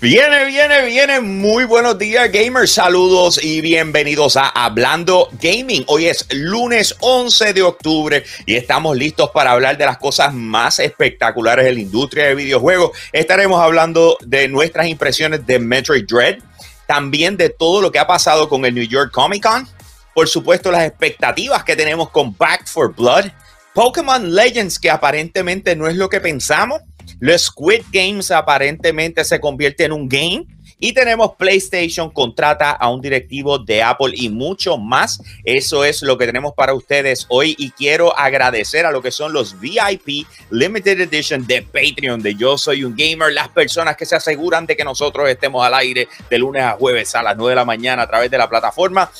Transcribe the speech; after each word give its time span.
Viene, 0.00 0.44
viene, 0.44 0.86
viene. 0.86 1.18
Muy 1.18 1.64
buenos 1.64 1.98
días, 1.98 2.30
gamers. 2.30 2.70
Saludos 2.70 3.42
y 3.42 3.60
bienvenidos 3.60 4.36
a 4.36 4.48
Hablando 4.48 5.28
Gaming. 5.42 5.82
Hoy 5.88 6.06
es 6.06 6.24
lunes 6.32 6.94
11 7.00 7.52
de 7.52 7.62
octubre 7.62 8.22
y 8.46 8.54
estamos 8.54 8.96
listos 8.96 9.30
para 9.30 9.50
hablar 9.50 9.76
de 9.76 9.86
las 9.86 9.98
cosas 9.98 10.32
más 10.32 10.78
espectaculares 10.78 11.64
de 11.64 11.72
la 11.72 11.80
industria 11.80 12.26
de 12.26 12.36
videojuegos. 12.36 12.96
Estaremos 13.10 13.60
hablando 13.60 14.16
de 14.20 14.46
nuestras 14.46 14.86
impresiones 14.86 15.44
de 15.44 15.58
Metroid 15.58 16.06
Dread, 16.06 16.38
también 16.86 17.36
de 17.36 17.50
todo 17.50 17.82
lo 17.82 17.90
que 17.90 17.98
ha 17.98 18.06
pasado 18.06 18.48
con 18.48 18.64
el 18.66 18.76
New 18.76 18.86
York 18.86 19.10
Comic 19.10 19.42
Con, 19.42 19.68
por 20.14 20.28
supuesto 20.28 20.70
las 20.70 20.86
expectativas 20.86 21.64
que 21.64 21.74
tenemos 21.74 22.10
con 22.10 22.36
Back 22.38 22.68
for 22.68 22.94
Blood, 22.94 23.32
Pokémon 23.74 24.32
Legends 24.32 24.78
que 24.78 24.90
aparentemente 24.90 25.74
no 25.74 25.88
es 25.88 25.96
lo 25.96 26.08
que 26.08 26.20
pensamos 26.20 26.82
los 27.20 27.42
Squid 27.42 27.82
Games 27.92 28.30
aparentemente 28.30 29.24
se 29.24 29.40
convierte 29.40 29.84
en 29.84 29.92
un 29.92 30.08
game. 30.08 30.46
Y 30.80 30.92
tenemos 30.92 31.34
PlayStation 31.34 32.08
contrata 32.08 32.70
a 32.70 32.88
un 32.88 33.00
directivo 33.00 33.58
de 33.58 33.82
Apple 33.82 34.12
y 34.14 34.28
mucho 34.28 34.78
más. 34.78 35.20
Eso 35.42 35.84
es 35.84 36.02
lo 36.02 36.16
que 36.16 36.26
tenemos 36.26 36.52
para 36.54 36.72
ustedes 36.72 37.26
hoy. 37.30 37.56
Y 37.58 37.72
quiero 37.72 38.16
agradecer 38.16 38.86
a 38.86 38.92
lo 38.92 39.02
que 39.02 39.10
son 39.10 39.32
los 39.32 39.58
VIP 39.58 40.24
Limited 40.50 41.00
Edition 41.00 41.44
de 41.48 41.62
Patreon 41.62 42.22
de 42.22 42.36
Yo 42.36 42.56
Soy 42.56 42.84
un 42.84 42.94
Gamer. 42.94 43.32
Las 43.32 43.48
personas 43.48 43.96
que 43.96 44.06
se 44.06 44.14
aseguran 44.14 44.66
de 44.66 44.76
que 44.76 44.84
nosotros 44.84 45.28
estemos 45.28 45.66
al 45.66 45.74
aire 45.74 46.06
de 46.30 46.38
lunes 46.38 46.62
a 46.62 46.72
jueves 46.74 47.12
a 47.16 47.24
las 47.24 47.36
9 47.36 47.50
de 47.50 47.56
la 47.56 47.64
mañana 47.64 48.02
a 48.02 48.06
través 48.06 48.30
de 48.30 48.38
la 48.38 48.48
plataforma. 48.48 49.10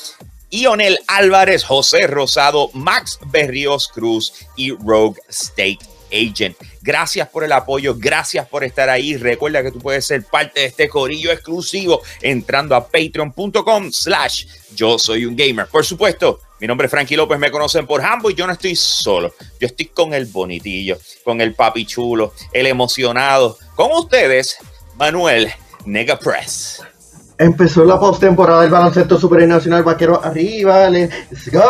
Ionel 0.51 0.97
Álvarez, 1.07 1.65
José 1.65 2.07
Rosado, 2.07 2.69
Max 2.73 3.19
Berrios 3.27 3.89
Cruz 3.89 4.47
y 4.55 4.71
Rogue 4.71 5.19
State 5.27 5.79
Agent. 6.11 6.55
Gracias 6.81 7.27
por 7.27 7.43
el 7.43 7.51
apoyo, 7.51 7.95
gracias 7.97 8.47
por 8.47 8.63
estar 8.63 8.89
ahí. 8.89 9.17
Recuerda 9.17 9.61
que 9.63 9.71
tú 9.71 9.79
puedes 9.79 10.05
ser 10.05 10.23
parte 10.23 10.61
de 10.61 10.65
este 10.67 10.87
corillo 10.87 11.31
exclusivo 11.31 12.01
entrando 12.21 12.75
a 12.75 12.87
patreon.com 12.87 13.91
slash 13.91 14.45
yo 14.75 14.97
soy 14.97 15.25
un 15.25 15.35
gamer. 15.35 15.67
Por 15.67 15.85
supuesto, 15.85 16.39
mi 16.59 16.67
nombre 16.67 16.85
es 16.85 16.91
Frankie 16.91 17.15
López, 17.15 17.39
me 17.39 17.51
conocen 17.51 17.85
por 17.85 18.03
Hambo 18.03 18.29
y 18.29 18.35
yo 18.35 18.45
no 18.45 18.53
estoy 18.53 18.75
solo. 18.75 19.33
Yo 19.59 19.67
estoy 19.67 19.87
con 19.87 20.13
el 20.13 20.25
bonitillo, 20.25 20.97
con 21.23 21.41
el 21.41 21.53
papi 21.53 21.85
chulo, 21.85 22.33
el 22.53 22.67
emocionado. 22.67 23.57
Con 23.75 23.91
ustedes, 23.91 24.57
Manuel 24.95 25.51
Negapress. 25.85 26.81
Empezó 27.41 27.85
la 27.85 27.97
postemporada 27.97 28.63
del 28.63 28.69
baloncesto 28.69 29.17
supernacional 29.17 29.81
vaquero 29.81 30.21
arriba. 30.21 30.89
Let's 30.89 31.49
go. 31.49 31.63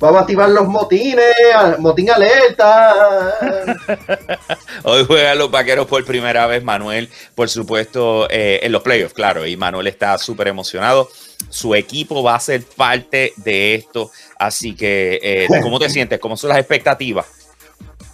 Vamos 0.00 0.16
a 0.16 0.20
activar 0.20 0.48
los 0.48 0.66
motines. 0.66 1.34
Motín 1.78 2.08
alerta. 2.10 3.36
Hoy 4.82 5.04
juegan 5.04 5.36
los 5.36 5.50
vaqueros 5.50 5.86
por 5.86 6.02
primera 6.06 6.46
vez. 6.46 6.64
Manuel, 6.64 7.10
por 7.34 7.50
supuesto, 7.50 8.28
eh, 8.30 8.60
en 8.62 8.72
los 8.72 8.80
playoffs, 8.80 9.12
claro. 9.12 9.46
Y 9.46 9.58
Manuel 9.58 9.88
está 9.88 10.16
súper 10.16 10.48
emocionado. 10.48 11.10
Su 11.50 11.74
equipo 11.74 12.22
va 12.22 12.36
a 12.36 12.40
ser 12.40 12.64
parte 12.64 13.34
de 13.36 13.74
esto. 13.74 14.10
Así 14.38 14.74
que, 14.74 15.20
eh, 15.22 15.48
¿cómo 15.60 15.78
te 15.78 15.90
sientes? 15.90 16.18
¿Cómo 16.18 16.34
son 16.38 16.48
las 16.48 16.58
expectativas? 16.58 17.26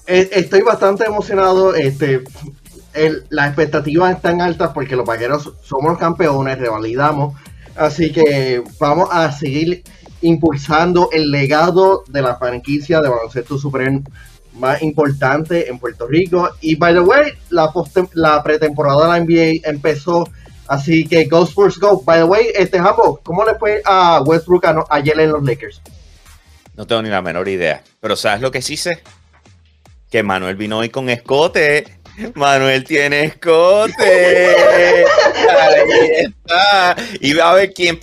Eh, 0.08 0.28
estoy 0.32 0.62
bastante 0.62 1.04
emocionado. 1.04 1.72
Este, 1.72 2.24
las 3.28 3.48
expectativas 3.48 4.16
están 4.16 4.40
altas 4.40 4.70
porque 4.72 4.96
los 4.96 5.06
vaqueros 5.06 5.52
somos 5.62 5.90
los 5.90 5.98
campeones, 5.98 6.58
revalidamos. 6.58 7.34
Así 7.76 8.12
que 8.12 8.62
vamos 8.80 9.08
a 9.12 9.30
seguir 9.32 9.82
impulsando 10.22 11.10
el 11.12 11.30
legado 11.30 12.04
de 12.08 12.22
la 12.22 12.36
franquicia 12.36 13.00
de 13.00 13.08
baloncesto 13.08 13.58
super 13.58 14.00
más 14.54 14.82
importante 14.82 15.68
en 15.68 15.78
Puerto 15.78 16.06
Rico. 16.06 16.50
Y 16.60 16.76
by 16.76 16.94
the 16.94 17.00
way, 17.00 17.32
la, 17.50 18.42
pretemporada 18.42 19.02
de 19.02 19.08
la 19.08 19.24
NBA 19.24 19.68
empezó. 19.68 20.28
Así 20.68 21.06
que 21.06 21.26
Go 21.26 21.44
Spurs 21.44 21.78
Go. 21.78 22.02
By 22.02 22.20
the 22.20 22.24
way, 22.24 22.46
este 22.54 22.80
Jambo, 22.80 23.20
¿cómo 23.22 23.44
le 23.44 23.54
fue 23.54 23.82
a 23.84 24.22
Westbrook 24.22 24.64
ayer 24.90 25.20
en 25.20 25.32
los 25.32 25.44
Lakers? 25.44 25.80
No 26.74 26.86
tengo 26.86 27.02
ni 27.02 27.08
la 27.08 27.22
menor 27.22 27.48
idea. 27.48 27.82
Pero 28.00 28.16
¿sabes 28.16 28.40
lo 28.40 28.50
que 28.50 28.62
sí 28.62 28.76
sé? 28.76 29.02
Que 30.10 30.22
Manuel 30.22 30.56
vino 30.56 30.78
hoy 30.78 30.88
con 30.88 31.08
escote 31.08 31.86
Manuel 32.34 32.84
tiene 32.84 33.24
escote. 33.24 34.54
Ahí 35.60 36.10
está. 36.18 36.96
Y 37.20 37.34
va 37.34 37.50
a 37.50 37.54
ver 37.54 37.72
quién, 37.72 37.98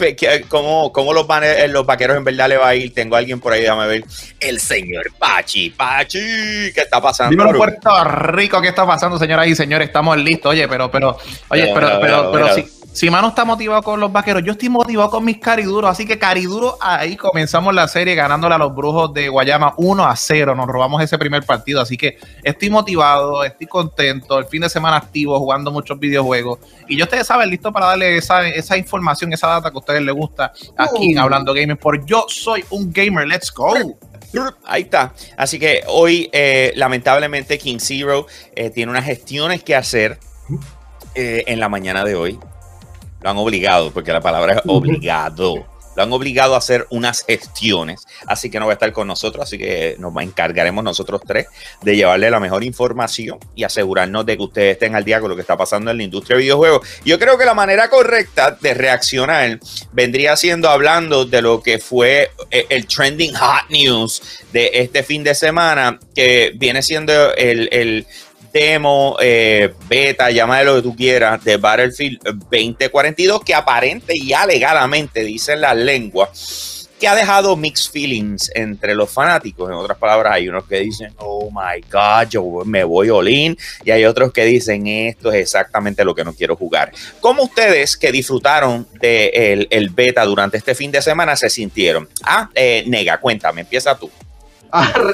cómo, 0.47 0.91
cómo 0.91 1.13
los, 1.13 1.25
eh, 1.41 1.67
los 1.67 1.85
vaqueros 1.85 2.17
en 2.17 2.23
verdad 2.23 2.49
le 2.49 2.57
va 2.57 2.69
a 2.69 2.75
ir. 2.75 2.93
Tengo 2.93 3.15
a 3.15 3.19
alguien 3.19 3.39
por 3.39 3.53
ahí, 3.53 3.61
déjame 3.61 3.87
ver. 3.87 4.03
El 4.39 4.59
señor 4.59 5.11
Pachi. 5.17 5.71
Pachi, 5.71 6.19
¿qué 6.73 6.81
está 6.81 7.01
pasando? 7.01 7.31
Dímelo, 7.31 7.57
Puerto 7.57 8.03
Rico, 8.03 8.61
¿qué 8.61 8.69
está 8.69 8.85
pasando, 8.85 9.17
señoras 9.17 9.47
y 9.47 9.55
señores? 9.55 9.87
Estamos 9.87 10.17
listos. 10.17 10.51
Oye, 10.51 10.67
pero, 10.67 10.91
pero, 10.91 11.17
oye, 11.49 11.71
pero, 11.73 11.99
pero, 11.99 12.31
pero, 12.31 12.53
sí 12.55 12.65
si 12.93 13.09
Mano 13.09 13.29
está 13.29 13.43
motivado 13.43 13.81
con 13.81 13.99
los 13.99 14.11
vaqueros, 14.11 14.43
yo 14.43 14.51
estoy 14.51 14.69
motivado 14.69 15.09
con 15.09 15.25
mis 15.25 15.39
cariduros. 15.39 15.89
Así 15.89 16.05
que 16.05 16.19
cariduro, 16.19 16.77
ahí 16.79 17.17
comenzamos 17.17 17.73
la 17.73 17.87
serie 17.87 18.13
ganándole 18.13 18.53
a 18.53 18.59
los 18.59 18.73
brujos 18.73 19.11
de 19.13 19.29
Guayama 19.29 19.73
1 19.77 20.05
a 20.05 20.15
0. 20.15 20.53
Nos 20.53 20.67
robamos 20.67 21.01
ese 21.01 21.17
primer 21.17 21.43
partido. 21.43 21.81
Así 21.81 21.97
que 21.97 22.17
estoy 22.43 22.69
motivado, 22.69 23.43
estoy 23.43 23.65
contento. 23.65 24.37
El 24.37 24.45
fin 24.45 24.61
de 24.61 24.69
semana 24.69 24.97
activo, 24.97 25.39
jugando 25.39 25.71
muchos 25.71 25.97
videojuegos. 25.97 26.59
Y 26.87 26.95
yo, 26.95 27.05
ustedes 27.05 27.25
saben, 27.25 27.49
listo 27.49 27.71
para 27.71 27.87
darle 27.87 28.17
esa, 28.17 28.47
esa 28.47 28.77
información, 28.77 29.33
esa 29.33 29.47
data 29.47 29.71
que 29.71 29.75
a 29.75 29.79
ustedes 29.79 30.01
les 30.03 30.13
gusta 30.13 30.53
aquí 30.77 31.11
en 31.11 31.17
uh. 31.17 31.21
Hablando 31.23 31.51
Gaming. 31.51 31.77
Por 31.77 32.05
yo 32.05 32.25
soy 32.27 32.63
un 32.69 32.93
gamer. 32.93 33.27
Let's 33.27 33.51
go. 33.51 33.73
Ahí 34.65 34.83
está. 34.83 35.13
Así 35.35 35.57
que 35.57 35.83
hoy, 35.87 36.29
eh, 36.31 36.73
lamentablemente, 36.75 37.57
King 37.57 37.77
Zero 37.79 38.27
eh, 38.55 38.69
tiene 38.69 38.91
unas 38.91 39.05
gestiones 39.05 39.63
que 39.63 39.75
hacer 39.75 40.19
eh, 41.15 41.43
en 41.47 41.59
la 41.59 41.69
mañana 41.69 42.03
de 42.03 42.15
hoy. 42.15 42.39
Lo 43.23 43.29
han 43.29 43.37
obligado, 43.37 43.91
porque 43.91 44.11
la 44.11 44.21
palabra 44.21 44.55
es 44.55 44.61
obligado. 44.67 45.65
Lo 45.95 46.03
han 46.03 46.11
obligado 46.11 46.55
a 46.55 46.57
hacer 46.57 46.87
unas 46.89 47.23
gestiones, 47.23 48.05
así 48.25 48.49
que 48.49 48.59
no 48.59 48.65
va 48.65 48.71
a 48.71 48.73
estar 48.73 48.91
con 48.91 49.07
nosotros, 49.07 49.43
así 49.43 49.59
que 49.59 49.95
nos 49.99 50.11
encargaremos 50.21 50.83
nosotros 50.83 51.21
tres 51.25 51.45
de 51.83 51.95
llevarle 51.95 52.31
la 52.31 52.39
mejor 52.39 52.63
información 52.63 53.37
y 53.55 53.63
asegurarnos 53.63 54.25
de 54.25 54.35
que 54.35 54.43
ustedes 54.43 54.73
estén 54.73 54.95
al 54.95 55.03
día 55.03 55.19
con 55.19 55.29
lo 55.29 55.35
que 55.35 55.41
está 55.41 55.55
pasando 55.55 55.91
en 55.91 55.97
la 55.97 56.03
industria 56.03 56.35
de 56.35 56.43
videojuegos. 56.43 56.87
Yo 57.05 57.19
creo 57.19 57.37
que 57.37 57.45
la 57.45 57.53
manera 57.53 57.89
correcta 57.89 58.57
de 58.59 58.73
reaccionar 58.73 59.59
vendría 59.91 60.35
siendo 60.35 60.67
hablando 60.67 61.25
de 61.25 61.43
lo 61.43 61.61
que 61.61 61.77
fue 61.77 62.31
eh, 62.49 62.65
el 62.69 62.87
trending 62.87 63.35
hot 63.35 63.69
news 63.69 64.41
de 64.51 64.71
este 64.73 65.03
fin 65.03 65.23
de 65.23 65.35
semana, 65.35 65.99
que 66.15 66.53
viene 66.55 66.81
siendo 66.81 67.35
el, 67.35 67.69
el 67.71 68.07
demo, 68.53 69.17
eh, 69.19 69.73
beta, 69.89 70.29
llámale 70.29 70.65
lo 70.65 70.75
que 70.75 70.81
tú 70.83 70.95
quieras, 70.95 71.43
de 71.43 71.57
Battlefield 71.57 72.19
2042, 72.23 73.43
que 73.43 73.55
aparente 73.55 74.13
y 74.15 74.31
alegadamente, 74.31 75.23
dicen 75.23 75.59
las 75.59 75.75
lenguas, 75.75 76.89
que 76.99 77.07
ha 77.07 77.15
dejado 77.15 77.57
mixed 77.57 77.91
feelings 77.91 78.51
entre 78.53 78.93
los 78.93 79.09
fanáticos. 79.09 79.69
En 79.69 79.75
otras 79.75 79.97
palabras, 79.97 80.33
hay 80.33 80.47
unos 80.47 80.65
que 80.65 80.79
dicen, 80.81 81.13
oh 81.17 81.49
my 81.51 81.81
god, 81.91 82.29
yo 82.29 82.61
me 82.63 82.83
voy 82.83 83.09
all-in, 83.09 83.57
y 83.83 83.89
hay 83.89 84.05
otros 84.05 84.31
que 84.31 84.45
dicen, 84.45 84.85
esto 84.85 85.33
es 85.33 85.41
exactamente 85.41 86.05
lo 86.05 86.13
que 86.13 86.23
no 86.23 86.33
quiero 86.33 86.55
jugar. 86.55 86.93
¿Cómo 87.19 87.43
ustedes 87.43 87.97
que 87.97 88.11
disfrutaron 88.11 88.87
del 89.01 89.67
el 89.71 89.89
beta 89.89 90.23
durante 90.25 90.57
este 90.57 90.75
fin 90.75 90.91
de 90.91 91.01
semana 91.01 91.35
se 91.35 91.49
sintieron? 91.49 92.07
Ah, 92.21 92.49
eh, 92.53 92.83
Nega, 92.85 93.19
cuéntame, 93.19 93.61
empieza 93.61 93.97
tú. 93.97 94.11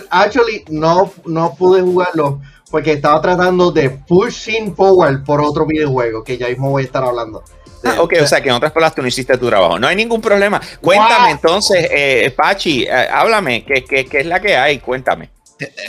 Actually, 0.10 0.64
no, 0.70 1.12
no 1.26 1.56
pude 1.56 1.82
jugarlo 1.82 2.40
porque 2.69 2.94
estaba 2.94 3.21
tratando 3.21 3.71
de 3.71 3.89
pushing 3.89 4.75
forward 4.75 5.24
por 5.24 5.42
otro 5.42 5.66
videojuego 5.66 6.24
que 6.24 6.38
ya 6.38 6.48
mismo 6.48 6.71
voy 6.71 6.83
a 6.83 6.86
estar 6.86 7.04
hablando. 7.04 7.44
Ah, 7.83 8.01
ok, 8.01 8.16
o 8.21 8.27
sea 8.27 8.42
que 8.42 8.50
en 8.50 8.56
otras 8.56 8.71
palabras 8.71 8.95
tú 8.95 9.01
no 9.01 9.07
hiciste 9.07 9.38
tu 9.38 9.48
trabajo. 9.48 9.80
No 9.80 9.88
hay 9.88 9.95
ningún 9.95 10.21
problema. 10.21 10.62
Cuéntame 10.81 11.31
entonces, 11.31 11.88
eh, 11.92 12.33
Pachi, 12.36 12.83
eh, 12.83 13.07
háblame, 13.12 13.63
¿qué, 13.63 13.86
¿qué, 13.86 14.06
qué, 14.06 14.19
es 14.19 14.25
la 14.25 14.42
que 14.42 14.56
hay? 14.57 14.80
Cuéntame. 14.80 15.30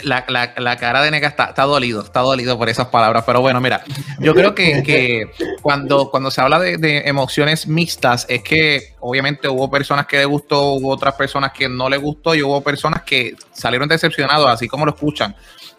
La, 0.03 0.25
la, 0.27 0.53
la, 0.57 0.75
cara 0.75 1.01
de 1.01 1.11
Nega 1.11 1.29
está, 1.29 1.45
está, 1.45 1.63
dolido, 1.63 2.01
está 2.01 2.19
dolido 2.19 2.57
por 2.57 2.67
esas 2.67 2.87
palabras. 2.87 3.23
Pero 3.25 3.39
bueno, 3.39 3.61
mira, 3.61 3.83
yo 4.19 4.33
creo 4.33 4.53
que, 4.53 4.83
que 4.83 5.31
cuando, 5.61 6.11
cuando 6.11 6.29
se 6.29 6.41
habla 6.41 6.59
de, 6.59 6.77
de, 6.77 7.03
emociones 7.05 7.67
mixtas, 7.67 8.25
es 8.27 8.43
que 8.43 8.95
obviamente 8.99 9.47
hubo 9.47 9.71
personas 9.71 10.07
que 10.07 10.17
le 10.17 10.25
gustó, 10.25 10.73
hubo 10.73 10.89
otras 10.89 11.15
personas 11.15 11.53
que 11.53 11.69
no 11.69 11.89
le 11.89 11.95
gustó 11.97 12.35
y 12.35 12.43
hubo 12.43 12.61
personas 12.61 13.03
que 13.03 13.35
salieron 13.53 13.87
decepcionados, 13.87 14.49
así 14.49 14.67
como 14.67 14.85
lo 14.85 14.91
escuchan. 14.91 15.35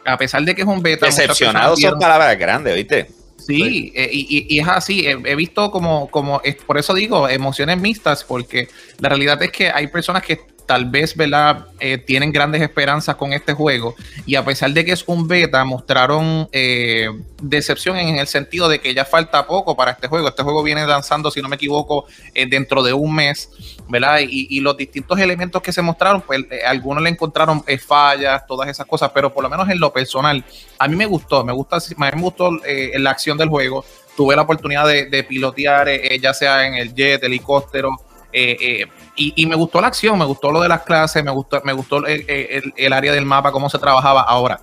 A 0.07 0.17
pesar 0.17 0.43
de 0.43 0.55
que 0.55 0.63
es 0.63 0.69
un 0.69 0.83
beta. 0.83 1.07
Decepcionados 1.07 1.79
son 1.79 1.99
palabras 1.99 2.39
grandes, 2.39 2.75
¿viste? 2.75 3.11
Sí, 3.37 3.93
eh, 3.95 4.09
y, 4.11 4.47
y, 4.49 4.61
es 4.61 4.69
así. 4.69 5.07
He, 5.07 5.11
he, 5.11 5.35
visto 5.35 5.71
como, 5.71 6.09
como, 6.11 6.41
por 6.67 6.79
eso 6.79 6.95
digo, 6.95 7.29
emociones 7.29 7.79
mixtas, 7.79 8.25
porque 8.25 8.69
la 9.01 9.09
realidad 9.09 9.43
es 9.43 9.51
que 9.51 9.71
hay 9.71 9.89
personas 9.89 10.23
que 10.23 10.41
tal 10.73 10.87
vez, 10.87 11.15
¿verdad? 11.15 11.67
Eh, 11.81 11.99
tienen 11.99 12.33
grandes 12.33 12.63
esperanzas 12.63 13.17
con 13.17 13.35
este 13.35 13.53
juego 13.53 13.95
y 14.25 14.37
a 14.37 14.43
pesar 14.43 14.71
de 14.71 14.87
que 14.87 14.93
es 14.93 15.05
un 15.07 15.29
beta, 15.29 15.63
mostraron 15.67 16.49
eh, 16.51 17.11
decepción 17.43 17.99
en 17.99 18.17
el 18.17 18.27
sentido 18.27 18.71
de 18.71 18.81
que 18.81 18.95
ya 18.95 19.05
falta 19.05 19.47
poco 19.47 19.77
para 19.77 19.91
este 19.91 20.09
juego. 20.09 20.29
Este 20.29 20.43
juego 20.43 20.63
viene 20.63 20.87
lanzando, 20.87 21.31
si 21.31 21.43
no 21.43 21.51
me 21.51 21.57
equivoco, 21.57 22.07
eh, 22.33 22.47
dentro 22.47 22.83
de 22.83 22.95
un 22.95 23.15
mes, 23.15 23.51
¿verdad? 23.87 24.21
Y, 24.21 24.47
y, 24.49 24.61
los 24.61 24.75
distintos 24.75 25.21
elementos 25.21 25.61
que 25.61 25.75
se 25.75 25.83
mostraron, 25.83 26.23
pues 26.23 26.41
eh, 26.51 26.63
algunos 26.65 27.03
le 27.03 27.11
encontraron 27.11 27.63
fallas, 27.87 28.47
todas 28.47 28.67
esas 28.71 28.87
cosas, 28.87 29.11
pero 29.13 29.31
por 29.31 29.43
lo 29.43 29.51
menos 29.51 29.69
en 29.69 29.79
lo 29.79 29.93
personal, 29.93 30.43
a 30.79 30.89
mí 30.89 30.97
me 30.97 31.05
gustó, 31.05 31.45
me 31.45 31.53
gusta, 31.53 31.77
me 31.99 32.11
gustó 32.13 32.51
la 32.95 33.11
acción 33.11 33.37
del 33.37 33.51
juego. 33.51 33.85
Tuve 34.17 34.37
la 34.37 34.43
oportunidad 34.43 34.87
de, 34.87 35.05
de 35.05 35.23
pilotear, 35.23 35.91
ya 36.19 36.33
sea 36.33 36.67
en 36.67 36.77
el 36.77 36.95
jet, 36.95 37.23
helicóptero, 37.25 37.91
eh, 38.33 38.57
eh, 38.61 38.87
y, 39.17 39.47
me 39.47 39.55
gustó 39.55 39.81
la 39.81 39.89
acción, 39.89 40.19
me 40.19 40.25
gustó 40.25 40.51
lo 40.51 40.61
de 40.61 40.69
las 40.69 40.83
clases, 40.83 41.23
me 41.23 41.31
gustó, 41.31 41.61
me 41.65 41.73
gustó 41.73 41.99
el, 42.07 42.25
el, 42.29 42.73
el, 42.77 42.93
área 42.93 43.13
del 43.13 43.27
mapa, 43.27 43.53
cómo 43.53 43.69
se 43.69 43.79
trabajaba. 43.79 44.23
Ahora, 44.23 44.61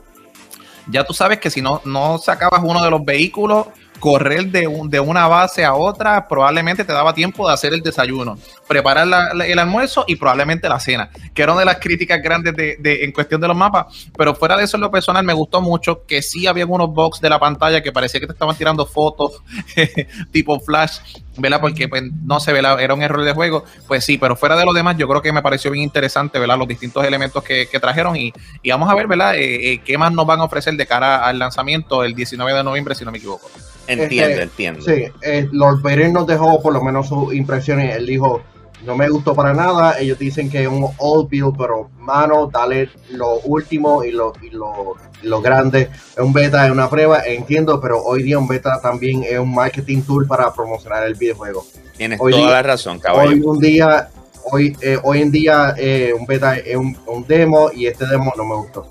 ya 0.87 1.03
tú 1.03 1.13
sabes 1.13 1.39
que 1.39 1.49
si 1.49 1.61
no, 1.61 1.81
no 1.85 2.17
sacabas 2.17 2.61
uno 2.63 2.83
de 2.83 2.89
los 2.89 3.05
vehículos, 3.05 3.67
correr 3.99 4.45
de, 4.47 4.67
un, 4.67 4.89
de 4.89 4.99
una 4.99 5.27
base 5.27 5.63
a 5.65 5.73
otra 5.73 6.27
probablemente 6.27 6.83
te 6.83 6.93
daba 6.93 7.13
tiempo 7.13 7.47
de 7.47 7.53
hacer 7.53 7.73
el 7.73 7.81
desayuno, 7.81 8.37
preparar 8.67 9.07
la, 9.07 9.29
el 9.45 9.59
almuerzo 9.59 10.05
y 10.07 10.15
probablemente 10.15 10.69
la 10.69 10.79
cena, 10.79 11.09
que 11.33 11.41
era 11.41 11.51
una 11.51 11.61
de 11.61 11.65
las 11.65 11.77
críticas 11.77 12.21
grandes 12.21 12.55
de, 12.55 12.77
de, 12.79 13.03
en 13.03 13.11
cuestión 13.11 13.41
de 13.41 13.47
los 13.47 13.57
mapas, 13.57 14.09
pero 14.17 14.35
fuera 14.35 14.57
de 14.57 14.63
eso 14.63 14.77
en 14.77 14.81
lo 14.81 14.91
personal 14.91 15.23
me 15.23 15.33
gustó 15.33 15.61
mucho 15.61 16.05
que 16.05 16.21
sí 16.21 16.47
había 16.47 16.65
unos 16.65 16.93
box 16.93 17.19
de 17.21 17.29
la 17.29 17.39
pantalla 17.39 17.81
que 17.81 17.91
parecía 17.91 18.19
que 18.19 18.27
te 18.27 18.33
estaban 18.33 18.55
tirando 18.55 18.85
fotos 18.85 19.41
tipo 20.31 20.59
flash, 20.59 20.99
¿verdad? 21.37 21.61
Porque 21.61 21.87
pues, 21.87 22.03
no 22.23 22.39
se 22.39 22.53
ve, 22.53 22.59
era 22.59 22.93
un 22.93 23.01
error 23.01 23.23
de 23.23 23.33
juego, 23.33 23.63
pues 23.87 24.05
sí, 24.05 24.17
pero 24.17 24.35
fuera 24.35 24.55
de 24.55 24.65
lo 24.65 24.73
demás 24.73 24.97
yo 24.97 25.07
creo 25.07 25.21
que 25.21 25.31
me 25.31 25.41
pareció 25.41 25.71
bien 25.71 25.83
interesante, 25.83 26.39
¿verdad? 26.39 26.57
Los 26.57 26.67
distintos 26.67 27.03
elementos 27.05 27.43
que, 27.43 27.67
que 27.67 27.79
trajeron 27.79 28.15
y, 28.15 28.33
y, 28.61 28.69
vamos 28.69 28.89
a 28.89 28.95
ver, 28.95 29.07
¿verdad? 29.07 29.35
Eh, 29.35 29.73
eh, 29.73 29.81
¿Qué 29.83 29.97
más 29.97 30.11
nos 30.11 30.25
van 30.25 30.39
a 30.39 30.43
ofrecer 30.43 30.75
de 30.75 30.85
cara 30.85 31.25
al 31.25 31.39
lanzamiento 31.39 32.03
el 32.03 32.15
19 32.15 32.53
de 32.53 32.63
noviembre, 32.63 32.95
si 32.95 33.05
no 33.05 33.11
me 33.11 33.17
equivoco? 33.17 33.49
Entiendo, 33.89 34.29
este, 34.29 34.43
entiendo. 34.43 34.81
Sí, 34.81 35.05
eh, 35.21 35.47
Lord 35.51 35.81
Vader 35.81 36.11
nos 36.11 36.27
dejó 36.27 36.61
por 36.61 36.73
lo 36.73 36.83
menos 36.83 37.07
sus 37.07 37.33
impresiones. 37.33 37.95
Él 37.95 38.05
dijo, 38.05 38.41
no 38.85 38.95
me 38.95 39.09
gustó 39.09 39.33
para 39.33 39.53
nada. 39.53 39.99
Ellos 39.99 40.19
dicen 40.19 40.49
que 40.49 40.61
es 40.61 40.67
un 40.67 40.87
old 40.97 41.29
build, 41.29 41.55
pero 41.57 41.89
mano, 41.97 42.49
dale 42.51 42.89
lo 43.09 43.39
último 43.39 44.03
y 44.03 44.11
lo, 44.11 44.33
y 44.41 44.51
lo, 44.51 44.95
lo 45.23 45.41
grande. 45.41 45.89
Es 46.15 46.19
un 46.19 46.33
beta, 46.33 46.65
es 46.65 46.71
una 46.71 46.89
prueba, 46.89 47.23
entiendo, 47.25 47.81
pero 47.81 48.01
hoy 48.03 48.23
día 48.23 48.37
un 48.37 48.47
beta 48.47 48.79
también 48.79 49.23
es 49.23 49.39
un 49.39 49.53
marketing 49.53 50.01
tool 50.01 50.27
para 50.27 50.53
promocionar 50.53 51.03
el 51.05 51.15
videojuego. 51.15 51.65
Tienes 51.97 52.19
hoy 52.21 52.31
toda 52.31 52.43
día, 52.43 52.51
la 52.53 52.63
razón, 52.63 52.99
caballo. 52.99 53.31
Hoy 53.31 53.41
un 53.41 53.59
día, 53.59 54.09
hoy, 54.51 54.77
eh, 54.81 54.97
hoy 55.03 55.21
en 55.21 55.31
día 55.31 55.73
eh, 55.77 56.13
un 56.17 56.25
beta 56.25 56.57
es 56.57 56.75
un, 56.75 56.95
un 57.07 57.25
demo 57.27 57.71
y 57.73 57.87
este 57.87 58.05
demo 58.05 58.31
no 58.37 58.45
me 58.45 58.55
gustó. 58.55 58.89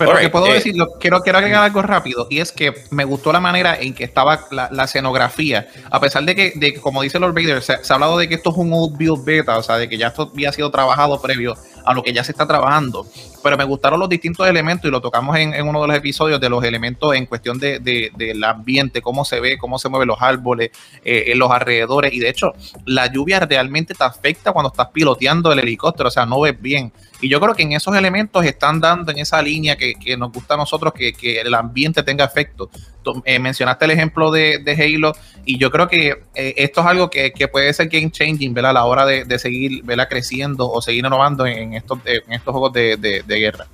Pero 0.00 0.12
right, 0.12 0.22
que 0.22 0.30
puedo 0.30 0.46
eh, 0.46 0.54
decir, 0.54 0.74
quiero, 0.98 1.20
quiero 1.20 1.38
agregar 1.38 1.62
algo 1.62 1.82
rápido, 1.82 2.26
y 2.30 2.40
es 2.40 2.52
que 2.52 2.72
me 2.90 3.04
gustó 3.04 3.32
la 3.32 3.40
manera 3.40 3.78
en 3.78 3.94
que 3.94 4.04
estaba 4.04 4.46
la, 4.50 4.68
la 4.72 4.84
escenografía, 4.84 5.68
a 5.90 6.00
pesar 6.00 6.24
de 6.24 6.34
que, 6.34 6.52
de, 6.56 6.74
como 6.74 7.02
dice 7.02 7.18
Lord 7.18 7.34
Vader, 7.34 7.62
se, 7.62 7.84
se, 7.84 7.92
ha 7.92 7.94
hablado 7.94 8.16
de 8.16 8.28
que 8.28 8.36
esto 8.36 8.50
es 8.50 8.56
un 8.56 8.72
old 8.72 8.96
build 8.96 9.24
beta, 9.24 9.58
o 9.58 9.62
sea, 9.62 9.76
de 9.76 9.88
que 9.88 9.98
ya 9.98 10.08
esto 10.08 10.30
había 10.32 10.52
sido 10.52 10.70
trabajado 10.70 11.20
previo 11.20 11.54
a 11.84 11.94
lo 11.94 12.02
que 12.02 12.12
ya 12.12 12.24
se 12.24 12.32
está 12.32 12.46
trabajando, 12.46 13.06
pero 13.42 13.56
me 13.56 13.64
gustaron 13.64 13.98
los 13.98 14.08
distintos 14.08 14.46
elementos 14.46 14.88
y 14.88 14.90
lo 14.90 15.00
tocamos 15.00 15.36
en, 15.36 15.54
en 15.54 15.66
uno 15.66 15.82
de 15.82 15.88
los 15.88 15.96
episodios 15.96 16.40
de 16.40 16.48
los 16.48 16.62
elementos 16.64 17.14
en 17.14 17.26
cuestión 17.26 17.58
de, 17.58 17.78
de, 17.78 18.10
del 18.16 18.42
ambiente, 18.44 19.02
cómo 19.02 19.24
se 19.24 19.40
ve, 19.40 19.58
cómo 19.58 19.78
se 19.78 19.88
mueven 19.88 20.08
los 20.08 20.20
árboles, 20.20 20.70
eh, 21.04 21.24
en 21.28 21.38
los 21.38 21.50
alrededores, 21.50 22.12
y 22.12 22.20
de 22.20 22.28
hecho, 22.28 22.52
la 22.86 23.06
lluvia 23.06 23.40
realmente 23.40 23.94
te 23.94 24.04
afecta 24.04 24.52
cuando 24.52 24.70
estás 24.70 24.88
piloteando 24.88 25.52
el 25.52 25.58
helicóptero, 25.58 26.08
o 26.08 26.12
sea, 26.12 26.26
no 26.26 26.40
ves 26.40 26.60
bien. 26.60 26.92
Y 27.20 27.28
yo 27.28 27.40
creo 27.40 27.54
que 27.54 27.62
en 27.62 27.72
esos 27.72 27.94
elementos 27.94 28.44
están 28.44 28.80
dando 28.80 29.12
en 29.12 29.18
esa 29.18 29.42
línea 29.42 29.76
que, 29.76 29.94
que 29.94 30.16
nos 30.16 30.32
gusta 30.32 30.54
a 30.54 30.56
nosotros 30.56 30.92
que, 30.94 31.12
que, 31.12 31.40
el 31.40 31.54
ambiente 31.54 32.02
tenga 32.02 32.24
efecto. 32.24 32.70
Eh, 33.24 33.38
mencionaste 33.38 33.84
el 33.84 33.90
ejemplo 33.92 34.30
de, 34.30 34.62
Halo 34.78 35.12
y 35.44 35.58
yo 35.58 35.70
creo 35.70 35.88
que 35.88 36.22
eh, 36.34 36.54
esto 36.56 36.80
es 36.80 36.86
algo 36.86 37.10
que, 37.10 37.32
puede 37.50 37.72
ser 37.72 37.88
game 37.88 38.10
changing. 38.10 38.56
A 38.58 38.72
la 38.72 38.84
hora 38.84 39.06
de, 39.06 39.38
seguir. 39.38 39.82
Creciendo 40.08 40.70
o 40.70 40.82
seguir 40.82 41.04
innovando 41.04 41.46
en 41.46 41.74
estos, 41.74 41.98
en 42.04 42.32
estos 42.32 42.52
juegos 42.52 42.72
de, 42.72 43.22
guerra. 43.26 43.66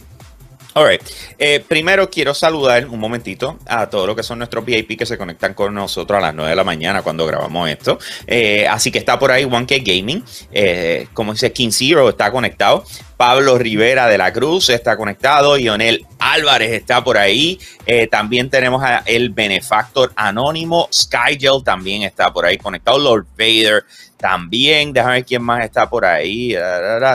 Eh, 1.38 1.64
primero 1.66 2.10
quiero 2.10 2.34
saludar 2.34 2.86
un 2.86 3.00
momentito 3.00 3.58
a 3.66 3.88
todos 3.88 4.06
los 4.06 4.14
que 4.14 4.22
son 4.22 4.38
nuestros 4.38 4.62
VIP 4.64 4.98
que 4.98 5.06
se 5.06 5.16
conectan 5.16 5.54
con 5.54 5.72
nosotros 5.74 6.18
a 6.18 6.20
las 6.20 6.34
9 6.34 6.50
de 6.50 6.56
la 6.56 6.64
mañana 6.64 7.02
cuando 7.02 7.26
grabamos 7.26 7.68
esto. 7.70 7.98
Eh, 8.26 8.66
así 8.68 8.90
que 8.90 8.98
está 8.98 9.18
por 9.18 9.30
ahí 9.30 9.44
1K 9.44 9.82
Gaming, 9.82 10.22
eh, 10.52 11.08
como 11.14 11.32
dice 11.32 11.50
King 11.52 11.70
Zero, 11.70 12.10
está 12.10 12.30
conectado. 12.30 12.84
Pablo 13.16 13.56
Rivera 13.58 14.08
de 14.08 14.18
la 14.18 14.32
Cruz 14.32 14.68
está 14.68 14.96
conectado, 14.96 15.56
Lionel 15.56 16.06
Álvarez 16.18 16.72
está 16.72 17.02
por 17.02 17.16
ahí. 17.16 17.58
Eh, 17.86 18.08
también 18.08 18.50
tenemos 18.50 18.82
a 18.82 18.98
el 19.06 19.30
benefactor 19.30 20.12
anónimo, 20.16 20.88
Skygel 20.92 21.62
también 21.64 22.02
está 22.02 22.32
por 22.32 22.44
ahí 22.44 22.58
conectado, 22.58 22.98
Lord 22.98 23.26
Vader 23.38 23.84
también. 24.16 24.92
Déjame 24.92 25.14
ver 25.14 25.24
quién 25.24 25.42
más 25.42 25.64
está 25.64 25.88
por 25.88 26.04
ahí. 26.04 26.54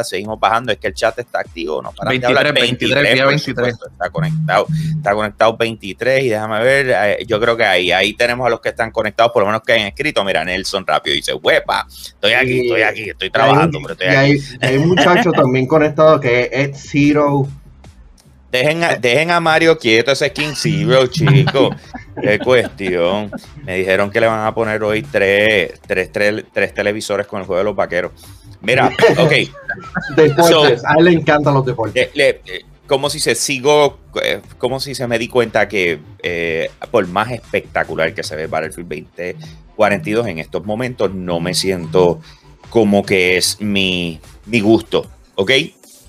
Seguimos 0.04 0.40
bajando, 0.40 0.72
es 0.72 0.78
que 0.78 0.88
el 0.88 0.94
chat 0.94 1.18
está 1.20 1.40
activo. 1.40 1.82
No 1.82 1.94
23, 2.08 2.54
23, 2.54 3.04
23, 3.04 3.28
23. 3.28 3.76
Está 3.92 4.10
conectado, 4.10 4.68
está 4.98 5.14
conectado 5.14 5.58
23 5.58 6.24
y 6.24 6.30
déjame 6.30 6.64
ver, 6.64 6.90
eh, 6.90 7.26
yo 7.28 7.40
creo 7.40 7.58
que 7.58 7.66
ahí, 7.66 7.92
ahí 7.92 8.14
tenemos 8.14 8.48
a 8.48 8.50
los 8.50 8.62
que 8.62 8.70
están 8.70 8.92
conectados, 8.92 9.32
por 9.32 9.42
lo 9.44 9.48
menos 9.48 9.62
que 9.64 9.74
hayan 9.74 9.88
escrito. 9.88 10.24
Mira, 10.24 10.44
Nelson 10.44 10.86
rápido 10.86 11.16
dice, 11.16 11.34
huepa, 11.34 11.86
estoy 11.90 12.34
aquí, 12.34 12.62
estoy 12.62 12.82
aquí, 12.82 13.10
estoy 13.10 13.30
trabajando, 13.30 13.80
pero 13.82 13.94
estoy 13.94 14.08
y 14.08 14.10
aquí. 14.10 14.48
Hay, 14.62 14.70
hay 14.70 14.78
un 14.78 14.90
muchacho 14.90 15.32
también 15.36 15.68
conectado 15.68 15.91
que 16.22 16.50
es 16.52 16.90
Zero 16.90 17.48
Dejen 18.52 18.84
a, 18.84 18.96
dejen 18.96 19.32
a, 19.32 19.40
Mario 19.40 19.78
quieto, 19.78 20.12
ese 20.12 20.32
King 20.34 20.54
Zero, 20.56 21.08
chico. 21.08 21.74
Qué 22.22 22.38
cuestión. 22.40 23.32
Me 23.64 23.78
dijeron 23.78 24.12
que 24.12 24.20
le 24.20 24.28
van 24.28 24.46
a 24.46 24.54
poner 24.54 24.84
hoy 24.84 25.04
tres, 25.04 25.80
tres, 25.88 26.12
tres, 26.12 26.44
tres 26.52 26.74
televisores 26.74 27.26
con 27.28 27.40
el 27.40 27.48
juego 27.48 27.60
de 27.60 27.64
los 27.64 27.76
vaqueros. 27.76 28.12
Mira, 28.60 28.92
ok. 29.18 29.32
Deportes, 30.18 30.82
so, 30.82 30.88
a 30.88 30.96
él 30.98 31.06
le 31.06 31.12
encantan 31.14 31.54
los 31.54 31.66
deportes. 31.66 32.14
Le, 32.14 32.42
le, 32.46 32.66
como 32.88 33.10
si 33.10 33.22
se 33.22 33.36
sigo, 33.36 34.00
eh, 34.22 34.42
como 34.58 34.82
si 34.82 34.96
se 34.96 35.08
me 35.08 35.18
di 35.18 35.30
cuenta 35.30 35.70
que 35.70 36.00
eh, 36.22 36.70
por 36.92 37.08
más 37.08 37.32
espectacular 37.32 38.14
que 38.14 38.22
se 38.22 38.36
ve 38.36 38.48
Battlefield 38.48 38.90
2042 38.90 40.28
en 40.28 40.40
estos 40.40 40.66
momentos, 40.66 41.14
no 41.14 41.40
me 41.40 41.54
siento 41.54 42.20
como 42.70 43.04
que 43.06 43.38
es 43.38 43.62
mi, 43.62 44.20
mi 44.46 44.60
gusto, 44.60 45.10
¿ok? 45.36 45.52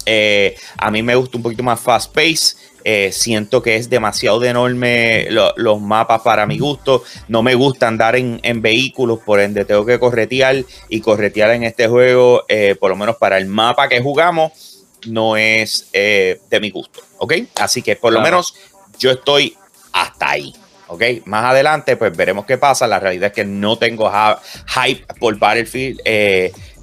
Eh, 0.06 0.56
a 0.78 0.90
mí 0.90 1.02
me 1.02 1.14
gusta 1.14 1.36
un 1.36 1.42
poquito 1.42 1.62
más 1.62 1.80
fast 1.80 2.14
pace. 2.14 2.56
Eh, 2.84 3.10
siento 3.12 3.62
que 3.62 3.76
es 3.76 3.88
demasiado 3.88 4.40
de 4.40 4.48
enorme 4.48 5.26
lo, 5.30 5.52
los 5.56 5.80
mapas 5.80 6.22
para 6.22 6.46
mi 6.46 6.58
gusto. 6.58 7.04
No 7.28 7.42
me 7.42 7.54
gusta 7.54 7.88
andar 7.88 8.16
en, 8.16 8.40
en, 8.42 8.60
vehículos, 8.60 9.20
por 9.20 9.40
ende 9.40 9.64
tengo 9.64 9.86
que 9.86 9.98
corretear 9.98 10.64
y 10.88 11.00
corretear 11.00 11.50
en 11.52 11.62
este 11.62 11.86
juego, 11.86 12.44
eh, 12.48 12.74
por 12.78 12.90
lo 12.90 12.96
menos 12.96 13.16
para 13.16 13.38
el 13.38 13.46
mapa 13.46 13.88
que 13.88 14.00
jugamos, 14.00 14.84
no 15.06 15.36
es 15.36 15.88
eh, 15.92 16.40
de 16.50 16.60
mi 16.60 16.70
gusto. 16.70 17.00
¿Ok? 17.18 17.34
Así 17.60 17.82
que 17.82 17.96
por 17.96 18.12
lo 18.12 18.20
menos 18.20 18.54
yo 18.98 19.12
estoy 19.12 19.56
hasta 19.92 20.30
ahí. 20.30 20.52
¿ok? 20.88 21.02
Más 21.26 21.44
adelante, 21.44 21.96
pues 21.96 22.16
veremos 22.16 22.46
qué 22.46 22.58
pasa. 22.58 22.86
La 22.86 22.98
realidad 22.98 23.28
es 23.28 23.32
que 23.32 23.44
no 23.44 23.78
tengo 23.78 24.10
hype 24.66 25.06
por 25.20 25.38
Battlefield 25.38 26.00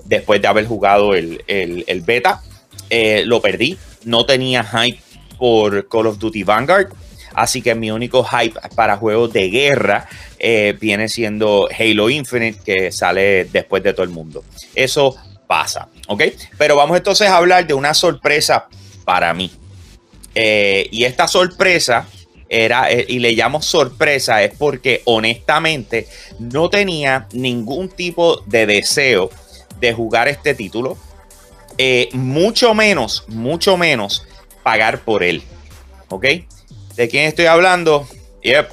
después 0.06 0.42
de 0.42 0.48
haber 0.48 0.66
jugado 0.66 1.14
el, 1.14 1.44
el, 1.48 1.84
el 1.88 2.02
beta 2.02 2.42
eh, 2.90 3.24
lo 3.26 3.42
perdí. 3.42 3.78
No 4.06 4.26
tenía 4.26 4.64
hype 4.64 5.00
por 5.38 5.88
Call 5.88 6.08
of 6.08 6.20
Duty 6.20 6.44
Vanguard. 6.44 6.90
Así 7.34 7.62
que 7.62 7.76
mi 7.76 7.92
único 7.92 8.24
hype 8.24 8.60
para 8.76 8.98
juegos 8.98 9.32
de 9.32 9.50
guerra 9.50 10.08
eh, 10.40 10.76
viene 10.80 11.08
siendo 11.08 11.68
Halo 11.78 12.10
Infinite, 12.10 12.60
que 12.64 12.92
sale 12.92 13.46
después 13.46 13.84
de 13.84 13.94
todo 13.94 14.04
el 14.04 14.10
mundo. 14.10 14.44
Eso 14.76 15.16
pasa, 15.48 15.88
¿ok? 16.08 16.24
Pero 16.58 16.76
vamos 16.76 16.98
entonces 16.98 17.28
a 17.28 17.38
hablar 17.38 17.66
de 17.66 17.74
una 17.74 17.94
sorpresa 17.94 18.68
para 19.06 19.34
mí. 19.34 19.52
Eh, 20.36 20.88
y 20.92 21.04
esta 21.04 21.28
sorpresa 21.28 22.08
era, 22.50 22.92
y 22.92 23.20
le 23.20 23.34
llamo 23.34 23.62
sorpresa, 23.62 24.44
es 24.44 24.54
porque 24.58 25.02
honestamente 25.06 26.08
no 26.40 26.70
tenía 26.70 27.28
ningún 27.32 27.90
tipo 27.90 28.42
de 28.48 28.66
deseo 28.66 29.30
de 29.80 29.94
jugar 29.94 30.28
este 30.28 30.56
título, 30.56 30.98
eh, 31.80 32.10
mucho 32.14 32.76
menos, 32.76 33.24
mucho 33.28 33.78
menos 33.78 34.28
pagar 34.62 35.00
por 35.00 35.24
él. 35.24 35.42
¿Ok? 36.10 36.26
¿De 36.96 37.08
quién 37.08 37.26
estoy 37.26 37.46
hablando? 37.46 38.08
Yep, 38.44 38.70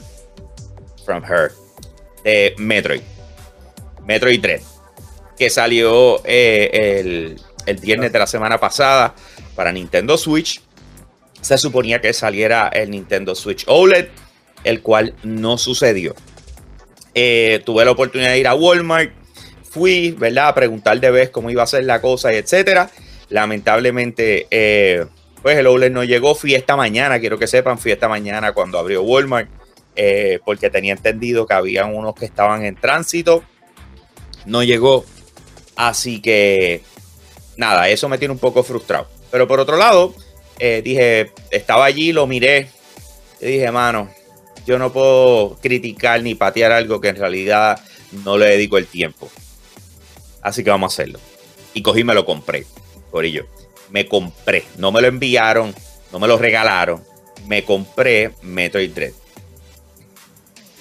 from 1.04 1.22
her. 1.24 1.52
De 2.24 2.54
Metroid. 2.58 3.02
Metroid 4.04 4.40
3. 4.40 4.62
Que 5.38 5.48
salió 5.48 6.20
eh, 6.24 6.98
el, 7.00 7.40
el 7.66 7.76
viernes 7.78 8.12
de 8.12 8.18
la 8.18 8.26
semana 8.26 8.58
pasada 8.58 9.14
para 9.54 9.70
Nintendo 9.72 10.18
Switch 10.18 10.60
se 11.46 11.58
suponía 11.58 12.00
que 12.00 12.12
saliera 12.12 12.68
el 12.68 12.90
Nintendo 12.90 13.36
Switch 13.36 13.64
OLED, 13.68 14.08
el 14.64 14.82
cual 14.82 15.14
no 15.22 15.58
sucedió. 15.58 16.16
Eh, 17.14 17.62
tuve 17.64 17.84
la 17.84 17.92
oportunidad 17.92 18.30
de 18.30 18.40
ir 18.40 18.48
a 18.48 18.54
Walmart, 18.54 19.12
fui, 19.76 20.12
¿verdad? 20.12 20.48
A 20.48 20.54
preguntar 20.54 20.98
de 20.98 21.10
vez 21.10 21.28
cómo 21.28 21.50
iba 21.50 21.62
a 21.62 21.66
ser 21.66 21.84
la 21.84 22.00
cosa 22.00 22.32
y 22.32 22.36
etcétera. 22.36 22.90
Lamentablemente, 23.28 24.46
eh, 24.50 25.04
pues 25.42 25.58
el 25.58 25.66
OLED 25.66 25.90
no 25.90 26.02
llegó. 26.02 26.34
Fui 26.34 26.54
esta 26.54 26.76
mañana, 26.76 27.20
quiero 27.20 27.38
que 27.38 27.46
sepan, 27.46 27.78
fui 27.78 27.92
esta 27.92 28.08
mañana 28.08 28.52
cuando 28.52 28.78
abrió 28.78 29.02
Walmart, 29.02 29.50
eh, 29.94 30.38
porque 30.46 30.70
tenía 30.70 30.94
entendido 30.94 31.46
que 31.46 31.54
había 31.54 31.84
unos 31.84 32.14
que 32.14 32.24
estaban 32.24 32.64
en 32.64 32.76
tránsito. 32.76 33.44
No 34.46 34.62
llegó. 34.62 35.04
Así 35.76 36.22
que, 36.22 36.80
nada, 37.58 37.90
eso 37.90 38.08
me 38.08 38.16
tiene 38.16 38.32
un 38.32 38.40
poco 38.40 38.62
frustrado. 38.62 39.08
Pero 39.30 39.46
por 39.46 39.60
otro 39.60 39.76
lado, 39.76 40.14
eh, 40.58 40.80
dije, 40.82 41.32
estaba 41.50 41.84
allí, 41.84 42.12
lo 42.12 42.26
miré 42.26 42.70
dije, 43.40 43.70
mano, 43.70 44.10
yo 44.66 44.78
no 44.78 44.92
puedo 44.92 45.58
criticar 45.60 46.22
ni 46.22 46.34
patear 46.34 46.72
algo 46.72 47.00
que 47.00 47.08
en 47.08 47.16
realidad 47.16 47.80
no 48.24 48.38
le 48.38 48.46
dedico 48.46 48.78
el 48.78 48.86
tiempo. 48.86 49.30
Así 50.46 50.62
que 50.62 50.70
vamos 50.70 50.92
a 50.92 50.94
hacerlo. 50.94 51.18
Y 51.74 51.82
cogí 51.82 52.02
y 52.02 52.04
me 52.04 52.14
lo 52.14 52.24
compré, 52.24 52.64
por 53.10 53.24
ello. 53.24 53.48
Me 53.90 54.06
compré, 54.06 54.64
no 54.78 54.92
me 54.92 55.00
lo 55.00 55.08
enviaron, 55.08 55.74
no 56.12 56.20
me 56.20 56.28
lo 56.28 56.38
regalaron. 56.38 57.02
Me 57.48 57.64
compré 57.64 58.32
Metroid 58.42 58.92
Dread. 58.92 59.12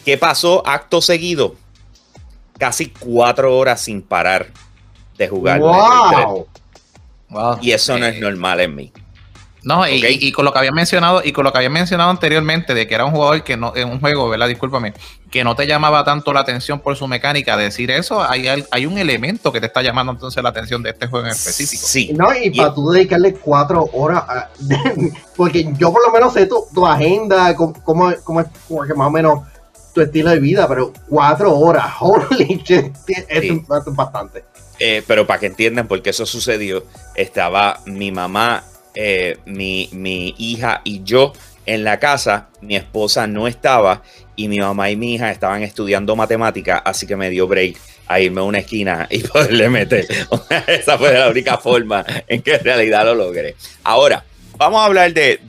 ¿Qué 0.05 0.19
pasó 0.19 0.61
acto 0.67 1.01
seguido? 1.01 1.55
Casi 2.59 2.89
cuatro 2.89 3.57
horas 3.57 3.81
sin 3.81 4.03
parar 4.03 4.51
de 5.17 5.27
jugar. 5.27 5.59
Wow. 5.59 6.47
Y 7.59 7.71
eso 7.71 7.97
no 7.97 8.05
es 8.05 8.19
normal 8.19 8.59
en 8.59 8.75
mí. 8.75 8.93
No, 9.65 9.83
y, 9.89 10.31
con 10.31 10.45
lo 10.45 10.53
que 10.53 10.59
había 10.59 10.71
mencionado, 10.71 11.23
y 11.23 11.31
con 11.31 11.43
lo 11.43 11.51
que 11.51 11.57
había 11.57 11.71
mencionado 11.71 12.11
anteriormente, 12.11 12.75
de 12.75 12.85
que 12.85 12.93
era 12.93 13.03
un 13.03 13.11
jugador 13.11 13.43
que 13.43 13.57
no, 13.57 13.75
en 13.75 13.89
un 13.89 13.99
juego, 13.99 14.29
¿verdad? 14.29 14.47
Discúlpame, 14.47 14.93
que 15.31 15.43
no 15.43 15.55
te 15.55 15.65
llamaba 15.65 16.03
tanto 16.03 16.31
la 16.33 16.41
atención 16.41 16.79
por 16.79 16.95
su 16.95 17.07
mecánica, 17.07 17.57
decir 17.57 17.89
eso, 17.89 18.21
hay, 18.21 18.47
hay 18.47 18.85
un 18.85 18.99
elemento 18.99 19.51
que 19.51 19.59
te 19.59 19.65
está 19.65 19.81
llamando 19.81 20.11
entonces 20.11 20.43
la 20.43 20.49
atención 20.49 20.83
de 20.83 20.91
este 20.91 21.07
juego 21.07 21.25
en 21.25 21.31
específico. 21.31 21.83
Sí. 21.83 22.13
No, 22.15 22.27
y, 22.35 22.55
para 22.55 22.75
tú 22.75 22.91
dedicarle 22.91 23.33
cuatro 23.33 23.89
horas, 23.93 24.23
porque 25.35 25.67
yo 25.79 25.91
por 25.91 26.05
lo 26.05 26.13
menos 26.13 26.33
sé 26.33 26.45
tu, 26.45 26.67
tu 26.71 26.85
agenda, 26.85 27.55
cómo, 27.55 27.73
cómo, 27.83 28.11
es 28.11 28.47
que 28.87 28.93
más 28.93 29.07
o 29.07 29.11
menos 29.11 29.39
tu 29.95 30.01
estilo 30.01 30.29
de 30.29 30.39
vida, 30.39 30.67
pero 30.67 30.93
cuatro 31.09 31.57
horas, 31.57 31.91
holy 32.01 32.61
shit, 32.63 32.95
es 33.07 33.95
bastante. 33.95 34.43
Eh, 34.77 35.03
pero 35.07 35.25
para 35.25 35.39
que 35.39 35.47
entiendan 35.47 35.87
por 35.87 36.03
qué 36.03 36.11
eso 36.11 36.27
sucedió, 36.27 36.83
estaba 37.15 37.79
mi 37.85 38.11
mamá 38.11 38.63
eh, 38.95 39.37
mi, 39.45 40.35
hija 40.37 40.81
y 40.83 41.03
yo 41.03 41.33
en 41.65 41.83
la 41.83 41.99
casa, 41.99 42.49
mi 42.61 42.75
esposa 42.75 43.27
no 43.27 43.47
estaba 43.47 44.03
y 44.35 44.47
mi 44.47 44.59
mamá 44.59 44.89
y 44.89 44.95
mi 44.95 45.15
hija 45.15 45.31
estaban 45.31 45.63
estudiando 45.63 46.15
matemática, 46.15 46.77
así 46.77 47.07
que 47.07 47.15
me 47.15 47.29
dio 47.29 47.47
break 47.47 47.77
a 48.07 48.19
irme 48.19 48.41
a 48.41 48.43
una 48.43 48.59
esquina 48.59 49.07
y 49.09 49.19
poderle 49.27 49.69
meter. 49.69 50.07
Esa 50.67 50.97
fue 50.97 51.13
la 51.13 51.29
única 51.29 51.57
forma 51.57 52.05
en 52.27 52.41
que 52.41 52.55
en 52.55 52.63
realidad 52.63 53.05
lo 53.05 53.15
logré. 53.15 53.55
Ahora, 53.83 54.23
vamos 54.57 54.81
a 54.81 54.85
hablar 54.85 55.13
de, 55.13 55.39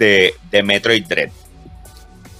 de, 0.50 0.62
Metroid 0.62 1.04
Dread. 1.04 1.30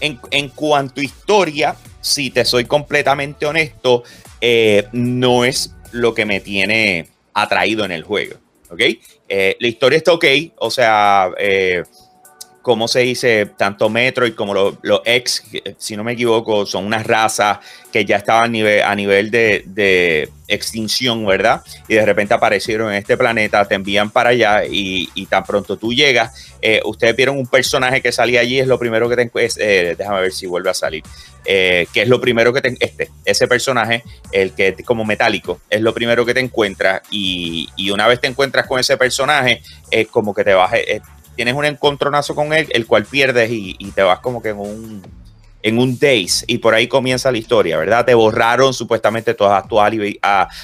En, 0.00 0.18
en, 0.30 0.48
cuanto 0.50 1.00
a 1.00 1.04
historia, 1.04 1.76
si 2.00 2.30
te 2.30 2.44
soy 2.44 2.64
completamente 2.64 3.46
honesto, 3.46 4.04
eh, 4.40 4.86
no 4.92 5.44
es 5.44 5.74
lo 5.92 6.14
que 6.14 6.24
me 6.24 6.40
tiene 6.40 7.08
atraído 7.34 7.84
en 7.84 7.92
el 7.92 8.02
juego. 8.02 8.36
¿ok? 8.70 8.80
Eh, 9.28 9.56
la 9.58 9.68
historia 9.68 9.96
está 9.96 10.12
ok, 10.12 10.24
o 10.56 10.70
sea, 10.70 11.30
eh, 11.38 11.82
como 12.66 12.88
se 12.88 12.98
dice, 12.98 13.46
tanto 13.56 13.88
Metroid 13.88 14.34
como 14.34 14.52
los, 14.52 14.74
los 14.82 15.00
X, 15.04 15.44
si 15.78 15.96
no 15.96 16.02
me 16.02 16.14
equivoco, 16.14 16.66
son 16.66 16.84
unas 16.84 17.06
razas 17.06 17.58
que 17.92 18.04
ya 18.04 18.16
estaban 18.16 18.56
a 18.56 18.94
nivel, 18.96 19.30
de, 19.30 20.28
extinción, 20.48 21.24
¿verdad? 21.24 21.62
Y 21.86 21.94
de 21.94 22.04
repente 22.04 22.34
aparecieron 22.34 22.90
en 22.90 22.96
este 22.96 23.16
planeta, 23.16 23.64
te 23.66 23.76
envían 23.76 24.10
para 24.10 24.30
allá 24.30 24.64
y, 24.68 25.26
tan 25.26 25.44
pronto 25.44 25.76
tú 25.76 25.92
llegas, 25.92 26.56
eh, 26.60 26.80
ustedes 26.84 27.14
vieron 27.14 27.38
un 27.38 27.46
personaje 27.46 28.00
que 28.00 28.10
salía 28.10 28.40
allí, 28.40 28.58
es 28.58 28.66
lo 28.66 28.80
primero 28.80 29.08
que 29.08 29.14
te 29.14 29.30
eh, 29.58 29.94
déjame 29.96 30.22
ver 30.22 30.32
si 30.32 30.46
vuelve 30.46 30.70
a 30.70 30.74
salir, 30.74 31.04
eh, 31.44 31.86
que 31.92 32.02
es 32.02 32.08
lo 32.08 32.20
primero 32.20 32.52
que 32.52 32.62
te, 32.62 32.76
este, 32.80 33.10
ese 33.24 33.46
personaje, 33.46 34.02
el 34.32 34.52
que 34.54 34.74
es 34.76 34.84
como 34.84 35.04
metálico, 35.04 35.60
es 35.70 35.80
lo 35.80 35.94
primero 35.94 36.26
que 36.26 36.34
te 36.34 36.40
encuentras 36.40 37.02
y, 37.12 37.68
una 37.92 38.08
vez 38.08 38.20
te 38.20 38.26
encuentras 38.26 38.66
con 38.66 38.80
ese 38.80 38.96
personaje, 38.96 39.62
es 39.90 40.08
como 40.08 40.34
que 40.34 40.42
te 40.42 40.52
vas, 40.52 40.72
tienes 41.36 41.54
un 41.54 41.64
encontronazo 41.64 42.34
con 42.34 42.52
él, 42.52 42.66
el 42.70 42.86
cual 42.86 43.04
pierdes 43.04 43.50
y, 43.52 43.74
te 43.94 44.02
vas 44.02 44.18
como 44.20 44.42
que 44.42 44.48
en 44.48 44.58
un 44.58 45.02
en 45.62 45.78
un 45.78 45.98
days 45.98 46.44
y 46.46 46.58
por 46.58 46.74
ahí 46.74 46.86
comienza 46.86 47.32
la 47.32 47.38
historia, 47.38 47.76
¿verdad? 47.76 48.04
Te 48.04 48.14
borraron 48.14 48.72
supuestamente 48.72 49.34
todas 49.34 49.66
tus 49.66 49.80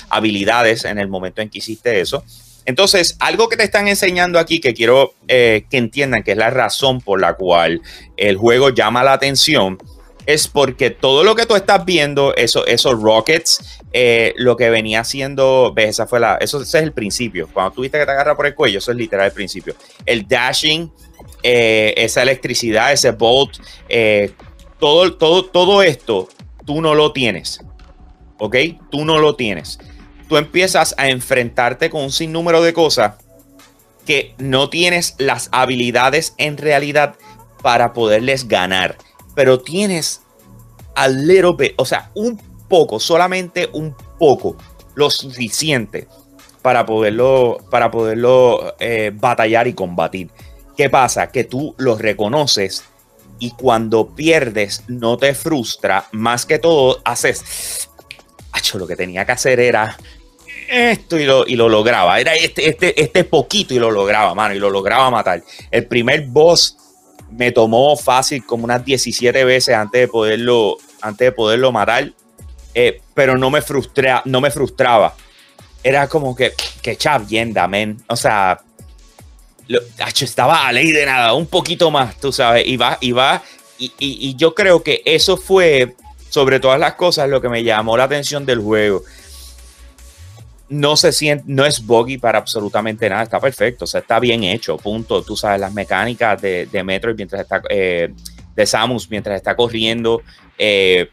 habilidades 0.08 0.84
en 0.84 0.98
el 0.98 1.08
momento 1.08 1.42
en 1.42 1.50
que 1.50 1.58
hiciste 1.58 2.00
eso. 2.00 2.22
Entonces, 2.64 3.16
algo 3.18 3.48
que 3.48 3.56
te 3.56 3.64
están 3.64 3.88
enseñando 3.88 4.38
aquí 4.38 4.60
que 4.60 4.74
quiero 4.74 5.14
eh, 5.26 5.64
que 5.68 5.78
entiendan 5.78 6.22
que 6.22 6.32
es 6.32 6.38
la 6.38 6.50
razón 6.50 7.00
por 7.00 7.20
la 7.20 7.34
cual 7.34 7.82
el 8.16 8.36
juego 8.36 8.70
llama 8.70 9.02
la 9.02 9.14
atención 9.14 9.78
es 10.26 10.48
porque 10.48 10.90
todo 10.90 11.24
lo 11.24 11.34
que 11.34 11.46
tú 11.46 11.56
estás 11.56 11.84
viendo, 11.84 12.34
eso, 12.36 12.66
esos 12.66 13.00
rockets, 13.00 13.80
eh, 13.92 14.34
lo 14.36 14.56
que 14.56 14.70
venía 14.70 15.00
haciendo, 15.00 15.72
ves, 15.74 15.90
esa 15.90 16.06
fue 16.06 16.20
la, 16.20 16.36
eso 16.36 16.62
ese 16.62 16.78
es 16.78 16.84
el 16.84 16.92
principio. 16.92 17.48
Cuando 17.52 17.72
tuviste 17.72 17.98
que 17.98 18.04
te 18.04 18.10
agarra 18.10 18.36
por 18.36 18.46
el 18.46 18.54
cuello, 18.54 18.78
eso 18.78 18.90
es 18.90 18.96
literal 18.96 19.26
el 19.26 19.32
principio. 19.32 19.74
El 20.06 20.26
dashing, 20.26 20.92
eh, 21.42 21.94
esa 21.96 22.22
electricidad, 22.22 22.92
ese 22.92 23.10
bolt, 23.10 23.58
todo, 24.78 25.14
todo, 25.14 25.44
todo 25.44 25.82
esto 25.82 26.28
tú 26.64 26.80
no 26.80 26.94
lo 26.94 27.12
tienes. 27.12 27.60
¿Ok? 28.38 28.56
Tú 28.90 29.04
no 29.04 29.18
lo 29.18 29.36
tienes. 29.36 29.78
Tú 30.28 30.36
empiezas 30.36 30.94
a 30.98 31.08
enfrentarte 31.08 31.90
con 31.90 32.02
un 32.02 32.12
sinnúmero 32.12 32.62
de 32.62 32.72
cosas 32.72 33.14
que 34.06 34.34
no 34.38 34.68
tienes 34.68 35.14
las 35.18 35.48
habilidades 35.52 36.34
en 36.38 36.56
realidad 36.56 37.14
para 37.62 37.92
poderles 37.92 38.48
ganar. 38.48 38.96
Pero 39.34 39.60
tienes 39.60 40.22
a 40.94 41.08
little 41.08 41.74
o 41.76 41.84
sea, 41.84 42.10
un 42.14 42.36
poco, 42.68 43.00
solamente 43.00 43.68
un 43.72 43.94
poco, 44.18 44.56
lo 44.94 45.10
suficiente 45.10 46.06
para 46.60 46.86
poderlo, 46.86 47.58
para 47.70 47.90
poderlo 47.90 48.74
eh, 48.78 49.10
batallar 49.14 49.66
y 49.66 49.74
combatir. 49.74 50.30
¿Qué 50.76 50.88
pasa? 50.88 51.30
Que 51.30 51.44
tú 51.44 51.74
lo 51.78 51.96
reconoces 51.96 52.84
y 53.38 53.50
cuando 53.50 54.14
pierdes 54.14 54.84
no 54.88 55.16
te 55.16 55.34
frustra, 55.34 56.06
más 56.12 56.46
que 56.46 56.58
todo 56.58 57.00
haces, 57.04 57.88
Acho, 58.52 58.78
lo 58.78 58.86
que 58.86 58.96
tenía 58.96 59.24
que 59.24 59.32
hacer 59.32 59.58
era 59.60 59.96
esto 60.68 61.18
y 61.18 61.24
lo, 61.24 61.46
y 61.46 61.56
lo 61.56 61.68
lograba, 61.68 62.20
era 62.20 62.34
este, 62.34 62.68
este, 62.68 63.00
este 63.00 63.24
poquito 63.24 63.74
y 63.74 63.78
lo 63.78 63.90
lograba, 63.90 64.34
mano, 64.34 64.54
y 64.54 64.58
lo 64.58 64.70
lograba 64.70 65.10
matar. 65.10 65.42
El 65.70 65.86
primer 65.86 66.26
boss 66.26 66.76
me 67.36 67.52
tomó 67.52 67.96
fácil 67.96 68.44
como 68.44 68.64
unas 68.64 68.84
17 68.84 69.44
veces 69.44 69.74
antes 69.74 70.02
de 70.02 70.08
poderlo, 70.08 70.76
antes 71.00 71.26
de 71.26 71.32
poderlo 71.32 71.72
matar, 71.72 72.12
eh, 72.74 73.00
pero 73.14 73.36
no 73.36 73.50
me, 73.50 73.62
frustra, 73.62 74.22
no 74.24 74.40
me 74.40 74.50
frustraba. 74.50 75.14
Era 75.82 76.08
como 76.08 76.34
que, 76.34 76.52
que 76.80 76.96
chavienda, 76.96 77.66
men. 77.66 78.00
O 78.06 78.16
sea, 78.16 78.60
estaba 80.20 80.66
a 80.66 80.72
ley 80.72 80.92
de 80.92 81.06
nada, 81.06 81.34
un 81.34 81.46
poquito 81.46 81.90
más, 81.90 82.18
tú 82.20 82.32
sabes, 82.32 82.66
y 82.66 82.76
va, 82.76 82.98
y 83.00 83.12
va, 83.12 83.42
y, 83.78 84.34
yo 84.36 84.54
creo 84.54 84.82
que 84.82 85.02
eso 85.04 85.36
fue, 85.36 85.96
sobre 86.28 86.60
todas 86.60 86.78
las 86.78 86.94
cosas, 86.94 87.28
lo 87.28 87.40
que 87.40 87.48
me 87.48 87.64
llamó 87.64 87.96
la 87.96 88.04
atención 88.04 88.46
del 88.46 88.60
juego. 88.60 89.02
No 90.68 90.96
se 90.96 91.12
siente, 91.12 91.44
no 91.46 91.66
es 91.66 91.84
buggy 91.84 92.18
para 92.18 92.38
absolutamente 92.38 93.08
nada, 93.08 93.24
está 93.24 93.38
perfecto, 93.38 93.84
o 93.84 93.86
sea, 93.86 94.00
está 94.00 94.18
bien 94.18 94.44
hecho, 94.44 94.76
punto. 94.76 95.22
Tú 95.22 95.36
sabes, 95.36 95.60
las 95.60 95.72
mecánicas 95.72 96.40
de, 96.40 96.66
de 96.66 96.84
Metro 96.84 97.14
mientras 97.14 97.42
está, 97.42 97.62
eh, 97.68 98.12
de 98.54 98.66
Samus 98.66 99.10
mientras 99.10 99.36
está 99.36 99.54
corriendo, 99.54 100.22
eh, 100.56 101.10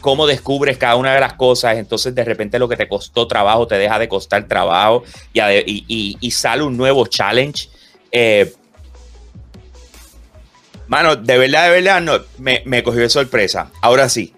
cómo 0.00 0.26
descubres 0.26 0.76
cada 0.76 0.96
una 0.96 1.14
de 1.14 1.20
las 1.20 1.34
cosas, 1.34 1.76
entonces 1.76 2.14
de 2.14 2.24
repente 2.24 2.58
lo 2.58 2.68
que 2.68 2.76
te 2.76 2.88
costó 2.88 3.26
trabajo 3.26 3.66
te 3.66 3.76
deja 3.76 3.98
de 3.98 4.08
costar 4.08 4.46
trabajo 4.46 5.02
y, 5.32 6.16
y, 6.20 6.30
sale 6.30 6.62
un 6.62 6.76
nuevo 6.76 7.06
challenge. 7.06 7.68
Eh, 8.12 8.52
Mano, 10.88 11.16
de 11.16 11.36
verdad, 11.36 11.64
de 11.64 11.70
verdad, 11.70 12.00
no, 12.00 12.18
me, 12.38 12.62
me 12.64 12.82
cogió 12.82 13.02
de 13.02 13.10
sorpresa. 13.10 13.70
Ahora 13.82 14.08
sí, 14.08 14.32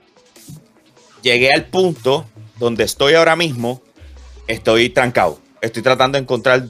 llegué 1.23 1.49
al 1.55 1.67
punto 1.67 2.27
donde 2.59 2.83
estoy 2.83 3.15
ahora 3.15 3.37
mismo, 3.37 3.81
estoy 4.51 4.91
trancado. 4.91 5.39
Estoy 5.61 5.83
tratando 5.83 6.17
de 6.17 6.23
encontrar 6.23 6.65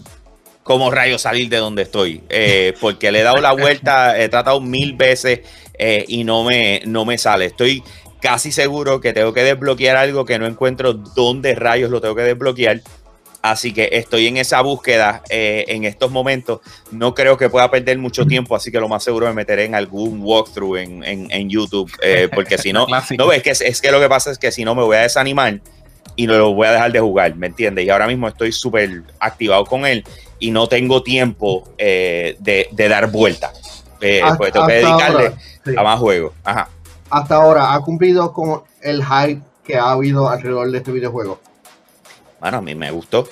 cómo 0.63 0.91
rayos 0.91 1.23
salir 1.23 1.49
de 1.49 1.57
donde 1.57 1.83
estoy. 1.83 2.23
Eh, 2.29 2.75
porque 2.81 3.11
le 3.11 3.21
he 3.21 3.23
dado 3.23 3.41
la 3.41 3.53
vuelta, 3.53 4.21
he 4.21 4.29
tratado 4.29 4.61
mil 4.61 4.95
veces 4.95 5.41
eh, 5.79 6.05
y 6.09 6.25
no 6.25 6.45
me, 6.45 6.83
no 6.87 7.05
me 7.05 7.19
sale. 7.19 7.47
Estoy 7.47 7.83
casi 8.21 8.53
seguro 8.53 9.01
que 9.01 9.13
tengo 9.13 9.33
que 9.33 9.43
desbloquear 9.43 9.97
algo 9.97 10.25
que 10.25 10.39
no 10.39 10.47
encuentro 10.47 10.93
dónde 10.93 11.55
rayos 11.55 11.91
lo 11.91 12.01
tengo 12.01 12.15
que 12.15 12.23
desbloquear. 12.23 12.83
Así 13.43 13.73
que 13.73 13.89
estoy 13.93 14.27
en 14.27 14.37
esa 14.37 14.61
búsqueda 14.61 15.23
eh, 15.31 15.65
en 15.69 15.85
estos 15.85 16.11
momentos. 16.11 16.61
No 16.91 17.15
creo 17.15 17.39
que 17.39 17.49
pueda 17.49 17.71
perder 17.71 17.97
mucho 17.97 18.27
tiempo, 18.27 18.55
así 18.55 18.71
que 18.71 18.79
lo 18.79 18.87
más 18.87 19.03
seguro 19.03 19.27
me 19.29 19.33
meteré 19.33 19.65
en 19.65 19.75
algún 19.75 20.21
walkthrough 20.23 20.77
en, 20.77 21.03
en, 21.03 21.49
YouTube, 21.49 21.91
porque 22.35 22.59
si 22.59 22.75
no, 22.75 22.87
no 23.17 23.27
ves 23.29 23.43
que 23.43 23.53
es, 23.53 23.81
que 23.81 23.91
lo 23.91 23.99
que 23.99 24.11
pasa 24.11 24.31
es 24.31 24.37
que 24.37 24.53
si 24.53 24.63
no 24.63 24.75
me 24.75 24.83
voy 24.83 24.99
a 24.99 25.01
desanimar 25.01 25.63
y 26.17 26.27
no 26.27 26.37
lo 26.37 26.55
voy 26.55 26.67
a 26.67 26.73
dejar 26.73 26.93
de 26.93 27.01
jugar, 27.01 27.35
¿me 27.37 27.47
entiendes? 27.47 27.85
Y 27.85 27.91
ahora 27.91 28.07
mismo 28.07 28.29
estoy 28.29 28.53
súper 28.53 29.03
activado 29.19 29.65
con 29.65 29.87
él 29.87 30.05
y 30.39 30.51
no 30.51 30.69
tengo 30.69 31.03
tiempo 31.03 31.69
eh, 31.79 32.37
de, 32.39 32.89
dar 32.89 33.11
vuelta. 33.11 33.53
Eh, 34.01 34.23
pues 34.37 34.53
tengo 34.53 34.67
que 34.67 34.75
dedicarle 34.75 35.35
a 35.77 35.83
más 35.83 35.99
juegos. 35.99 36.33
Hasta 37.11 37.35
ahora, 37.35 37.75
¿ha 37.75 37.81
cumplido 37.81 38.33
con 38.33 38.63
el 38.83 39.05
hype 39.05 39.43
que 39.65 39.77
ha 39.77 39.91
habido 39.91 40.29
alrededor 40.29 40.71
de 40.71 40.79
este 40.79 40.93
videojuego? 40.93 41.41
Bueno, 42.41 42.59
a 42.59 42.63
mí 42.63 42.75
me 42.75 42.91
gustó. 42.91 43.29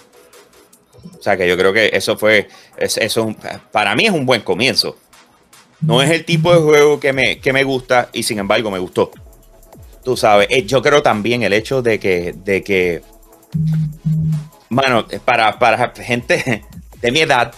O 1.18 1.22
sea 1.22 1.36
que 1.36 1.48
yo 1.48 1.56
creo 1.56 1.72
que 1.72 1.90
eso 1.92 2.18
fue, 2.18 2.48
eso 2.76 3.34
para 3.72 3.94
mí 3.94 4.06
es 4.06 4.12
un 4.12 4.26
buen 4.26 4.42
comienzo. 4.42 4.96
No 5.80 6.02
es 6.02 6.10
el 6.10 6.24
tipo 6.24 6.52
de 6.52 6.60
juego 6.60 7.00
que 7.00 7.12
me, 7.12 7.38
que 7.38 7.52
me 7.52 7.64
gusta 7.64 8.08
y 8.12 8.24
sin 8.24 8.38
embargo 8.38 8.70
me 8.70 8.78
gustó. 8.78 9.10
Tú 10.04 10.16
sabes, 10.16 10.48
eh, 10.50 10.64
yo 10.64 10.82
creo 10.82 11.02
también 11.02 11.42
el 11.42 11.52
hecho 11.52 11.82
de 11.82 11.98
que, 11.98 12.34
de 12.44 12.62
que, 12.62 13.02
bueno, 14.68 15.06
para, 15.24 15.58
para 15.58 15.92
gente 15.94 16.64
de 17.00 17.12
mi 17.12 17.20
edad, 17.20 17.52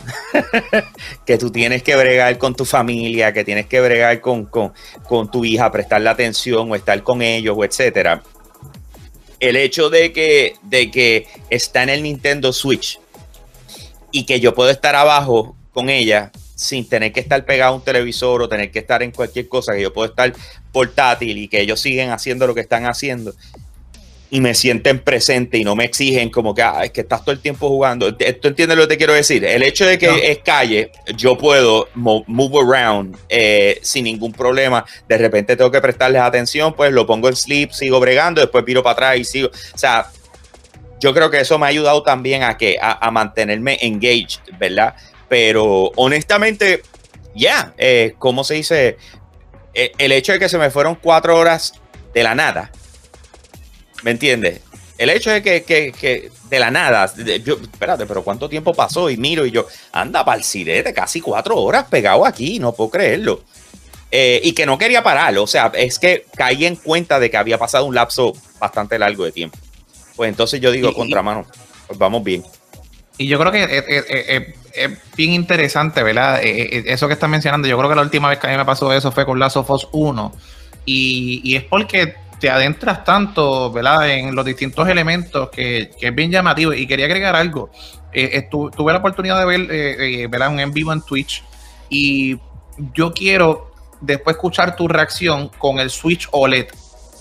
que 1.27 1.39
tú 1.39 1.51
tienes 1.51 1.83
que 1.83 1.97
bregar 1.97 2.39
con 2.39 2.55
tu 2.55 2.65
familia, 2.65 3.33
que 3.33 3.45
tienes 3.45 3.67
que 3.67 3.81
bregar 3.81 4.21
con, 4.21 4.47
con, 4.47 4.73
con 5.05 5.31
tu 5.31 5.45
hija, 5.45 5.71
prestarle 5.71 6.11
atención 6.11 6.71
o 6.71 6.75
estar 6.75 7.03
con 7.03 7.23
ellos, 7.23 7.57
o 7.59 7.65
etcétera. 7.65 8.23
El 9.39 9.57
hecho 9.57 9.89
de 9.89 10.13
que, 10.13 10.55
de 10.63 10.91
que 10.91 11.27
está 11.49 11.83
en 11.83 11.89
el 11.89 12.03
Nintendo 12.03 12.53
Switch 12.53 13.01
y 14.13 14.27
que 14.27 14.41
yo 14.41 14.55
puedo 14.55 14.71
estar 14.71 14.95
abajo 14.95 15.57
con 15.73 15.89
ella 15.89 16.31
sin 16.55 16.87
tener 16.87 17.13
que 17.13 17.21
estar 17.21 17.43
pegado 17.47 17.73
a 17.73 17.77
un 17.77 17.83
televisor 17.83 18.43
o 18.43 18.49
tener 18.49 18.71
que 18.71 18.81
estar 18.81 19.03
en 19.03 19.13
cualquier 19.13 19.49
cosa, 19.49 19.73
que 19.75 19.81
yo 19.81 19.95
puedo 19.95 20.11
estar 20.11 20.35
portátil 20.73 21.39
y 21.39 21.49
que 21.49 21.61
ellos 21.61 21.81
siguen 21.81 22.11
haciendo 22.11 22.47
lo 22.47 22.55
que 22.55 22.61
están 22.61 22.87
haciendo 22.87 23.35
y 24.31 24.41
me 24.41 24.55
sienten 24.55 25.01
presente 25.01 25.59
y 25.59 25.65
no 25.65 25.75
me 25.75 25.85
exigen 25.85 26.31
como 26.31 26.55
que, 26.55 26.63
ah, 26.63 26.85
es 26.85 26.93
que 26.93 27.01
estás 27.01 27.23
todo 27.23 27.33
el 27.33 27.41
tiempo 27.41 27.69
jugando. 27.69 28.15
¿Tú 28.15 28.49
entiendes 28.49 28.77
lo 28.77 28.85
que 28.85 28.95
te 28.95 28.97
quiero 28.97 29.13
decir? 29.13 29.45
El 29.45 29.63
hecho 29.65 29.85
de 29.85 29.99
que 29.99 30.31
es 30.31 30.39
calle, 30.39 30.93
yo 31.17 31.37
puedo 31.37 31.89
move 31.95 32.59
around 32.59 33.17
eh, 33.29 33.81
sin 33.83 34.05
ningún 34.05 34.33
problema. 34.33 34.85
De 35.09 35.19
repente 35.19 35.57
tengo 35.57 35.71
que 35.71 35.81
prestarles 35.81 36.23
atención, 36.23 36.75
pues 36.75 36.93
lo 36.93 37.07
pongo 37.07 37.29
en 37.29 37.35
sleep, 37.35 37.73
sigo 37.73 37.99
bregando, 37.99 38.41
después 38.41 38.63
piro 38.65 38.85
para 38.85 38.93
atrás 38.93 39.19
y 39.19 39.25
sigo. 39.25 39.49
O 39.49 39.79
sea, 39.79 40.07
yo 41.01 41.13
creo 41.13 41.29
que 41.31 41.41
eso 41.41 41.59
me 41.59 41.67
ha 41.67 41.71
ayudado 41.71 42.03
también 42.05 42.45
a 42.45 42.57
que 42.57 42.79
a, 42.81 43.11
mantenerme 43.11 43.79
engaged, 43.81 44.43
¿verdad? 44.61 44.95
Pero 45.29 45.91
honestamente, 45.97 46.83
ya, 47.35 47.75
eh, 47.79 48.15
¿cómo 48.19 48.45
se 48.45 48.55
dice? 48.55 48.97
Eh, 49.81 49.93
el 49.97 50.13
hecho 50.13 50.33
de 50.33 50.39
que 50.39 50.51
se 50.51 50.59
me 50.59 50.71
fueron 50.71 50.95
cuatro 50.95 51.39
horas 51.39 51.73
de 52.13 52.23
la 52.23 52.35
nada 52.35 52.71
¿Me 54.03 54.11
entiendes? 54.11 54.61
El 54.99 55.09
hecho 55.09 55.31
de 55.31 55.43
que, 55.43 56.31
de 56.51 56.59
la 56.59 56.71
nada, 56.71 57.11
yo, 57.43 57.55
espérate, 57.55 58.05
pero 58.05 58.23
¿cuánto 58.23 58.47
tiempo 58.51 58.75
pasó? 58.75 59.09
Y 59.09 59.17
miro 59.17 59.47
y 59.47 59.51
yo, 59.51 59.67
anda 59.93 60.23
para 60.23 60.37
el 60.37 60.45
sirete, 60.45 60.93
casi 60.93 61.23
cuatro 61.23 61.57
horas 61.57 61.87
pegado 61.89 62.27
aquí, 62.27 62.59
no 62.59 62.73
puedo 62.73 62.91
creerlo. 62.91 63.43
Eh, 64.11 64.41
y 64.45 64.53
que 64.53 64.67
no 64.67 64.77
quería 64.77 65.03
parar, 65.03 65.39
o 65.39 65.47
sea, 65.47 65.73
es 65.75 65.99
que 65.99 66.27
caí 66.37 66.67
en 66.67 66.77
cuenta 66.77 67.19
de 67.19 67.31
que 67.31 67.39
había 67.39 67.57
pasado 67.57 67.87
un 67.87 67.95
lapso 67.95 68.35
bastante 68.59 68.99
largo 68.99 69.25
de 69.25 69.33
tiempo. 69.33 69.57
Pues 70.17 70.29
entonces 70.29 70.61
yo 70.61 70.71
digo, 70.71 70.93
contramano, 70.93 71.47
pues 71.87 71.99
vamos 71.99 72.23
bien. 72.23 72.45
Y 73.21 73.27
yo 73.27 73.39
creo 73.39 73.53
que 73.53 74.49
es, 74.73 75.15
bien 75.15 75.35
interesante, 75.35 76.03
¿verdad? 76.03 76.43
Eh, 76.43 76.79
eh, 76.79 76.85
eso 76.87 77.07
que 77.07 77.13
estás 77.13 77.29
mencionando, 77.29 77.69
yo 77.69 77.77
creo 77.77 77.91
que 77.91 77.97
la 77.97 78.01
última 78.01 78.31
vez 78.31 78.39
que 78.39 78.47
a 78.47 78.51
mí 78.51 78.57
me 78.57 78.65
pasó 78.65 78.91
eso 78.95 79.13
fue 79.13 79.27
con 79.27 79.39
Last 79.39 79.59
of 79.59 79.69
Us 79.69 79.89
1. 79.93 80.33
Y, 80.87 81.55
es 81.55 81.63
porque 81.65 82.15
te 82.41 82.49
adentras 82.49 83.05
tanto, 83.05 83.71
¿verdad? 83.71 84.09
En 84.09 84.35
los 84.35 84.43
distintos 84.43 84.89
elementos 84.89 85.51
que, 85.51 85.91
es 86.01 86.15
bien 86.15 86.31
llamativo. 86.31 86.73
Y 86.73 86.87
quería 86.87 87.05
agregar 87.05 87.37
algo. 87.37 87.71
Eh, 88.11 88.49
tuve 88.51 88.91
la 88.91 89.01
oportunidad 89.01 89.39
de 89.39 89.45
ver, 89.45 89.61
eh, 89.71 90.23
eh 90.23 90.49
Un 90.49 90.59
en 90.59 90.73
vivo 90.73 90.91
en 90.91 91.03
Twitch. 91.03 91.45
Y 91.91 92.39
yo 92.95 93.13
quiero 93.13 93.71
después 94.01 94.37
escuchar 94.37 94.77
tu 94.77 94.89
reacción 94.89 95.51
con 95.59 95.79
el 95.79 95.91
Switch 95.91 96.27
OLED. 96.31 96.69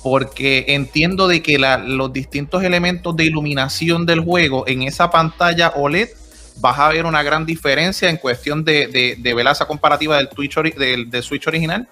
Porque 0.03 0.65
entiendo 0.69 1.27
de 1.27 1.41
que 1.41 1.57
los 1.59 2.13
distintos 2.13 2.63
elementos 2.63 3.15
de 3.15 3.25
iluminación 3.25 4.05
del 4.05 4.21
juego 4.21 4.67
en 4.67 4.83
esa 4.83 5.11
pantalla 5.11 5.73
OLED 5.75 6.09
vas 6.61 6.79
a 6.79 6.89
ver 6.89 7.05
una 7.05 7.23
gran 7.23 7.45
diferencia 7.45 8.09
en 8.09 8.17
cuestión 8.17 8.63
de, 8.63 8.87
de, 8.87 9.15
de 9.17 9.65
comparativa 9.67 10.17
del, 10.17 10.29
Twitch 10.29 10.55
del, 10.55 11.23
Switch 11.23 11.47
original 11.47 11.87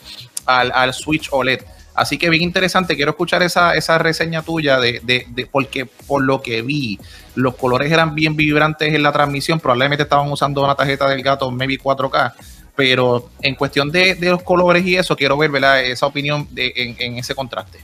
al, 0.46 0.72
al 0.74 0.93
Switch 0.93 1.30
OLED. 1.32 1.62
Así 1.98 2.20
que 2.20 2.30
bien 2.30 2.43
interesante, 2.43 2.96
quiero 2.96 3.10
escuchar 3.12 3.41
esa, 3.41 3.74
esa 3.74 3.98
reseña 3.98 4.43
tuya 4.43 4.80
de, 4.80 5.02
de, 5.04 5.48
porque 5.52 5.88
por 5.88 6.24
lo 6.24 6.43
que 6.43 6.62
vi, 6.62 7.00
los 7.34 7.56
colores 7.56 7.91
eran 7.91 8.13
bien 8.13 8.36
vibrantes 8.36 8.93
en 8.93 9.02
la 9.02 9.12
transmisión, 9.12 9.60
probablemente 9.60 10.04
estaban 10.04 10.32
usando 10.32 10.63
una 10.63 10.76
tarjeta 10.76 11.10
del 11.10 11.24
gato 11.24 11.50
maybe 11.50 11.80
4K, 11.80 12.34
pero 12.76 13.32
en 13.41 13.56
cuestión 13.56 13.91
de, 13.91 14.15
los 14.22 14.43
colores 14.43 14.86
y 14.86 14.96
eso, 14.96 15.15
quiero 15.15 15.38
ver 15.38 15.52
esa 15.86 16.06
opinión 16.06 16.48
en, 16.56 17.17
ese 17.17 17.34
contraste. 17.34 17.80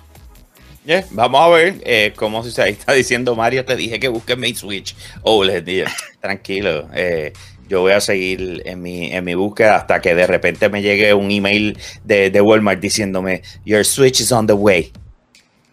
Vamos 1.12 1.42
a 1.42 1.48
ver 1.50 1.82
eh, 1.86 2.14
cómo 2.16 2.44
se 2.44 2.70
está 2.70 2.94
diciendo 2.94 3.36
Mario. 3.36 3.66
Te 3.66 3.76
dije 3.76 4.00
que 4.00 4.08
busques 4.08 4.38
mi 4.38 4.54
Switch. 4.54 4.96
Oh, 5.22 5.44
les 5.44 5.64
dije, 5.64 5.86
tranquilo. 6.22 6.88
Eh, 6.94 7.34
yo 7.68 7.82
voy 7.82 7.94
a 7.94 8.02
seguir 8.02 8.62
en 8.66 8.82
mi, 8.82 9.12
en 9.12 9.24
mi 9.24 9.36
búsqueda 9.36 9.78
hasta 9.78 10.02
que 10.02 10.14
de 10.16 10.28
repente 10.28 10.70
me 10.70 10.82
llegue 10.82 11.14
un 11.14 11.32
email 11.32 11.78
de, 12.04 12.30
de 12.30 12.42
Walmart 12.42 12.80
diciéndome, 12.80 13.42
Your 13.66 13.86
Switch 13.86 14.20
is 14.20 14.32
on 14.32 14.48
the 14.48 14.54
way. 14.54 14.92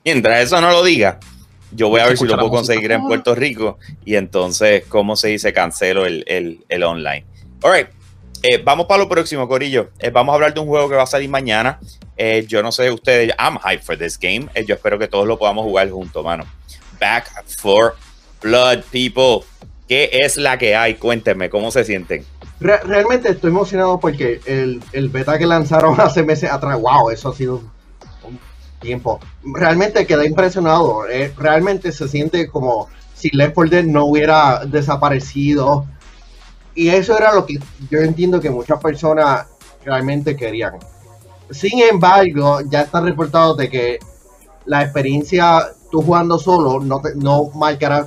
Mientras 0.04 0.44
eso 0.44 0.60
no 0.60 0.70
lo 0.70 0.82
diga, 0.82 1.18
yo 1.72 1.88
voy 1.88 2.00
a 2.00 2.06
ver 2.06 2.16
si 2.16 2.24
lo 2.24 2.36
puedo 2.36 2.50
conseguir 2.50 2.90
en 2.92 3.06
Puerto 3.06 3.34
Rico 3.34 3.78
y 4.04 4.14
entonces, 4.14 4.84
¿cómo 4.88 5.16
se 5.16 5.28
dice? 5.28 5.52
Cancelo 5.52 6.06
el, 6.06 6.24
el, 6.26 6.64
el 6.68 6.82
online. 6.82 7.26
All 7.62 7.88
eh, 8.42 8.58
vamos 8.64 8.86
para 8.86 9.02
lo 9.02 9.08
próximo, 9.08 9.46
Corillo. 9.46 9.90
Eh, 9.98 10.08
vamos 10.08 10.32
a 10.32 10.36
hablar 10.36 10.54
de 10.54 10.60
un 10.60 10.66
juego 10.66 10.88
que 10.88 10.96
va 10.96 11.02
a 11.02 11.06
salir 11.06 11.28
mañana. 11.28 11.78
Eh, 12.22 12.44
yo 12.46 12.62
no 12.62 12.70
sé 12.70 12.90
ustedes, 12.90 13.32
I'm 13.38 13.56
hyped 13.56 13.82
for 13.82 13.96
this 13.96 14.18
game. 14.18 14.46
yo 14.66 14.74
espero 14.74 14.98
que 14.98 15.08
todos 15.08 15.26
lo 15.26 15.38
podamos 15.38 15.64
jugar 15.64 15.88
juntos, 15.88 16.22
mano. 16.22 16.44
Back 17.00 17.30
for 17.46 17.96
Blood, 18.42 18.82
people. 18.92 19.46
¿Qué 19.88 20.10
es 20.12 20.36
la 20.36 20.58
que 20.58 20.76
hay? 20.76 20.96
Cuéntenme, 20.96 21.48
¿cómo 21.48 21.70
se 21.70 21.82
sienten? 21.82 22.26
realmente 22.60 23.30
estoy 23.30 23.48
emocionado 23.48 23.98
porque 23.98 24.42
el, 24.44 25.08
beta 25.08 25.38
que 25.38 25.46
lanzaron 25.46 25.98
hace 25.98 26.22
meses 26.22 26.50
atrás, 26.50 26.78
wow, 26.78 27.08
eso 27.08 27.30
ha 27.30 27.34
sido 27.34 27.62
un 28.22 28.38
tiempo. 28.80 29.18
Realmente 29.42 30.06
quedé 30.06 30.26
impresionado. 30.26 31.08
Eh, 31.08 31.32
realmente 31.38 31.90
se 31.90 32.06
siente 32.06 32.48
como 32.48 32.90
si 33.14 33.30
Left 33.34 33.54
4 33.54 33.70
Dead 33.76 33.84
no 33.84 34.04
hubiera 34.04 34.66
desaparecido. 34.66 35.86
Y 36.74 36.90
eso 36.90 37.16
era 37.16 37.32
lo 37.32 37.46
que 37.46 37.58
yo 37.90 38.00
entiendo 38.00 38.42
que 38.42 38.50
muchas 38.50 38.78
personas 38.78 39.46
realmente 39.86 40.36
querían. 40.36 40.74
Sin 41.50 41.80
embargo, 41.80 42.60
ya 42.68 42.82
está 42.82 43.00
reportado 43.00 43.54
de 43.54 43.68
que 43.68 43.98
la 44.66 44.82
experiencia 44.82 45.72
tú 45.90 46.02
jugando 46.02 46.38
solo 46.38 46.80
no, 46.80 47.00
te, 47.00 47.14
no 47.16 47.50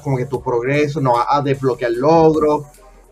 como 0.03 0.17
que 0.17 0.25
tu 0.25 0.41
progreso, 0.41 1.01
no 1.01 1.13
vas 1.13 1.27
a 1.29 1.41
desbloquear 1.41 1.91
logros, 1.91 2.65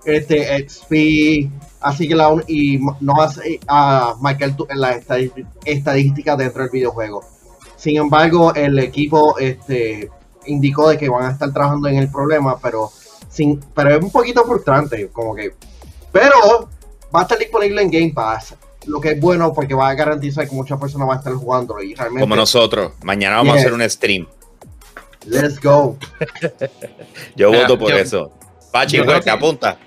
este 0.06 0.68
XP, 0.68 1.52
así 1.82 2.08
que 2.08 2.16
la 2.16 2.34
y 2.48 2.80
no 3.02 3.14
vas 3.16 3.40
a 3.68 4.16
marcar 4.20 4.56
tu, 4.56 4.66
la 4.74 5.00
estadística 5.66 6.36
dentro 6.36 6.64
del 6.64 6.72
videojuego. 6.72 7.24
Sin 7.76 7.98
embargo, 7.98 8.54
el 8.54 8.80
equipo 8.80 9.38
este, 9.38 10.10
indicó 10.46 10.90
de 10.90 10.98
que 10.98 11.10
van 11.10 11.26
a 11.26 11.32
estar 11.32 11.52
trabajando 11.52 11.88
en 11.90 11.98
el 11.98 12.10
problema, 12.10 12.58
pero 12.60 12.92
sin, 13.30 13.60
pero 13.76 13.96
es 13.96 14.04
un 14.04 14.12
poquito 14.12 14.44
frustrante, 14.46 15.10
como 15.10 15.36
que, 15.36 15.54
pero 16.12 16.70
va 17.14 17.20
a 17.20 17.24
estar 17.24 17.38
disponible 17.38 17.82
en 17.82 17.92
Game 17.92 18.14
Pass 18.14 18.56
lo 18.88 19.00
que 19.00 19.12
es 19.12 19.20
bueno 19.20 19.54
porque 19.54 19.74
va 19.74 19.90
a 19.90 19.94
garantizar 19.94 20.48
que 20.48 20.56
muchas 20.56 20.80
personas 20.80 21.08
van 21.08 21.18
a 21.18 21.20
estar 21.20 21.34
jugando 21.34 21.82
y 21.82 21.94
realmente 21.94 22.22
como 22.22 22.36
nosotros 22.36 22.94
mañana 23.04 23.38
vamos 23.38 23.56
a 23.56 23.60
hacer 23.60 23.74
un 23.74 23.88
stream 23.90 24.28
Let's 25.26 25.60
go. 25.60 25.98
yo 27.36 27.52
voto 27.52 27.78
por 27.78 27.94
eso. 27.94 28.32
Pachi, 28.72 29.00
te 29.24 29.30
apunta. 29.30 29.78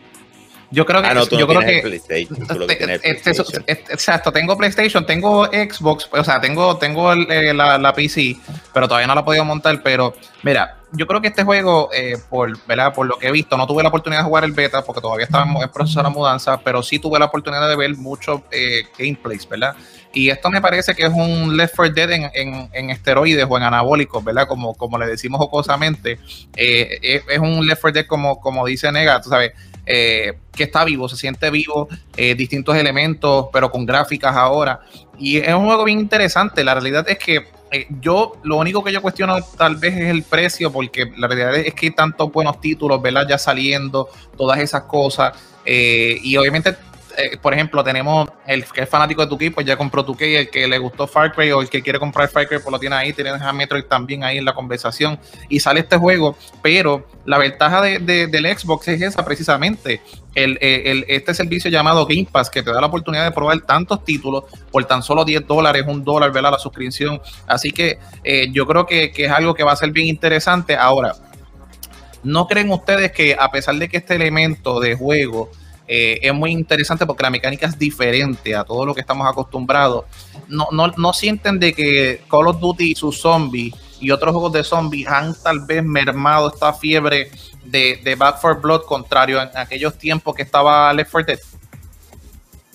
Yo 0.74 0.84
creo 0.84 1.00
que. 1.00 1.08
Ah, 1.08 1.14
no, 1.14 1.26
tú 1.26 1.38
yo 1.38 1.46
creo 1.46 1.60
que. 1.60 1.80
PlayStation, 1.82 3.64
exacto, 3.66 4.32
tengo 4.32 4.56
PlayStation, 4.56 5.06
tengo 5.06 5.46
Xbox, 5.46 6.08
o 6.10 6.24
sea, 6.24 6.40
tengo, 6.40 6.76
tengo 6.78 7.12
eh, 7.12 7.54
la, 7.54 7.78
la, 7.78 7.92
PC, 7.92 8.37
pero 8.72 8.88
todavía 8.88 9.06
no 9.06 9.14
la 9.14 9.20
he 9.20 9.24
podido 9.24 9.44
montar. 9.44 9.80
Pero, 9.84 10.14
mira, 10.42 10.78
yo 10.90 11.06
creo 11.06 11.20
que 11.20 11.28
este 11.28 11.44
juego, 11.44 11.90
eh, 11.94 12.16
por, 12.28 12.58
¿verdad? 12.66 12.92
por 12.92 13.06
lo 13.06 13.18
que 13.18 13.28
he 13.28 13.32
visto, 13.32 13.56
no 13.56 13.68
tuve 13.68 13.84
la 13.84 13.88
oportunidad 13.88 14.22
de 14.22 14.26
jugar 14.26 14.42
el 14.42 14.52
beta 14.52 14.82
porque 14.82 15.00
todavía 15.00 15.26
estaba 15.26 15.44
en 15.44 15.68
proceso 15.70 16.00
de 16.00 16.02
la 16.02 16.10
mudanza, 16.10 16.58
pero 16.58 16.82
sí 16.82 16.98
tuve 16.98 17.20
la 17.20 17.26
oportunidad 17.26 17.68
de 17.68 17.76
ver 17.76 17.96
muchos 17.96 18.40
eh, 18.50 18.82
gameplays, 18.98 19.48
¿verdad? 19.48 19.76
Y 20.12 20.30
esto 20.30 20.50
me 20.50 20.60
parece 20.60 20.94
que 20.94 21.04
es 21.04 21.12
un 21.12 21.56
Left 21.56 21.74
4 21.76 21.94
Dead 21.94 22.10
en, 22.10 22.68
en, 22.72 22.90
esteroides 22.90 23.46
o 23.48 23.56
en 23.56 23.62
anabólicos, 23.62 24.22
¿verdad? 24.24 24.46
Como, 24.48 24.74
como 24.74 24.98
le 24.98 25.06
decimos 25.06 25.38
jocosamente. 25.38 26.18
es, 26.56 27.22
es, 27.28 27.38
un 27.38 27.64
Left 27.64 27.80
4 27.80 27.92
Dead 27.92 28.06
como, 28.06 28.40
como 28.40 28.64
dice 28.66 28.90
Nega, 28.90 29.20
tú 29.20 29.30
sabes 29.30 29.52
eh, 29.86 30.34
que 30.54 30.64
está 30.64 30.84
vivo, 30.84 31.08
se 31.08 31.16
siente 31.16 31.50
vivo, 31.50 31.88
eh, 32.16 32.34
distintos 32.34 32.76
elementos, 32.76 33.46
pero 33.52 33.70
con 33.70 33.84
gráficas 33.84 34.34
ahora. 34.36 34.80
Y 35.18 35.38
es 35.38 35.52
un 35.54 35.66
juego 35.66 35.84
bien 35.84 36.00
interesante. 36.00 36.64
La 36.64 36.74
realidad 36.74 37.08
es 37.08 37.18
que 37.18 37.46
eh, 37.70 37.86
yo 38.00 38.34
lo 38.44 38.56
único 38.56 38.82
que 38.82 38.92
yo 38.92 39.02
cuestiono 39.02 39.36
tal 39.58 39.76
vez 39.76 39.94
es 39.94 40.08
el 40.08 40.22
precio, 40.22 40.72
porque 40.72 41.12
la 41.16 41.26
realidad 41.26 41.56
es 41.56 41.74
que 41.74 41.86
hay 41.86 41.92
tantos 41.92 42.32
buenos 42.32 42.60
títulos, 42.60 43.02
¿verdad? 43.02 43.26
Ya 43.28 43.38
saliendo, 43.38 44.08
todas 44.36 44.58
esas 44.58 44.82
cosas. 44.84 45.32
y 45.66 46.36
obviamente 46.36 46.76
eh, 47.16 47.38
por 47.40 47.55
ejemplo, 47.55 47.83
tenemos 47.83 48.29
el 48.46 48.64
que 48.64 48.83
es 48.83 48.88
fanático 48.88 49.24
de 49.24 49.29
tu 49.29 49.55
pues 49.55 49.66
ya 49.66 49.77
compró 49.77 50.05
tu 50.05 50.16
el 50.20 50.48
que 50.48 50.66
le 50.66 50.79
gustó 50.79 51.07
Far 51.07 51.33
Cry 51.33 51.53
o 51.53 51.61
el 51.61 51.68
que 51.68 51.83
quiere 51.83 51.98
comprar 51.98 52.29
Far 52.29 52.46
Cry, 52.46 52.59
pues 52.59 52.72
lo 52.72 52.79
tiene 52.79 52.96
ahí, 52.96 53.12
tienes 53.12 53.40
a 53.40 53.53
Metroid 53.53 53.85
también 53.85 54.24
ahí 54.24 54.38
en 54.38 54.44
la 54.44 54.55
conversación 54.55 55.18
y 55.48 55.61
sale 55.61 55.81
este 55.81 55.96
juego, 55.96 56.37
pero 56.62 57.07
la 57.24 57.38
ventaja 57.38 57.81
de, 57.83 57.98
del 57.98 58.59
Xbox 58.59 58.88
es 58.88 59.03
esa 59.03 59.24
precisamente, 59.24 60.00
el, 60.35 60.59
este 61.09 61.35
servicio 61.35 61.70
llamado 61.70 62.07
Game 62.07 62.29
Pass 62.31 62.50
que 62.50 62.62
te 62.62 62.72
da 62.72 62.81
la 62.81 62.87
oportunidad 62.87 63.24
de 63.24 63.33
probar 63.33 63.61
tantos 63.61 64.05
títulos 64.05 64.44
por 64.70 64.85
tan 64.85 65.03
solo 65.03 65.24
10 65.24 65.46
dólares, 65.46 65.85
un 65.87 66.05
dólar, 66.05 66.33
¿verdad? 66.33 66.53
La 66.53 66.59
suscripción. 66.59 67.20
Así 67.46 67.70
que 67.70 67.98
eh, 68.24 68.48
yo 68.50 68.66
creo 68.66 68.87
que, 68.87 69.12
que 69.12 69.27
es 69.27 69.31
algo 69.31 69.55
que 69.55 69.62
va 69.62 69.72
a 69.72 69.77
ser 69.77 69.90
bien 69.92 70.09
interesante. 70.09 70.77
Ahora, 70.77 71.14
¿no 72.22 72.46
creen 72.46 72.70
ustedes 72.70 73.12
que 73.12 73.37
a 73.38 73.50
pesar 73.50 73.77
de 73.77 73.88
que 73.88 73.98
este 73.98 74.16
elemento 74.16 74.81
de 74.81 74.96
juego 74.96 75.50
eh, 75.86 76.18
es 76.22 76.32
muy 76.32 76.50
interesante 76.50 77.04
porque 77.04 77.22
la 77.22 77.30
mecánica 77.30 77.66
es 77.66 77.78
diferente 77.78 78.54
a 78.54 78.64
todo 78.64 78.86
lo 78.86 78.94
que 78.94 79.00
estamos 79.00 79.28
acostumbrados. 79.28 80.04
No, 80.48 80.68
no, 80.72 80.88
no 80.96 81.12
sienten 81.12 81.58
de 81.58 81.72
que 81.74 82.22
Call 82.30 82.48
of 82.48 82.60
Duty 82.60 82.92
y 82.92 82.94
sus 82.94 83.20
zombies 83.20 83.74
y 84.00 84.10
otros 84.10 84.32
juegos 84.32 84.52
de 84.52 84.64
zombies 84.64 85.06
han 85.08 85.34
tal 85.42 85.60
vez 85.66 85.84
mermado 85.84 86.52
esta 86.52 86.72
fiebre 86.72 87.30
de, 87.64 88.16
Back 88.18 88.40
for 88.40 88.60
Blood 88.60 88.82
contrario 88.82 89.40
en 89.40 89.48
aquellos 89.56 89.96
tiempos 89.98 90.34
que 90.34 90.42
estaba 90.42 90.92
Left 90.92 91.10
4 91.10 91.34
Dead? 91.34 91.40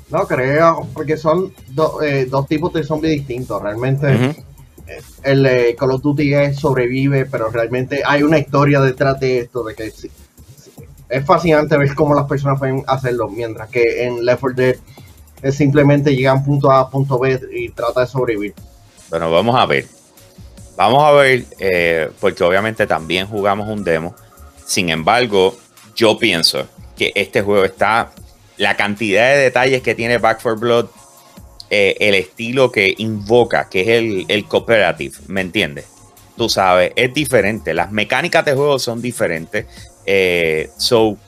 No 0.09 0.25
creo, 0.25 0.87
porque 0.93 1.17
son 1.17 1.53
eh, 2.03 2.27
dos 2.29 2.47
tipos 2.47 2.73
de 2.73 2.83
zombies 2.83 3.13
distintos. 3.13 3.61
Realmente 3.61 4.35
el 5.23 5.75
Call 5.77 5.91
of 5.91 6.01
Duty 6.01 6.53
sobrevive, 6.53 7.25
pero 7.25 7.49
realmente 7.49 8.01
hay 8.05 8.23
una 8.23 8.39
historia 8.39 8.81
detrás 8.81 9.19
de 9.19 9.39
esto, 9.39 9.63
de 9.63 9.75
que 9.75 9.91
es 11.09 11.25
fascinante 11.25 11.77
ver 11.77 11.93
cómo 11.95 12.13
las 12.13 12.27
personas 12.27 12.59
pueden 12.59 12.83
hacerlo, 12.87 13.27
mientras 13.29 13.69
que 13.69 14.05
en 14.05 14.23
Left 14.23 14.41
4 14.41 14.55
Dead 14.55 14.75
es 15.41 15.55
simplemente 15.55 16.15
llegan 16.15 16.43
punto 16.43 16.71
A, 16.71 16.89
punto 16.89 17.17
B 17.17 17.39
y 17.51 17.69
trata 17.69 18.01
de 18.01 18.07
sobrevivir. 18.07 18.53
Bueno, 19.09 19.31
vamos 19.31 19.59
a 19.59 19.65
ver. 19.65 19.85
Vamos 20.75 21.03
a 21.03 21.11
ver, 21.11 21.45
eh, 21.59 22.09
porque 22.19 22.43
obviamente 22.43 22.87
también 22.87 23.27
jugamos 23.27 23.67
un 23.67 23.83
demo. 23.83 24.15
Sin 24.65 24.89
embargo, 24.89 25.57
yo 25.95 26.17
pienso 26.17 26.67
que 26.95 27.11
este 27.15 27.41
juego 27.41 27.65
está, 27.65 28.11
la 28.57 28.77
cantidad 28.77 29.29
de 29.29 29.37
detalles 29.37 29.81
que 29.81 29.95
tiene 29.95 30.19
Back 30.19 30.39
4 30.41 30.59
Blood, 30.59 30.85
eh, 31.69 31.95
el 31.99 32.15
estilo 32.15 32.71
que 32.71 32.93
invoca, 32.97 33.67
que 33.69 33.81
es 33.81 33.87
el, 33.87 34.25
el 34.27 34.45
cooperative, 34.45 35.15
¿me 35.27 35.41
entiendes? 35.41 35.85
Tú 36.35 36.47
sabes, 36.47 36.93
es 36.95 37.13
diferente. 37.13 37.73
Las 37.73 37.91
mecánicas 37.91 38.45
de 38.45 38.53
juego 38.53 38.79
son 38.79 39.01
diferentes. 39.01 39.65
Eh, 40.11 40.71
so, 40.75 41.19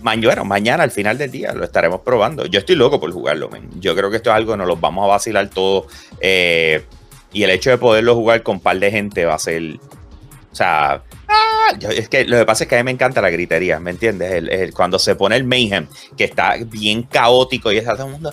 mañana, 0.00 0.44
mañana 0.44 0.82
al 0.82 0.90
final 0.90 1.18
del 1.18 1.30
día 1.30 1.52
lo 1.52 1.62
estaremos 1.62 2.00
probando. 2.00 2.46
Yo 2.46 2.58
estoy 2.58 2.74
loco 2.74 2.98
por 2.98 3.12
jugarlo, 3.12 3.50
Yo 3.78 3.94
creo 3.94 4.10
que 4.10 4.16
esto 4.16 4.30
es 4.30 4.36
algo 4.36 4.52
que 4.52 4.56
nos 4.56 4.66
lo 4.66 4.76
vamos 4.76 5.04
a 5.04 5.08
vacilar 5.08 5.50
todos. 5.50 5.92
Eh, 6.20 6.86
y 7.34 7.42
el 7.42 7.50
hecho 7.50 7.68
de 7.68 7.76
poderlo 7.76 8.14
jugar 8.14 8.42
con 8.42 8.56
un 8.56 8.62
par 8.62 8.78
de 8.78 8.90
gente 8.90 9.26
va 9.26 9.34
a 9.34 9.38
ser. 9.38 9.78
O 10.52 10.56
sea, 10.56 11.02
ah, 11.28 11.68
es 11.90 12.08
que 12.08 12.24
lo 12.24 12.38
que 12.38 12.46
pasa 12.46 12.64
es 12.64 12.70
que 12.70 12.76
a 12.76 12.78
mí 12.78 12.84
me 12.84 12.92
encanta 12.92 13.20
la 13.20 13.28
gritería, 13.28 13.78
¿me 13.78 13.90
entiendes? 13.90 14.32
El, 14.32 14.72
cuando 14.72 14.98
se 14.98 15.14
pone 15.14 15.36
el 15.36 15.44
mayhem, 15.44 15.86
que 16.16 16.24
está 16.24 16.56
bien 16.64 17.02
caótico 17.02 17.70
y 17.72 17.76
está 17.76 17.94
todo 17.94 18.06
el 18.06 18.12
mundo. 18.12 18.32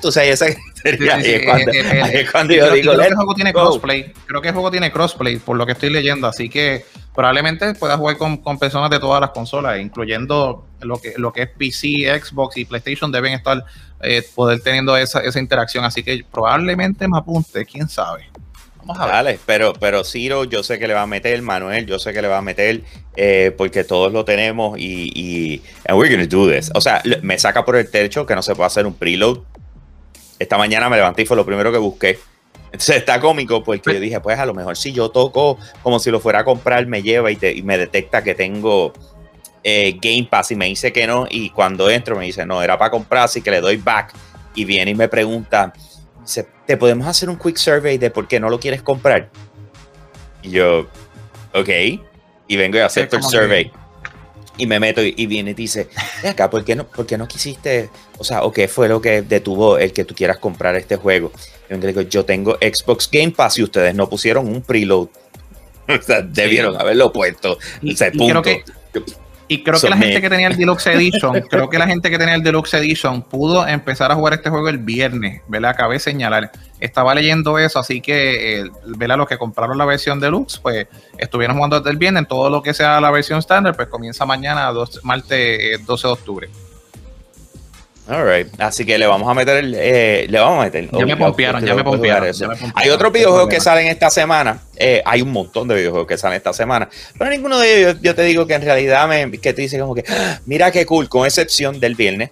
Tú 0.00 0.10
sabes, 0.10 0.40
esa 0.40 0.46
gritería. 0.82 1.18
es 1.18 2.30
cuando, 2.30 2.54
yo 2.54 2.70
digo. 2.70 2.94
Creo 2.94 3.02
que 3.02 3.08
el 3.08 3.16
juego 3.16 3.34
tiene 3.34 3.52
crossplay. 3.52 4.12
Creo 4.24 4.40
que 4.40 4.48
el 4.48 4.54
juego 4.54 4.70
tiene 4.70 4.90
crossplay, 4.90 5.36
por 5.36 5.58
lo 5.58 5.66
que 5.66 5.72
estoy 5.72 5.90
leyendo. 5.90 6.26
Así 6.26 6.48
que 6.48 6.86
probablemente 7.18 7.74
pueda 7.74 7.96
jugar 7.96 8.16
con, 8.16 8.58
personas 8.60 8.90
de 8.90 9.00
todas 9.00 9.20
las 9.20 9.30
consolas, 9.30 9.80
incluyendo 9.80 10.64
lo 10.80 10.98
que, 10.98 11.14
lo 11.16 11.32
que 11.32 11.42
es 11.42 11.48
PC, 11.48 12.16
Xbox 12.20 12.56
y 12.58 12.64
PlayStation, 12.64 13.10
deben 13.10 13.32
estar 13.32 13.64
eh, 14.02 14.22
poder 14.36 14.60
teniendo 14.60 14.96
esa, 14.96 15.18
esa 15.22 15.40
interacción. 15.40 15.84
Así 15.84 16.04
que 16.04 16.24
probablemente 16.30 17.08
me 17.08 17.18
apunte, 17.18 17.66
quién 17.66 17.88
sabe. 17.88 18.26
Vamos 18.76 19.00
a 19.00 19.06
ver. 19.06 19.14
Dale, 19.14 19.40
pero, 19.46 19.72
pero 19.72 20.04
Ciro, 20.04 20.44
yo 20.44 20.62
sé 20.62 20.78
que 20.78 20.86
le 20.86 20.94
va 20.94 21.02
a 21.02 21.06
meter, 21.08 21.42
Manuel, 21.42 21.86
yo 21.86 21.98
sé 21.98 22.12
que 22.12 22.22
le 22.22 22.28
va 22.28 22.38
a 22.38 22.42
meter, 22.42 22.84
eh, 23.16 23.52
porque 23.58 23.82
todos 23.82 24.12
lo 24.12 24.24
tenemos 24.24 24.78
y, 24.78 25.10
y 25.12 25.62
and 25.88 25.98
we're 25.98 26.14
gonna 26.14 26.28
do 26.28 26.48
this. 26.48 26.70
O 26.76 26.80
sea, 26.80 27.02
me 27.22 27.36
saca 27.36 27.64
por 27.64 27.74
el 27.74 27.90
techo 27.90 28.26
que 28.26 28.36
no 28.36 28.42
se 28.42 28.54
puede 28.54 28.68
hacer 28.68 28.86
un 28.86 28.94
preload. 28.94 29.40
Esta 30.38 30.56
mañana 30.56 30.88
me 30.88 30.94
levanté 30.94 31.22
y 31.22 31.26
fue 31.26 31.36
lo 31.36 31.44
primero 31.44 31.72
que 31.72 31.78
busqué 31.78 32.20
entonces 32.72 32.96
está 32.96 33.20
cómico 33.20 33.64
porque 33.64 33.94
yo 33.94 34.00
dije, 34.00 34.20
pues 34.20 34.38
a 34.38 34.46
lo 34.46 34.54
mejor 34.54 34.76
si 34.76 34.92
yo 34.92 35.10
toco 35.10 35.58
como 35.82 35.98
si 35.98 36.10
lo 36.10 36.20
fuera 36.20 36.40
a 36.40 36.44
comprar, 36.44 36.86
me 36.86 37.02
lleva 37.02 37.30
y, 37.30 37.62
me 37.62 37.78
detecta 37.78 38.22
que 38.22 38.34
tengo 38.34 38.92
eh, 39.64 39.96
Game 40.00 40.28
Pass 40.30 40.50
y 40.50 40.56
me 40.56 40.66
dice 40.66 40.92
que 40.92 41.06
no. 41.06 41.26
Y 41.30 41.50
cuando 41.50 41.88
entro 41.88 42.16
me 42.16 42.26
dice, 42.26 42.44
no, 42.44 42.62
era 42.62 42.78
para 42.78 42.90
comprar, 42.90 43.24
así 43.24 43.40
que 43.40 43.50
le 43.50 43.60
doy 43.60 43.76
back. 43.76 44.12
Y 44.54 44.64
viene 44.64 44.90
y 44.90 44.94
me 44.94 45.08
pregunta, 45.08 45.72
dice, 46.20 46.46
¿te 46.66 46.76
podemos 46.76 47.06
hacer 47.06 47.30
un 47.30 47.38
quick 47.38 47.56
survey 47.56 47.96
de 47.96 48.10
por 48.10 48.28
qué 48.28 48.38
no 48.38 48.50
lo 48.50 48.60
quieres 48.60 48.82
comprar? 48.82 49.30
Y 50.42 50.50
yo, 50.50 50.86
ok. 51.54 51.68
Y 52.48 52.56
vengo 52.56 52.78
y 52.78 52.80
acepto 52.80 53.16
el 53.16 53.22
survey. 53.22 53.72
Y 54.58 54.66
me 54.66 54.80
meto 54.80 55.00
y, 55.02 55.26
viene 55.26 55.52
y 55.52 55.54
dice, 55.54 55.88
acá, 56.28 56.50
¿por 56.50 56.64
qué, 56.64 56.74
no, 56.76 56.84
¿por 56.86 57.06
qué 57.06 57.16
no 57.16 57.26
quisiste, 57.26 57.88
o 58.18 58.24
sea, 58.24 58.42
o 58.42 58.52
qué 58.52 58.68
fue 58.68 58.88
lo 58.88 59.00
que 59.00 59.22
detuvo 59.22 59.78
el 59.78 59.92
que 59.92 60.04
tú 60.04 60.14
quieras 60.14 60.38
comprar 60.38 60.74
este 60.76 60.96
juego? 60.96 61.32
Y 61.70 61.74
yo 61.74 61.86
digo, 61.86 62.00
yo 62.02 62.24
tengo 62.24 62.58
Xbox 62.60 63.08
Game 63.10 63.30
Pass 63.30 63.58
y 63.58 63.62
ustedes 63.62 63.94
no 63.94 64.08
pusieron 64.08 64.48
un 64.48 64.62
preload. 64.62 65.08
o 65.88 66.02
sea, 66.02 66.22
debieron 66.22 66.78
haberlo 66.78 67.12
puesto. 67.12 67.58
Y, 67.80 67.94
creo 67.94 68.42
que, 68.42 68.64
y 69.48 69.62
creo 69.62 69.80
que 69.80 69.88
la 69.88 69.96
gente 69.96 70.20
que 70.20 70.28
tenía 70.28 70.48
el 70.48 70.56
Deluxe 70.56 70.88
Edition, 70.88 71.40
creo 71.50 71.70
que 71.70 71.78
la 71.78 71.86
gente 71.86 72.10
que 72.10 72.18
tenía 72.18 72.34
el 72.34 72.42
Deluxe 72.42 72.74
Edition 72.74 73.22
pudo 73.22 73.66
empezar 73.66 74.12
a 74.12 74.14
jugar 74.14 74.34
este 74.34 74.50
juego 74.50 74.68
el 74.68 74.78
viernes, 74.78 75.40
¿verdad? 75.48 75.70
Acabé 75.70 75.94
de 75.94 76.00
señalar. 76.00 76.50
Estaba 76.80 77.14
leyendo 77.14 77.58
eso, 77.58 77.78
así 77.78 78.00
que, 78.00 78.60
eh, 78.60 78.70
¿verdad? 78.84 79.16
Los 79.16 79.28
que 79.28 79.36
compraron 79.36 79.76
la 79.78 79.84
versión 79.84 80.20
Deluxe, 80.20 80.58
pues 80.58 80.86
estuvieron 81.16 81.56
jugando 81.56 81.80
desde 81.80 81.90
el 81.90 81.96
viernes. 81.96 82.28
Todo 82.28 82.50
lo 82.50 82.62
que 82.62 82.74
sea 82.74 83.00
la 83.00 83.10
versión 83.10 83.38
estándar, 83.38 83.74
pues 83.74 83.88
comienza 83.88 84.24
mañana, 84.24 84.70
dos, 84.72 85.00
martes 85.02 85.84
12 85.84 86.06
eh, 86.06 86.08
de 86.08 86.12
octubre. 86.12 86.48
Alright, 88.08 88.58
así 88.58 88.86
que 88.86 88.96
le 88.96 89.06
vamos 89.06 89.28
a 89.28 89.34
meter, 89.34 89.62
eh, 89.76 90.26
le 90.30 90.38
vamos 90.38 90.60
a 90.60 90.64
meter. 90.64 90.88
Ya 90.90 91.04
me 91.04 91.16
pompearon, 91.16 91.62
ya 91.62 91.74
me 91.74 91.84
pompearon, 91.84 92.32
Hay 92.74 92.88
otros 92.88 93.12
videojuegos 93.12 93.50
que 93.50 93.60
salen 93.60 93.86
esta 93.86 94.08
semana. 94.08 94.62
Eh, 94.76 95.02
hay 95.04 95.20
un 95.20 95.30
montón 95.30 95.68
de 95.68 95.74
videojuegos 95.74 96.08
que 96.08 96.16
salen 96.16 96.38
esta 96.38 96.54
semana. 96.54 96.88
Pero 97.18 97.30
ninguno 97.30 97.58
de 97.58 97.80
ellos, 97.80 97.96
yo 98.00 98.14
te 98.14 98.22
digo 98.22 98.46
que 98.46 98.54
en 98.54 98.62
realidad 98.62 99.06
me, 99.08 99.30
que 99.32 99.52
te 99.52 99.60
dice 99.60 99.78
como 99.78 99.94
que, 99.94 100.04
ah, 100.08 100.40
mira 100.46 100.70
qué 100.70 100.86
cool, 100.86 101.10
con 101.10 101.26
excepción 101.26 101.80
del 101.80 101.96
viernes, 101.96 102.30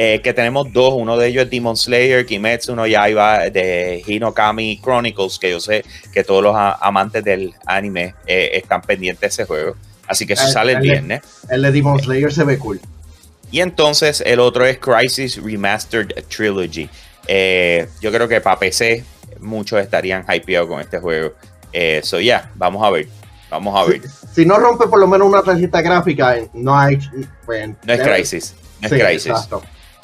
eh, 0.00 0.20
que 0.22 0.32
tenemos 0.32 0.72
dos. 0.72 0.94
Uno 0.94 1.18
de 1.18 1.26
ellos 1.26 1.44
es 1.44 1.50
Demon 1.50 1.76
Slayer, 1.76 2.24
Kimetsu 2.24 2.76
no 2.76 2.86
Yaiba, 2.86 3.50
de 3.50 4.02
Hinokami 4.06 4.80
Chronicles, 4.80 5.38
que 5.38 5.50
yo 5.50 5.60
sé 5.60 5.84
que 6.12 6.22
todos 6.22 6.42
los 6.42 6.54
amantes 6.56 7.24
del 7.24 7.52
anime 7.66 8.14
están 8.26 8.80
pendientes 8.82 9.20
de 9.20 9.26
ese 9.26 9.44
juego. 9.44 9.74
Así 10.06 10.26
que 10.26 10.32
eso 10.32 10.46
sale 10.48 10.72
el, 10.72 10.80
viernes. 10.80 11.22
El 11.50 11.62
de 11.62 11.72
Demon 11.72 12.00
Slayer 12.00 12.32
se 12.32 12.44
ve 12.44 12.58
cool. 12.58 12.80
Y 13.50 13.60
entonces 13.60 14.22
el 14.24 14.40
otro 14.40 14.64
es 14.64 14.78
Crisis 14.78 15.42
Remastered 15.42 16.24
Trilogy. 16.28 16.88
Eh, 17.26 17.88
yo 18.00 18.10
creo 18.10 18.28
que 18.28 18.40
para 18.40 18.58
PC 18.58 19.04
muchos 19.40 19.80
estarían 19.80 20.24
hypeados 20.28 20.68
con 20.68 20.80
este 20.80 20.98
juego. 20.98 21.32
Eso 21.72 22.18
eh, 22.18 22.24
ya, 22.24 22.50
vamos 22.54 22.84
a 22.84 22.90
ver. 22.90 23.08
Vamos 23.50 23.78
a 23.78 23.84
ver. 23.88 24.02
Si, 24.34 24.44
no 24.44 24.58
rompe 24.58 24.86
por 24.88 25.00
lo 25.00 25.06
menos 25.06 25.26
una 25.26 25.42
tarjeta 25.42 25.80
gráfica, 25.80 26.36
no 26.52 26.78
hay. 26.78 26.98
Pues, 27.46 27.70
no 27.82 27.92
es 27.92 28.00
Crisis. 28.00 28.54
No 28.80 28.88
es 28.88 29.02
Crisis. 29.02 29.32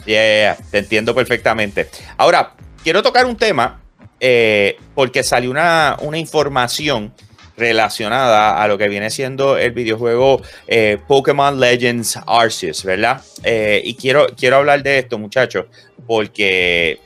Yeah, 0.06 0.56
te 0.70 0.78
entiendo 0.78 1.14
perfectamente. 1.14 1.88
Ahora, 2.16 2.52
quiero 2.82 3.02
tocar 3.02 3.24
un 3.26 3.36
tema 3.36 3.80
eh, 4.20 4.76
porque 4.94 5.22
salió 5.22 5.50
una, 5.50 5.96
una 6.00 6.18
información 6.18 7.12
relacionada 7.56 8.62
a 8.62 8.68
lo 8.68 8.76
que 8.76 8.88
viene 8.88 9.10
siendo 9.10 9.56
el 9.56 9.72
videojuego 9.72 10.42
eh, 10.66 10.98
Pokémon 11.06 11.58
Legends 11.58 12.18
Arceus, 12.26 12.84
¿verdad? 12.84 13.22
Eh, 13.42 13.80
y 13.84 13.94
quiero, 13.94 14.26
quiero 14.36 14.56
hablar 14.56 14.82
de 14.82 14.98
esto, 14.98 15.18
muchachos, 15.18 15.66
porque 16.06 17.00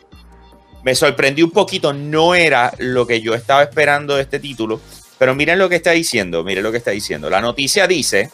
me 0.83 0.95
sorprendió 0.95 1.45
un 1.45 1.51
poquito, 1.51 1.93
no 1.93 2.35
era 2.35 2.73
lo 2.79 3.07
que 3.07 3.21
yo 3.21 3.35
estaba 3.35 3.63
esperando 3.63 4.17
de 4.17 4.23
este 4.23 4.39
título, 4.39 4.81
pero 5.19 5.35
miren 5.35 5.59
lo 5.59 5.69
que 5.69 5.77
está 5.77 5.91
diciendo, 5.91 6.45
miren 6.45 6.63
lo 6.63 6.71
que 6.71 6.79
está 6.79 6.93
diciendo. 6.93 7.29
La 7.29 7.41
noticia 7.41 7.87
dice 7.87 8.31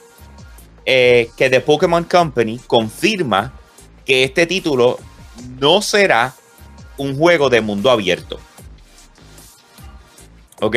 que 0.85 1.31
The 1.37 1.61
Pokémon 1.61 2.05
Company 2.05 2.61
confirma 2.67 3.53
que 4.05 4.25
este 4.25 4.47
título 4.47 4.99
no 5.59 5.83
será 5.83 6.35
un 6.97 7.17
juego 7.17 7.51
de 7.51 7.61
mundo 7.61 7.91
abierto. 7.91 8.39
¿Ok? 10.61 10.77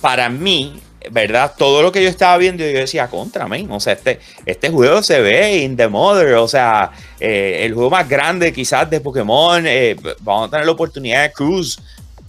Para 0.00 0.28
mí, 0.28 0.80
¿verdad? 1.10 1.54
Todo 1.56 1.82
lo 1.82 1.92
que 1.92 2.02
yo 2.02 2.08
estaba 2.08 2.36
viendo, 2.36 2.64
yo 2.64 2.78
decía, 2.78 3.08
contra, 3.08 3.48
mí. 3.48 3.66
O 3.70 3.80
sea, 3.80 3.94
este, 3.94 4.20
este 4.44 4.70
juego 4.70 5.02
se 5.02 5.20
ve 5.20 5.58
in 5.58 5.76
the 5.76 5.88
mother. 5.88 6.34
O 6.34 6.48
sea, 6.48 6.90
eh, 7.20 7.60
el 7.62 7.74
juego 7.74 7.90
más 7.90 8.08
grande 8.08 8.52
quizás 8.52 8.88
de 8.90 9.00
Pokémon. 9.00 9.64
Eh, 9.66 9.96
vamos 10.20 10.48
a 10.48 10.50
tener 10.50 10.66
la 10.66 10.72
oportunidad 10.72 11.22
de 11.22 11.32
cruise 11.32 11.78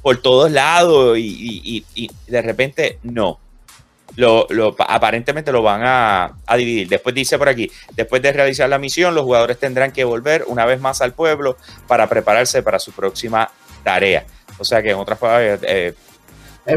por 0.01 0.21
todos 0.21 0.51
lados 0.51 1.17
y, 1.17 1.83
de 2.27 2.41
repente 2.41 2.99
no. 3.03 3.39
Lo, 4.15 4.47
aparentemente 4.79 5.51
lo 5.51 5.61
van 5.61 5.81
a, 5.83 6.37
a, 6.45 6.55
dividir. 6.55 6.87
Después 6.87 7.13
dice 7.13 7.37
por 7.37 7.49
aquí, 7.49 7.69
después 7.95 8.21
de 8.21 8.31
realizar 8.31 8.69
la 8.69 8.77
misión, 8.77 9.13
los 9.13 9.23
jugadores 9.23 9.59
tendrán 9.59 9.91
que 9.91 10.03
volver 10.03 10.45
una 10.47 10.65
vez 10.65 10.79
más 10.79 11.01
al 11.01 11.13
pueblo 11.13 11.57
para 11.87 12.07
prepararse 12.07 12.63
para 12.63 12.79
su 12.79 12.91
próxima 12.91 13.49
tarea. 13.83 14.25
O 14.57 14.63
sea 14.63 14.81
que 14.81 14.91
en 14.91 14.97
otras 14.97 15.19
palabras, 15.19 15.59
eh, 15.63 15.93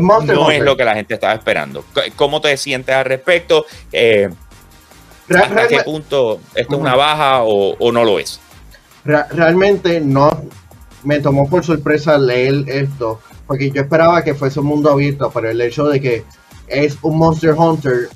no 0.00 0.50
es 0.50 0.62
lo 0.62 0.76
que 0.76 0.84
la 0.84 0.94
gente 0.94 1.14
estaba 1.14 1.34
esperando. 1.34 1.84
¿Cómo 2.16 2.40
te 2.40 2.56
sientes 2.56 2.94
al 2.94 3.04
respecto? 3.04 3.66
Eh, 3.92 4.28
¿Hasta 5.28 5.68
qué 5.68 5.80
punto 5.80 6.40
esto 6.54 6.74
es 6.74 6.80
una 6.80 6.94
baja 6.94 7.42
o, 7.42 7.92
no 7.92 8.04
lo 8.04 8.18
es? 8.18 8.40
realmente 9.04 10.02
no 10.02 10.44
me 11.02 11.20
tomó 11.20 11.48
por 11.48 11.64
sorpresa 11.64 12.18
leer 12.18 12.64
esto, 12.66 13.20
porque 13.46 13.70
yo 13.70 13.80
esperaba 13.80 14.22
que 14.22 14.34
fuese 14.34 14.60
un 14.60 14.66
mundo 14.66 14.90
abierto, 14.90 15.30
pero 15.32 15.48
el 15.48 15.60
hecho 15.62 15.86
de 15.86 16.00
que 16.00 16.24
es 16.70 16.98
un 17.02 17.18
Monster 17.18 17.54
Hunter 17.56 18.08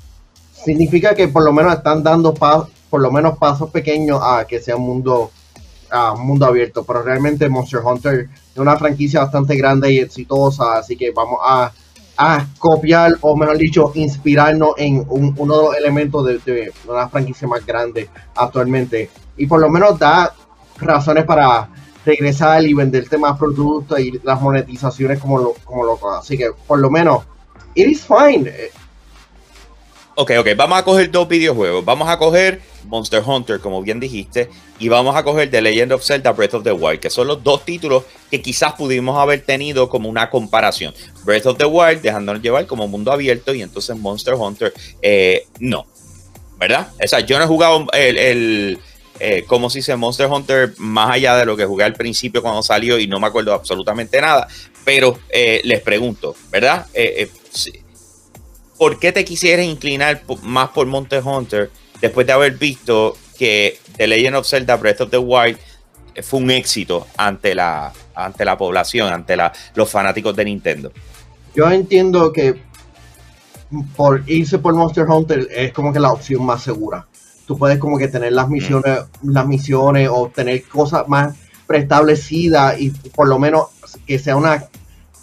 significa 0.63 1.13
que 1.13 1.27
por 1.27 1.43
lo 1.43 1.51
menos 1.51 1.73
están 1.73 2.03
dando 2.03 2.33
por 2.33 3.01
lo 3.01 3.11
menos 3.11 3.37
pasos 3.37 3.69
pequeños 3.69 4.19
a 4.21 4.45
que 4.45 4.61
sea 4.61 4.75
un 4.75 4.83
mundo, 4.83 5.31
a 5.89 6.15
mundo 6.15 6.45
abierto, 6.45 6.83
pero 6.83 7.01
realmente 7.01 7.49
Monster 7.49 7.81
Hunter 7.83 8.29
es 8.53 8.57
una 8.57 8.77
franquicia 8.77 9.21
bastante 9.21 9.55
grande 9.55 9.91
y 9.91 9.99
exitosa, 9.99 10.77
así 10.77 10.95
que 10.95 11.11
vamos 11.11 11.39
a, 11.43 11.71
copiar, 12.59 13.17
o 13.21 13.35
mejor 13.35 13.57
dicho, 13.57 13.91
inspirarnos 13.95 14.75
en 14.77 15.03
uno 15.09 15.57
de 15.57 15.63
los 15.63 15.75
elementos 15.75 16.25
de, 16.25 16.37
de, 16.37 16.71
una 16.87 17.09
franquicia 17.09 17.47
más 17.47 17.65
grande 17.65 18.07
actualmente. 18.35 19.09
Y 19.35 19.47
por 19.47 19.59
lo 19.59 19.67
menos 19.67 19.97
da 19.97 20.31
razones 20.77 21.25
para 21.25 21.67
regresar 22.05 22.63
y 22.63 22.73
venderte 22.73 23.17
más 23.17 23.37
productos 23.37 23.99
y 23.99 24.19
las 24.23 24.39
monetizaciones 24.39 25.19
como, 25.19 25.39
lo, 25.39 25.53
como 25.63 25.83
loco. 25.83 26.11
Así 26.11 26.37
que 26.37 26.51
por 26.67 26.79
lo 26.79 26.89
menos, 26.89 27.23
it 27.75 27.87
is 27.87 28.05
fine. 28.05 28.51
Ok, 30.15 30.31
ok, 30.37 30.49
vamos 30.55 30.77
a 30.77 30.83
coger 30.83 31.09
dos 31.09 31.27
videojuegos. 31.27 31.83
Vamos 31.83 32.07
a 32.07 32.19
coger 32.19 32.61
Monster 32.85 33.23
Hunter, 33.25 33.59
como 33.59 33.81
bien 33.81 33.99
dijiste, 33.99 34.49
y 34.77 34.87
vamos 34.87 35.15
a 35.15 35.23
coger 35.23 35.49
The 35.49 35.61
Legend 35.61 35.93
of 35.93 36.03
Zelda 36.03 36.31
Breath 36.31 36.53
of 36.53 36.63
the 36.63 36.71
Wild, 36.71 36.99
que 36.99 37.09
son 37.09 37.27
los 37.27 37.43
dos 37.43 37.65
títulos 37.65 38.03
que 38.29 38.41
quizás 38.41 38.73
pudimos 38.73 39.17
haber 39.17 39.41
tenido 39.41 39.89
como 39.89 40.09
una 40.09 40.29
comparación. 40.29 40.93
Breath 41.23 41.47
of 41.47 41.57
the 41.57 41.65
Wild, 41.65 42.01
dejándonos 42.01 42.43
llevar 42.43 42.67
como 42.67 42.87
mundo 42.87 43.11
abierto, 43.11 43.55
y 43.55 43.63
entonces 43.63 43.97
Monster 43.97 44.35
Hunter, 44.35 44.73
eh, 45.01 45.47
no. 45.59 45.87
¿Verdad? 46.57 46.89
O 47.03 47.07
sea, 47.07 47.19
yo 47.21 47.39
no 47.39 47.45
he 47.45 47.47
jugado 47.47 47.87
el, 47.93 48.79
eh, 49.19 49.43
como 49.47 49.69
si 49.71 49.81
se 49.81 49.95
Monster 49.95 50.27
Hunter 50.27 50.73
más 50.77 51.09
allá 51.09 51.35
de 51.35 51.45
lo 51.45 51.57
que 51.57 51.65
jugué 51.65 51.83
al 51.83 51.93
principio 51.93 52.41
cuando 52.43 52.61
salió 52.61 52.99
y 52.99 53.07
no 53.07 53.19
me 53.19 53.27
acuerdo 53.27 53.53
absolutamente 53.53 54.21
nada. 54.21 54.47
Pero 54.85 55.17
eh, 55.29 55.59
les 55.63 55.81
pregunto, 55.81 56.35
¿verdad? 56.51 56.85
¿Por 58.77 58.99
qué 58.99 59.11
te 59.11 59.23
quisieras 59.23 59.65
inclinar 59.65 60.23
más 60.43 60.69
por 60.69 60.87
Monster 60.87 61.21
Hunter 61.23 61.71
después 62.01 62.27
de 62.27 62.33
haber 62.33 62.57
visto 62.57 63.17
que 63.37 63.79
The 63.97 64.07
Legend 64.07 64.35
of 64.35 64.47
Zelda 64.47 64.75
Breath 64.75 65.01
of 65.01 65.09
the 65.09 65.17
Wild 65.17 65.57
fue 66.21 66.39
un 66.39 66.51
éxito 66.51 67.07
ante 67.17 67.55
la, 67.55 67.91
ante 68.15 68.45
la 68.45 68.57
población, 68.57 69.11
ante 69.11 69.35
la, 69.35 69.51
los 69.75 69.89
fanáticos 69.89 70.35
de 70.35 70.45
Nintendo? 70.45 70.91
Yo 71.55 71.69
entiendo 71.71 72.31
que 72.31 72.61
por 73.95 74.23
irse 74.27 74.59
por 74.59 74.73
Monster 74.73 75.05
Hunter 75.07 75.47
es 75.51 75.71
como 75.73 75.91
que 75.93 75.99
la 75.99 76.11
opción 76.11 76.45
más 76.45 76.63
segura. 76.63 77.07
Tú 77.47 77.57
puedes 77.57 77.77
como 77.77 77.97
que 77.97 78.07
tener 78.07 78.33
las 78.33 78.49
misiones, 78.49 78.99
las 79.23 79.47
misiones 79.47 80.09
o 80.11 80.31
tener 80.33 80.63
cosas 80.63 81.07
más 81.07 81.35
preestablecidas 81.67 82.79
y 82.79 82.89
por 82.89 83.27
lo 83.27 83.39
menos 83.39 83.67
que 84.05 84.19
sea 84.19 84.35
una 84.35 84.65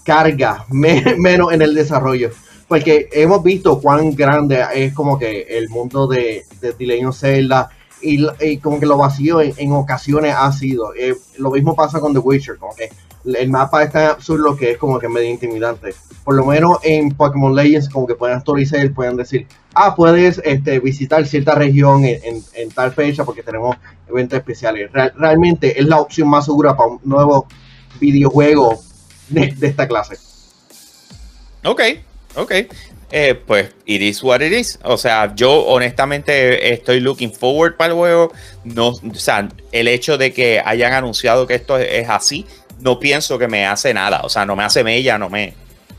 carga 0.04 0.64
menos 0.70 1.52
en 1.52 1.62
el 1.62 1.74
desarrollo 1.74 2.30
porque 2.70 3.08
hemos 3.10 3.42
visto 3.42 3.80
cuán 3.80 4.14
grande 4.14 4.64
es 4.72 4.94
como 4.94 5.18
que 5.18 5.42
el 5.42 5.68
mundo 5.70 6.06
de, 6.06 6.44
de 6.60 6.72
Legend 6.78 7.12
Zelda 7.12 7.68
y, 8.00 8.58
como 8.58 8.78
que 8.78 8.86
lo 8.86 8.96
vacío 8.96 9.40
en, 9.40 9.72
ocasiones 9.72 10.34
ha 10.38 10.52
sido. 10.52 10.94
Eh, 10.94 11.16
lo 11.38 11.50
mismo 11.50 11.74
pasa 11.74 11.98
con 11.98 12.12
The 12.12 12.20
Witcher, 12.20 12.58
como 12.58 12.72
que 12.76 12.90
el 13.24 13.50
mapa 13.50 13.82
está 13.82 14.10
absurdo 14.10 14.56
que 14.56 14.70
es 14.70 14.78
como 14.78 15.00
que 15.00 15.08
medio 15.08 15.28
intimidante. 15.28 15.94
Por 16.22 16.36
lo 16.36 16.46
menos 16.46 16.78
en 16.84 17.10
Pokémon 17.10 17.54
Legends 17.56 17.88
como 17.88 18.06
que 18.06 18.14
pueden 18.14 18.36
actualizar, 18.36 18.88
pueden 18.92 19.16
decir, 19.16 19.48
ah, 19.74 19.96
puedes 19.96 20.40
este, 20.44 20.78
visitar 20.78 21.26
cierta 21.26 21.56
región 21.56 22.04
en, 22.04 22.70
tal 22.72 22.92
fecha 22.92 23.24
porque 23.24 23.42
tenemos 23.42 23.76
eventos 24.08 24.38
especiales. 24.38 24.92
realmente 24.92 25.78
es 25.78 25.86
la 25.86 25.98
opción 25.98 26.28
más 26.28 26.44
segura 26.44 26.76
para 26.76 26.90
un 26.90 27.00
nuevo 27.02 27.46
videojuego 27.98 28.80
de, 29.30 29.54
esta 29.66 29.88
clase. 29.88 30.16
Ok, 31.64 31.80
Ok. 32.36 32.52
Eh, 33.12 33.34
pues 33.34 33.74
it 33.86 34.02
is 34.02 34.22
what 34.22 34.40
it 34.40 34.52
is. 34.52 34.78
O 34.84 34.96
sea, 34.96 35.34
yo 35.34 35.66
honestamente 35.66 36.72
estoy 36.72 37.00
looking 37.00 37.32
forward 37.32 37.76
para 37.76 37.92
el 37.92 37.96
juego. 37.98 38.32
No, 38.64 38.90
o 38.90 39.14
sea, 39.14 39.48
el 39.72 39.88
hecho 39.88 40.16
de 40.16 40.32
que 40.32 40.62
hayan 40.64 40.92
anunciado 40.92 41.46
que 41.46 41.54
esto 41.54 41.76
es 41.76 42.08
así, 42.08 42.46
no 42.78 43.00
pienso 43.00 43.36
que 43.36 43.48
me 43.48 43.66
hace 43.66 43.92
nada. 43.92 44.20
O 44.22 44.28
sea, 44.28 44.46
no 44.46 44.54
me 44.54 44.62
hace 44.62 44.84
mella, 44.84 45.18
no 45.18 45.28
me, 45.28 45.54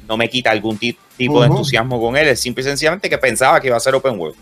no 0.08 0.16
me 0.16 0.30
quita 0.30 0.52
algún 0.52 0.78
tipo 0.78 1.42
de 1.42 1.48
entusiasmo 1.48 2.00
con 2.00 2.16
él. 2.16 2.30
Es 2.30 2.40
simple 2.40 2.62
y 2.62 2.66
sencillamente 2.66 3.10
que 3.10 3.18
pensaba 3.18 3.60
que 3.60 3.68
iba 3.68 3.78
a 3.78 3.82
ser 3.82 3.94
open 3.96 4.18
world. 4.18 4.38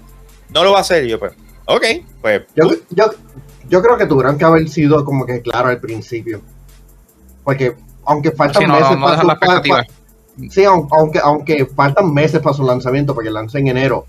No 0.54 0.64
lo 0.64 0.72
va 0.72 0.80
a 0.80 0.82
hacer. 0.82 1.08
Yo, 1.08 1.18
pues, 1.18 1.34
ok, 1.66 1.86
pues. 2.22 2.44
Yo, 2.56 2.70
yo, 2.92 3.12
yo 3.68 3.82
creo 3.82 3.98
que 3.98 4.06
tuvieron 4.06 4.38
que 4.38 4.46
haber 4.46 4.70
sido 4.70 5.04
como 5.04 5.26
que 5.26 5.42
claro 5.42 5.70
al 5.70 5.80
principio. 5.80 6.42
Porque, 7.44 7.76
aunque 8.10 8.32
faltan 8.32 8.68
meses 8.68 8.98
para, 9.40 9.86
Sí, 10.50 10.64
aunque, 10.64 11.20
aunque 11.22 11.66
faltan 11.68 12.12
meses 12.12 12.42
para 12.42 12.56
su 12.56 12.64
lanzamiento, 12.64 13.14
porque 13.14 13.30
lanza 13.30 13.60
en 13.60 13.68
enero. 13.68 14.06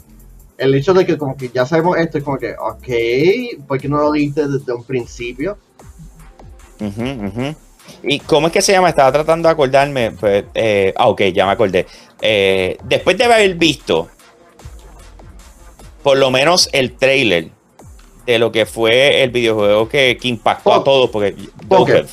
El 0.57 0.75
hecho 0.75 0.95
de 0.95 1.05
que 1.05 1.19
como 1.19 1.37
que 1.37 1.51
ya 1.51 1.67
sabemos 1.67 1.99
esto 1.99 2.17
es 2.17 2.25
como 2.25 2.39
que, 2.39 2.55
ok, 2.59 3.67
¿por 3.67 3.79
qué 3.79 3.89
no 3.89 3.99
lo 3.99 4.13
dijiste 4.13 4.49
desde 4.49 4.73
un 4.73 4.85
principio? 4.85 5.59
¿Y 8.03 8.21
cómo 8.21 8.47
es 8.47 8.53
que 8.55 8.63
se 8.63 8.73
llama? 8.73 8.89
Estaba 8.89 9.13
tratando 9.13 9.49
de 9.49 9.53
acordarme. 9.53 10.13
Pues, 10.13 10.45
eh, 10.55 10.95
ah, 10.97 11.09
ok, 11.09 11.23
ya 11.35 11.45
me 11.45 11.53
acordé. 11.53 11.87
Eh, 12.23 12.79
después 12.85 13.19
de 13.19 13.25
haber 13.25 13.55
visto 13.57 14.09
por 16.03 16.17
lo 16.17 16.31
menos 16.31 16.71
el 16.73 16.97
trailer 16.97 17.51
de 18.25 18.39
lo 18.39 18.51
que 18.51 18.65
fue 18.65 19.23
el 19.23 19.31
videojuego 19.31 19.89
que, 19.89 20.19
impactó 20.23 20.73
a 20.73 20.85
todos, 20.85 21.11
porque 21.11 21.35
Dokev, 21.67 22.09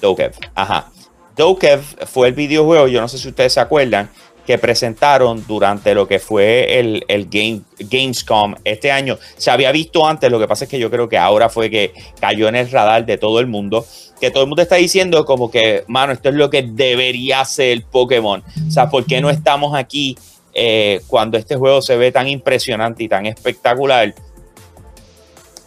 Dokev, 0.00 0.32
ajá. 0.54 0.92
Dokev 1.38 1.80
fue 2.06 2.28
el 2.28 2.34
videojuego, 2.34 2.88
yo 2.88 3.00
no 3.00 3.08
sé 3.08 3.16
si 3.16 3.28
ustedes 3.28 3.54
se 3.54 3.60
acuerdan, 3.60 4.10
que 4.44 4.58
presentaron 4.58 5.44
durante 5.46 5.94
lo 5.94 6.08
que 6.08 6.18
fue 6.18 6.80
el, 6.80 7.04
Game, 7.30 7.60
Gamescom 7.78 8.54
este 8.64 8.90
año. 8.90 9.18
Se 9.36 9.50
había 9.50 9.70
visto 9.70 10.06
antes, 10.06 10.30
lo 10.30 10.40
que 10.40 10.48
pasa 10.48 10.64
es 10.64 10.70
que 10.70 10.78
yo 10.78 10.90
creo 10.90 11.08
que 11.08 11.18
ahora 11.18 11.48
fue 11.48 11.68
que 11.70 11.92
cayó 12.18 12.48
en 12.48 12.56
el 12.56 12.70
radar 12.70 13.04
de 13.04 13.18
todo 13.18 13.40
el 13.40 13.46
mundo. 13.46 13.84
Que 14.18 14.30
todo 14.30 14.44
el 14.44 14.48
mundo 14.48 14.62
está 14.62 14.76
diciendo 14.76 15.26
como 15.26 15.50
que, 15.50 15.84
mano, 15.86 16.14
esto 16.14 16.30
es 16.30 16.34
lo 16.34 16.48
que 16.48 16.62
debería 16.62 17.44
ser 17.44 17.84
Pokémon. 17.84 18.42
O 18.66 18.70
sea, 18.70 18.88
¿por 18.88 19.04
qué 19.04 19.20
no 19.20 19.28
estamos 19.28 19.76
aquí 19.76 20.16
eh, 20.54 21.02
cuando 21.06 21.36
este 21.36 21.56
juego 21.56 21.82
se 21.82 21.98
ve 21.98 22.10
tan 22.10 22.26
impresionante 22.26 23.04
y 23.04 23.08
tan 23.08 23.26
espectacular? 23.26 24.14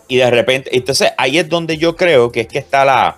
Y 0.08 0.18
de 0.18 0.30
repente, 0.32 0.76
entonces 0.76 1.12
ahí 1.20 1.38
es 1.38 1.48
donde 1.48 1.78
yo 1.78 1.96
creo 1.96 2.32
que 2.32 2.42
es 2.42 2.48
que 2.48 2.58
está 2.58 2.84
la, 2.84 3.18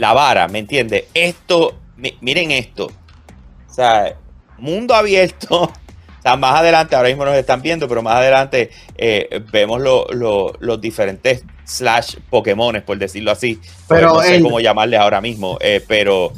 la 0.00 0.14
vara, 0.14 0.48
¿me 0.48 0.60
entiendes? 0.60 1.04
Esto, 1.12 1.74
miren 2.22 2.50
esto. 2.52 2.86
O 2.86 3.72
sea, 3.72 4.16
mundo 4.58 4.94
abierto. 4.94 5.70
O 6.20 6.22
sea, 6.22 6.36
más 6.36 6.60
adelante, 6.60 6.94
ahora 6.94 7.08
mismo 7.08 7.24
nos 7.24 7.34
están 7.34 7.62
viendo, 7.62 7.88
pero 7.88 8.02
más 8.02 8.16
adelante 8.16 8.68
eh, 8.98 9.42
vemos 9.50 9.80
los 9.80 10.78
diferentes 10.78 11.44
slash 11.64 12.16
Pokémones, 12.28 12.82
por 12.82 12.98
decirlo 12.98 13.30
así. 13.30 13.58
Pero 13.88 14.08
no 14.08 14.20
sé 14.20 14.42
cómo 14.42 14.60
llamarles 14.60 15.00
ahora 15.00 15.22
mismo. 15.22 15.56
Eh, 15.62 15.82
pero, 15.88 16.34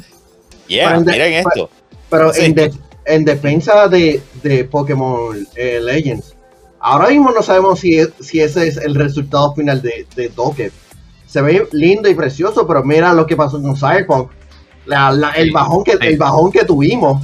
yeah, 0.69 0.97
miren 1.01 1.33
esto. 1.33 1.69
Pero 2.09 2.31
en, 2.33 3.25
defensa 3.25 3.89
de, 3.89 4.21
de 4.41 4.63
Pokémon 4.63 5.45
eh, 5.57 5.81
Legends, 5.81 6.33
ahora 6.79 7.09
mismo 7.09 7.31
no 7.31 7.43
sabemos 7.43 7.81
si, 7.81 7.97
si 8.21 8.39
ese 8.39 8.65
es 8.69 8.77
el 8.77 8.95
resultado 8.95 9.53
final 9.53 9.81
de, 9.81 10.07
de 10.15 10.29
Se 11.33 11.41
ve 11.41 11.67
lindo 11.71 12.07
y 12.07 12.13
precioso, 12.13 12.67
pero 12.67 12.83
mira 12.83 13.11
lo 13.11 13.25
que 13.25 13.35
pasó 13.35 13.59
con 13.59 13.75
Cyberpunk. 13.75 14.29
el, 14.85 15.51
bajón 15.51 15.83
que, 15.83 15.93
el 15.99 16.15
bajón 16.15 16.51
que 16.51 16.63
tuvimos. 16.63 17.23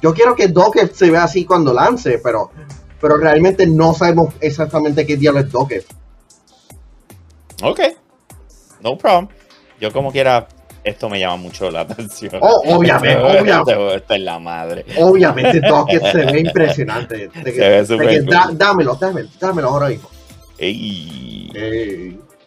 Yo 0.00 0.14
quiero 0.14 0.34
que 0.34 0.48
Docker 0.48 0.88
se 0.94 1.10
vea 1.10 1.24
así 1.24 1.44
cuando 1.44 1.74
lance, 1.74 2.18
pero, 2.24 2.50
pero 2.98 3.18
realmente 3.18 3.66
no 3.66 3.92
sabemos 3.92 4.32
exactamente 4.40 5.04
qué 5.04 5.18
diablo 5.18 5.40
es 5.40 5.52
Docker. 5.52 5.84
Ok, 7.62 7.80
no 8.80 8.96
problem. 8.96 9.28
Yo 9.78 9.92
como 9.92 10.10
quiera 10.10 10.48
esto 10.82 11.10
me 11.10 11.20
llama 11.20 11.36
mucho 11.36 11.70
la 11.70 11.80
atención. 11.82 12.38
Oh, 12.40 12.62
obviamente, 12.74 13.22
obviamente. 13.22 13.96
Esto 13.96 14.14
es 14.14 14.20
la 14.22 14.38
madre. 14.38 14.86
Obviamente, 14.96 15.60
Docket 15.60 16.02
se 16.10 16.24
ve 16.24 16.40
impresionante. 16.40 17.30
se 17.34 17.68
ve 17.68 17.84
súper 17.84 18.24
dámelo, 18.24 18.94
dámelo, 18.94 19.28
dámelo 19.38 19.68
ahora 19.68 19.88
mismo. 19.90 20.08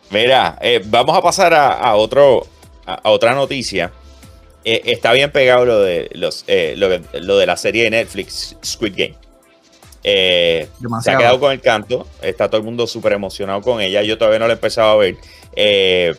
Mira, 0.10 0.58
eh, 0.62 0.82
vamos 0.86 1.18
a 1.18 1.22
pasar 1.22 1.54
a, 1.54 1.96
otro, 1.96 2.46
a, 2.86 3.10
otra 3.10 3.34
noticia. 3.34 3.92
Eh, 4.64 4.82
está 4.86 5.14
bien 5.14 5.32
pegado 5.32 5.66
lo 5.66 5.80
de, 5.82 6.10
los, 6.14 6.44
eh, 6.48 6.76
lo, 6.78 7.38
de 7.38 7.46
la 7.46 7.58
serie 7.58 7.84
de 7.84 7.90
Netflix, 7.92 8.56
Squid 8.64 8.94
Game. 8.96 9.16
se 10.04 11.12
ha 11.12 11.18
quedado 11.18 11.40
con 11.40 11.52
el 11.52 11.62
canto. 11.62 12.08
Está 12.22 12.48
todo 12.48 12.58
el 12.58 12.64
mundo 12.64 12.88
súper 12.88 13.14
emocionado 13.14 13.62
con 13.62 13.82
ella. 13.82 14.02
Yo 14.04 14.18
todavía 14.18 14.40
no 14.40 14.48
la 14.48 14.54
he 14.54 14.56
empezado 14.56 14.92
a 14.92 14.96
ver. 14.98 15.18
Eh, 15.56 16.16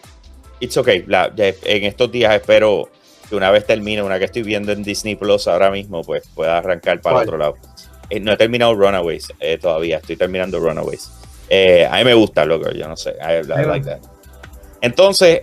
it's 0.60 0.76
okay. 0.76 1.04
en 1.08 1.84
estos 1.84 2.10
días 2.10 2.34
espero 2.34 2.88
que 3.28 3.36
una 3.36 3.50
vez 3.50 3.66
termine, 3.66 4.02
una 4.02 4.18
que 4.18 4.24
estoy 4.26 4.42
viendo 4.42 4.72
en 4.72 4.82
Disney 4.82 5.16
Plus 5.16 5.48
ahora 5.48 5.70
mismo, 5.70 6.02
pues 6.02 6.28
pueda 6.34 6.58
arrancar 6.58 7.00
para 7.00 7.18
el 7.18 7.22
otro 7.24 7.38
lado. 7.38 7.56
Eh, 8.08 8.20
no 8.20 8.32
he 8.32 8.36
terminado 8.36 8.74
Runaways 8.74 9.32
eh, 9.40 9.58
todavía, 9.58 9.98
estoy 9.98 10.16
terminando 10.16 10.60
Runaways. 10.60 11.10
Eh, 11.48 11.86
a 11.90 11.96
mí 11.98 12.04
me 12.04 12.14
gusta, 12.14 12.44
loco, 12.44 12.70
yo 12.72 12.88
no 12.88 12.96
sé. 12.96 13.14
I, 13.20 13.46
like 13.46 13.86
that. 13.86 14.00
Entonces, 14.80 15.40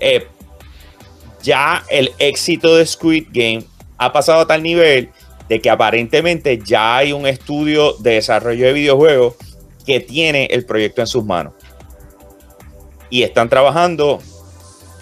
ya 1.41 1.83
el 1.89 2.11
éxito 2.19 2.75
de 2.75 2.85
Squid 2.85 3.27
Game 3.31 3.65
ha 3.97 4.11
pasado 4.11 4.41
a 4.41 4.47
tal 4.47 4.63
nivel 4.63 5.09
de 5.47 5.61
que 5.61 5.69
aparentemente 5.69 6.59
ya 6.63 6.97
hay 6.97 7.13
un 7.13 7.27
estudio 7.27 7.93
de 7.93 8.15
desarrollo 8.15 8.65
de 8.65 8.73
videojuegos 8.73 9.35
que 9.85 9.99
tiene 9.99 10.45
el 10.45 10.65
proyecto 10.65 11.01
en 11.01 11.07
sus 11.07 11.23
manos. 11.23 11.53
Y 13.09 13.23
están 13.23 13.49
trabajando 13.49 14.19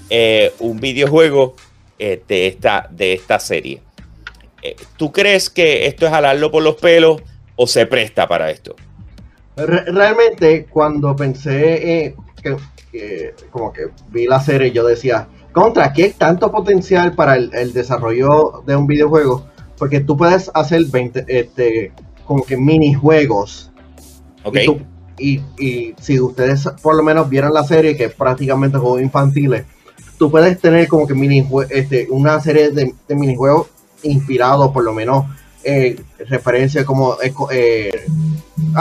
eh, 0.09 0.53
un 0.59 0.79
videojuego 0.79 1.55
eh, 1.97 2.21
de, 2.27 2.47
esta, 2.47 2.87
de 2.89 3.13
esta 3.13 3.39
serie. 3.39 3.81
Eh, 4.61 4.75
¿Tú 4.97 5.11
crees 5.11 5.49
que 5.49 5.85
esto 5.85 6.05
es 6.05 6.11
jalarlo 6.11 6.51
por 6.51 6.63
los 6.63 6.75
pelos 6.75 7.21
o 7.55 7.67
se 7.67 7.85
presta 7.85 8.27
para 8.27 8.51
esto? 8.51 8.75
Realmente, 9.55 10.65
cuando 10.65 11.15
pensé 11.15 12.15
que, 12.41 13.33
como 13.51 13.71
que 13.71 13.89
vi 14.09 14.27
la 14.27 14.39
serie, 14.39 14.71
yo 14.71 14.85
decía, 14.85 15.27
contra, 15.51 15.93
¿qué 15.93 16.13
tanto 16.17 16.51
potencial 16.51 17.13
para 17.13 17.35
el, 17.35 17.73
desarrollo 17.73 18.63
de 18.65 18.75
un 18.75 18.87
videojuego? 18.87 19.45
Porque 19.77 19.99
tú 19.99 20.15
puedes 20.17 20.51
hacer 20.53 20.85
20, 20.85 21.25
este, 21.27 21.91
como 22.25 22.43
que 22.43 22.57
minijuegos. 22.57 23.71
Ok. 24.43 24.57
Y, 25.17 25.41
y, 25.59 25.93
si 25.99 26.19
ustedes 26.19 26.67
por 26.81 26.95
lo 26.95 27.03
menos 27.03 27.29
vieron 27.29 27.53
la 27.53 27.63
serie, 27.63 27.95
que 27.95 28.05
es 28.05 28.13
prácticamente 28.13 28.77
juegos 28.77 29.01
infantiles, 29.01 29.65
tú 30.21 30.29
puedes 30.29 30.59
tener 30.59 30.87
como 30.87 31.07
que 31.07 31.15
mini 31.15 31.43
este, 31.71 32.05
una 32.11 32.39
serie 32.41 32.69
de, 32.69 32.93
minijuegos 33.09 33.69
inspirados, 34.03 34.71
por 34.71 34.83
lo 34.83 34.93
menos, 34.93 35.25
eh, 35.63 36.00
referencia 36.28 36.86
como 36.86 37.17
eh, 37.52 38.06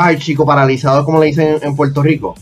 el 0.09 0.19
chico 0.19 0.47
paralizado, 0.47 1.05
como 1.05 1.21
le 1.21 1.27
dicen 1.27 1.59
en 1.63 1.77
Puerto 1.77 2.03
Rico, 2.03 2.35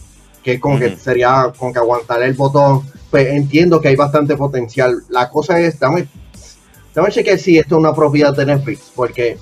que 0.43 0.61
como 0.61 0.79
que 0.79 0.97
sería 0.97 1.53
con 1.57 1.73
que 1.73 1.79
aguantar 1.79 2.23
el 2.23 2.35
botón. 2.35 2.83
Pues 3.11 3.29
entiendo 3.29 3.81
que 3.81 3.89
hay 3.89 3.97
bastante 3.97 4.37
potencial. 4.37 5.03
La 5.09 5.31
cosa 5.31 5.59
es, 5.59 5.79
dame, 5.79 6.07
dame 6.95 7.11
chequear 7.11 7.39
si 7.39 7.59
esto 7.59 7.77
es 7.77 7.81
una 7.81 7.95
propiedad 7.95 8.37
de 8.37 8.45
Netflix, 8.47 8.93
porque 8.95 9.39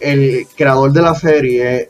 el 0.00 0.46
creador 0.56 0.92
de 0.92 1.02
la 1.02 1.14
serie, 1.14 1.88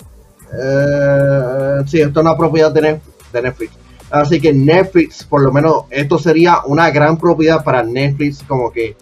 eh, 0.53 1.83
sí, 1.87 2.01
esto 2.01 2.21
es 2.21 2.27
una 2.27 2.37
propiedad 2.37 2.73
de 2.73 2.99
Netflix 3.33 3.73
Así 4.11 4.41
que 4.41 4.53
Netflix, 4.53 5.25
por 5.25 5.43
lo 5.43 5.51
menos, 5.51 5.87
esto 5.91 6.19
sería 6.19 6.61
una 6.67 6.91
gran 6.91 7.19
propiedad 7.19 7.65
para 7.65 7.83
Netflix, 7.83 8.45
como 8.45 8.71
que 8.71 8.97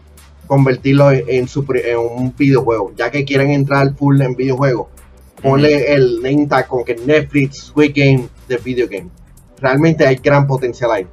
convertirlo 0.53 1.11
en, 1.11 1.49
su, 1.49 1.61
un 1.61 2.35
videojuego, 2.37 2.93
ya 2.95 3.11
que 3.11 3.25
quieren 3.25 3.53
entrar 3.53 3.95
full 3.97 4.21
en 4.21 4.37
videojuegos. 4.37 4.89
Ponle 5.41 5.95
el 5.95 6.17
name 6.17 6.47
tag 6.47 6.67
como 6.67 6.85
que 6.85 6.95
Netflix 6.95 7.69
Squid 7.69 7.93
Game 7.95 8.29
de 8.49 8.59
video 8.59 8.87
game. 8.87 9.09
Realmente 9.59 10.07
hay 10.07 10.17
gran 10.17 10.47
potencial 10.47 10.93
ahí. 10.93 11.07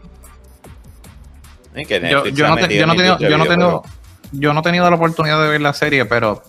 Yo, 2.34 2.50
no, 2.50 2.58
he 4.60 4.62
tenido 4.62 4.90
la 4.90 4.96
oportunidad 4.98 5.42
de 5.42 5.48
ver 5.48 5.62
la 5.62 5.72
serie, 5.72 6.04
pero 6.04 6.44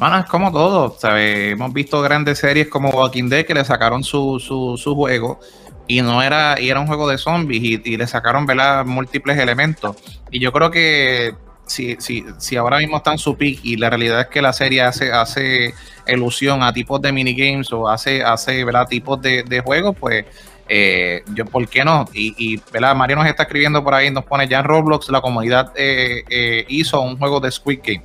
bueno, 0.00 0.18
es 0.18 0.26
como 0.26 0.50
todo. 0.50 0.96
Hemos 1.14 1.72
visto 1.72 2.02
grandes 2.02 2.40
series 2.40 2.66
como 2.66 2.90
Walking 2.90 3.28
Dead 3.28 3.46
que 3.46 3.54
le 3.54 3.64
sacaron 3.64 4.02
su, 4.02 4.40
su, 4.40 4.76
su 4.76 4.96
juego 4.96 5.38
y 5.86 6.02
no 6.02 6.20
era, 6.24 6.60
y 6.60 6.70
era 6.70 6.80
un 6.80 6.88
juego 6.88 7.08
de 7.08 7.18
zombies 7.18 7.62
y, 7.84 7.96
le 7.96 8.06
sacaron 8.08 8.46
¿verdad? 8.46 8.84
múltiples 8.84 9.38
elementos. 9.38 9.94
Y 10.32 10.40
yo 10.40 10.50
creo 10.50 10.72
que 10.72 11.36
si, 11.66 11.96
si, 12.00 12.24
si 12.38 12.56
ahora 12.56 12.78
mismo 12.78 12.96
está 12.96 13.12
en 13.12 13.18
su 13.18 13.36
peak 13.36 13.60
y 13.62 13.76
la 13.76 13.90
realidad 13.90 14.20
es 14.20 14.26
que 14.26 14.42
la 14.42 14.52
serie 14.52 14.82
hace, 14.82 15.12
hace 15.12 15.74
ilusión 16.06 16.62
a 16.62 16.72
tipos 16.72 17.00
de 17.00 17.12
minigames 17.12 17.72
o 17.72 17.88
hace, 17.88 18.22
hace 18.22 18.64
¿verdad? 18.64 18.86
tipos 18.86 19.20
de, 19.20 19.42
de 19.42 19.60
juegos, 19.60 19.96
pues 19.98 20.24
eh, 20.68 21.22
yo, 21.34 21.44
¿por 21.46 21.68
qué 21.68 21.84
no? 21.84 22.06
Y, 22.12 22.34
y 22.36 22.60
¿verdad? 22.72 22.94
Mario 22.94 23.16
nos 23.16 23.26
está 23.26 23.44
escribiendo 23.44 23.82
por 23.82 23.94
ahí, 23.94 24.10
nos 24.10 24.24
pone 24.24 24.48
ya 24.48 24.60
en 24.60 24.64
Roblox, 24.64 25.08
la 25.10 25.20
comunidad 25.20 25.72
eh, 25.76 26.24
eh, 26.28 26.64
hizo 26.68 27.00
un 27.00 27.18
juego 27.18 27.40
de 27.40 27.50
Squid 27.50 27.80
Game. 27.82 28.04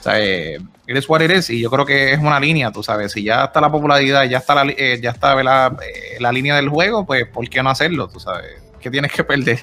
O 0.00 0.02
sea, 0.02 0.18
eh, 0.18 0.58
eres 0.86 1.08
what 1.08 1.20
eres 1.20 1.50
y 1.50 1.60
yo 1.60 1.70
creo 1.70 1.84
que 1.84 2.12
es 2.12 2.18
una 2.18 2.40
línea, 2.40 2.72
tú 2.72 2.82
sabes, 2.82 3.12
si 3.12 3.22
ya 3.22 3.44
está 3.44 3.60
la 3.60 3.70
popularidad, 3.70 4.24
ya 4.24 4.38
está 4.38 4.54
la, 4.54 4.72
eh, 4.76 4.98
ya 5.00 5.10
está 5.10 5.38
eh, 5.40 6.16
la, 6.18 6.32
línea 6.32 6.56
del 6.56 6.68
juego, 6.68 7.04
pues 7.04 7.26
¿por 7.28 7.48
qué 7.48 7.62
no 7.62 7.70
hacerlo? 7.70 8.08
Tú 8.08 8.18
sabes, 8.18 8.50
¿qué 8.80 8.90
tienes 8.90 9.12
que 9.12 9.22
perder? 9.22 9.60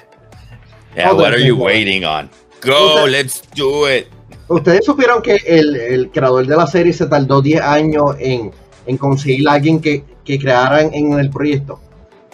Yeah, 0.94 1.12
what 1.12 1.32
are 1.32 1.44
you 1.44 1.56
waiting 1.56 2.04
on? 2.04 2.30
Go, 2.62 3.06
let's 3.06 3.42
do 3.54 3.90
it. 3.90 4.06
Ustedes 4.48 4.84
supieron 4.84 5.22
que 5.22 5.36
el, 5.46 6.10
creador 6.12 6.46
de 6.46 6.56
la 6.56 6.66
serie 6.66 6.92
se 6.92 7.06
tardó 7.06 7.42
10 7.42 7.60
años 7.60 8.16
en, 8.18 8.52
conseguir 8.96 9.48
a 9.48 9.52
alguien 9.52 9.80
que, 9.80 10.04
que 10.24 10.38
crearan 10.38 10.92
en 10.94 11.18
el 11.18 11.30
proyecto. 11.30 11.80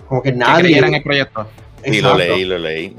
Como 0.09 0.23
que 0.23 0.33
nadie. 0.33 0.57
Que 0.57 0.63
creyera 0.63 0.89
en 0.89 0.95
el 0.95 1.03
proyecto. 1.03 1.47
Y 1.85 2.01
lo 2.01 2.17
leí, 2.17 2.45
lo 2.45 2.59
leí. 2.59 2.95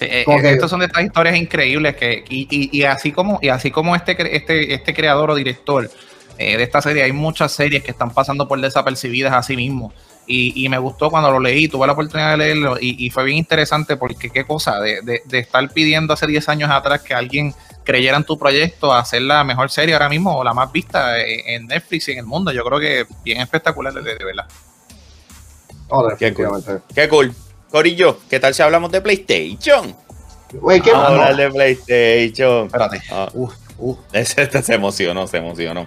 Eh, 0.00 0.24
eh, 0.26 0.50
estas 0.50 0.68
son 0.68 0.80
de 0.80 0.86
estas 0.86 1.04
historias 1.04 1.36
increíbles 1.36 1.96
que, 1.96 2.24
y, 2.28 2.82
así 2.82 3.12
como, 3.12 3.38
y 3.40 3.48
así 3.48 3.70
como 3.70 3.96
este, 3.96 4.36
este, 4.36 4.74
este 4.74 4.94
creador 4.94 5.30
o 5.30 5.34
director 5.34 5.90
eh, 6.38 6.56
de 6.56 6.62
esta 6.62 6.82
serie, 6.82 7.02
hay 7.02 7.12
muchas 7.12 7.52
series 7.52 7.82
que 7.82 7.92
están 7.92 8.12
pasando 8.12 8.46
por 8.46 8.60
desapercibidas 8.60 9.32
a 9.32 9.42
sí 9.42 9.56
mismos. 9.56 9.94
Y, 10.26 10.68
me 10.68 10.78
gustó 10.78 11.10
cuando 11.10 11.30
lo 11.30 11.38
leí, 11.38 11.68
tuve 11.68 11.86
la 11.86 11.92
oportunidad 11.92 12.32
de 12.32 12.36
leerlo 12.38 12.76
y, 12.80 13.10
fue 13.10 13.24
bien 13.24 13.38
interesante 13.38 13.96
porque 13.96 14.30
qué 14.30 14.44
cosa, 14.44 14.80
de, 14.80 15.22
estar 15.32 15.68
pidiendo 15.70 16.14
hace 16.14 16.26
10 16.26 16.48
años 16.48 16.70
atrás 16.70 17.02
que 17.02 17.14
alguien 17.14 17.54
creyera 17.84 18.16
en 18.16 18.24
tu 18.24 18.36
proyecto, 18.36 18.92
hacer 18.92 19.22
la 19.22 19.44
mejor 19.44 19.70
serie 19.70 19.94
ahora 19.94 20.08
mismo 20.08 20.36
o 20.36 20.42
la 20.42 20.52
más 20.52 20.72
vista 20.72 21.20
en 21.20 21.66
Netflix 21.66 22.08
y 22.08 22.12
en 22.12 22.18
el 22.18 22.26
mundo. 22.26 22.50
Yo 22.50 22.64
creo 22.64 22.80
que 22.80 23.06
bien 23.24 23.40
espectacular 23.40 23.94
de, 23.94 24.02
verdad. 24.02 24.46
Oh, 25.88 26.08
qué 26.18 26.34
cool. 26.34 26.64
Qué 26.94 27.08
cool. 27.08 27.32
Corillo, 27.70 28.18
¿qué 28.28 28.40
tal 28.40 28.54
si 28.54 28.62
hablamos 28.62 28.90
de 28.90 29.00
PlayStation? 29.00 29.94
Güey, 30.52 30.80
¿qué 30.80 30.92
Vamos 30.92 31.06
a 31.06 31.12
hablar 31.12 31.36
de 31.36 31.50
PlayStation. 31.50 32.66
Espérate. 32.66 33.02
Ah. 33.10 33.28
Uh, 33.34 33.50
uh. 33.78 33.98
Este 34.12 34.62
se 34.62 34.74
emocionó, 34.74 35.26
se 35.26 35.38
emocionó. 35.38 35.86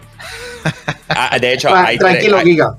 ah, 1.10 1.38
de 1.40 1.54
hecho, 1.54 1.74
hay 1.74 1.98
Tranquilo, 1.98 2.38
hay, 2.38 2.46
Giga. 2.46 2.78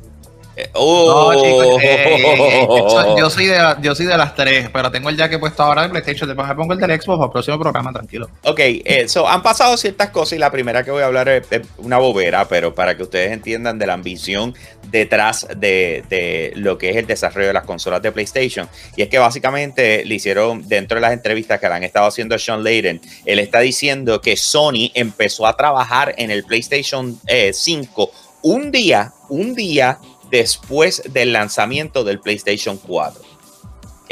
Yo, 3.18 3.30
soy 3.30 3.46
de, 3.46 4.16
las 4.16 4.34
tres, 4.34 4.68
pero 4.72 4.90
tengo 4.90 5.08
el 5.08 5.16
jacket 5.16 5.38
puesto 5.40 5.62
ahora 5.62 5.82
de 5.82 5.88
PlayStation. 5.88 6.28
Después 6.28 6.48
pongo 6.54 6.72
el 6.72 6.78
del 6.78 6.90
Xbox 6.90 7.18
para 7.18 7.26
el 7.26 7.32
próximo 7.32 7.58
programa, 7.58 7.92
tranquilo. 7.92 8.28
Ok, 8.44 8.58
eh, 8.60 9.06
han 9.26 9.42
pasado 9.42 9.76
ciertas 9.76 10.10
cosas 10.10 10.34
y 10.34 10.38
la 10.38 10.50
primera 10.50 10.84
que 10.84 10.90
voy 10.90 11.02
a 11.02 11.06
hablar 11.06 11.28
es, 11.28 11.42
una 11.78 11.98
bobera, 11.98 12.46
pero 12.48 12.74
para 12.74 12.96
que 12.96 13.02
ustedes 13.02 13.32
entiendan 13.32 13.78
de 13.78 13.86
la 13.86 13.94
ambición 13.94 14.54
detrás 14.90 15.46
de, 15.56 16.04
de, 16.08 16.52
lo 16.56 16.78
que 16.78 16.90
es 16.90 16.96
el 16.96 17.06
desarrollo 17.06 17.48
de 17.48 17.52
las 17.52 17.64
consolas 17.64 18.02
de 18.02 18.12
PlayStation. 18.12 18.68
Y 18.96 19.02
es 19.02 19.08
que 19.08 19.18
básicamente 19.18 20.04
le 20.04 20.14
hicieron 20.14 20.66
dentro 20.68 20.96
de 20.96 21.02
las 21.02 21.12
entrevistas 21.12 21.60
que 21.60 21.68
le 21.68 21.74
han 21.74 21.84
estado 21.84 22.06
haciendo 22.06 22.34
a 22.34 22.38
Sean 22.38 22.64
Layden, 22.64 23.00
él 23.24 23.38
está 23.38 23.60
diciendo 23.60 24.20
que 24.20 24.36
Sony 24.36 24.90
empezó 24.94 25.46
a 25.46 25.56
trabajar 25.56 26.14
en 26.18 26.30
el 26.30 26.44
PlayStation 26.44 27.18
5 27.52 28.02
eh, 28.02 28.30
un 28.42 28.70
día, 28.70 29.12
un 29.28 29.54
día 29.54 29.98
después 30.30 31.02
del 31.12 31.32
lanzamiento 31.32 32.04
del 32.04 32.20
PlayStation 32.20 32.78
4. 32.78 33.22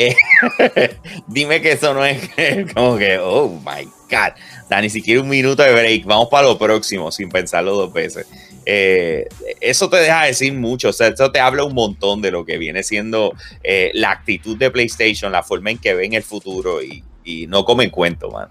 Eh, 0.01 0.15
dime 1.27 1.61
que 1.61 1.73
eso 1.73 1.93
no 1.93 2.05
es 2.05 2.31
como 2.75 2.97
que, 2.97 3.19
oh 3.19 3.49
my 3.49 3.85
God, 4.09 4.33
da 4.71 4.81
ni 4.81 4.91
siquiera 4.91 5.21
un 5.21 5.29
minuto 5.29 5.63
de 5.63 5.73
break, 5.73 6.05
vamos 6.05 6.29
para 6.31 6.47
lo 6.47 6.57
próximo 6.57 7.11
sin 7.11 7.29
pensarlo 7.29 7.75
dos 7.75 7.93
veces. 7.93 8.27
Eh, 8.65 9.27
eso 9.61 9.89
te 9.89 9.97
deja 9.97 10.25
decir 10.25 10.53
mucho, 10.53 10.91
o 10.91 10.93
sea, 10.93 11.09
eso 11.09 11.33
te 11.33 11.41
habla 11.41 11.65
un 11.65 11.75
montón 11.75 12.23
de 12.23 12.31
lo 12.31 12.45
que 12.45 12.59
viene 12.59 12.83
siendo 12.83 13.35
eh, 13.65 13.91
la 13.95 14.11
actitud 14.11 14.57
de 14.57 14.71
PlayStation, 14.71 15.33
la 15.33 15.43
forma 15.43 15.71
en 15.71 15.79
que 15.79 15.95
ven 15.95 16.13
el 16.13 16.23
futuro 16.23 16.83
y, 16.83 17.03
no 17.47 17.65
comen 17.65 17.91
cuento, 17.91 18.31
man. 18.31 18.49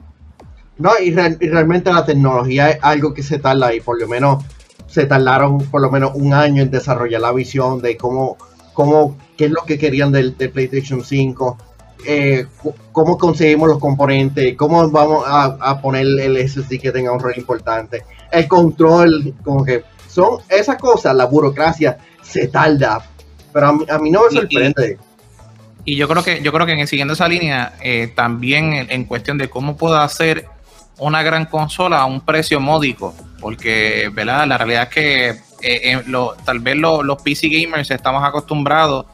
No, 0.78 0.92
y, 1.00 1.12
realmente 1.12 1.92
la 1.92 2.06
tecnología 2.06 2.70
es 2.70 2.80
algo 2.84 3.12
que 3.12 3.24
se 3.24 3.40
tarda 3.40 3.74
y 3.74 3.80
por 3.80 4.00
lo 4.00 4.08
menos 4.08 4.44
se 4.88 5.06
tardaron 5.06 5.60
por 5.70 5.82
lo 5.82 5.92
menos 5.92 6.12
un 6.16 6.34
año 6.34 6.64
en 6.64 6.72
desarrollar 6.72 7.22
la 7.22 7.32
visión 7.32 7.82
de 7.82 7.98
cómo, 7.98 8.38
cómo 8.74 9.18
qué 9.38 9.46
es 9.46 9.52
lo 9.52 9.64
que 9.64 9.78
querían 9.78 10.12
del, 10.12 10.34
PlayStation 10.34 11.04
5, 11.04 11.58
eh, 12.06 12.48
cómo 12.92 13.18
conseguimos 13.18 13.70
los 13.70 13.80
componentes, 13.80 14.56
cómo 14.56 14.90
vamos 14.90 15.24
a, 15.28 15.82
poner 15.82 16.06
el 16.20 16.38
SSD 16.38 16.80
que 16.80 16.92
tenga 16.92 17.12
un 17.12 17.20
rol 17.20 17.34
importante, 17.38 18.04
el 18.32 18.48
control, 18.48 19.34
como 19.44 19.64
que 19.64 19.84
son 20.08 20.40
esas 20.50 20.78
cosas, 20.78 21.16
la 21.16 21.26
burocracia 21.26 21.98
se 22.22 22.48
tarda, 22.48 23.06
pero 23.54 23.68
a 23.68 24.00
mí, 24.00 24.12
no 24.12 24.22
me 24.26 24.32
sorprende. 24.32 24.98
Y, 25.86 25.96
yo 25.96 26.08
creo 26.08 26.24
que 26.24 26.42
yo 26.42 26.52
creo 26.52 26.66
que 26.66 26.74
en 26.74 26.88
siguiendo 26.88 27.14
esa 27.14 27.28
línea, 27.28 27.74
eh, 27.82 28.12
también 28.14 28.88
en, 28.90 29.06
cuestión 29.06 29.38
de 29.38 29.50
cómo 29.50 29.78
puedo 29.78 29.98
hacer 29.98 30.46
una 30.98 31.24
gran 31.24 31.46
consola 31.46 32.02
a 32.02 32.06
un 32.06 32.22
precio 32.22 32.60
módico, 32.60 33.16
porque 33.40 34.10
¿verdad? 34.14 34.48
la 34.48 34.58
realidad 34.58 34.84
es 34.84 34.90
que 34.90 35.42
eh, 35.62 36.04
tal 36.46 36.60
vez 36.60 36.76
los 36.78 37.22
PC 37.22 37.50
gamers 37.50 37.90
estamos 37.92 38.24
acostumbrados 38.24 39.06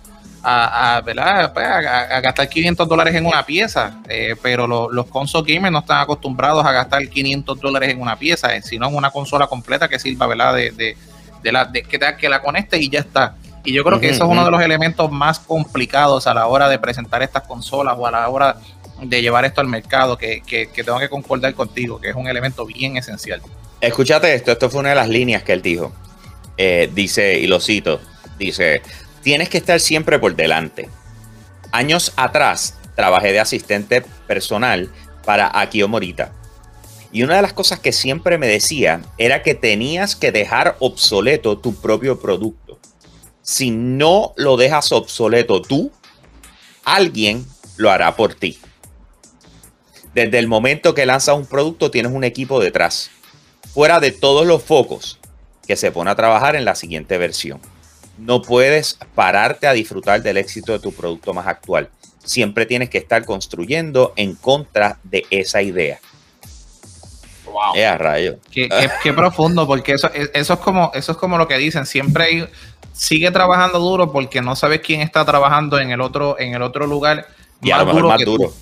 a, 0.44 1.02
¿verdad? 1.06 1.54
Pues, 1.54 1.66
a, 1.66 2.20
gastar 2.20 2.50
500 2.50 2.88
dólares 2.88 3.16
en 3.16 3.26
una 3.26 3.46
pieza, 3.46 4.02
eh, 4.10 4.36
pero 4.42 4.68
los 4.68 5.06
console 5.08 5.54
gamers 5.54 5.72
no 5.72 5.80
están 5.80 6.02
acostumbrados 6.02 6.66
a 6.66 6.72
gastar 6.72 7.08
500 7.08 7.60
dólares 7.60 7.90
en 7.90 8.02
una 8.02 8.18
pieza, 8.18 8.54
eh, 8.56 8.62
sino 8.62 8.90
en 8.90 8.96
una 8.96 9.10
consola 9.10 9.48
completa 9.48 9.88
que 9.88 10.00
sirva, 10.00 10.28
¿verdad? 10.28 10.54
De, 10.56 10.98
de, 11.42 11.52
la, 11.52 11.66
de, 11.66 11.84
que, 11.84 12.00
que 12.20 12.30
la 12.30 12.42
conecte 12.42 12.78
y 12.78 12.90
ya 12.90 13.00
está. 13.00 13.36
Y 13.64 13.72
yo 13.72 13.86
creo 13.86 14.00
que 14.00 14.10
eso 14.10 14.26
es 14.26 14.30
uno 14.30 14.44
de 14.44 14.52
los 14.52 14.62
elementos 14.62 15.10
más 15.10 15.40
complicados 15.40 16.28
a 16.28 16.34
la 16.34 16.48
hora 16.48 16.68
de 16.68 16.80
presentar 16.80 17.24
estas 17.24 17.44
consolas 17.44 17.96
o 17.98 18.06
a 18.06 18.12
la 18.12 18.28
hora 18.28 18.58
de 19.02 19.22
llevar 19.22 19.46
esto 19.46 19.62
al 19.62 19.68
mercado, 19.68 20.18
que, 20.18 20.42
que, 20.42 20.70
que 20.70 20.84
tengo 20.84 21.00
que 21.00 21.10
concordar 21.10 21.54
contigo, 21.54 22.00
que 22.00 22.10
es 22.10 22.16
un 22.16 22.28
elemento 22.28 22.66
bien 22.66 22.98
esencial. 22.98 23.42
Escúchate 23.82 24.34
esto, 24.34 24.52
esto 24.52 24.70
fue 24.70 24.80
una 24.80 24.90
de 24.90 24.96
las 24.96 25.10
líneas 25.10 25.44
que 25.44 25.54
él 25.54 25.62
dijo. 25.62 25.94
Eh, 26.58 26.90
dice, 26.94 27.40
y 27.40 27.48
lo 27.48 27.60
cito, 27.60 28.00
dice, 28.38 28.82
tienes 29.24 29.50
que 29.50 29.58
estar 29.58 29.80
siempre 29.80 30.20
por 30.20 30.36
delante. 30.36 30.88
Años 31.72 32.14
atrás 32.16 32.78
trabajé 32.96 33.32
de 33.32 33.40
asistente 33.40 34.04
personal 34.28 34.92
para 35.26 35.60
Akio 35.60 35.88
Morita. 35.88 36.32
Y 37.12 37.24
una 37.24 37.36
de 37.36 37.42
las 37.42 37.54
cosas 37.54 37.80
que 37.80 37.92
siempre 37.92 38.38
me 38.38 38.48
decía 38.48 39.02
era 39.18 39.44
que 39.44 39.54
tenías 39.54 40.16
que 40.16 40.32
dejar 40.32 40.78
obsoleto 40.80 41.58
tu 41.58 41.76
propio 41.76 42.20
producto. 42.20 42.80
Si 43.42 43.72
no 43.72 44.34
lo 44.38 44.58
dejas 44.58 44.92
obsoleto 44.92 45.62
tú, 45.62 45.92
alguien 46.86 47.46
lo 47.78 47.92
hará 47.92 48.16
por 48.16 48.34
ti. 48.34 48.60
Desde 50.14 50.40
el 50.40 50.48
momento 50.48 50.94
que 50.94 51.06
lanzas 51.06 51.36
un 51.36 51.46
producto 51.46 51.92
tienes 51.92 52.12
un 52.12 52.24
equipo 52.24 52.60
detrás, 52.60 53.10
fuera 53.74 54.00
de 54.00 54.12
todos 54.12 54.46
los 54.46 54.64
focos, 54.64 55.20
que 55.68 55.76
se 55.76 55.92
pone 55.92 56.12
a 56.12 56.16
trabajar 56.16 56.56
en 56.56 56.66
la 56.66 56.76
siguiente 56.76 57.18
versión 57.18 57.60
no 58.18 58.42
puedes 58.42 58.98
pararte 59.16 59.68
a 59.68 59.74
disfrutar 59.74 60.22
del 60.22 60.38
éxito 60.38 60.72
de 60.72 60.80
tu 60.80 60.94
producto 60.94 61.34
más 61.34 61.48
actual. 61.48 61.90
Siempre 62.24 62.66
tienes 62.66 62.90
que 62.90 62.98
estar 62.98 63.26
construyendo 63.26 64.14
en 64.16 64.36
contra 64.36 65.00
de 65.04 65.26
esa 65.30 65.62
idea. 65.62 66.00
Wow. 67.46 67.76
Eh, 67.76 67.98
rayo. 67.98 68.38
Qué, 68.52 69.14
profundo, 69.14 69.68
porque 69.68 69.94
eso, 69.94 70.10
eso, 70.14 70.54
es 70.54 70.60
como, 70.60 70.92
eso 70.94 71.12
es 71.12 71.18
como 71.18 71.38
lo 71.38 71.48
que 71.48 71.58
dicen. 71.58 71.86
Siempre 71.86 72.50
sigue 72.94 73.30
trabajando 73.32 73.80
duro 73.80 74.12
porque 74.12 74.42
no 74.42 74.56
sabes 74.56 74.82
quién 74.82 75.02
está 75.02 75.26
trabajando 75.26 75.80
en 75.80 75.92
el 75.92 76.02
otro, 76.02 76.40
en 76.40 76.54
el 76.54 76.62
otro 76.62 76.88
lugar. 76.88 77.28
Y 77.62 77.72
a 77.72 77.80
lo 77.80 77.88
mejor 77.88 78.08
más 78.08 78.24
duro. 78.24 78.54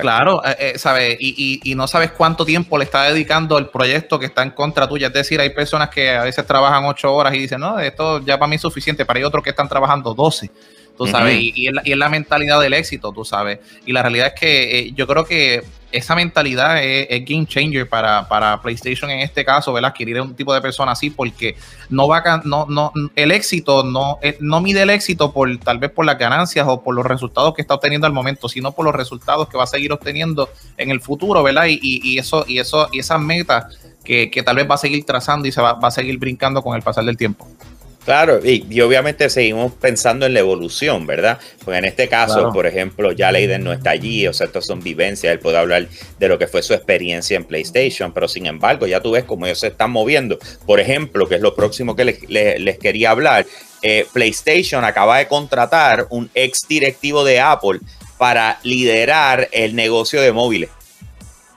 Claro, 0.00 0.42
eh, 0.44 0.74
eh 0.76 1.16
Y, 1.18 1.74
no 1.74 1.86
sabes 1.86 2.12
cuánto 2.12 2.44
tiempo 2.44 2.78
le 2.78 2.84
está 2.84 3.04
dedicando 3.04 3.58
el 3.58 3.68
proyecto 3.68 4.18
que 4.18 4.26
está 4.26 4.42
en 4.42 4.50
contra 4.50 4.88
tuya. 4.88 5.08
Es 5.08 5.12
decir, 5.12 5.40
hay 5.40 5.50
personas 5.50 5.88
que 5.88 6.10
a 6.10 6.24
veces 6.24 6.46
trabajan 6.46 6.84
ocho 6.84 7.12
horas 7.12 7.34
y 7.34 7.38
dicen, 7.38 7.60
no, 7.60 7.78
esto 7.78 8.20
ya 8.24 8.38
para 8.38 8.48
mí 8.48 8.56
es 8.56 8.62
suficiente, 8.62 9.04
para 9.04 9.26
otros 9.26 9.42
que 9.42 9.50
están 9.50 9.68
trabajando 9.68 10.14
doce 10.14 10.50
tú 10.96 11.06
sabes, 11.06 11.38
y, 11.40 11.66
es 11.66 11.96
la, 11.96 12.08
mentalidad 12.08 12.60
del 12.60 12.74
éxito, 12.74 13.12
tú 13.12 13.24
sabes. 13.24 13.58
Y 13.86 13.92
la 13.92 14.02
realidad 14.02 14.28
es 14.28 14.40
que 14.40 14.78
eh, 14.78 14.92
yo 14.94 15.06
creo 15.06 15.24
que 15.24 15.62
esa 15.92 16.14
mentalidad 16.14 16.82
es, 16.82 17.24
game 17.24 17.46
changer 17.46 17.88
para, 17.88 18.60
PlayStation 18.62 19.10
en 19.10 19.20
este 19.20 19.44
caso, 19.44 19.72
¿verdad? 19.72 19.90
Adquirir 19.90 20.20
un 20.20 20.34
tipo 20.34 20.52
de 20.54 20.60
persona 20.60 20.92
así, 20.92 21.10
porque 21.10 21.56
no 21.90 22.08
va 22.08 22.18
a, 22.18 22.42
no, 22.44 22.66
no, 22.68 22.92
el 23.14 23.30
éxito 23.30 23.84
no, 23.84 24.18
eh, 24.22 24.36
no 24.40 24.60
mide 24.60 24.82
el 24.82 24.90
éxito 24.90 25.32
por 25.32 25.54
tal 25.58 25.78
vez 25.78 25.90
por 25.90 26.04
las 26.04 26.18
ganancias 26.18 26.66
o 26.68 26.82
por 26.82 26.94
los 26.94 27.04
resultados 27.04 27.54
que 27.54 27.62
está 27.62 27.74
obteniendo 27.74 28.06
al 28.06 28.12
momento, 28.12 28.48
sino 28.48 28.72
por 28.72 28.84
los 28.84 28.94
resultados 28.94 29.48
que 29.48 29.56
va 29.56 29.64
a 29.64 29.68
seguir 29.68 29.92
obteniendo 29.92 30.48
en 30.76 30.90
el 30.90 31.00
futuro, 31.00 31.42
¿verdad? 31.42 31.66
Y, 31.68 31.78
y, 31.82 32.18
eso, 32.18 32.44
y 32.48 32.58
eso, 32.58 32.88
y 32.92 33.00
esas 33.00 33.20
metas 33.20 33.78
que, 34.02 34.42
tal 34.44 34.56
vez 34.56 34.68
va 34.68 34.74
a 34.74 34.78
seguir 34.78 35.04
trazando 35.04 35.46
y 35.46 35.52
se 35.52 35.60
va, 35.60 35.74
va 35.74 35.88
a 35.88 35.92
seguir 35.92 36.18
brincando 36.18 36.62
con 36.62 36.74
el 36.74 36.82
pasar 36.82 37.04
del 37.04 37.16
tiempo. 37.16 37.46
Claro, 38.04 38.40
y, 38.44 38.80
obviamente 38.80 39.30
seguimos 39.30 39.72
pensando 39.74 40.26
en 40.26 40.34
la 40.34 40.40
evolución, 40.40 41.06
¿verdad? 41.06 41.38
Porque 41.64 41.78
en 41.78 41.84
este 41.84 42.08
caso, 42.08 42.50
por 42.52 42.66
ejemplo, 42.66 43.12
ya 43.12 43.30
Leiden 43.30 43.62
no 43.62 43.72
está 43.72 43.90
allí, 43.90 44.26
o 44.26 44.32
sea, 44.32 44.48
esto 44.48 44.60
son 44.60 44.80
vivencias, 44.82 45.32
él 45.32 45.38
puede 45.38 45.58
hablar 45.58 45.86
de 46.18 46.28
lo 46.28 46.36
que 46.36 46.48
fue 46.48 46.62
su 46.62 46.74
experiencia 46.74 47.36
en 47.36 47.44
PlayStation, 47.44 48.12
pero 48.12 48.26
sin 48.26 48.46
embargo, 48.46 48.88
ya 48.88 49.00
tú 49.00 49.12
ves 49.12 49.22
cómo 49.22 49.46
ellos 49.46 49.60
se 49.60 49.68
están 49.68 49.92
moviendo. 49.92 50.38
Por 50.66 50.80
ejemplo, 50.80 51.28
que 51.28 51.36
es 51.36 51.40
lo 51.40 51.54
próximo 51.54 51.94
que 51.94 52.04
les, 52.04 52.78
quería 52.78 53.12
hablar, 53.12 53.46
eh, 53.82 54.04
PlayStation 54.12 54.84
acaba 54.84 55.18
de 55.18 55.28
contratar 55.28 56.06
un 56.10 56.28
ex 56.34 56.66
directivo 56.68 57.24
de 57.24 57.38
Apple 57.38 57.78
para 58.18 58.58
liderar 58.64 59.48
el 59.52 59.76
negocio 59.76 60.20
de 60.20 60.32
móviles. 60.32 60.70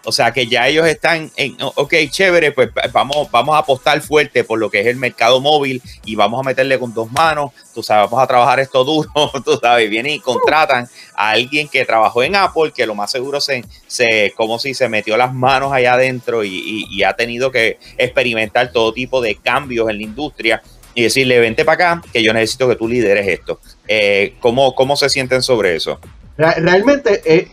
O 0.06 0.12
sea 0.12 0.32
que 0.32 0.46
ya 0.46 0.68
ellos 0.68 0.86
están 0.88 1.32
en, 1.36 1.58
ok, 1.60 1.94
chévere, 2.10 2.52
pues 2.52 2.70
vamos, 2.94 3.30
vamos 3.32 3.56
a 3.56 3.60
apostar 3.60 4.00
fuerte 4.02 4.44
por 4.44 4.60
lo 4.60 4.70
que 4.70 4.82
es 4.82 4.88
el 4.88 4.98
mercado 4.98 5.42
móvil 5.42 5.82
y 6.06 6.16
vamos 6.16 6.40
a 6.40 6.44
meterle 6.44 6.78
con 6.78 6.94
dos 6.94 7.12
manos, 7.12 7.52
tú 7.74 7.82
sabes, 7.82 8.10
vamos 8.10 8.24
a 8.24 8.28
trabajar 8.28 8.60
esto 8.60 8.84
duro, 8.84 9.10
tú 9.46 9.58
sabes, 9.62 9.90
vienen 9.90 10.14
y 10.14 10.20
contratan 10.20 10.88
a 11.16 11.32
alguien 11.32 11.68
que 11.68 11.86
trabajó 11.86 12.22
en 12.22 12.36
Apple, 12.36 12.72
que 12.74 12.86
lo 12.86 12.94
más 12.94 13.12
seguro 13.12 13.42
se, 13.42 13.66
se 13.88 14.32
como 14.36 14.60
si 14.60 14.76
se 14.76 14.90
metió 14.90 15.18
las 15.18 15.34
manos 15.34 15.74
allá 15.74 15.94
adentro 15.94 16.44
y, 16.44 17.04
ha 17.06 17.16
tenido 17.16 17.52
que 17.52 17.78
experimentar 17.98 18.72
todo 18.72 18.92
tipo 18.92 19.22
de 19.22 19.36
cambios 19.36 19.90
en 19.90 19.98
la 19.98 20.04
industria 20.04 20.64
y 20.96 21.04
decirle, 21.04 21.40
vente 21.40 21.66
para 21.66 21.96
acá, 21.96 22.02
que 22.12 22.24
yo 22.24 22.34
necesito 22.34 22.68
que 22.68 22.76
tú 22.76 22.88
lideres 22.88 23.28
esto. 23.28 23.60
Eh, 23.88 24.36
¿cómo, 24.40 24.74
¿Cómo 24.74 24.96
se 24.96 25.10
sienten 25.10 25.44
sobre 25.44 25.76
eso? 25.76 26.00
Realmente 26.38 27.22
eh, 27.26 27.50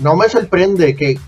no 0.00 0.16
me 0.16 0.28
sorprende 0.28 0.96
que 0.96 1.18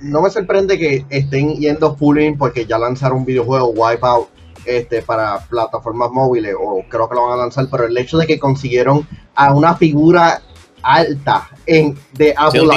no 0.00 0.22
me 0.22 0.30
sorprende 0.30 0.78
que 0.78 1.04
estén 1.10 1.56
yendo 1.56 1.96
pooling 1.96 2.36
porque 2.36 2.66
ya 2.66 2.78
lanzaron 2.78 3.18
un 3.18 3.24
videojuego 3.24 3.70
Wipeout 3.70 4.28
este, 4.64 5.02
para 5.02 5.38
plataformas 5.48 6.10
móviles, 6.10 6.54
o 6.58 6.84
creo 6.88 7.08
que 7.08 7.14
lo 7.14 7.22
van 7.26 7.38
a 7.38 7.42
lanzar, 7.42 7.66
pero 7.70 7.86
el 7.86 7.96
hecho 7.96 8.18
de 8.18 8.26
que 8.26 8.38
consiguieron 8.38 9.06
a 9.34 9.54
una 9.54 9.74
figura 9.74 10.42
alta 10.82 11.48
en, 11.66 11.98
de 12.12 12.34
Apple 12.36 12.68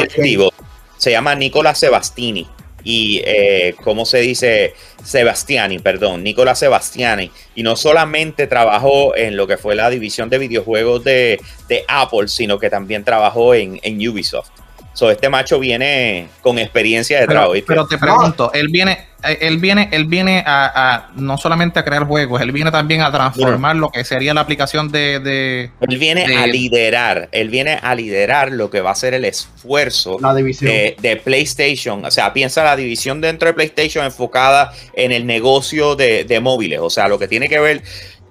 Se 0.97 1.11
llama 1.11 1.35
Nicola 1.35 1.75
Sebastini. 1.75 2.47
Y, 2.83 3.21
eh, 3.25 3.75
¿cómo 3.83 4.05
se 4.05 4.19
dice? 4.19 4.73
Sebastiani, 5.03 5.79
perdón, 5.79 6.23
Nicola 6.23 6.55
Sebastiani. 6.55 7.29
Y 7.53 7.61
no 7.61 7.75
solamente 7.75 8.47
trabajó 8.47 9.15
en 9.15 9.37
lo 9.37 9.45
que 9.45 9.57
fue 9.57 9.75
la 9.75 9.89
división 9.89 10.29
de 10.29 10.39
videojuegos 10.39 11.03
de, 11.03 11.39
Apple, 11.87 12.27
sino 12.27 12.57
que 12.57 12.69
también 12.69 13.03
trabajó 13.03 13.53
en 13.53 13.79
Ubisoft. 14.09 14.60
So, 14.93 15.09
este 15.09 15.29
macho 15.29 15.57
viene 15.57 16.27
con 16.41 16.59
experiencia 16.59 17.21
de 17.21 17.27
trabajo. 17.27 17.53
Pero, 17.65 17.87
te 17.87 17.97
pregunto, 17.97 18.51
él 18.53 18.67
viene, 18.67 19.07
eh, 19.23 19.37
él 19.41 19.57
viene, 19.57 19.87
él 19.93 20.05
viene 20.05 20.43
a, 20.45 21.09
no 21.15 21.37
solamente 21.37 21.79
a 21.79 21.85
crear 21.85 22.03
juegos, 22.03 22.41
él 22.41 22.51
viene 22.51 22.71
también 22.71 23.01
a 23.01 23.09
transformar 23.09 23.77
lo 23.77 23.89
que 23.89 24.03
sería 24.03 24.33
la 24.33 24.41
aplicación 24.41 24.91
de, 24.91 25.71
él 25.79 25.97
viene 25.97 26.35
a 26.35 26.45
liderar, 26.45 27.29
él 27.31 27.49
viene 27.49 27.79
a 27.81 27.95
liderar 27.95 28.51
lo 28.51 28.69
que 28.69 28.81
va 28.81 28.91
a 28.91 28.95
ser 28.95 29.13
el 29.13 29.23
esfuerzo 29.23 30.17
De, 30.19 31.21
PlayStation. 31.23 32.03
O 32.03 32.11
sea, 32.11 32.33
piensa 32.33 32.63
la 32.63 32.75
división 32.75 33.21
dentro 33.21 33.47
de 33.47 33.53
PlayStation 33.53 34.03
enfocada 34.03 34.73
en 34.93 35.13
el 35.13 35.25
negocio 35.25 35.95
de, 35.95 36.39
móviles. 36.41 36.79
O 36.81 36.89
sea, 36.89 37.07
lo 37.07 37.17
que 37.17 37.29
tiene 37.29 37.47
que 37.47 37.59
ver 37.59 37.83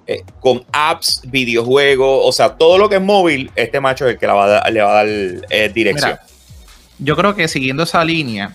eh, 0.05 0.23
con 0.39 0.63
apps, 0.71 1.21
videojuegos, 1.25 2.21
o 2.23 2.31
sea, 2.31 2.49
todo 2.55 2.77
lo 2.77 2.87
que 2.87 2.95
es 2.95 3.01
móvil, 3.01 3.49
este 3.55 3.79
macho 3.79 4.05
es 4.05 4.13
el 4.13 4.19
que 4.19 4.27
le 4.27 4.33
va 4.33 4.45
a 4.45 4.71
dar, 4.71 5.07
eh, 5.07 5.71
dirección 5.73 6.19
yo 7.01 7.15
creo 7.15 7.35
que 7.35 7.47
siguiendo 7.47 7.83
esa 7.83 8.05
línea, 8.05 8.53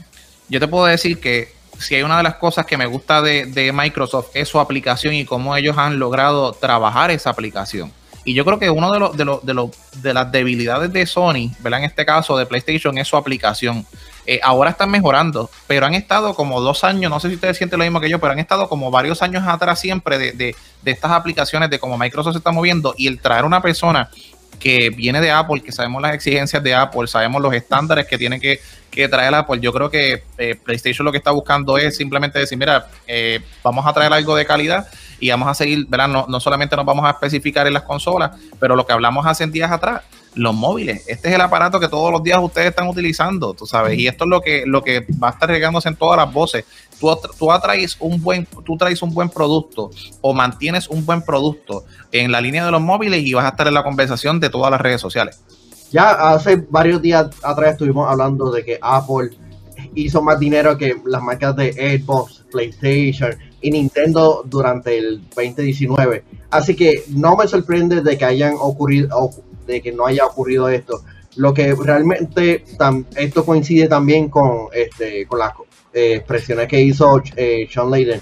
yo 0.49 0.61
te 0.61 0.68
puedo 0.68 0.86
decir 0.86 1.20
que 1.20 1.53
si 1.78 1.97
hay 1.97 2.03
una 2.03 2.16
de 2.16 2.22
las 2.22 2.36
cosas 2.36 2.64
que 2.64 2.78
me 2.78 2.86
gusta 2.86 3.20
de, 3.20 3.72
Microsoft 3.74 4.28
es 4.34 4.49
su 4.49 4.61
aplicación 4.61 5.14
y 5.14 5.24
cómo 5.24 5.55
ellos 5.57 5.76
han 5.76 5.99
logrado 5.99 6.53
trabajar 6.53 7.11
esa 7.11 7.30
aplicación. 7.30 7.92
Y 8.24 8.34
yo 8.34 8.44
creo 8.44 8.59
que 8.59 8.70
uno 8.70 8.90
de 8.90 8.99
los 8.99 9.16
de 9.16 9.24
los 9.24 9.44
de 9.44 9.55
los 9.55 9.70
de 10.03 10.14
las 10.14 10.32
debilidades 10.32 10.92
de 10.92 11.07
Sony, 11.07 11.53
¿verdad? 11.61 11.80
En 11.80 11.86
este 11.86 12.05
caso 12.05 12.36
de 12.36 12.47
PlayStation 12.47 12.97
es 12.99 13.07
su 13.07 13.16
aplicación. 13.16 13.86
Eh, 14.26 14.40
ahora 14.42 14.70
están 14.70 14.90
mejorando, 14.90 15.49
pero 15.68 15.86
han 15.86 15.94
estado 15.94 16.34
como 16.34 16.61
dos 16.61 16.82
años, 16.82 17.11
no 17.11 17.20
sé 17.20 17.28
si 17.28 17.36
ustedes 17.36 17.57
sienten 17.57 17.78
lo 17.78 17.84
mismo 17.84 18.01
que 18.01 18.09
yo, 18.09 18.18
pero 18.18 18.32
han 18.32 18.40
estado 18.40 18.68
como 18.68 18.90
varios 18.90 19.22
años 19.22 19.44
atrás 19.47 19.78
siempre 19.78 20.18
de, 20.18 20.32
de, 20.32 20.57
de 20.82 20.90
estas 20.90 21.12
aplicaciones, 21.12 21.70
de 21.70 21.78
cómo 21.78 21.97
Microsoft 21.97 22.32
se 22.32 22.38
está 22.38 22.51
moviendo 22.51 22.94
y 22.99 23.07
el 23.07 23.20
traer 23.20 23.44
una 23.44 23.62
persona 23.62 24.11
que 24.59 24.90
viene 24.90 25.20
de 25.20 25.30
Apple, 25.30 25.62
que 25.62 25.72
sabemos 25.72 26.02
las 26.02 26.14
exigencias 26.14 26.62
de 26.62 26.74
Apple, 26.74 27.07
sabemos 27.07 27.40
los 27.42 27.52
estándares 27.54 28.07
que 28.07 28.18
tiene 28.18 28.40
que, 28.40 28.61
que 28.90 29.09
traer 29.09 29.34
Apple. 29.34 29.61
Yo 29.61 29.72
creo 29.72 29.90
que 29.90 30.24
eh, 30.38 30.54
PlayStation 30.54 31.04
lo 31.04 31.12
que 31.12 31.18
está 31.18 31.30
buscando 31.30 31.78
es 31.78 31.96
simplemente 31.96 32.38
decir, 32.38 32.59
mira, 32.59 32.88
eh, 33.07 33.40
vamos 33.62 33.86
a 33.86 33.92
traer 33.92 34.12
algo 34.12 34.34
de 34.34 34.46
calidad 34.46 34.88
y 35.20 35.30
vamos 35.30 35.48
a 35.48 35.54
seguir, 35.54 35.86
¿verdad? 35.88 36.09
No, 36.09 36.26
no 36.28 36.40
solamente 36.40 36.76
nos 36.76 36.84
vamos 36.84 37.04
a 37.07 37.11
especificar 37.11 37.66
en 37.66 37.74
las 37.74 37.82
consolas, 37.82 38.32
pero 38.59 38.76
lo 38.76 38.86
que 38.86 38.92
hablamos 38.92 39.26
hace 39.26 39.46
días 39.46 39.70
atrás, 39.70 40.02
los 40.37 40.55
móviles. 40.55 41.03
Este 41.09 41.28
es 41.28 41.34
el 41.34 41.41
aparato 41.41 41.80
que 41.80 41.89
todos 41.89 42.12
los 42.12 42.22
días 42.22 42.39
ustedes 42.41 42.68
están 42.68 42.87
utilizando, 42.87 43.55
tú 43.55 43.66
sabes, 43.66 43.99
y 43.99 44.07
esto 44.07 44.24
es 44.24 44.30
lo 44.30 44.41
que, 44.41 44.64
lo 44.66 44.82
que 44.82 45.07
va 45.22 45.28
a 45.28 45.30
estar 45.32 45.49
regándose 45.49 45.89
en 45.89 45.97
todas 45.97 46.18
las 46.18 46.32
voces. 46.32 46.64
Tú, 47.01 47.16
tú 47.39 47.51
atraes 47.51 47.97
un 47.99 48.22
buen, 48.22 48.47
tú 48.47 48.76
traes 48.76 49.03
un 49.03 49.12
buen 49.12 49.28
producto 49.28 49.91
o 50.20 50.32
mantienes 50.32 50.89
un 50.89 51.05
buen 51.05 51.22
producto 51.22 51.84
en 52.12 52.30
la 52.30 52.41
línea 52.41 52.64
de 52.64 52.70
los 52.70 52.80
móviles 52.80 53.24
y 53.24 53.32
vas 53.32 53.47
a 53.47 53.49
estar 53.49 53.66
en 53.66 53.74
la 53.74 53.82
conversación 53.82 54.39
de 54.39 54.51
todas 54.51 54.70
las 54.70 54.80
redes 54.80 55.01
sociales. 55.01 55.43
Ya 55.91 56.11
hace 56.11 56.57
varios 56.68 57.01
días 57.01 57.28
atrás 57.43 57.72
estuvimos 57.72 58.09
hablando 58.09 58.51
de 58.51 58.64
que 58.64 58.78
Apple 58.82 59.30
hizo 59.95 60.20
más 60.20 60.39
dinero 60.39 60.76
que 60.76 60.97
las 61.05 61.22
marcas 61.22 61.57
de 61.57 61.72
Xbox, 61.72 62.45
PlayStation 62.51 63.34
y 63.61 63.70
Nintendo 63.70 64.43
durante 64.45 64.99
el 64.99 65.22
2019. 65.34 66.24
Así 66.51 66.74
que 66.74 67.05
no 67.09 67.37
me 67.37 67.47
sorprende 67.49 68.03
de 68.03 68.18
que 68.18 68.24
hayan 68.24 68.55
ocurrido, 68.59 69.30
de 69.66 69.82
que 69.82 69.92
no 69.92 70.06
haya 70.06 70.26
ocurrido 70.26 70.68
esto. 70.68 71.02
Lo 71.36 71.52
que 71.52 71.74
realmente 71.74 72.64
esto 73.16 73.44
coincide 73.44 73.88
también 73.88 74.28
con 74.28 74.68
este 74.72 75.26
con 75.26 75.38
las 75.38 75.52
eh, 75.92 76.14
expresiones 76.16 76.68
que 76.68 76.80
hizo 76.80 77.22
eh, 77.36 77.68
Sean 77.70 77.90
Layden. 77.90 78.20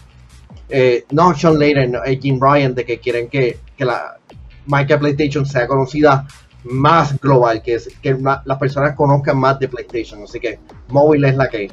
Eh, 0.68 1.05
no 1.11 1.34
Sean 1.34 1.59
Layden, 1.59 1.95
Jim 2.20 2.40
Ryan, 2.40 2.74
de 2.74 2.84
que 2.84 2.99
quieren 2.99 3.28
que, 3.28 3.59
que 3.76 3.84
la 3.84 4.18
marca 4.66 4.99
PlayStation 4.99 5.45
sea 5.45 5.66
conocida 5.66 6.26
más 6.64 7.20
global, 7.20 7.62
que, 7.62 7.78
que 8.01 8.16
las 8.45 8.59
personas 8.59 8.95
conozcan 8.97 9.38
más 9.38 9.59
de 9.59 9.68
PlayStation. 9.68 10.22
Así 10.22 10.40
que 10.40 10.59
móvil 10.88 11.24
es 11.24 11.36
la 11.36 11.49
que. 11.49 11.70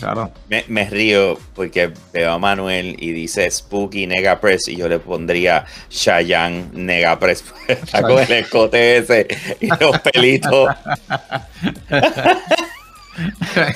Claro. 0.00 0.32
Me, 0.48 0.84
río 0.88 1.38
porque 1.54 1.92
veo 2.12 2.32
a 2.32 2.38
Manuel 2.38 2.96
y 2.98 3.12
dice 3.12 3.50
Spooky 3.50 4.06
Negapress 4.06 4.68
y 4.68 4.76
yo 4.76 4.88
le 4.88 4.98
pondría 4.98 5.66
Shayan 5.90 6.70
Negapress. 6.72 7.44
Está 7.68 8.02
con 8.02 8.18
el 8.18 8.32
escote 8.32 8.96
ese 8.96 9.28
y 9.60 9.66
los 9.66 9.98
pelitos. 10.00 10.74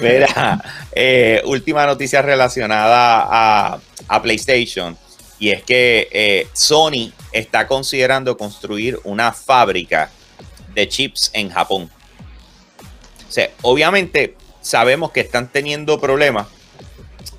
Mira, 0.00 0.64
eh, 0.92 1.42
última 1.44 1.84
noticia 1.84 2.22
relacionada 2.22 3.26
a, 3.28 3.78
a 4.08 4.22
PlayStation 4.22 4.96
y 5.38 5.50
es 5.50 5.62
que 5.62 6.08
eh, 6.10 6.48
Sony 6.54 7.12
está 7.32 7.66
considerando 7.66 8.36
construir 8.36 8.98
una 9.04 9.32
fábrica 9.32 10.10
de 10.74 10.88
chips 10.88 11.30
en 11.34 11.50
Japón. 11.50 11.90
O 13.28 13.32
sea, 13.32 13.50
obviamente 13.62 14.36
sabemos 14.64 15.12
que 15.12 15.20
están 15.20 15.48
teniendo 15.48 16.00
problemas 16.00 16.48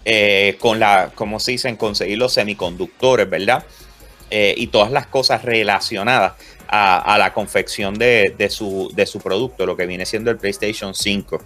eh, 0.05 0.57
con 0.59 0.79
la, 0.79 1.11
como 1.15 1.39
se 1.39 1.51
dice, 1.51 1.67
en 1.67 1.75
conseguir 1.75 2.19
los 2.19 2.33
semiconductores, 2.33 3.27
¿verdad? 3.27 3.65
Eh, 4.29 4.53
y 4.55 4.67
todas 4.67 4.91
las 4.91 5.07
cosas 5.07 5.43
relacionadas 5.43 6.33
a, 6.67 7.17
la 7.17 7.33
confección 7.33 7.95
de, 7.95 8.49
su, 8.49 9.21
producto, 9.23 9.65
lo 9.65 9.75
que 9.75 9.85
viene 9.85 10.05
siendo 10.05 10.29
el 10.29 10.37
PlayStation 10.37 10.93
5. 10.93 11.41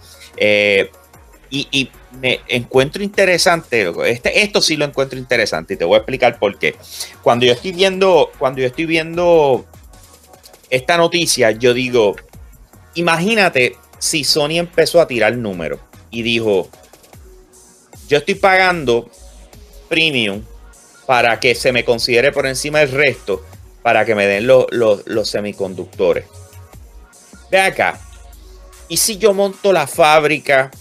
Y, 1.52 1.90
me 2.20 2.42
encuentro 2.48 3.04
interesante, 3.04 3.92
este, 4.06 4.42
esto 4.42 4.62
sí 4.62 4.76
lo 4.76 4.84
encuentro 4.84 5.20
interesante 5.20 5.76
y 5.76 5.78
te 5.78 5.86
voy 5.86 5.96
a 5.96 5.98
explicar 6.00 6.40
por 6.40 6.58
qué. 6.58 6.76
Cuando 7.22 7.46
yo 7.46 7.54
estoy 7.54 7.72
viendo, 7.72 8.32
cuando 8.40 8.62
yo 8.62 8.68
estoy 8.68 8.86
viendo 8.86 9.66
esta 10.70 10.98
noticia, 10.98 11.52
yo 11.52 11.74
digo, 11.74 12.16
imagínate 12.96 13.78
si 14.00 14.24
Sony 14.24 14.58
empezó 14.58 15.00
a 15.00 15.08
tirar 15.08 15.36
números 15.36 15.80
y 16.10 16.24
dijo, 16.24 16.70
yo 18.08 18.18
estoy 18.18 18.36
pagando 18.36 19.10
premium 19.88 20.44
para 21.06 21.40
que 21.40 21.56
se 21.56 21.72
me 21.72 21.86
considere 21.86 22.32
por 22.32 22.46
encima 22.48 22.80
del 22.80 22.92
resto, 22.92 23.44
para 23.82 24.06
que 24.06 24.16
me 24.16 24.26
den 24.26 24.48
los, 24.48 25.30
semiconductores. 25.30 26.26
Ve 27.52 27.60
acá, 27.60 28.00
¿y 28.88 28.98
si 28.98 29.18
yo 29.18 29.34
monto 29.34 29.72
la 29.74 29.88
fábrica? 29.88 30.72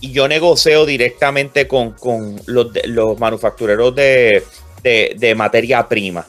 y 0.00 0.12
yo 0.12 0.28
negocio 0.28 0.84
directamente 0.84 1.66
con, 1.66 1.96
los, 2.44 2.68
los, 2.84 3.18
manufactureros 3.18 3.94
de, 3.94 5.34
materia 5.34 5.88
prima. 5.88 6.26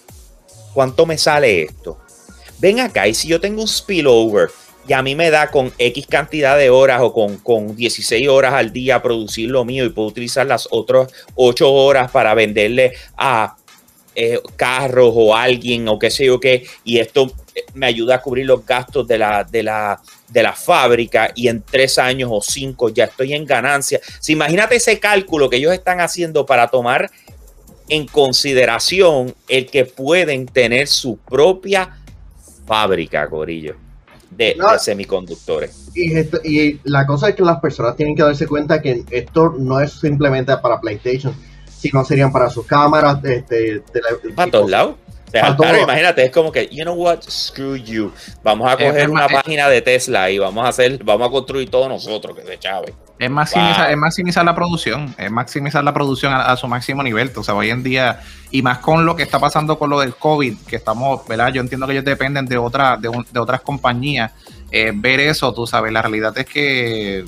¿Cuánto 0.74 1.06
me 1.06 1.18
sale 1.18 1.64
esto? 1.64 1.98
Ven 2.60 2.80
acá, 2.80 3.06
y 3.06 3.14
si 3.14 3.28
yo 3.28 3.42
tengo 3.42 3.62
un 3.62 3.68
spillover 3.68 4.50
y 4.88 4.94
a 4.94 5.02
mí 5.02 5.16
me 5.16 5.30
da 5.32 5.50
con 5.50 5.74
X 5.78 6.08
cantidad 6.08 6.58
de 6.58 6.70
horas 6.70 7.02
o 7.02 7.14
con, 7.14 7.38
con 7.38 7.76
16 7.76 8.28
horas 8.28 8.54
al 8.54 8.72
día 8.72 9.02
producir 9.02 9.50
lo 9.50 9.66
mío 9.66 9.86
y 9.86 9.90
puedo 9.90 10.08
utilizar 10.08 10.46
las 10.46 10.68
otras 10.72 11.12
8 11.36 11.72
horas 11.72 12.12
para 12.12 12.34
venderle 12.34 12.94
a 13.18 13.56
eh, 14.18 14.40
carros 14.56 15.12
o 15.14 15.36
alguien 15.36 15.90
o 15.90 16.00
qué 16.00 16.10
sé 16.10 16.26
yo 16.26 16.40
qué, 16.40 16.66
y 16.86 17.00
esto 17.00 17.34
me 17.74 17.86
ayuda 17.86 18.16
a 18.16 18.22
cubrir 18.22 18.46
los 18.46 18.66
gastos 18.66 19.06
de 19.08 19.18
la, 19.18 19.44
de 19.44 19.62
la, 19.62 20.02
de 20.30 20.44
la 20.44 20.54
fábrica 20.54 21.32
y 21.36 21.50
en 21.50 21.62
tres 21.62 21.98
años 21.98 22.30
o 22.32 22.42
cinco 22.42 22.88
ya 22.90 23.06
estoy 23.06 23.34
en 23.34 23.46
ganancia. 23.46 24.00
Si 24.20 24.32
imagínate 24.32 24.76
ese 24.76 25.00
cálculo 25.00 25.50
que 25.50 25.58
ellos 25.58 25.74
están 25.74 26.00
haciendo 26.00 26.46
para 26.46 26.70
tomar 26.70 27.12
en 27.90 28.08
consideración 28.08 29.36
el 29.48 29.66
que 29.68 29.84
pueden 29.86 30.46
tener 30.46 30.88
su 30.88 31.18
propia 31.18 32.02
fábrica, 32.66 33.30
Corillo, 33.30 33.76
de, 34.32 34.56
semiconductores. 34.80 35.90
Y, 35.96 36.18
y 36.44 36.80
la 36.84 37.06
cosa 37.06 37.30
es 37.30 37.36
que 37.36 37.44
las 37.44 37.60
personas 37.60 37.96
tienen 37.96 38.16
que 38.16 38.24
darse 38.24 38.48
cuenta 38.48 38.82
que 38.82 39.04
esto 39.12 39.56
no 39.58 39.80
es 39.80 39.94
simplemente 39.94 40.56
para 40.58 40.80
PlayStation 40.80 41.34
si 41.86 41.92
no 41.92 42.04
serían 42.04 42.32
para 42.32 42.50
sus 42.50 42.66
cámaras. 42.66 43.24
Este, 43.24 43.82
para 44.36 44.52
todos 44.52 44.70
lados. 44.70 44.96
Imagínate, 45.82 46.26
es 46.26 46.32
como 46.32 46.52
que, 46.52 46.68
you 46.72 46.84
know 46.84 46.96
what, 46.96 47.20
screw 47.30 47.76
you. 47.76 48.12
Vamos 48.44 48.72
a 48.72 48.78
coger 48.78 49.10
una 49.10 49.28
página 49.28 49.68
de 49.68 49.82
Tesla 49.82 50.30
y 50.30 50.38
vamos 50.38 50.66
a 50.66 50.70
hacer, 50.70 51.04
vamos 51.04 51.28
a 51.28 51.32
construir 51.32 51.70
todo 51.70 51.90
nosotros, 51.90 52.36
que 52.36 52.44
se 52.44 52.58
chave. 52.58 52.94
Es 53.18 53.30
maximizar, 53.30 53.92
es 53.92 53.98
maximizar 53.98 54.46
la 54.46 54.56
producción, 54.56 55.16
es 55.18 55.32
maximizar 55.32 55.84
la 55.84 55.94
producción 55.94 56.34
a, 56.34 56.56
su 56.58 56.68
máximo 56.68 57.02
nivel. 57.02 57.32
O 57.36 57.44
sea, 57.44 57.56
hoy 57.56 57.70
en 57.70 57.84
día, 57.84 58.20
y 58.52 58.62
más 58.62 58.80
con 58.80 59.06
lo 59.06 59.16
que 59.16 59.24
está 59.24 59.40
pasando 59.40 59.80
con 59.80 59.90
lo 59.90 60.00
del 60.00 60.16
COVID, 60.16 60.58
que 60.68 60.76
estamos, 60.76 61.26
¿verdad? 61.28 61.54
Yo 61.54 61.62
entiendo 61.62 61.88
que 61.88 61.94
ellos 61.94 62.06
dependen 62.06 62.46
de, 62.46 62.58
otra, 62.58 62.98
de, 62.98 63.10
de 63.32 63.40
otras 63.40 63.62
compañías. 63.62 64.32
Eh, 64.72 64.92
ver 64.94 65.22
eso, 65.22 65.54
tú 65.54 65.66
sabes, 65.66 65.94
la 65.94 66.02
realidad 66.02 66.38
es 66.38 66.46
que 66.46 67.24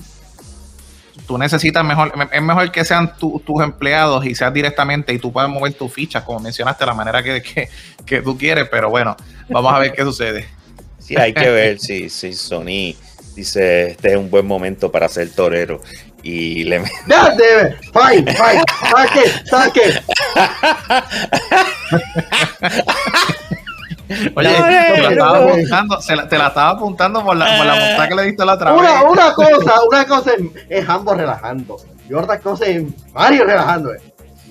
tú 1.28 1.38
necesitas 1.38 1.84
mejor, 1.84 2.13
es 2.32 2.41
mejor 2.41 2.71
que 2.71 2.86
sean 2.86 3.13
tus 3.17 3.61
empleados 3.61 4.25
y 4.25 4.34
seas 4.34 4.53
directamente 4.53 5.13
y 5.13 5.19
tú 5.19 5.32
puedas 5.32 5.49
mover 5.49 5.73
tus 5.73 5.93
fichas, 5.93 6.23
como 6.23 6.39
mencionaste, 6.39 6.86
la 6.86 6.93
manera 6.93 7.21
que, 7.21 7.69
que, 8.05 8.21
tú 8.21 8.38
quieres, 8.38 8.67
pero 8.71 8.89
bueno, 8.89 9.15
vamos 9.49 9.73
a 9.73 9.80
ver 9.80 9.93
qué 9.93 10.03
sucede. 10.03 10.47
Sí, 10.99 11.15
hay 11.15 11.34
que 11.34 11.49
ver 11.49 11.80
si, 11.80 12.09
si 12.09 12.34
Sony 12.34 12.93
dice, 13.34 13.91
este 13.91 14.11
es 14.11 14.17
un 14.17 14.30
buen 14.30 14.45
momento 14.45 14.91
para 14.91 15.07
ser 15.07 15.30
torero 15.30 15.80
y 16.21 16.65
le 16.65 16.84
¡Ya, 17.07 17.30
debe! 17.30 17.78
¡Fine, 17.93 18.36
fine! 18.36 18.63
¡Saque, 18.91 19.32
saque! 19.45 20.01
Oye, 24.36 24.49
te, 24.95 25.01
la 25.01 25.10
estaba 25.10 25.38
apuntando, 25.38 25.97
te 25.99 26.38
la 26.38 26.47
estaba 26.47 26.70
apuntando 26.70 27.26
por 27.26 27.36
la, 27.36 27.58
por 27.58 27.66
la 27.66 27.74
montada 27.74 28.08
que 28.08 28.16
le 28.16 28.24
diste 28.24 28.45
la 28.45 28.53
otra 28.53 28.74
una, 28.74 28.93
vez. 28.93 29.12
Una 29.12 29.34
cosa, 29.36 29.84
una 29.88 30.05
cosa 30.05 30.32
es, 30.70 30.89
ambos 30.89 31.18
relajando. 31.18 31.78
Y 32.10 32.14
otra 32.14 32.39
cosa 32.39 32.66
es 32.66 32.84
Mario 33.14 33.45
relajando. 33.45 33.91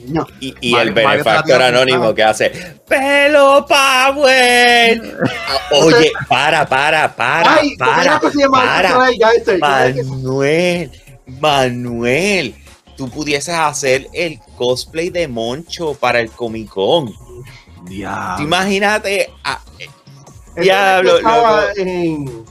No. 0.09 0.27
Y, 0.41 0.55
y 0.61 0.75
el 0.77 0.93
benefactor 0.93 1.61
anónimo 1.63 2.15
que 2.15 2.23
hace 2.23 2.53
¡Pelo 2.87 3.67
Power! 3.67 5.19
Oye, 5.83 6.13
para, 6.29 6.65
para, 6.67 7.15
para, 7.17 7.55
Ay, 7.55 7.77
para, 7.77 8.21
para, 8.51 8.95
Manuel, 9.59 10.93
Manuel, 11.27 12.55
tú 12.97 13.11
pudieses 13.11 13.55
hacer 13.55 14.07
el 14.13 14.39
cosplay 14.57 15.11
de 15.11 15.27
Moncho 15.27 15.95
para 15.95 16.21
el 16.21 16.31
Comic 16.31 16.69
Con. 16.69 17.13
Imagínate. 18.41 19.31
A, 19.45 19.61
diablo. 20.61 21.19
En, 21.77 22.45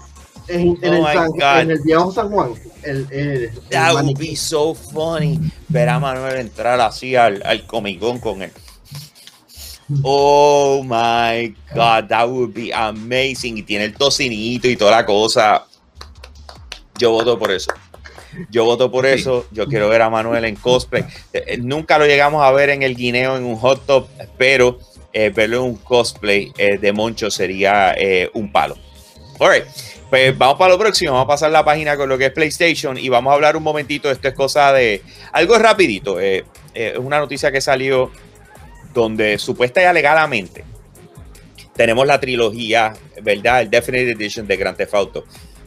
en, 0.47 0.77
en, 0.81 0.93
oh 0.93 1.07
el 1.09 1.61
en, 1.61 1.71
el 1.71 1.81
viejo 1.81 2.11
San 2.11 2.29
Juan. 2.29 2.53
El, 2.83 3.07
el, 3.11 3.51
That 3.69 3.93
would 3.95 4.17
be 4.17 4.36
so 4.36 4.75
funny. 4.75 5.39
Ver 5.69 5.89
a 5.89 5.99
Manuel 5.99 6.38
entrar 6.38 6.79
así 6.79 7.15
al, 7.15 7.41
al 7.45 7.65
Comic 7.65 7.99
Con 7.99 8.19
con 8.19 8.41
él. 8.41 8.51
Oh 10.01 10.81
my 10.83 11.55
God, 11.73 12.07
that 12.09 12.27
would 12.27 12.53
be 12.53 12.71
amazing. 12.73 13.57
Y 13.57 13.63
tiene 13.63 13.86
el 13.86 13.93
tocinito 13.93 14.67
y 14.67 14.75
toda 14.75 14.91
la 14.91 15.05
cosa. 15.05 15.65
Yo 16.97 17.11
voto 17.11 17.38
por 17.38 17.51
eso. 17.51 17.71
Yo 18.49 18.65
voto 18.65 18.91
por 18.91 19.05
eso. 19.05 19.45
Yo 19.51 19.67
quiero 19.67 19.89
ver 19.89 20.01
a 20.01 20.09
Manuel 20.09 20.45
en 20.45 20.55
cosplay. 20.55 21.03
Eh, 21.33 21.43
eh, 21.47 21.57
nunca 21.57 21.97
lo 21.97 22.05
llegamos 22.05 22.43
a 22.43 22.51
ver 22.51 22.69
en 22.69 22.83
el 22.83 22.95
guineo 22.95 23.38
en 23.38 23.43
un 23.43 23.55
hot 23.57 23.86
top, 23.86 24.07
pero 24.38 24.79
eh, 25.16 25.30
verlo 25.30 25.57
en 25.57 25.63
un 25.63 25.76
cosplay 25.78 26.51
de 26.55 26.93
Moncho 26.93 27.32
sería 27.32 27.95
un 28.34 28.51
palo. 28.51 28.78
Alright, 29.39 29.66
pues 30.09 30.38
vamos 30.38 30.57
para 30.57 30.74
lo 30.74 30.80
próximo. 30.80 31.13
Vamos 31.13 31.26
a 31.26 31.28
pasar 31.28 31.51
la 31.51 31.66
página 31.66 31.97
con 31.97 32.07
lo 32.07 32.18
que 32.18 32.28
es 32.28 32.32
PlayStation 32.32 32.97
y 32.97 33.09
vamos 33.09 33.32
a 33.32 33.36
hablar 33.36 33.57
un 33.57 33.63
momentito. 33.63 34.11
Esto 34.11 34.28
es 34.28 34.34
cosa 34.34 34.74
de 34.74 35.01
algo 35.32 35.57
rapidito. 35.57 36.20
es 36.20 36.43
una 36.97 37.20
noticia 37.20 37.51
que 37.51 37.61
salió 37.61 38.11
donde 38.93 39.38
supuesta 39.38 39.82
y 39.82 39.86
alegadamente 39.86 40.63
tenemos 41.76 42.07
la 42.07 42.20
trilogía, 42.20 42.93
¿verdad? 43.22 43.61
El 43.61 43.70
Definite 43.70 44.11
Edition 44.11 44.47
de 44.47 44.57
Grand 44.57 44.78
Theft 44.78 44.93
Auto 44.93 45.26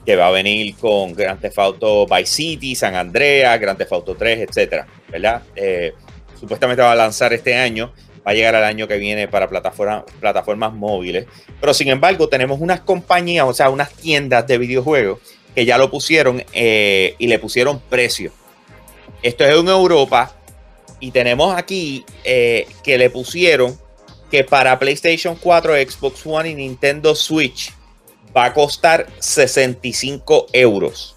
que 0.08 0.16
va 0.16 0.28
a 0.28 0.30
venir 0.30 0.74
con 0.76 1.12
Grand 1.12 1.38
Theft 1.38 1.58
Auto 1.58 2.06
Vice 2.06 2.32
City, 2.32 2.74
San 2.74 2.94
Andreas, 2.94 3.60
Grand 3.60 3.76
Theft 3.76 3.92
Auto 3.92 4.14
3, 4.14 4.48
etcétera, 4.48 4.86
¿verdad? 5.06 5.42
Eh, 5.54 5.92
supuestamente 6.40 6.80
va 6.80 6.92
a 6.92 6.94
lanzar 6.94 7.34
este 7.34 7.54
año, 7.54 7.92
va 8.28 8.32
a 8.32 8.34
llegar 8.34 8.54
al 8.54 8.64
año 8.64 8.86
que 8.86 8.98
viene 8.98 9.26
para 9.26 9.48
plataformas 9.48 10.74
móviles, 10.74 11.24
pero 11.62 11.72
sin 11.72 11.88
embargo 11.88 12.28
tenemos 12.28 12.60
unas 12.60 12.80
compañías, 12.80 13.46
o 13.46 13.54
sea, 13.54 13.70
unas 13.70 13.90
tiendas 13.94 14.46
de 14.46 14.58
videojuegos 14.58 15.18
que 15.54 15.64
ya 15.64 15.78
lo 15.78 15.90
pusieron 15.90 16.44
eh, 16.52 17.14
y 17.16 17.26
le 17.26 17.38
pusieron 17.38 17.80
precio. 17.80 18.30
Esto 19.22 19.44
es 19.44 19.58
en 19.58 19.68
Europa 19.68 20.36
y 21.00 21.10
tenemos 21.10 21.56
aquí 21.56 22.04
eh, 22.22 22.68
que 22.84 22.98
le 22.98 23.08
pusieron 23.08 23.78
que 24.30 24.44
para 24.44 24.78
PlayStation 24.78 25.34
4, 25.34 25.76
Xbox 25.76 26.26
One 26.26 26.50
y 26.50 26.54
Nintendo 26.54 27.14
Switch 27.14 27.72
va 28.36 28.44
a 28.44 28.52
costar 28.52 29.06
65 29.20 30.48
euros. 30.52 31.16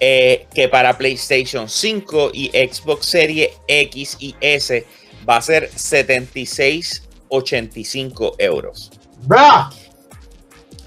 Eh, 0.00 0.46
que 0.54 0.66
para 0.66 0.96
PlayStation 0.96 1.68
5 1.68 2.30
y 2.32 2.48
Xbox 2.48 3.06
Series 3.06 3.50
X 3.68 4.16
y 4.18 4.34
S 4.40 4.84
va 5.28 5.36
a 5.36 5.42
ser 5.42 5.70
76,85 5.70 8.34
euros. 8.38 8.90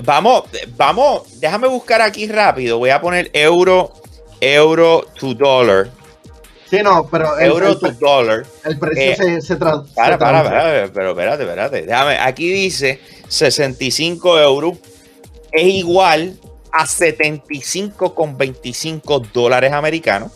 Vamos, 0.04 0.44
vamos, 0.76 1.40
déjame 1.40 1.68
buscar 1.68 2.02
aquí 2.02 2.28
rápido. 2.28 2.78
Voy 2.78 2.90
a 2.90 3.00
poner 3.00 3.30
euro, 3.34 3.94
euro 4.42 5.06
to 5.18 5.34
dollar. 5.34 5.90
Sí, 6.70 6.80
no, 6.84 7.08
pero 7.10 7.40
euro 7.40 7.80
to 7.80 7.94
dollar. 7.94 8.46
El 8.64 8.78
precio 8.78 9.04
eh, 9.04 9.16
se, 9.16 9.40
se, 9.42 9.56
para, 9.56 9.86
para, 9.96 10.18
para, 10.18 10.44
pero 10.94 11.12
espérate, 11.12 11.44
espérate. 11.44 11.84
Déjame, 11.84 12.18
aquí 12.20 12.52
dice 12.52 13.00
65 13.28 14.38
euros 14.40 14.78
es 15.52 15.68
igual 15.68 16.40
a 16.72 16.86
75,25 16.86 19.28
dólares 19.32 19.72
americanos. 19.72 20.32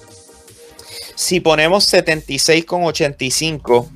Si 1.19 1.41
ponemos 1.41 1.91
76,85 1.93 3.89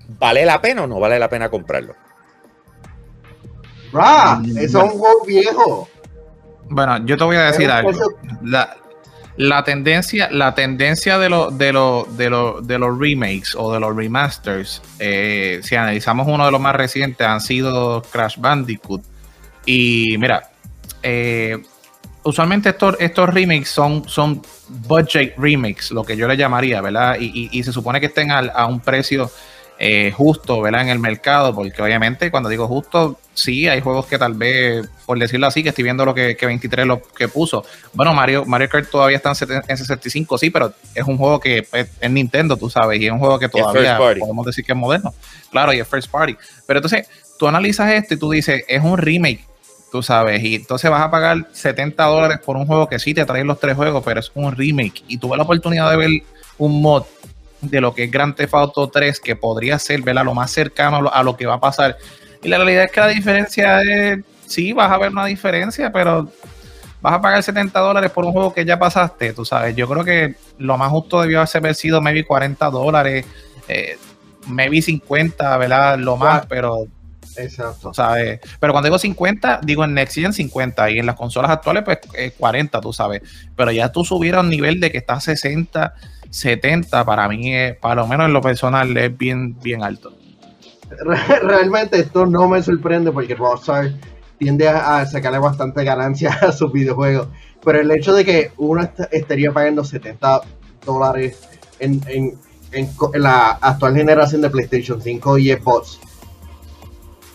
¿Vale 0.06 0.44
la 0.44 0.60
pena 0.60 0.84
o 0.84 0.86
no 0.86 1.00
vale 1.00 1.18
la 1.18 1.30
pena 1.30 1.48
comprarlo? 1.48 1.96
Bra, 3.96 4.36
mm, 4.36 4.58
es 4.58 4.74
un 4.74 4.88
juego 4.90 5.24
viejo. 5.26 5.88
Bueno, 6.68 7.04
yo 7.06 7.16
te 7.16 7.24
voy 7.24 7.36
a 7.36 7.44
decir 7.44 7.70
algo. 7.70 7.92
La, 9.38 9.64
tendencia, 9.64 10.30
la 10.30 10.54
tendencia 10.54 11.18
de, 11.18 11.28
lo, 11.28 11.50
de, 11.50 11.66
de, 11.66 12.52
de 12.62 12.78
los 12.78 12.98
remakes 12.98 13.54
o 13.54 13.70
de 13.70 13.80
los 13.80 13.94
remasters, 13.94 14.80
eh, 14.98 15.60
si 15.62 15.74
analizamos 15.74 16.26
uno 16.26 16.46
de 16.46 16.50
los 16.50 16.60
más 16.60 16.74
recientes, 16.74 17.26
han 17.26 17.42
sido 17.42 18.02
Crash 18.10 18.38
Bandicoot. 18.38 19.02
Y 19.66 20.16
mira, 20.18 20.50
eh, 21.02 21.58
usualmente 22.26 22.70
estos, 22.70 22.96
estos 22.98 23.32
remakes 23.32 23.68
son, 23.68 24.08
son 24.08 24.42
budget 24.68 25.34
remakes, 25.38 25.90
lo 25.90 26.02
que 26.02 26.16
yo 26.16 26.26
le 26.26 26.36
llamaría, 26.36 26.80
¿verdad? 26.80 27.16
Y, 27.20 27.62
se 27.62 27.72
supone 27.72 28.00
que 28.00 28.06
estén 28.06 28.30
a, 28.30 28.66
un 28.66 28.80
precio 28.80 29.30
eh, 29.78 30.12
justo, 30.16 30.60
¿verdad? 30.62 30.82
En 30.82 30.88
el 30.88 30.98
mercado, 30.98 31.54
porque 31.54 31.82
obviamente 31.82 32.30
cuando 32.30 32.48
digo 32.48 32.66
justo, 32.66 33.18
sí, 33.34 33.68
hay 33.68 33.80
juegos 33.80 34.06
que 34.06 34.18
tal 34.18 34.34
vez, 34.34 34.88
por 35.04 35.18
decirlo 35.18 35.46
así, 35.46 35.62
que 35.62 35.68
estoy 35.68 35.84
viendo 35.84 36.04
lo 36.04 36.14
que, 36.14 36.36
23 36.40 36.86
lo 36.86 37.02
que 37.02 37.28
puso. 37.28 37.64
Bueno, 37.92 38.14
Mario, 38.14 38.44
Mario 38.46 38.68
Kart 38.68 38.88
todavía 38.90 39.18
está 39.18 39.32
en 39.68 39.76
65, 39.76 40.38
sí, 40.38 40.50
pero 40.50 40.72
es 40.94 41.04
un 41.04 41.18
juego 41.18 41.40
que 41.40 41.66
es, 41.72 42.10
Nintendo, 42.10 42.56
tú 42.56 42.70
sabes, 42.70 43.00
y 43.00 43.06
es 43.06 43.12
un 43.12 43.18
juego 43.18 43.38
que 43.38 43.48
todavía 43.48 43.98
podemos 43.98 44.46
decir 44.46 44.64
que 44.64 44.72
es 44.72 44.78
moderno. 44.78 45.14
Claro, 45.50 45.72
y 45.72 45.80
es 45.80 45.86
first 45.86 46.10
party. 46.10 46.36
Pero 46.66 46.78
entonces, 46.78 47.08
tú 47.38 47.46
analizas 47.46 47.92
esto 47.92 48.14
y 48.14 48.18
tú 48.18 48.30
dices, 48.30 48.64
es 48.66 48.82
un 48.82 48.96
remake 48.96 49.44
tú 49.92 50.02
sabes, 50.02 50.42
y 50.42 50.56
entonces 50.56 50.90
vas 50.90 51.00
a 51.00 51.10
pagar 51.10 51.48
70 51.52 52.04
dólares 52.04 52.40
por 52.44 52.56
un 52.56 52.66
juego 52.66 52.88
que 52.88 52.98
sí 52.98 53.14
te 53.14 53.24
trae 53.24 53.44
los 53.44 53.60
tres 53.60 53.76
juegos, 53.76 54.02
pero 54.04 54.20
es 54.20 54.30
un 54.34 54.54
remake, 54.54 55.04
y 55.06 55.16
tuve 55.16 55.36
la 55.36 55.44
oportunidad 55.44 55.90
de 55.90 55.96
ver 55.96 56.10
un 56.58 56.82
mod 56.82 57.04
de 57.68 57.80
lo 57.80 57.94
que 57.94 58.04
es 58.04 58.10
Grand 58.10 58.34
Theft 58.34 58.54
Auto 58.54 58.88
3, 58.88 59.20
que 59.20 59.36
podría 59.36 59.78
ser, 59.78 60.02
¿verdad? 60.02 60.24
Lo 60.24 60.34
más 60.34 60.50
cercano 60.50 61.10
a 61.12 61.22
lo, 61.22 61.36
que 61.36 61.46
va 61.46 61.54
a 61.54 61.60
pasar. 61.60 61.96
Y 62.42 62.48
la 62.48 62.56
realidad 62.58 62.84
es 62.84 62.92
que 62.92 63.00
la 63.00 63.08
diferencia 63.08 63.82
es, 63.82 64.20
sí, 64.46 64.72
vas 64.72 64.90
a 64.90 64.98
ver 64.98 65.10
una 65.10 65.26
diferencia, 65.26 65.92
pero 65.92 66.30
vas 67.00 67.14
a 67.14 67.20
pagar 67.20 67.42
70 67.42 67.78
dólares 67.78 68.10
por 68.10 68.24
un 68.24 68.32
juego 68.32 68.52
que 68.52 68.64
ya 68.64 68.78
pasaste, 68.78 69.32
tú 69.32 69.44
sabes. 69.44 69.74
Yo 69.76 69.88
creo 69.88 70.04
que 70.04 70.34
lo 70.58 70.76
más 70.76 70.90
justo 70.90 71.20
debió 71.20 71.42
haber 71.42 71.74
sido 71.74 72.00
maybe 72.00 72.24
40 72.24 72.70
dólares, 72.70 73.26
eh, 73.68 73.98
maybe 74.46 74.80
50, 74.82 75.56
¿verdad? 75.56 75.98
Lo 75.98 76.16
más, 76.16 76.46
pero 76.46 76.86
Exacto. 77.36 77.92
¿sabes? 77.92 78.40
Pero 78.60 78.72
cuando 78.72 78.86
digo 78.86 78.98
50, 78.98 79.60
digo 79.62 79.84
en 79.84 79.94
Next 79.94 80.14
Gen 80.14 80.32
50 80.32 80.90
y 80.90 80.98
en 80.98 81.06
las 81.06 81.16
consolas 81.16 81.50
actuales, 81.50 81.82
pues 81.84 81.98
40, 82.36 82.80
tú 82.80 82.92
sabes. 82.92 83.22
Pero 83.54 83.70
ya 83.72 83.92
tú 83.92 84.04
subieras 84.04 84.38
a 84.38 84.42
un 84.42 84.50
nivel 84.50 84.80
de 84.80 84.90
que 84.90 84.98
está 84.98 85.20
60, 85.20 85.94
70, 86.30 87.04
para 87.04 87.28
mí, 87.28 87.52
para 87.80 87.96
lo 87.96 88.06
menos 88.06 88.26
en 88.26 88.32
lo 88.32 88.40
personal, 88.40 88.96
es 88.96 89.16
bien, 89.16 89.58
bien 89.60 89.82
alto. 89.82 90.12
Realmente 91.42 91.98
esto 91.98 92.26
no 92.26 92.48
me 92.48 92.62
sorprende 92.62 93.10
porque 93.10 93.34
Rockstar 93.34 93.92
tiende 94.38 94.68
a, 94.68 95.04
sacarle 95.06 95.38
bastante 95.38 95.84
ganancia 95.84 96.32
a 96.42 96.52
sus 96.52 96.72
videojuegos. 96.72 97.28
Pero 97.64 97.80
el 97.80 97.90
hecho 97.90 98.14
de 98.14 98.24
que 98.24 98.52
uno 98.56 98.88
estaría 99.10 99.52
pagando 99.52 99.84
70 99.84 100.42
dólares 100.84 101.48
en, 101.80 102.00
en, 102.06 102.38
en, 102.72 102.88
la 103.14 103.50
actual 103.60 103.96
generación 103.96 104.40
de 104.42 104.50
PlayStation 104.50 105.00
5 105.00 105.38
y 105.38 105.52
Xbox 105.52 105.98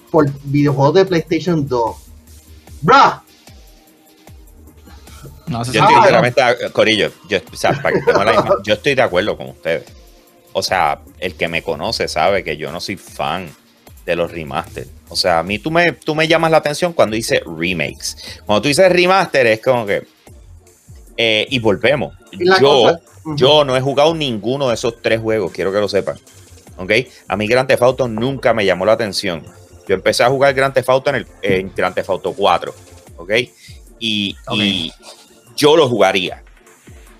por 0.09 0.29
videojuegos 0.43 0.93
de 0.95 1.05
PlayStation 1.05 1.67
2. 1.67 1.95
Yo 5.51 5.83
estoy 5.83 6.71
Corillo, 6.71 7.11
yo, 7.29 7.39
yo 8.63 8.73
estoy 8.73 8.95
de 8.95 9.01
acuerdo 9.01 9.37
con 9.37 9.49
ustedes. 9.49 9.85
O 10.53 10.61
sea, 10.63 10.99
el 11.19 11.35
que 11.35 11.47
me 11.47 11.61
conoce 11.61 12.07
sabe 12.07 12.43
que 12.43 12.57
yo 12.57 12.71
no 12.71 12.81
soy 12.81 12.97
fan 12.97 13.49
de 14.05 14.15
los 14.15 14.31
remasters. 14.31 14.89
O 15.09 15.15
sea, 15.15 15.39
a 15.39 15.43
mí 15.43 15.59
tú 15.59 15.71
me, 15.71 15.91
tú 15.91 16.15
me 16.15 16.27
llamas 16.27 16.51
la 16.51 16.57
atención 16.57 16.93
cuando 16.93 17.15
dice 17.15 17.41
remakes. 17.45 18.39
Cuando 18.45 18.61
tú 18.61 18.67
dices 18.67 18.91
remaster 18.91 19.47
es 19.47 19.61
como 19.61 19.85
que... 19.85 20.07
Eh, 21.17 21.45
y 21.49 21.59
volvemos. 21.59 22.13
Yo, 22.59 22.97
yo 23.35 23.63
no 23.63 23.75
he 23.75 23.81
jugado 23.81 24.15
ninguno 24.15 24.69
de 24.69 24.75
esos 24.75 25.01
tres 25.01 25.19
juegos, 25.19 25.51
quiero 25.51 25.71
que 25.71 25.79
lo 25.79 25.87
sepan. 25.87 26.17
¿Ok? 26.77 26.91
A 27.27 27.35
mí 27.35 27.47
Grand 27.47 27.67
Theft 27.67 27.83
Auto 27.83 28.07
nunca 28.07 28.53
me 28.53 28.65
llamó 28.65 28.85
la 28.85 28.93
atención. 28.93 29.43
Yo 29.87 29.95
empecé 29.95 30.23
a 30.23 30.29
jugar 30.29 30.53
Grand 30.53 30.73
Theft 30.73 30.89
Auto 30.89 31.09
en, 31.09 31.17
el, 31.17 31.27
en 31.41 31.71
Grand 31.75 31.93
Theft 31.93 32.09
Auto 32.09 32.33
4, 32.33 32.73
¿ok? 33.17 33.31
Y, 33.99 34.35
yo 35.55 35.75
lo 35.75 35.87
jugaría, 35.87 36.43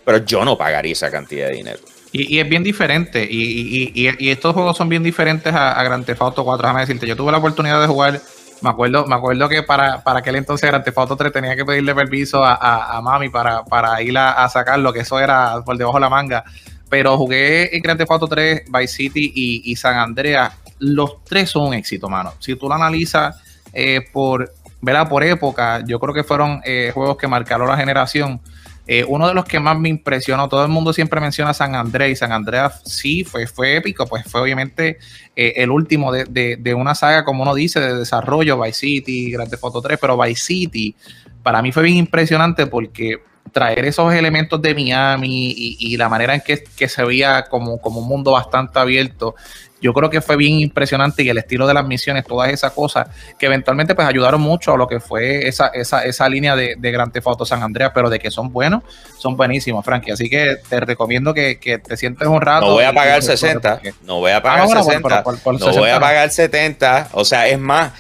pero 0.05 0.19
yo 0.19 0.43
no 0.45 0.57
pagaría 0.57 0.93
esa 0.93 1.11
cantidad 1.11 1.47
de 1.47 1.53
dinero. 1.53 1.79
Y, 2.13 2.39
es 2.39 2.49
bien 2.49 2.61
diferente, 2.63 3.25
y, 3.29 4.29
estos 4.29 4.53
juegos 4.53 4.75
son 4.75 4.89
bien 4.89 5.01
diferentes 5.01 5.53
a, 5.53 5.81
Grand 5.83 6.05
Theft 6.05 6.21
Auto 6.21 6.43
4, 6.43 6.61
déjame 6.61 6.81
decirte, 6.81 7.07
yo 7.07 7.15
tuve 7.15 7.31
la 7.31 7.37
oportunidad 7.37 7.79
de 7.79 7.87
jugar, 7.87 8.21
me 8.61 8.69
acuerdo, 8.69 9.05
me 9.07 9.15
acuerdo 9.15 9.47
que 9.47 9.63
para, 9.63 10.03
para 10.03 10.19
aquel 10.19 10.35
entonces 10.35 10.69
Grand 10.69 10.83
Theft 10.83 10.97
Auto 10.97 11.15
3 11.15 11.31
tenía 11.31 11.55
que 11.55 11.63
pedirle 11.63 11.95
permiso 11.95 12.43
a, 12.43 12.99
mami 13.01 13.29
para, 13.29 13.63
para 13.63 14.01
ir 14.01 14.17
a, 14.17 14.47
sacarlo, 14.49 14.91
que 14.91 14.99
eso 14.99 15.19
era 15.19 15.61
por 15.65 15.77
debajo 15.77 15.97
de 15.97 16.01
la 16.01 16.09
manga, 16.09 16.43
pero 16.89 17.17
jugué 17.17 17.73
en 17.73 17.81
Grand 17.81 17.97
Theft 17.97 18.11
Auto 18.11 18.27
3, 18.27 18.63
Vice 18.67 18.93
City 18.93 19.31
y, 19.33 19.75
San 19.77 19.97
Andreas 19.97 20.53
los 20.79 21.23
tres 21.23 21.51
son 21.51 21.67
un 21.67 21.73
éxito, 21.75 22.09
mano. 22.09 22.33
Si 22.39 22.55
tú 22.55 22.67
lo 22.67 22.73
analizas 22.73 23.39
eh, 23.71 24.01
por 24.11 24.51
¿verdad? 24.81 25.07
Por 25.07 25.23
época, 25.23 25.83
yo 25.85 25.99
creo 25.99 26.13
que 26.13 26.23
fueron 26.23 26.61
eh, 26.65 26.91
juegos 26.93 27.17
que 27.17 27.27
marcaron 27.27 27.67
la 27.67 27.77
generación. 27.77 28.41
Eh, 28.87 29.05
uno 29.07 29.27
de 29.27 29.33
los 29.33 29.45
que 29.45 29.59
más 29.59 29.79
me 29.79 29.89
impresionó, 29.89 30.49
todo 30.49 30.63
el 30.63 30.69
mundo 30.69 30.91
siempre 30.91 31.21
menciona 31.21 31.53
San 31.53 31.75
Andrés, 31.75 32.11
y 32.11 32.15
San 32.15 32.31
Andreas 32.31 32.81
sí 32.83 33.23
fue, 33.23 33.45
fue 33.47 33.77
épico, 33.77 34.07
pues 34.07 34.25
fue 34.25 34.41
obviamente 34.41 34.97
eh, 35.35 35.53
el 35.57 35.69
último 35.69 36.11
de, 36.11 36.73
una 36.75 36.95
saga, 36.95 37.23
como 37.23 37.43
uno 37.43 37.53
dice, 37.53 37.79
de 37.79 37.95
desarrollo, 37.95 38.59
Vice 38.59 38.79
City, 38.79 39.31
Grand 39.31 39.49
Theft 39.49 39.63
Auto 39.63 39.81
3, 39.81 39.99
pero 40.01 40.17
Vice 40.17 40.43
City 40.43 40.95
para 41.43 41.61
mí 41.61 41.71
fue 41.71 41.83
bien 41.83 41.97
impresionante 41.97 42.67
porque 42.67 43.21
traer 43.51 43.85
esos 43.85 44.13
elementos 44.13 44.61
de 44.61 44.73
Miami 44.73 45.53
y, 45.55 45.97
la 45.97 46.09
manera 46.09 46.35
en 46.35 46.41
que, 46.41 46.87
se 46.87 47.03
veía 47.03 47.45
como, 47.49 47.79
como 47.79 47.99
un 47.99 48.07
mundo 48.07 48.31
bastante 48.31 48.79
abierto, 48.79 49.35
yo 49.81 49.93
creo 49.93 50.09
que 50.09 50.21
fue 50.21 50.37
bien 50.37 50.59
impresionante 50.59 51.23
y 51.23 51.29
el 51.29 51.37
estilo 51.39 51.65
de 51.67 51.73
las 51.73 51.85
misiones, 51.85 52.23
todas 52.25 52.51
esas 52.51 52.71
cosas, 52.71 53.07
que 53.37 53.47
eventualmente 53.47 53.95
pues 53.95 54.07
ayudaron 54.07 54.39
mucho 54.39 54.73
a 54.73 54.77
lo 54.77 54.87
que 54.87 54.99
fue 54.99 55.47
esa, 55.47 55.67
esa, 55.67 56.05
esa 56.05 56.29
línea 56.29 56.55
de, 56.55 56.75
de 56.77 56.91
Grand 56.91 57.11
Theft 57.11 57.27
Auto 57.27 57.45
San 57.45 57.63
Andreas, 57.63 57.91
pero 57.93 58.09
de 58.09 58.19
que 58.19 58.29
son 58.29 58.53
buenos, 58.53 58.83
son 59.17 59.35
buenísimos, 59.35 59.83
Frankie. 59.83 60.11
Así 60.11 60.29
que 60.29 60.57
te 60.69 60.79
recomiendo 60.79 61.33
que, 61.33 61.55
te 61.55 61.97
sientes 61.97 62.27
honrado. 62.27 62.67
No 62.67 62.73
voy 62.73 62.83
a 62.83 62.93
pagar 62.93 63.23
60, 63.23 63.81
no 64.03 64.19
voy 64.19 64.31
a 64.31 64.41
pagar 64.41 64.67
60, 64.67 65.23
no 65.45 65.71
voy 65.73 65.89
a 65.89 65.99
pagar 65.99 66.29
70, 66.29 67.09
o 67.13 67.25
sea, 67.25 67.47
es 67.47 67.59
más, 67.59 67.93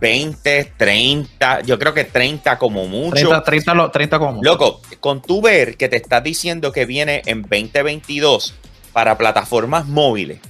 20, 0.00 0.72
30, 0.76 1.60
yo 1.62 1.78
creo 1.78 1.92
que 1.92 2.04
30 2.04 2.58
como 2.58 2.86
mucho. 2.86 3.14
30, 3.14 3.42
30, 3.44 3.90
30 3.90 4.18
como 4.18 4.32
mucho. 4.32 4.50
Loco, 4.50 4.80
con 5.00 5.20
tu 5.20 5.42
ver 5.42 5.76
que 5.76 5.88
te 5.88 5.96
estás 5.96 6.22
diciendo 6.22 6.72
que 6.72 6.86
viene 6.86 7.22
en 7.26 7.42
2022 7.42 8.54
para 8.92 9.18
plataformas 9.18 9.86
móviles 9.86 10.40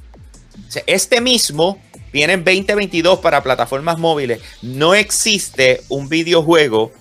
este 0.87 1.21
mismo 1.21 1.81
viene 2.13 2.35
en 2.35 2.45
2022 2.45 3.21
para 3.21 3.43
plataformas 3.43 3.99
móviles. 3.99 4.41
No 4.63 4.95
existe 4.95 5.83
un 5.89 6.09
videojuego 6.09 6.93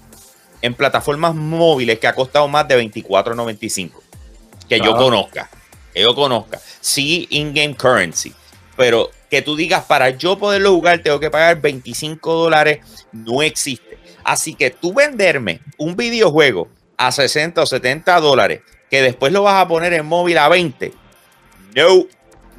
en 0.61 0.73
plataformas 0.73 1.35
móviles 1.35 1.99
que 1.99 2.07
ha 2.07 2.15
costado 2.15 2.47
más 2.47 2.67
de 2.67 2.77
24.95. 2.81 3.91
Que 4.67 4.79
yo 4.79 4.95
conozca. 4.95 5.49
Que 5.93 6.01
yo 6.01 6.13
conozca. 6.13 6.59
Sí, 6.81 7.27
in-game 7.31 7.75
currency. 7.75 8.33
Pero 8.75 9.09
que 9.29 9.41
tú 9.41 9.55
digas, 9.55 9.85
para 9.85 10.11
yo 10.11 10.37
poderlo 10.37 10.71
jugar, 10.73 11.01
tengo 11.03 11.19
que 11.19 11.29
pagar 11.29 11.59
25 11.61 12.33
dólares. 12.33 12.79
No 13.11 13.41
existe. 13.41 13.97
Así 14.23 14.53
que 14.53 14.69
tú 14.69 14.93
venderme 14.93 15.61
un 15.77 15.95
videojuego 15.95 16.69
a 16.97 17.11
60 17.11 17.61
o 17.61 17.65
70 17.65 18.19
dólares, 18.19 18.61
que 18.89 19.01
después 19.01 19.31
lo 19.31 19.43
vas 19.43 19.61
a 19.61 19.67
poner 19.67 19.93
en 19.93 20.05
móvil 20.05 20.37
a 20.37 20.49
20. 20.49 20.93
No, 21.75 22.05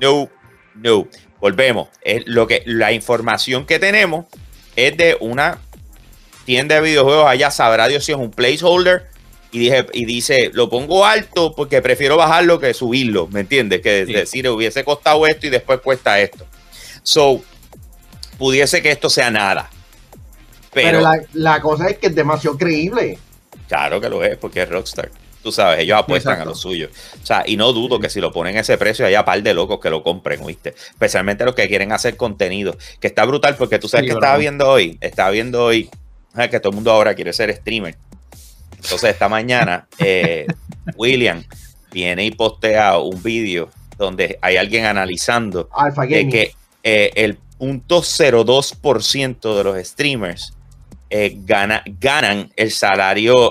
no, 0.00 0.28
no, 0.74 1.08
volvemos. 1.40 1.88
Es 2.02 2.26
lo 2.26 2.46
que, 2.46 2.62
la 2.66 2.92
información 2.92 3.66
que 3.66 3.78
tenemos 3.78 4.26
es 4.76 4.96
de 4.96 5.16
una 5.20 5.58
tienda 6.44 6.76
de 6.76 6.80
videojuegos. 6.82 7.26
Allá 7.26 7.50
sabrá 7.50 7.88
Dios 7.88 8.04
si 8.04 8.12
es 8.12 8.18
un 8.18 8.30
placeholder. 8.30 9.08
Y, 9.52 9.58
dije, 9.58 9.86
y 9.92 10.04
dice, 10.04 10.50
lo 10.52 10.70
pongo 10.70 11.04
alto 11.04 11.54
porque 11.56 11.82
prefiero 11.82 12.16
bajarlo 12.16 12.60
que 12.60 12.72
subirlo. 12.72 13.26
¿Me 13.28 13.40
entiendes? 13.40 13.80
Que 13.80 14.06
decir, 14.06 14.48
hubiese 14.48 14.84
costado 14.84 15.26
esto 15.26 15.46
y 15.46 15.50
después 15.50 15.80
cuesta 15.80 16.20
esto. 16.20 16.46
So, 17.02 17.42
pudiese 18.38 18.80
que 18.80 18.92
esto 18.92 19.10
sea 19.10 19.30
nada. 19.30 19.68
Pero, 20.72 21.00
la, 21.00 21.20
la 21.32 21.60
cosa 21.60 21.88
es 21.88 21.98
que 21.98 22.06
es 22.08 22.14
demasiado 22.14 22.56
creíble. 22.56 23.18
Claro 23.66 24.00
que 24.00 24.08
lo 24.08 24.22
es, 24.22 24.36
porque 24.36 24.62
es 24.62 24.68
Rockstar. 24.68 25.10
Tú 25.42 25.52
sabes, 25.52 25.80
ellos 25.80 25.98
apuestan 25.98 26.40
a 26.40 26.44
lo 26.44 26.54
suyo. 26.54 26.90
O 27.22 27.26
sea, 27.26 27.44
y 27.46 27.56
no 27.56 27.72
dudo 27.72 27.98
que 27.98 28.10
si 28.10 28.20
lo 28.20 28.30
ponen 28.30 28.56
a 28.56 28.60
ese 28.60 28.76
precio, 28.76 29.06
haya 29.06 29.24
par 29.24 29.42
de 29.42 29.54
locos 29.54 29.80
que 29.80 29.88
lo 29.88 30.02
compren, 30.02 30.44
¿viste? 30.44 30.70
Especialmente 30.70 31.44
los 31.44 31.54
que 31.54 31.66
quieren 31.68 31.92
hacer 31.92 32.16
contenido. 32.16 32.76
Que 33.00 33.06
está 33.06 33.24
brutal 33.24 33.56
porque 33.56 33.78
tú 33.78 33.88
sabes 33.88 34.06
que 34.06 34.12
estaba 34.12 34.36
viendo 34.36 34.68
hoy. 34.68 34.98
Estaba 35.00 35.30
viendo 35.30 35.64
hoy 35.64 35.88
que 36.50 36.60
todo 36.60 36.70
el 36.70 36.74
mundo 36.76 36.92
ahora 36.92 37.14
quiere 37.14 37.32
ser 37.32 37.54
streamer. 37.54 37.96
Entonces, 38.76 39.10
esta 39.10 39.28
mañana, 39.28 39.86
eh, 39.98 40.46
William 40.96 41.44
viene 41.92 42.24
y 42.24 42.30
postea 42.30 42.98
un 42.98 43.22
vídeo 43.22 43.70
donde 43.98 44.38
hay 44.40 44.56
alguien 44.56 44.86
analizando 44.86 45.68
de 46.08 46.28
que 46.28 46.54
eh, 46.82 47.10
el 47.16 47.36
punto 47.58 48.00
02% 48.00 49.56
de 49.56 49.64
los 49.64 49.86
streamers 49.86 50.54
eh, 51.10 51.36
gana, 51.44 51.82
ganan 51.98 52.50
el 52.56 52.70
salario 52.70 53.50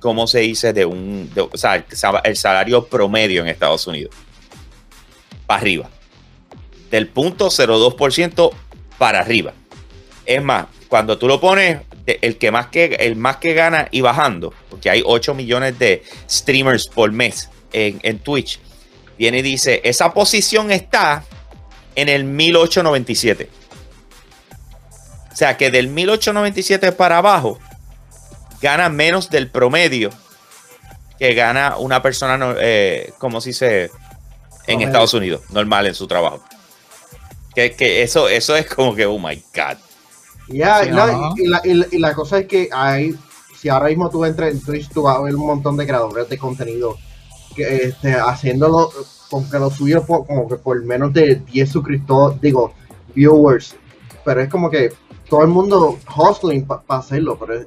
¿cómo 0.00 0.26
se 0.26 0.40
dice? 0.40 0.72
De 0.72 0.84
un, 0.84 1.30
o 1.36 1.56
sea, 1.56 1.84
el 2.24 2.36
salario 2.36 2.86
promedio 2.86 3.42
en 3.42 3.48
Estados 3.48 3.86
Unidos. 3.86 4.14
Para 5.46 5.60
arriba. 5.60 5.90
Del 6.90 7.08
punto 7.08 7.48
02% 7.48 8.50
para 8.98 9.20
arriba. 9.20 9.52
Es 10.26 10.42
más, 10.42 10.66
cuando 10.88 11.18
tú 11.18 11.28
lo 11.28 11.40
pones, 11.40 11.80
el 12.06 12.36
que 12.38 12.50
más 12.50 12.66
que, 12.66 12.96
el 13.00 13.14
más 13.16 13.36
que 13.36 13.54
gana 13.54 13.88
y 13.90 14.00
bajando, 14.00 14.52
porque 14.68 14.90
hay 14.90 15.02
8 15.04 15.34
millones 15.34 15.78
de 15.78 16.02
streamers 16.28 16.88
por 16.88 17.12
mes 17.12 17.48
en, 17.72 18.00
en 18.02 18.18
Twitch, 18.18 18.58
viene 19.16 19.38
y 19.38 19.42
dice, 19.42 19.80
esa 19.84 20.12
posición 20.12 20.72
está 20.72 21.24
en 21.94 22.08
el 22.08 22.24
1897. 22.24 23.48
O 25.32 25.36
sea 25.36 25.56
que 25.56 25.70
del 25.70 25.88
1897 25.88 26.92
para 26.92 27.18
abajo 27.18 27.58
gana 28.60 28.88
menos 28.88 29.30
del 29.30 29.48
promedio 29.48 30.10
que 31.18 31.34
gana 31.34 31.76
una 31.76 32.02
persona, 32.02 32.54
eh, 32.58 33.12
como 33.18 33.40
si 33.40 33.52
se 33.52 33.90
en 34.66 34.80
Estados 34.82 35.14
Unidos, 35.14 35.42
normal 35.50 35.86
en 35.86 35.94
su 35.94 36.06
trabajo. 36.06 36.40
Que, 37.54 37.72
que, 37.72 38.02
eso, 38.02 38.28
eso 38.28 38.56
es 38.56 38.66
como 38.66 38.94
que, 38.94 39.04
oh 39.06 39.18
my 39.18 39.36
God. 39.54 39.76
Ya, 40.48 40.84
y, 40.84 40.90
la, 41.46 41.60
y, 41.64 41.98
la, 41.98 42.14
cosa 42.14 42.38
es 42.38 42.46
que 42.46 42.68
hay, 42.72 43.14
si 43.56 43.68
ahora 43.68 43.88
mismo 43.88 44.08
tú 44.10 44.24
entras 44.24 44.50
en 44.50 44.60
Twitch, 44.60 44.88
tú 44.88 45.02
vas 45.02 45.16
a 45.16 45.20
ver 45.20 45.34
un 45.34 45.46
montón 45.46 45.76
de 45.76 45.86
creadores 45.86 46.28
de 46.28 46.38
contenido 46.38 46.96
que 47.54 47.76
este, 47.76 48.14
haciéndolo 48.14 48.90
con 49.28 49.48
que 49.48 49.58
lo 49.58 49.70
suyo 49.70 50.04
como 50.06 50.48
que 50.48 50.56
por 50.56 50.82
menos 50.84 51.12
de 51.12 51.36
10 51.36 51.70
suscriptores, 51.70 52.40
digo, 52.40 52.72
viewers. 53.14 53.76
Pero 54.24 54.40
es 54.40 54.48
como 54.48 54.70
que 54.70 54.92
todo 55.28 55.42
el 55.42 55.48
mundo 55.48 55.98
hustling 56.16 56.66
para 56.66 56.82
hacerlo, 56.88 57.38
pero 57.38 57.64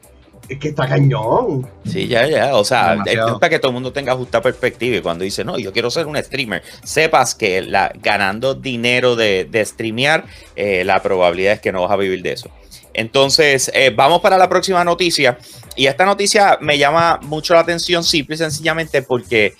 es 0.49 0.59
que 0.59 0.69
está 0.69 0.87
cañón. 0.87 1.69
Sí, 1.85 2.07
ya, 2.07 2.27
ya. 2.27 2.55
O 2.55 2.63
sea, 2.63 2.97
es 3.05 3.17
para 3.39 3.49
que 3.49 3.59
todo 3.59 3.69
el 3.69 3.73
mundo 3.73 3.93
tenga 3.93 4.15
justa 4.15 4.41
perspectiva. 4.41 4.97
Y 4.97 5.01
cuando 5.01 5.23
dice, 5.23 5.43
no, 5.43 5.57
yo 5.57 5.71
quiero 5.71 5.89
ser 5.89 6.05
un 6.05 6.17
streamer, 6.17 6.63
sepas 6.83 7.33
que 7.33 7.61
la, 7.61 7.91
ganando 7.95 8.53
dinero 8.53 9.15
de, 9.15 9.45
de 9.45 9.65
streamear, 9.65 10.25
eh, 10.55 10.83
la 10.83 11.01
probabilidad 11.01 11.53
es 11.53 11.61
que 11.61 11.71
no 11.71 11.81
vas 11.81 11.91
a 11.91 11.95
vivir 11.95 12.21
de 12.21 12.33
eso. 12.33 12.49
Entonces, 12.93 13.71
eh, 13.73 13.91
vamos 13.95 14.21
para 14.21 14.37
la 14.37 14.49
próxima 14.49 14.83
noticia. 14.83 15.37
Y 15.75 15.87
esta 15.87 16.05
noticia 16.05 16.57
me 16.61 16.77
llama 16.77 17.19
mucho 17.23 17.53
la 17.53 17.61
atención, 17.61 18.03
simple 18.03 18.35
y 18.35 18.37
sencillamente 18.37 19.01
porque 19.01 19.55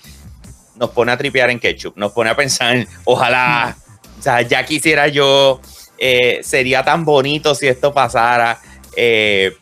nos 0.76 0.90
pone 0.90 1.12
a 1.12 1.16
tripear 1.16 1.50
en 1.50 1.58
ketchup. 1.58 1.96
Nos 1.96 2.12
pone 2.12 2.30
a 2.30 2.36
pensar, 2.36 2.86
ojalá, 3.04 3.76
o 4.18 4.22
sea, 4.22 4.42
ya 4.42 4.64
quisiera 4.64 5.08
yo, 5.08 5.60
eh, 5.98 6.40
sería 6.42 6.84
tan 6.84 7.04
bonito 7.04 7.54
si 7.54 7.66
esto 7.66 7.92
pasara. 7.92 8.60
Eh, 8.96 9.56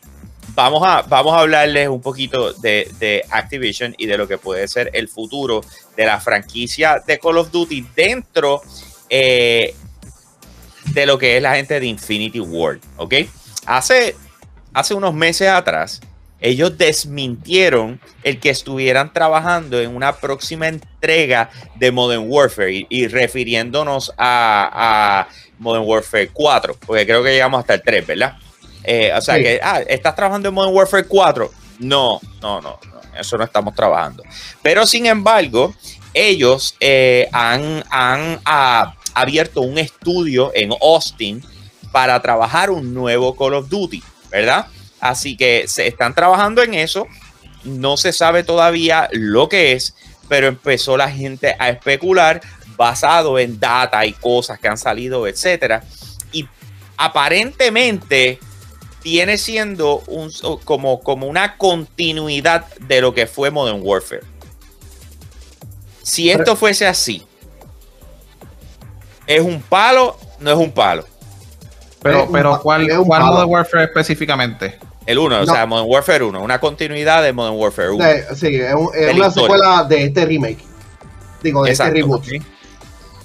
vamos 0.55 0.83
a, 0.85 1.01
vamos 1.03 1.33
a 1.33 1.39
hablarles 1.39 1.87
un 1.87 2.01
poquito 2.01 2.53
de, 2.53 3.25
Activision 3.29 3.95
y 3.97 4.05
de 4.05 4.17
lo 4.17 4.27
que 4.27 4.37
puede 4.37 4.67
ser 4.67 4.89
el 4.93 5.07
futuro 5.07 5.61
de 5.95 6.05
la 6.05 6.19
franquicia 6.19 7.01
de 7.05 7.19
Call 7.19 7.37
of 7.37 7.51
Duty 7.51 7.87
dentro 7.95 8.61
eh, 9.09 9.75
de 10.85 11.05
lo 11.05 11.17
que 11.17 11.37
es 11.37 11.43
la 11.43 11.55
gente 11.55 11.79
de 11.79 11.85
Infinity 11.85 12.39
World, 12.39 12.81
¿ok? 12.97 13.13
Hace, 13.65 14.15
hace 14.73 14.93
unos 14.93 15.13
meses 15.13 15.47
atrás, 15.47 16.01
ellos 16.39 16.77
desmintieron 16.77 18.01
el 18.23 18.39
que 18.39 18.49
estuvieran 18.49 19.13
trabajando 19.13 19.79
en 19.79 19.95
una 19.95 20.17
próxima 20.17 20.67
entrega 20.67 21.49
de 21.75 21.91
Modern 21.91 22.25
Warfare 22.27 22.85
y, 22.89 23.07
refiriéndonos 23.07 24.11
a, 24.17 24.69
a 24.73 25.27
Modern 25.57 25.85
Warfare 25.87 26.27
4, 26.27 26.77
porque 26.85 27.05
creo 27.05 27.23
que 27.23 27.31
llegamos 27.31 27.61
hasta 27.61 27.75
el 27.75 27.81
3, 27.81 28.07
¿verdad? 28.07 28.37
Eh, 28.83 29.11
o 29.15 29.21
sea 29.21 29.37
que, 29.37 29.59
ah, 29.63 29.81
¿estás 29.87 30.15
trabajando 30.15 30.49
en 30.49 30.55
Modern 30.55 30.75
Warfare 30.75 31.05
4? 31.05 31.51
No, 31.79 32.19
no, 32.41 32.61
no, 32.61 32.79
eso 33.17 33.37
no 33.37 33.43
estamos 33.43 33.75
trabajando. 33.75 34.23
Pero 34.61 34.85
sin 34.85 35.05
embargo, 35.05 35.73
ellos 36.13 36.75
eh, 36.79 37.27
han, 37.31 37.83
han 37.89 38.39
ah, 38.45 38.95
abierto 39.13 39.61
un 39.61 39.77
estudio 39.77 40.51
en 40.53 40.71
Austin 40.81 41.43
para 41.91 42.21
trabajar 42.21 42.69
un 42.71 42.93
nuevo 42.93 43.35
Call 43.35 43.53
of 43.53 43.69
Duty, 43.69 44.03
¿verdad? 44.29 44.67
Así 44.99 45.35
que 45.35 45.65
se 45.67 45.87
están 45.87 46.15
trabajando 46.15 46.61
en 46.61 46.73
eso. 46.73 47.07
No 47.63 47.97
se 47.97 48.11
sabe 48.11 48.43
todavía 48.43 49.09
lo 49.11 49.47
que 49.47 49.73
es, 49.73 49.95
pero 50.27 50.47
empezó 50.47 50.97
la 50.97 51.09
gente 51.09 51.55
a 51.59 51.69
especular 51.69 52.41
basado 52.75 53.37
en 53.37 53.59
data 53.59 54.05
y 54.05 54.13
cosas 54.13 54.59
que 54.59 54.67
han 54.67 54.77
salido, 54.77 55.27
etcétera. 55.27 55.83
Y 56.31 56.47
aparentemente 56.97 58.39
viene 59.03 59.37
siendo 59.37 59.99
un, 60.07 60.31
como, 60.63 61.01
como 61.01 61.27
una 61.27 61.57
continuidad 61.57 62.65
de 62.79 63.01
lo 63.01 63.13
que 63.13 63.27
fue 63.27 63.51
Modern 63.51 63.81
Warfare. 63.83 64.23
Si 66.01 66.29
esto 66.29 66.55
fuese 66.55 66.87
así, 66.87 67.25
¿es 69.27 69.41
un 69.41 69.61
palo? 69.61 70.17
No 70.39 70.51
es 70.51 70.57
un 70.57 70.71
palo. 70.71 71.05
Pero, 72.01 72.27
pero 72.31 72.59
¿cuál, 72.61 72.87
¿cuál 73.05 73.23
Modern 73.23 73.49
Warfare 73.49 73.83
específicamente? 73.85 74.79
El 75.05 75.19
1, 75.19 75.41
o 75.41 75.45
sea, 75.45 75.65
Modern 75.65 75.89
Warfare 75.89 76.23
1, 76.23 76.41
una 76.41 76.59
continuidad 76.59 77.23
de 77.23 77.33
Modern 77.33 77.57
Warfare 77.57 77.89
1. 77.91 78.05
sí, 78.35 78.55
es, 78.55 78.73
una 79.15 79.29
secuela 79.31 79.83
de 79.83 80.05
este 80.05 80.25
remake. 80.25 80.59
Digo, 81.41 81.63
de 81.63 81.71
este 81.71 81.89
reboot. 81.89 82.23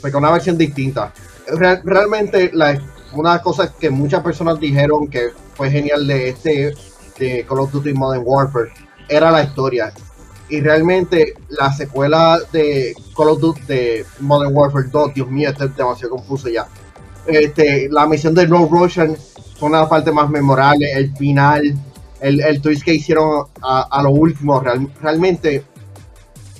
Porque 0.00 0.16
una 0.16 0.30
versión 0.30 0.58
distinta. 0.58 1.12
realmente, 1.84 2.50
la, 2.52 2.80
una 3.12 3.40
cosas 3.40 3.70
que 3.78 3.90
muchas 3.90 4.22
personas 4.22 4.60
dijeron 4.60 5.08
que 5.08 5.30
fue 5.54 5.70
genial 5.70 6.06
de 6.06 6.28
este 6.28 6.74
de 7.18 7.44
Call 7.48 7.60
of 7.60 7.72
Duty 7.72 7.94
Modern 7.94 8.22
Warfare 8.24 8.70
era 9.08 9.30
la 9.30 9.42
historia. 9.42 9.92
Y 10.48 10.60
realmente 10.60 11.34
la 11.48 11.72
secuela 11.72 12.38
de 12.52 12.94
Call 13.16 13.28
of 13.28 13.40
Duty 13.40 13.60
de 13.66 14.06
Modern 14.20 14.54
Warfare 14.56 14.88
2, 14.90 15.14
Dios 15.14 15.28
mío, 15.28 15.50
este 15.50 15.64
es 15.64 15.76
demasiado 15.76 16.16
confuso 16.16 16.48
ya. 16.48 16.66
Este, 17.26 17.88
la 17.90 18.06
misión 18.06 18.34
de 18.34 18.46
No 18.46 18.66
Russian 18.66 19.16
fue 19.58 19.68
una 19.68 19.78
de 19.78 19.82
las 19.82 19.90
partes 19.90 20.14
más 20.14 20.30
memorables, 20.30 20.96
el 20.96 21.14
final, 21.16 21.74
el, 22.20 22.40
el 22.40 22.62
twist 22.62 22.82
que 22.82 22.94
hicieron 22.94 23.46
a, 23.60 24.00
lo 24.02 24.10
último, 24.10 24.62
realmente 25.00 25.64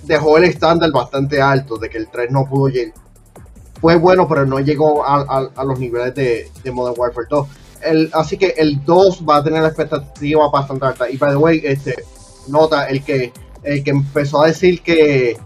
dejó 0.02 0.36
el 0.36 0.44
estándar 0.44 0.90
bastante 0.90 1.40
alto 1.40 1.78
de 1.78 1.88
que 1.88 1.98
el 1.98 2.08
3 2.08 2.30
no 2.30 2.46
pudo 2.46 2.68
llegar. 2.68 2.94
Fue 3.80 3.96
bueno, 3.96 4.26
pero 4.28 4.44
no 4.44 4.60
llegó 4.60 5.04
a, 5.06 5.64
los 5.64 5.78
niveles 5.78 6.14
de, 6.14 6.50
de 6.62 6.70
Modern 6.70 6.98
Warfare 6.98 7.26
2 7.30 7.48
así 8.12 8.36
que 8.36 8.54
el 8.56 8.84
2 8.84 9.24
va 9.28 9.36
a 9.36 9.44
tener 9.44 9.62
la 9.62 9.68
expectativa 9.68 10.48
bastante 10.50 10.86
alta. 10.86 11.10
Y 11.10 11.16
by 11.16 11.30
the 11.30 11.36
way, 11.36 11.60
este, 11.64 11.94
nota, 12.48 12.88
el 12.88 13.02
que, 13.04 13.32
el 13.62 13.84
que 13.84 13.90
empezó 13.90 14.42
a 14.42 14.46
decir 14.48 14.82
que, 14.82 15.36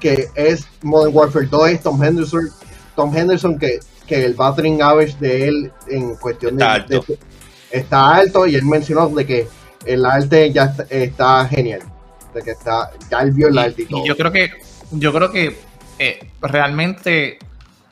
que 0.00 0.28
es 0.34 0.66
Modern 0.82 1.14
Warfare 1.14 1.46
2 1.46 1.68
es 1.70 1.82
Tom 1.82 2.02
Henderson. 2.02 2.50
Tom 2.96 3.16
Henderson, 3.16 3.58
que, 3.58 3.80
que 4.06 4.24
el 4.24 4.34
battering 4.34 4.82
average 4.82 5.16
de 5.18 5.48
él 5.48 5.72
en 5.88 6.14
cuestión 6.16 6.54
está 6.54 6.78
de, 6.86 6.96
alto. 6.96 7.14
está 7.70 8.14
alto 8.16 8.46
y 8.46 8.54
él 8.54 8.64
mencionó 8.64 9.08
de 9.08 9.26
que 9.26 9.48
el 9.84 10.04
arte 10.06 10.52
ya 10.52 10.74
está, 10.88 11.46
genial. 11.46 11.82
De 12.32 12.42
que 12.42 12.52
está, 12.52 12.90
ya 13.10 13.20
él 13.20 13.32
vio 13.32 13.48
el 13.48 13.58
arte 13.58 13.82
y 13.82 13.86
todo. 13.86 14.04
yo 14.04 14.16
creo 14.16 14.32
que, 14.32 14.50
yo 14.92 15.12
creo 15.12 15.30
que 15.30 15.56
eh, 15.98 16.28
realmente 16.40 17.38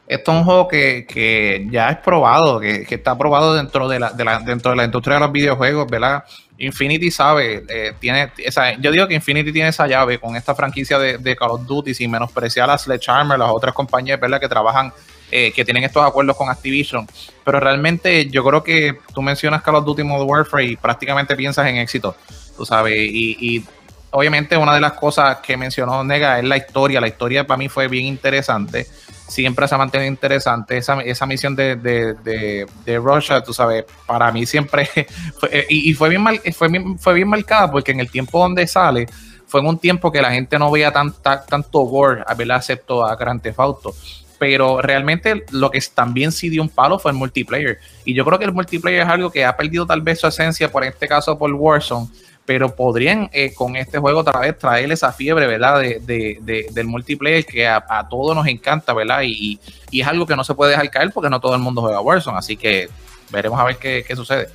esto 0.06 0.32
es 0.32 0.38
un 0.38 0.44
juego 0.44 0.68
que, 0.68 1.66
ya 1.70 1.90
es 1.90 1.98
probado, 1.98 2.60
que, 2.60 2.86
está 2.88 3.16
probado 3.16 3.54
dentro 3.54 3.88
de, 3.88 3.98
la, 4.00 4.10
dentro 4.10 4.72
de 4.72 4.76
la 4.76 4.84
industria 4.84 5.14
de 5.14 5.20
los 5.20 5.32
videojuegos, 5.32 5.86
¿verdad? 5.90 6.24
Infinity 6.58 7.10
sabe, 7.10 7.64
eh, 7.68 7.94
tiene 7.98 8.30
esa, 8.38 8.74
yo 8.74 8.92
digo 8.92 9.08
que 9.08 9.14
Infinity 9.14 9.52
tiene 9.52 9.70
esa 9.70 9.86
llave 9.86 10.18
con 10.18 10.36
esta 10.36 10.54
franquicia 10.54 10.98
de, 10.98 11.36
Call 11.36 11.52
of 11.52 11.66
Duty 11.66 11.94
sin 11.94 12.10
menospreciar 12.10 12.68
a 12.68 12.76
Sledgehammer, 12.76 13.38
las 13.38 13.50
otras 13.50 13.74
compañías, 13.74 14.20
¿verdad? 14.20 14.40
Que 14.40 14.48
trabajan, 14.48 14.92
eh, 15.30 15.50
que 15.52 15.64
tienen 15.64 15.82
estos 15.84 16.04
acuerdos 16.04 16.36
con 16.36 16.50
Activision. 16.50 17.06
Pero 17.44 17.58
realmente 17.58 18.28
yo 18.28 18.44
creo 18.44 18.62
que 18.62 18.98
tú 19.14 19.22
mencionas 19.22 19.62
Call 19.62 19.76
of 19.76 19.84
Duty 19.84 20.02
Modern 20.02 20.28
Warfare 20.28 20.64
y 20.64 20.76
prácticamente 20.76 21.34
piensas 21.36 21.66
en 21.66 21.76
éxito, 21.76 22.14
tú 22.56 22.66
sabes, 22.66 22.94
y 22.96 23.64
obviamente 24.12 24.56
una 24.56 24.74
de 24.74 24.80
las 24.80 24.92
cosas 24.92 25.38
que 25.38 25.56
mencionó 25.56 26.04
Nega 26.04 26.38
es 26.38 26.44
la 26.44 26.56
historia. 26.56 27.00
La 27.00 27.08
historia 27.08 27.46
para 27.46 27.58
mí 27.58 27.68
fue 27.68 27.88
bien 27.88 28.06
interesante 28.06 28.86
siempre 29.32 29.66
se 29.66 29.74
ha 29.74 29.78
mantenido 29.78 30.08
interesante. 30.08 30.76
Esa, 30.76 31.00
esa 31.00 31.26
misión 31.26 31.56
de, 31.56 31.76
de, 31.76 32.66
de, 32.84 32.98
Russia, 32.98 33.42
tú 33.42 33.52
sabes, 33.52 33.84
para 34.06 34.30
mí 34.30 34.46
siempre 34.46 34.88
fue, 35.40 35.66
y, 35.68 35.94
fue 35.94 36.10
bien 36.10 36.22
mal, 36.22 36.40
fue 36.54 36.68
bien, 36.68 36.98
fue 36.98 37.14
bien 37.14 37.28
marcada 37.28 37.70
porque 37.70 37.92
en 37.92 38.00
el 38.00 38.10
tiempo 38.10 38.38
donde 38.38 38.66
sale 38.66 39.06
fue 39.46 39.60
en 39.60 39.66
un 39.66 39.78
tiempo 39.78 40.10
que 40.12 40.22
la 40.22 40.30
gente 40.30 40.58
no 40.58 40.70
veía 40.70 40.92
tan, 40.92 41.12
tanto 41.22 41.80
gore, 41.80 42.22
a 42.26 42.34
Grand 42.34 43.42
Theft 43.42 43.60
Auto. 43.60 43.94
Pero 44.38 44.82
realmente 44.82 45.44
lo 45.50 45.70
que 45.70 45.80
también 45.94 46.32
sí 46.32 46.48
dio 46.48 46.62
un 46.62 46.68
palo 46.68 46.98
fue 46.98 47.12
el 47.12 47.16
multiplayer. 47.16 47.78
Y 48.04 48.14
yo 48.14 48.24
creo 48.24 48.38
que 48.38 48.46
el 48.46 48.52
multiplayer 48.52 49.02
es 49.02 49.08
algo 49.08 49.30
que 49.30 49.44
ha 49.44 49.56
perdido 49.56 49.86
tal 49.86 50.00
vez 50.00 50.20
su 50.20 50.26
esencia, 50.26 50.72
por 50.72 50.84
este 50.84 51.06
caso 51.06 51.38
por 51.38 51.52
Warzone 51.52 52.08
pero 52.44 52.74
podrían 52.74 53.30
eh, 53.32 53.54
con 53.54 53.76
este 53.76 53.98
juego 53.98 54.20
otra 54.20 54.40
vez 54.40 54.58
traer 54.58 54.90
esa 54.90 55.12
fiebre, 55.12 55.46
¿verdad? 55.46 55.80
De, 55.80 56.68
del 56.72 56.86
multiplayer 56.86 57.44
que 57.44 57.66
a, 57.66 58.06
todos 58.10 58.34
nos 58.34 58.46
encanta, 58.46 58.92
¿verdad? 58.92 59.22
Y, 59.24 59.60
es 59.92 60.06
algo 60.06 60.26
que 60.26 60.34
no 60.34 60.42
se 60.42 60.54
puede 60.54 60.72
dejar 60.72 60.90
caer 60.90 61.10
porque 61.12 61.30
no 61.30 61.40
todo 61.40 61.54
el 61.54 61.60
mundo 61.60 61.82
juega 61.82 62.00
Warzone, 62.00 62.38
así 62.38 62.56
que 62.56 62.88
veremos 63.30 63.60
a 63.60 63.64
ver 63.64 63.76
qué, 63.76 64.04
sucede. 64.16 64.48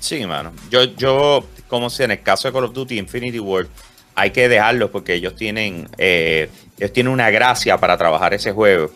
Sí, 0.00 0.26
mano. 0.26 0.52
Yo, 0.70 0.84
yo, 0.84 1.44
como 1.68 1.90
si 1.90 2.02
en 2.02 2.12
el 2.12 2.22
caso 2.22 2.48
de 2.48 2.52
Call 2.52 2.64
of 2.64 2.72
Duty 2.72 2.98
Infinity 2.98 3.38
World, 3.38 3.68
hay 4.14 4.30
que 4.30 4.48
dejarlos 4.48 4.90
porque 4.90 5.14
ellos 5.14 5.36
tienen, 5.36 5.88
eh, 5.98 6.48
ellos 6.78 6.92
tienen 6.92 7.12
una 7.12 7.30
gracia 7.30 7.78
para 7.78 7.96
trabajar 7.96 8.34
ese 8.34 8.52
juego 8.52 8.90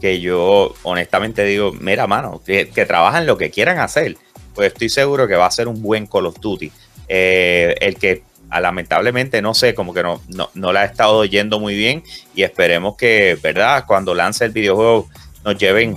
que 0.00 0.20
yo 0.20 0.74
honestamente 0.82 1.44
digo, 1.44 1.72
mira, 1.72 2.06
mano, 2.06 2.42
que 2.44 2.86
trabajan 2.86 3.26
lo 3.26 3.36
que 3.36 3.50
quieran 3.50 3.78
hacer. 3.78 4.16
Pues 4.54 4.72
estoy 4.72 4.88
seguro 4.88 5.28
que 5.28 5.36
va 5.36 5.46
a 5.46 5.50
ser 5.50 5.68
un 5.68 5.80
buen 5.80 6.06
Call 6.06 6.26
of 6.26 6.40
Duty. 6.40 6.72
Eh, 7.12 7.74
el 7.80 7.96
que 7.96 8.22
ah, 8.50 8.60
lamentablemente 8.60 9.42
no 9.42 9.52
sé, 9.52 9.74
como 9.74 9.92
que 9.92 10.04
no, 10.04 10.20
no, 10.54 10.72
la 10.72 10.82
ha 10.82 10.84
estado 10.84 11.24
yendo 11.24 11.58
muy 11.58 11.74
bien 11.74 12.04
y 12.36 12.44
esperemos 12.44 12.96
que, 12.96 13.36
¿verdad? 13.42 13.84
Cuando 13.84 14.14
lance 14.14 14.44
el 14.44 14.52
videojuego 14.52 15.08
nos 15.44 15.58
lleven 15.58 15.96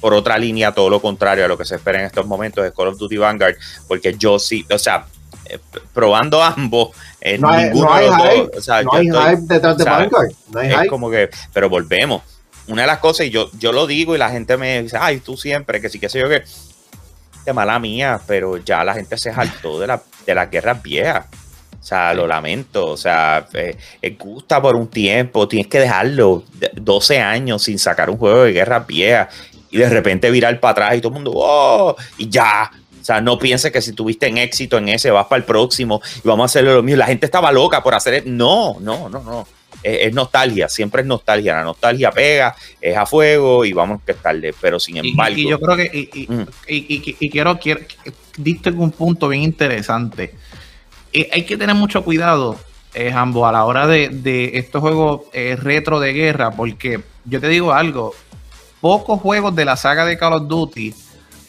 por 0.00 0.14
otra 0.14 0.38
línea, 0.38 0.72
todo 0.72 0.88
lo 0.88 1.02
contrario 1.02 1.44
a 1.44 1.48
lo 1.48 1.58
que 1.58 1.66
se 1.66 1.74
espera 1.74 2.00
en 2.00 2.06
estos 2.06 2.26
momentos 2.26 2.64
de 2.64 2.72
Call 2.72 2.88
of 2.88 2.96
Duty 2.96 3.18
Vanguard, 3.18 3.56
porque 3.86 4.14
yo 4.16 4.38
sí, 4.38 4.64
o 4.70 4.78
sea, 4.78 5.04
eh, 5.44 5.58
probando 5.92 6.42
ambos, 6.56 6.96
eh, 7.20 7.36
no 7.36 7.50
hay, 7.50 7.64
ninguno 7.64 7.94
de 7.96 8.06
los 8.06 8.16
dos, 8.16 8.50
o 8.56 8.62
sea, 8.62 8.82
no 8.82 8.92
hay 8.94 9.06
hype 9.06 9.42
detrás 9.54 9.76
de 9.76 9.84
Vanguard, 9.84 10.32
no 10.50 10.60
hay 10.60 10.70
es 10.70 10.88
como 10.88 11.10
que, 11.10 11.28
pero 11.52 11.68
volvemos. 11.68 12.22
Una 12.68 12.82
de 12.82 12.88
las 12.88 13.00
cosas, 13.00 13.26
y 13.26 13.30
yo, 13.30 13.50
yo 13.58 13.72
lo 13.72 13.86
digo 13.86 14.14
y 14.14 14.18
la 14.18 14.30
gente 14.30 14.56
me 14.56 14.82
dice, 14.82 14.96
ay, 14.98 15.20
tú 15.20 15.36
siempre, 15.36 15.80
que 15.82 15.90
sí, 15.90 15.98
que 15.98 16.08
sé 16.08 16.20
yo 16.20 16.28
que, 16.28 16.42
mala 17.52 17.78
mía, 17.78 18.20
pero 18.26 18.58
ya 18.58 18.84
la 18.84 18.94
gente 18.94 19.16
se 19.16 19.32
saltó 19.32 19.80
de 19.80 19.86
la 19.86 20.02
de 20.28 20.34
las 20.34 20.50
guerras 20.50 20.82
viejas. 20.82 21.26
O 21.80 21.82
sea, 21.82 22.12
lo 22.12 22.26
lamento. 22.26 22.86
O 22.86 22.96
sea, 22.96 23.46
eh, 23.54 23.76
eh, 24.02 24.16
gusta 24.18 24.60
por 24.60 24.76
un 24.76 24.88
tiempo. 24.88 25.48
Tienes 25.48 25.68
que 25.68 25.80
dejarlo 25.80 26.44
12 26.74 27.20
años 27.20 27.62
sin 27.62 27.78
sacar 27.78 28.10
un 28.10 28.18
juego 28.18 28.42
de 28.44 28.52
guerras 28.52 28.86
viejas 28.86 29.28
y 29.70 29.78
de 29.78 29.88
repente 29.88 30.30
virar 30.30 30.58
para 30.60 30.72
atrás 30.72 30.96
y 30.96 31.00
todo 31.00 31.08
el 31.08 31.14
mundo, 31.14 31.32
¡oh! 31.34 31.96
Y 32.18 32.28
ya. 32.28 32.70
O 33.00 33.04
sea, 33.04 33.22
no 33.22 33.38
pienses 33.38 33.72
que 33.72 33.80
si 33.80 33.92
tuviste 33.92 34.26
en 34.26 34.36
éxito 34.36 34.76
en 34.76 34.90
ese, 34.90 35.10
vas 35.10 35.26
para 35.26 35.38
el 35.38 35.44
próximo 35.44 36.02
y 36.22 36.28
vamos 36.28 36.44
a 36.44 36.46
hacerlo 36.46 36.74
lo 36.74 36.82
mismo. 36.82 36.98
La 36.98 37.06
gente 37.06 37.24
estaba 37.24 37.50
loca 37.50 37.82
por 37.82 37.94
hacer. 37.94 38.26
No, 38.26 38.76
no, 38.80 39.08
no, 39.08 39.22
no. 39.22 39.46
Es, 39.82 40.12
nostalgia, 40.12 40.68
siempre 40.68 41.02
es 41.02 41.06
nostalgia. 41.06 41.54
La 41.54 41.64
nostalgia 41.64 42.10
pega, 42.10 42.54
es 42.80 42.96
a 42.96 43.06
fuego 43.06 43.64
y 43.64 43.72
vamos 43.72 44.00
a 44.06 44.12
tarde. 44.14 44.54
Pero 44.60 44.80
sin 44.80 44.98
embargo. 44.98 45.36
Y, 45.38 45.48
yo 45.48 45.60
creo 45.60 45.76
que. 45.76 45.84
Y, 46.66 47.16
y 47.20 47.30
quiero, 47.30 47.58
quiero, 47.58 47.80
diste 48.36 48.70
un 48.70 48.90
punto 48.90 49.28
bien 49.28 49.42
interesante. 49.42 50.34
Eh, 51.12 51.28
hay 51.32 51.44
que 51.44 51.56
tener 51.56 51.74
mucho 51.74 52.04
cuidado, 52.04 52.56
eh, 52.94 53.10
Jambo, 53.12 53.46
a 53.46 53.52
la 53.52 53.64
hora 53.64 53.86
de, 53.86 54.50
estos 54.54 54.80
juegos 54.80 55.22
eh, 55.32 55.56
retro 55.56 56.00
de 56.00 56.12
guerra, 56.12 56.50
porque 56.50 57.00
yo 57.24 57.40
te 57.40 57.48
digo 57.48 57.72
algo, 57.72 58.14
pocos 58.80 59.20
juegos 59.20 59.54
de 59.54 59.64
la 59.64 59.76
saga 59.76 60.04
de 60.04 60.18
Call 60.18 60.34
of 60.34 60.48
Duty 60.48 60.94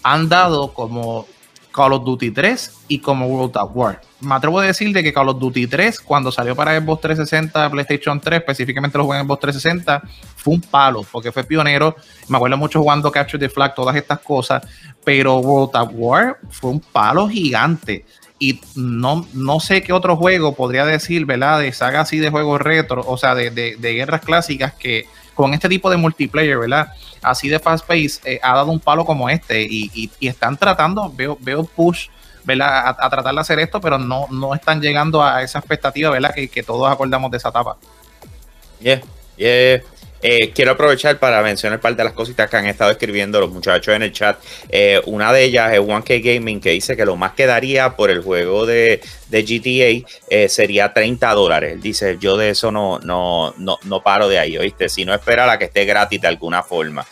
han 0.04 0.30
dado 0.30 0.74
como 0.74 1.28
Call 1.72 1.94
of 1.94 2.06
Duty 2.06 2.32
3 2.32 2.74
y 2.88 3.00
como 3.00 3.28
World 3.28 3.58
of 3.58 3.72
War. 3.74 4.02
Me 4.22 4.36
atrevo 4.36 4.60
a 4.60 4.66
decir 4.66 4.92
de 4.94 5.02
que 5.02 5.14
Call 5.14 5.30
of 5.30 5.40
Duty 5.40 5.68
3, 5.68 6.02
cuando 6.02 6.32
salió 6.32 6.56
para 6.56 6.80
Xbox 6.80 7.02
360, 7.02 7.70
PlayStation 7.70 8.20
3, 8.20 8.40
específicamente 8.40 8.98
lo 8.98 9.06
jugué 9.06 9.20
en 9.20 9.26
Xbox 9.26 9.40
360, 9.42 10.02
fue 10.36 10.54
un 10.56 10.62
palo, 10.62 11.06
porque 11.10 11.32
fue 11.32 11.44
pionero. 11.44 11.96
Me 12.28 12.38
acuerdo 12.38 12.58
mucho 12.58 12.80
jugando 12.80 13.12
Capture 13.12 13.40
the 13.40 13.50
Flag, 13.50 13.74
todas 13.76 13.96
estas 13.96 14.20
cosas, 14.20 14.66
pero 15.04 15.38
World 15.38 15.76
of 15.76 15.90
War 15.94 16.38
fue 16.50 16.72
un 16.72 16.80
palo 16.80 17.30
gigante. 17.30 18.06
Y 18.40 18.62
no, 18.76 19.28
no 19.34 19.60
sé 19.60 19.82
qué 19.82 19.94
otro 19.94 20.16
juego 20.16 20.56
podría 20.56 20.86
decir, 20.86 21.26
¿verdad? 21.26 21.60
De 21.60 21.72
saga 21.74 22.02
así 22.02 22.20
de 22.20 22.30
juegos 22.30 22.62
retro, 22.62 23.04
o 23.06 23.18
sea, 23.18 23.36
de, 23.36 23.52
de, 23.52 23.76
de 23.78 23.94
guerras 23.94 24.22
clásicas 24.22 24.74
que 24.74 25.08
con 25.40 25.54
este 25.54 25.70
tipo 25.70 25.90
de 25.90 25.96
multiplayer, 25.96 26.58
¿verdad? 26.58 26.92
Así 27.22 27.48
de 27.48 27.60
fast 27.60 27.88
pace, 27.88 28.20
eh, 28.26 28.42
ha 28.44 28.58
dado 28.58 28.72
un 28.72 28.80
palo 28.82 29.06
como 29.06 29.30
este 29.30 29.62
y, 29.62 30.12
están 30.20 30.58
tratando, 30.58 31.14
veo, 31.16 31.38
veo 31.40 31.64
push, 31.64 32.10
¿verdad? 32.44 32.96
A, 32.98 33.10
tratar 33.10 33.34
de 33.34 33.42
hacer 33.42 33.60
esto, 33.60 33.80
pero 33.82 33.98
no, 33.98 34.28
no 34.32 34.54
están 34.54 34.82
llegando 34.82 35.24
a 35.24 35.44
esa 35.44 35.60
expectativa, 35.60 36.10
¿verdad? 36.10 36.34
Que, 36.34 36.48
que 36.48 36.64
todos 36.64 36.92
acordamos 36.92 37.32
de 37.32 37.38
esa 37.38 37.50
etapa. 37.50 37.78
Yeah. 38.80 39.02
Eh, 40.22 40.52
quiero 40.54 40.72
aprovechar 40.72 41.18
para 41.18 41.42
mencionar 41.42 41.78
un 41.78 41.82
par 41.82 41.96
de 41.96 42.04
las 42.04 42.14
cositas 42.14 42.50
que 42.50 42.58
han 42.58 42.66
estado 42.66 42.92
escribiendo 42.92 43.40
los 43.40 43.52
muchachos 43.52 43.96
en 43.96 44.04
el 44.04 44.12
chat. 44.12 44.38
Eh, 44.70 45.02
una 45.06 45.32
de 45.32 45.44
ellas 45.44 45.74
es 45.74 45.80
1K 45.80 46.22
Gaming 46.22 46.60
que 46.60 46.72
dice 46.72 46.98
que 46.98 47.06
lo 47.06 47.16
más 47.16 47.34
que 47.34 47.46
daría 47.46 47.96
por 47.96 48.10
el 48.10 48.22
juego 48.22 48.66
de, 48.66 49.02
GTA 49.30 50.06
eh, 50.30 50.50
sería 50.50 50.94
30 50.94 51.32
dólares. 51.34 51.82
Dice, 51.82 52.18
yo 52.20 52.36
de 52.36 52.50
eso 52.50 52.72
no, 52.72 53.00
no, 53.00 53.54
no, 53.58 53.78
no 53.84 54.04
paro 54.04 54.28
de 54.28 54.40
ahí, 54.40 54.58
¿oíste? 54.58 54.90
Si 54.90 55.06
no 55.06 55.14
espera 55.14 55.46
la 55.46 55.58
que 55.58 55.66
esté 55.66 55.86
gratis 55.86 56.20
de 56.20 56.28
alguna 56.28 56.64
forma. 56.64 57.06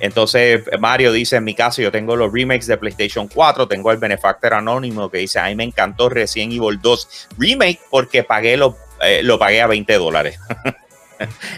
Entonces, 0.00 0.62
Mario 0.78 1.12
dice, 1.12 1.36
en 1.36 1.44
mi 1.44 1.54
caso, 1.54 1.82
yo 1.82 1.90
tengo 1.90 2.16
los 2.16 2.32
remakes 2.32 2.66
de 2.66 2.76
PlayStation 2.76 3.28
4, 3.28 3.66
tengo 3.68 3.90
el 3.90 3.98
Benefactor 3.98 4.54
Anónimo 4.54 5.10
que 5.10 5.18
dice, 5.18 5.38
a 5.38 5.46
mí 5.46 5.54
me 5.54 5.64
encantó 5.64 6.08
recién 6.08 6.52
Evil 6.52 6.80
2 6.80 7.28
Remake 7.38 7.80
porque 7.90 8.22
pagué 8.22 8.56
lo, 8.56 8.76
lo 9.22 9.38
pagué 9.38 9.60
a 9.60 9.66
20 9.66 9.94
dólares. 9.94 10.38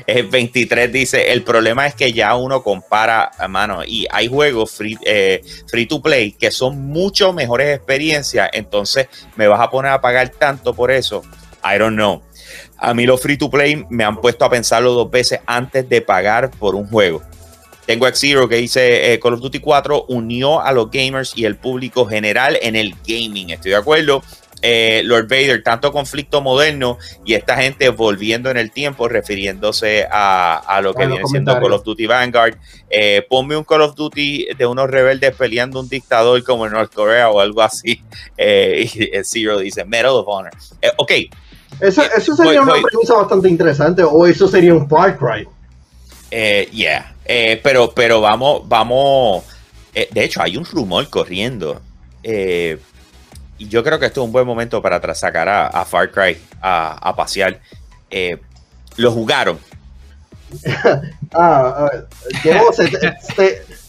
El 0.07 0.29
23 0.29 0.91
dice, 0.93 1.33
el 1.33 1.43
problema 1.43 1.87
es 1.87 1.95
que 1.95 2.13
ya 2.13 2.35
uno 2.35 2.63
compara, 2.63 3.31
mano, 3.49 3.85
y 3.85 4.07
hay 4.11 4.29
juegos 4.29 4.73
free, 4.73 4.99
eh, 5.05 5.43
free 5.69 5.87
to 5.87 6.01
play 6.01 6.33
que 6.33 6.51
son 6.51 6.87
mucho 6.87 7.33
mejores 7.33 7.77
experiencias, 7.77 8.49
entonces 8.53 9.09
me 9.37 9.49
vas 9.49 9.61
a 9.61 9.71
poner 9.71 9.93
a 9.93 10.01
pagar 10.01 10.31
tanto 10.31 10.75
por 10.75 10.91
eso. 10.91 11.23
I 11.63 11.79
don't 11.79 11.95
know. 11.95 12.23
A 12.79 12.95
mí 12.95 13.05
los 13.05 13.21
free 13.21 13.37
to 13.37 13.51
play 13.51 13.85
me 13.91 14.05
han 14.05 14.21
puesto 14.21 14.45
a 14.45 14.51
pensarlo 14.51 14.93
dos 14.93 15.11
veces 15.11 15.41
antes 15.45 15.87
de 15.89 16.01
pagar 16.01 16.51
por 16.51 16.75
un 16.75 16.89
juego. 16.89 17.23
Tengo 17.91 18.07
X-Zero 18.07 18.49
que 18.49 18.55
dice 18.55 19.13
eh, 19.13 19.19
Call 19.19 19.35
of 19.35 19.41
Duty 19.41 19.59
4 19.59 20.05
unió 20.11 20.61
a 20.61 20.71
los 20.71 20.93
gamers 20.93 21.33
y 21.35 21.45
el 21.45 21.57
público 21.57 22.07
general 22.07 22.57
en 22.63 22.77
el 22.77 22.95
gaming. 23.05 23.51
Estoy 23.51 23.73
de 23.73 23.79
acuerdo. 23.79 24.23
Eh, 24.63 25.03
Lord 25.05 25.27
Vader, 25.27 25.65
tanto 25.65 25.91
conflicto 25.91 26.41
moderno 26.41 26.99
y 27.25 27.35
esta 27.35 27.57
gente 27.57 27.89
volviendo 27.89 28.49
en 28.49 28.59
el 28.59 28.71
tiempo, 28.71 29.09
refiriéndose 29.09 30.07
a, 30.09 30.81
lo 30.85 30.95
que 30.95 31.05
viene 31.09 31.25
siendo 31.27 31.53
Call 31.59 31.73
of 31.73 31.83
Duty 31.83 32.07
Vanguard. 32.07 32.59
Eh, 32.89 33.27
ponme 33.29 33.57
un 33.57 33.65
Call 33.65 33.83
of 33.83 33.97
Duty 33.97 34.51
de 34.57 34.67
unos 34.67 34.89
rebeldes 34.89 35.35
peleando 35.35 35.81
un 35.81 35.89
dictador 35.89 36.45
como 36.45 36.67
en 36.67 36.75
North 36.75 36.95
Korea 36.95 37.29
o 37.29 37.41
algo 37.41 37.61
así. 37.61 38.01
y 38.39 39.11
Zero 39.25 39.59
dice 39.59 39.85
Medal 39.85 40.13
of 40.13 40.29
Honor. 40.29 40.53
ok, 40.97 41.11
eso, 41.81 42.03
eso 42.17 42.37
sería 42.37 42.63
una 42.63 42.75
premisa 42.75 43.15
bastante 43.15 43.49
interesante, 43.49 44.05
o 44.05 44.27
eso 44.27 44.47
sería 44.47 44.75
un 44.75 44.89
Far 44.89 45.19
Cry. 45.19 45.49
Eh, 46.31 46.69
yeah, 46.73 47.13
eh, 47.31 47.61
pero, 47.63 47.93
pero 47.95 48.21
vamos, 48.21 48.69
vamos. 48.69 49.45
Eh, 49.95 50.09
de 50.11 50.25
hecho, 50.25 50.43
hay 50.43 50.57
un 50.57 50.65
rumor 50.65 51.09
corriendo. 51.09 51.81
y 52.23 53.69
yo 53.69 53.85
creo 53.85 53.99
que 53.99 54.07
esto 54.07 54.23
es 54.23 54.27
un 54.27 54.33
buen 54.33 54.47
momento 54.47 54.83
para 54.83 55.15
sacar 55.15 55.49
a, 55.49 55.85
Far 55.85 56.11
Cry 56.11 56.39
a, 56.61 57.15
pasear. 57.17 57.61
lo 58.97 59.13
jugaron. 59.13 59.59
ah, 61.33 61.89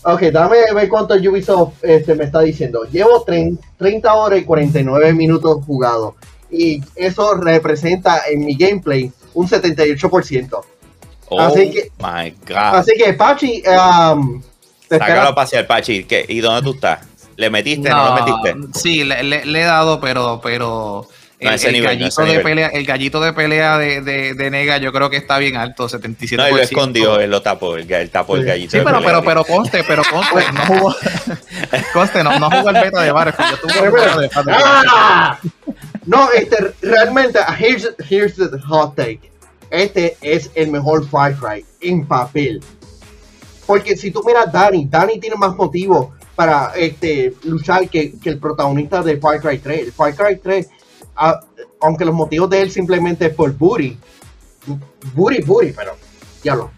ok, 0.04 0.22
dame 0.32 0.58
ver 0.76 0.90
cuánto 0.90 1.16
Ubisoft 1.16 1.84
este, 1.84 2.16
me 2.16 2.26
está 2.26 2.42
diciendo. 2.42 2.84
Llevo 2.92 3.24
30 3.24 4.14
horas 4.14 4.40
y 4.40 4.44
49 4.44 5.14
minutos 5.14 5.66
jugados 5.66 6.14
y 6.52 6.84
eso 6.96 7.36
representa 7.36 8.24
en 8.30 8.46
mi 8.46 8.56
gameplay 8.56 9.12
un 9.34 9.48
78%. 9.48 10.62
Así 11.40 11.72
que, 11.72 11.92
my 12.00 12.32
God. 12.48 12.58
Así 12.58 12.92
que, 12.98 13.14
Pachi, 13.14 13.64
um, 13.68 14.42
sácalo 14.90 15.30
a 15.30 15.36
pasear, 15.36 15.68
Pachi. 15.68 16.06
¿Y 16.28 16.40
dónde 16.40 16.62
tú 16.62 16.74
estás? 16.76 17.00
¿Le 17.38 17.50
metiste? 17.50 17.90
¿No, 17.90 17.98
no 17.98 18.16
lo 18.16 18.26
metiste? 18.26 18.80
Sí, 18.80 19.04
le, 19.04 19.42
he 19.42 19.64
dado, 19.64 20.00
pero, 20.00 20.42
pero 20.44 21.08
el, 21.42 21.82
gallito 21.82 22.24
de 22.24 22.40
pelea, 22.40 22.68
el 22.68 22.86
gallito 22.86 23.20
de 23.20 23.34
pelea 23.34 23.78
de, 23.78 24.02
de, 24.02 24.52
Nega 24.52 24.78
yo 24.78 24.92
creo 24.92 25.10
que 25.10 25.18
está 25.18 25.40
bien 25.40 25.56
alto, 25.56 25.90
77%. 25.90 26.38
No, 26.38 26.46
él 26.46 26.56
lo 26.56 26.62
escondió, 26.62 27.20
él 27.20 27.32
lo 27.32 27.42
tapó, 27.42 27.78
el, 27.78 27.92
el 27.92 28.10
tapó 28.12 28.36
el 28.36 28.46
gallito. 28.46 28.78
Sí, 28.78 28.84
pero, 28.84 29.02
pero, 29.04 29.24
pero 29.24 29.44
conste, 29.44 29.84
pero 29.88 30.04
conste, 30.04 30.52
no 30.54 30.66
jugó, 30.66 30.96
conste, 31.94 32.24
no, 32.24 32.38
no 32.38 32.52
jugó 32.52 32.70
el 32.70 32.76
beta 32.76 33.02
de 33.02 33.12
Battlefield, 33.12 33.52
yo 33.52 33.58
tuve 33.58 33.86
el 33.86 33.92
beta 33.92 34.20
de 34.20 34.28
Battlefield. 34.28 35.54
No, 36.06 36.32
este, 36.32 36.74
realmente, 36.82 37.40
here's, 37.58 37.90
here's 38.08 38.36
the 38.36 38.60
hot 38.60 38.96
take. 38.96 39.31
Este 39.72 40.18
es 40.22 40.52
el 40.54 40.70
mejor 40.70 41.08
Far 41.08 41.36
Cry 41.36 41.66
en 41.80 42.06
papel. 42.06 42.62
Porque 43.66 43.98
si 43.98 44.12
tú 44.12 44.22
miras 44.24 44.52
Danny, 44.52 44.86
Danny 44.86 45.20
tiene 45.20 45.38
más 45.38 45.56
motivo 45.56 46.14
para 46.36 46.74
este, 46.76 47.34
luchar 47.44 47.90
que, 47.90 48.20
que 48.20 48.30
el 48.30 48.38
protagonista 48.38 49.02
de 49.02 49.18
Far 49.18 49.42
Cry 49.42 49.58
3. 49.58 49.80
El 49.80 49.92
Far 49.94 50.14
Cry 50.14 50.38
3 50.38 50.70
aunque 51.82 52.06
los 52.06 52.16
motivos 52.16 52.50
de 52.50 52.62
él 52.62 52.72
simplemente 52.72 53.28
es 53.28 53.34
por 53.34 53.56
booty, 53.56 53.98
booty, 55.14 55.42
booty, 55.42 55.74
pero 55.74 55.96
ya 56.44 56.56
lo. 56.56 56.72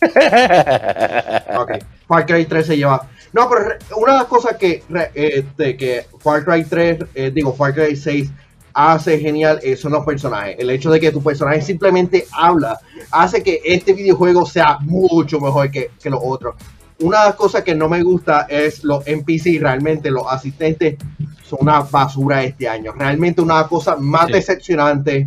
ok, 1.60 1.72
Far 2.06 2.26
Cry 2.26 2.46
3 2.46 2.66
se 2.66 2.76
lleva. 2.76 3.08
No, 3.32 3.48
pero 3.48 3.76
una 3.96 4.12
de 4.14 4.18
las 4.18 4.28
cosas 4.28 4.56
que, 4.56 4.82
este, 5.14 5.76
que 5.76 6.06
Far 6.20 6.44
Cry 6.44 6.64
3, 6.64 6.98
eh, 7.14 7.30
digo, 7.32 7.54
Far 7.54 7.74
Cry 7.74 7.96
6 7.96 8.30
hace 8.72 9.18
genial 9.18 9.60
son 9.76 9.92
los 9.92 10.04
personajes. 10.04 10.56
El 10.58 10.70
hecho 10.70 10.90
de 10.90 11.00
que 11.00 11.12
tu 11.12 11.22
personaje 11.22 11.62
simplemente 11.62 12.26
habla 12.32 12.78
hace 13.10 13.42
que 13.42 13.60
este 13.64 13.92
videojuego 13.92 14.46
sea 14.46 14.78
mucho 14.80 15.40
mejor 15.40 15.70
que, 15.70 15.90
que 16.02 16.10
los 16.10 16.20
otros. 16.22 16.54
Una 17.00 17.20
de 17.20 17.26
las 17.28 17.34
cosas 17.34 17.62
que 17.62 17.74
no 17.74 17.88
me 17.88 18.02
gusta 18.02 18.46
es 18.48 18.84
los 18.84 19.06
NPC, 19.06 19.58
realmente 19.60 20.10
los 20.10 20.26
asistentes 20.28 20.96
son 21.42 21.60
una 21.62 21.80
basura 21.80 22.44
este 22.44 22.68
año. 22.68 22.92
Realmente 22.92 23.40
una 23.40 23.66
cosa 23.66 23.96
más 23.96 24.28
decepcionante. 24.28 25.26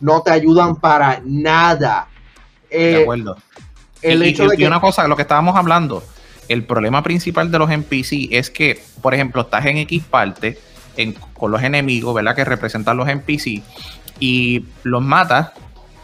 No 0.00 0.20
te 0.20 0.30
ayudan 0.30 0.76
para 0.76 1.22
nada. 1.24 2.08
de 2.70 2.92
eh, 2.92 3.02
acuerdo. 3.02 3.36
El 4.02 4.22
y, 4.22 4.28
hecho 4.28 4.46
de 4.46 4.58
que... 4.58 4.66
una 4.66 4.80
cosa, 4.80 5.08
lo 5.08 5.16
que 5.16 5.22
estábamos 5.22 5.56
hablando, 5.56 6.04
el 6.48 6.64
problema 6.64 7.02
principal 7.02 7.50
de 7.50 7.58
los 7.58 7.70
NPC 7.70 8.28
es 8.32 8.50
que, 8.50 8.82
por 9.00 9.14
ejemplo, 9.14 9.40
estás 9.40 9.64
en 9.64 9.78
X 9.78 10.04
parte 10.04 10.58
con 11.34 11.50
los 11.50 11.62
enemigos, 11.62 12.14
¿verdad? 12.14 12.34
Que 12.34 12.44
representan 12.44 12.96
los 12.96 13.08
NPC 13.08 13.62
y 14.20 14.64
los 14.82 15.02
matas, 15.02 15.52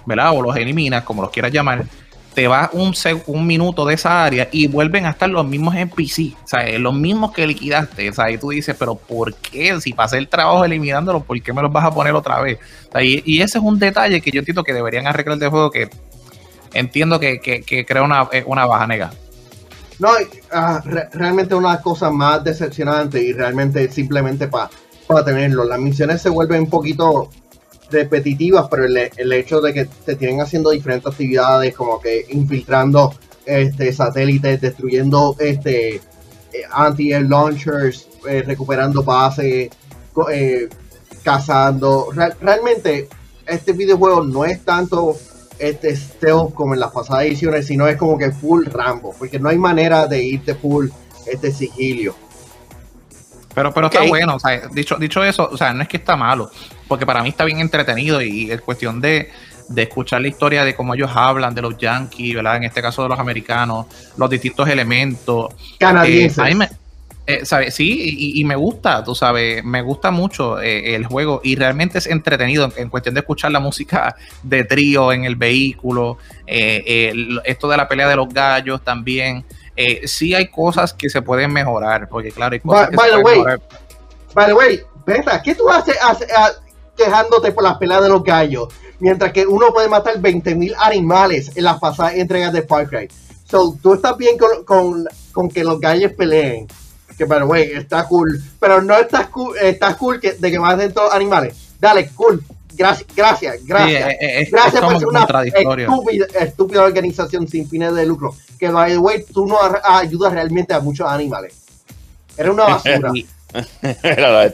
¿verdad? 0.07 0.33
O 0.33 0.43
los 0.43 0.57
eliminas, 0.57 1.05
como 1.05 1.23
los 1.23 1.31
quieras 1.31 1.53
llamar 1.53 1.85
te 2.35 2.49
vas 2.49 2.71
un, 2.73 2.95
un 3.27 3.47
minuto 3.47 3.85
de 3.85 3.95
esa 3.95 4.25
área 4.25 4.49
y 4.51 4.67
vuelven 4.67 5.07
a 5.07 5.11
estar 5.11 5.29
los 5.29 5.47
mismos 5.47 5.75
NPC, 5.75 6.35
o 6.43 6.47
sea, 6.47 6.79
los 6.79 6.95
mismos 6.95 7.33
que 7.33 7.47
liquidaste. 7.47 8.13
Sea, 8.13 8.31
y 8.31 8.39
tú 8.39 8.51
dices, 8.51 8.75
pero 8.79 8.95
¿por 8.95 9.35
qué? 9.35 9.79
Si 9.81 9.93
pasé 9.93 10.19
el 10.19 10.29
trabajo 10.29 10.65
eliminándolos, 10.65 11.25
¿por 11.25 11.41
qué 11.43 11.53
me 11.53 11.63
los 11.63 11.73
vas 11.73 11.85
a 11.85 11.91
poner 11.91 12.15
otra 12.15 12.41
vez? 12.41 12.59
y, 13.01 13.41
ese 13.41 13.59
es 13.59 13.65
un 13.65 13.79
detalle 13.79 14.21
que 14.21 14.31
yo 14.31 14.41
entiendo 14.41 14.65
que 14.65 14.73
deberían 14.73 15.07
arreglar 15.07 15.39
de 15.39 15.49
juego 15.49 15.71
que 15.71 15.89
entiendo 16.75 17.19
que, 17.19 17.85
crea 17.87 18.03
una, 18.03 18.29
eh, 18.33 18.45
una 18.47 18.67
baja 18.67 18.87
nega. 18.87 19.13
No, 19.99 20.11
uh, 20.11 20.81
realmente 21.13 21.55
una 21.55 21.81
cosa 21.81 22.11
más 22.11 22.43
decepcionante 22.43 23.23
y 23.23 23.33
realmente 23.33 23.91
simplemente 23.91 24.49
para 24.49 24.71
tenerlo. 25.25 25.65
Las 25.65 25.79
misiones 25.79 26.23
se 26.23 26.29
vuelven 26.29 26.63
un 26.63 26.71
poquito 26.71 27.31
repetitivas, 27.91 28.67
pero 28.71 28.85
el, 28.85 29.33
hecho 29.33 29.61
de 29.61 29.73
que 29.73 29.89
se 30.05 30.17
tienen 30.17 30.41
haciendo 30.41 30.71
diferentes 30.71 31.13
actividades, 31.13 31.75
como 31.75 32.01
que 32.01 32.27
infiltrando 32.31 33.15
este 33.45 33.93
satélites, 33.93 34.61
destruyendo 34.61 35.37
este 35.39 35.97
eh, 35.97 36.01
anti-air 36.71 37.29
launchers, 37.29 38.09
eh, 38.29 38.43
recuperando 38.47 39.03
bases, 39.03 39.71
eh, 40.33 40.69
cazando. 41.23 42.09
realmente, 42.41 43.09
este 43.47 43.73
videojuego 43.73 44.25
no 44.25 44.45
es 44.45 44.65
tanto 44.65 45.17
este 45.59 45.95
stealth 45.95 46.55
como 46.55 46.75
en 46.75 46.81
las 46.81 46.91
pasadas 46.91 47.25
ediciones, 47.25 47.67
sino 47.67 47.87
es 47.87 47.97
como 47.97 48.19
que 48.19 48.33
full 48.33 48.67
Rambo, 48.67 49.15
porque 49.19 49.39
no 49.39 49.49
hay 49.49 49.59
manera 49.59 50.07
de 50.07 50.23
irte 50.23 50.55
full 50.55 50.89
este 51.27 51.53
sigilio. 51.53 52.15
Pero, 53.55 53.73
pero 53.73 53.87
está 53.89 54.03
bueno, 54.03 54.37
o 54.37 54.41
sea, 54.41 54.69
dicho, 54.69 54.97
dicho 54.97 55.23
eso, 55.23 55.49
o 55.51 55.57
sea, 55.57 55.73
no 55.73 55.83
es 55.83 55.89
que 55.89 55.99
está 55.99 56.17
malo, 56.17 56.51
porque 56.89 57.05
para 57.05 57.23
mí 57.23 57.29
está 57.29 57.45
bien 57.45 57.61
entretenido 57.61 58.23
y 58.23 58.51
es 58.51 58.61
cuestión 58.61 59.01
de, 59.01 59.31
escuchar 59.77 60.21
la 60.21 60.29
historia 60.29 60.65
de 60.65 60.75
cómo 60.75 60.95
ellos 60.95 61.11
hablan, 61.15 61.55
de 61.55 61.63
los 61.63 61.79
yankees, 61.79 62.35
¿verdad? 62.35 62.57
En 62.57 62.65
este 62.65 62.83
caso 62.83 63.03
de 63.03 63.09
los 63.09 63.19
americanos, 63.19 63.87
los 64.17 64.29
distintos 64.29 64.69
elementos. 64.69 65.55
Canadienses. 65.79 66.45
Eh, 67.27 67.43
eh 67.45 67.71
Sí, 67.71 68.35
y, 68.37 68.45
me 68.45 68.57
gusta, 68.57 69.05
tú 69.05 69.15
sabes, 69.15 69.65
me 69.65 69.81
gusta 69.81 70.11
mucho 70.11 70.61
eh, 70.61 70.95
el 70.95 71.07
juego 71.07 71.41
y 71.45 71.55
realmente 71.55 71.99
es 71.99 72.07
entretenido 72.07 72.71
en, 72.77 72.91
cuestión 72.91 73.15
de 73.15 73.21
escuchar 73.21 73.53
la 73.53 73.61
música 73.61 74.17
de 74.43 74.65
trío 74.65 75.13
en 75.13 75.25
el 75.25 75.37
vehículo, 75.37 76.19
eh, 76.47 77.15
esto 77.45 77.69
de 77.69 77.77
la 77.77 77.89
pelea 77.89 78.09
de 78.09 78.17
los 78.17 78.29
gallos 78.29 78.83
también 78.83 79.45
eh, 79.77 80.07
sí 80.07 80.35
hay 80.35 80.49
cosas 80.49 80.93
que 80.93 81.09
se 81.09 81.23
pueden 81.23 81.53
mejorar, 81.53 82.09
porque 82.09 82.31
claro, 82.31 82.55
hay 82.55 82.61
cosas 82.61 82.91
que 82.91 82.97
by 82.97 83.11
se 83.11 83.21
pueden 83.21 83.39
mejorar. 83.39 83.61
By 84.35 84.47
the 84.47 84.55
way, 84.55 84.83
¿qué 85.45 85.55
tú 85.55 85.69
haces, 85.69 85.97
quejándote 86.97 87.53
por 87.53 87.65
las 87.65 87.79
peleas 87.79 88.03
de 88.03 88.09
los 88.09 88.23
gallos? 88.23 88.69
Mientras 88.99 89.33
que 89.33 89.47
uno 89.47 89.73
puede 89.73 89.89
matar 89.89 90.21
20.000 90.21 90.75
animales 90.79 91.57
en 91.57 91.65
las 91.65 91.79
pasadas 91.79 92.15
entregas 92.15 92.53
de 92.53 92.63
Far 92.63 92.89
Cry. 92.89 93.09
So, 93.49 93.77
tú 93.83 93.95
estás 93.95 94.17
bien 94.17 94.39
con, 94.39 95.05
con, 95.33 95.49
que 95.49 95.65
los 95.65 95.81
gallos 95.81 96.13
peleen. 96.13 96.67
Que, 97.19 97.25
by 97.25 97.41
the 97.41 97.45
way, 97.45 97.73
está 97.73 98.07
cool. 98.07 98.41
Pero 98.61 98.81
no 98.81 98.97
estás 98.97 99.27
cool, 99.29 99.57
estás 99.59 99.97
cool 99.97 100.21
que, 100.21 100.33
de 100.33 100.51
que 100.51 100.59
maten 100.59 100.93
todos 100.93 101.13
animales. 101.13 101.75
Dale, 101.81 102.09
cool. 102.15 102.43
Gracias, 102.75 103.07
gracias, 103.15 103.65
gracias. 103.65 104.11
Eh, 104.11 104.17
eh, 104.21 104.49
gracias 104.51 104.83
por 104.83 104.99
ser 104.99 105.09
una 105.09 105.27
estúpida, 105.45 106.27
estúpida, 106.41 106.83
organización 106.83 107.49
sin 107.49 107.69
fines 107.69 107.95
de 107.95 108.07
lucro. 108.07 108.35
Que, 108.59 108.71
by 108.71 108.93
the 108.93 108.99
way, 108.99 109.25
tú 109.33 109.47
no 109.47 109.57
ayudas 109.85 110.33
realmente 110.33 110.75
a 110.75 110.81
muchos 110.81 111.07
animales. 111.09 111.55
Eres 112.37 112.53
una 112.53 112.65
basura. 112.65 113.13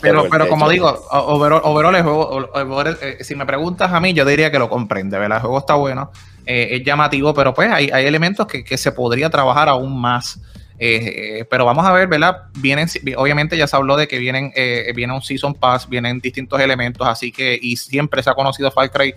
pero, 0.03 0.29
pero 0.29 0.49
como 0.49 0.69
digo, 0.69 1.07
overall, 1.11 1.95
el 1.95 2.03
juego, 2.03 2.83
eh, 2.85 3.19
si 3.21 3.37
me 3.37 3.47
preguntas 3.47 3.93
a 3.93 4.01
mí, 4.01 4.13
yo 4.13 4.25
diría 4.25 4.51
que 4.51 4.59
lo 4.59 4.69
comprende, 4.69 5.19
¿verdad? 5.19 5.39
El 5.39 5.43
juego 5.43 5.59
está 5.59 5.75
bueno, 5.75 6.11
es 6.45 6.83
llamativo, 6.83 7.33
pero 7.33 7.55
pues 7.55 7.71
hay, 7.71 7.91
hay 7.91 8.07
elementos 8.07 8.47
que, 8.47 8.65
que, 8.65 8.77
se 8.77 8.91
podría 8.91 9.31
trabajar 9.31 9.69
aún 9.69 10.01
más. 10.01 10.41
Eh, 10.79 11.45
pero 11.51 11.65
vamos 11.65 11.85
a 11.85 11.93
ver, 11.93 12.09
¿verdad? 12.09 12.45
Vienen, 12.55 12.89
obviamente 13.17 13.57
ya 13.57 13.67
se 13.67 13.77
habló 13.77 13.97
de 13.97 14.07
que 14.07 14.19
vienen, 14.19 14.53
viene 14.95 15.13
un 15.13 15.23
Season 15.23 15.55
Pass, 15.55 15.89
vienen 15.89 16.21
distintos 16.21 16.61
elementos, 16.61 17.07
así 17.07 17.33
que, 17.33 17.59
y 17.61 17.77
siempre 17.77 18.23
se 18.23 18.31
ha 18.31 18.35
conocido 18.35 18.71
Far 18.71 18.91
Cry 18.91 19.15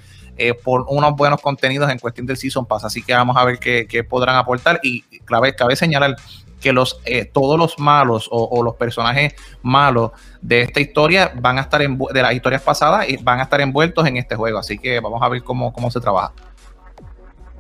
por 0.64 0.86
unos 0.90 1.16
buenos 1.16 1.40
contenidos 1.40 1.92
en 1.92 2.00
cuestión 2.00 2.26
del 2.26 2.38
Season 2.38 2.66
Pass, 2.66 2.86
así 2.86 3.04
que 3.04 3.14
vamos 3.14 3.38
a 3.38 3.46
ver 3.46 3.60
qué, 3.60 4.04
podrán 4.04 4.38
aportar. 4.38 4.80
Y 4.82 5.02
cabe, 5.26 5.54
cabe 5.56 5.76
señalar 5.76 6.16
que 6.62 6.72
los, 6.72 7.02
eh, 7.06 7.26
todos 7.26 7.60
los 7.60 7.78
malos 7.80 8.30
o, 8.32 8.64
los 8.64 8.76
personajes 8.76 9.34
malos 9.62 10.12
de 10.42 10.62
esta 10.62 10.80
historia 10.80 11.34
van 11.36 11.58
a 11.58 11.62
estar 11.62 11.82
en, 11.82 11.98
de 11.98 12.22
las 12.22 12.34
historias 12.34 12.62
pasadas 12.62 13.10
y 13.10 13.18
van 13.18 13.40
a 13.40 13.44
estar 13.44 13.60
envueltos 13.60 14.08
en 14.08 14.18
este 14.18 14.36
juego. 14.36 14.60
Así 14.60 14.78
que 14.78 15.00
vamos 15.02 15.22
a 15.22 15.28
ver 15.28 15.44
cómo, 15.44 15.74
cómo 15.74 15.92
se 15.92 16.00
trabaja. 16.00 16.32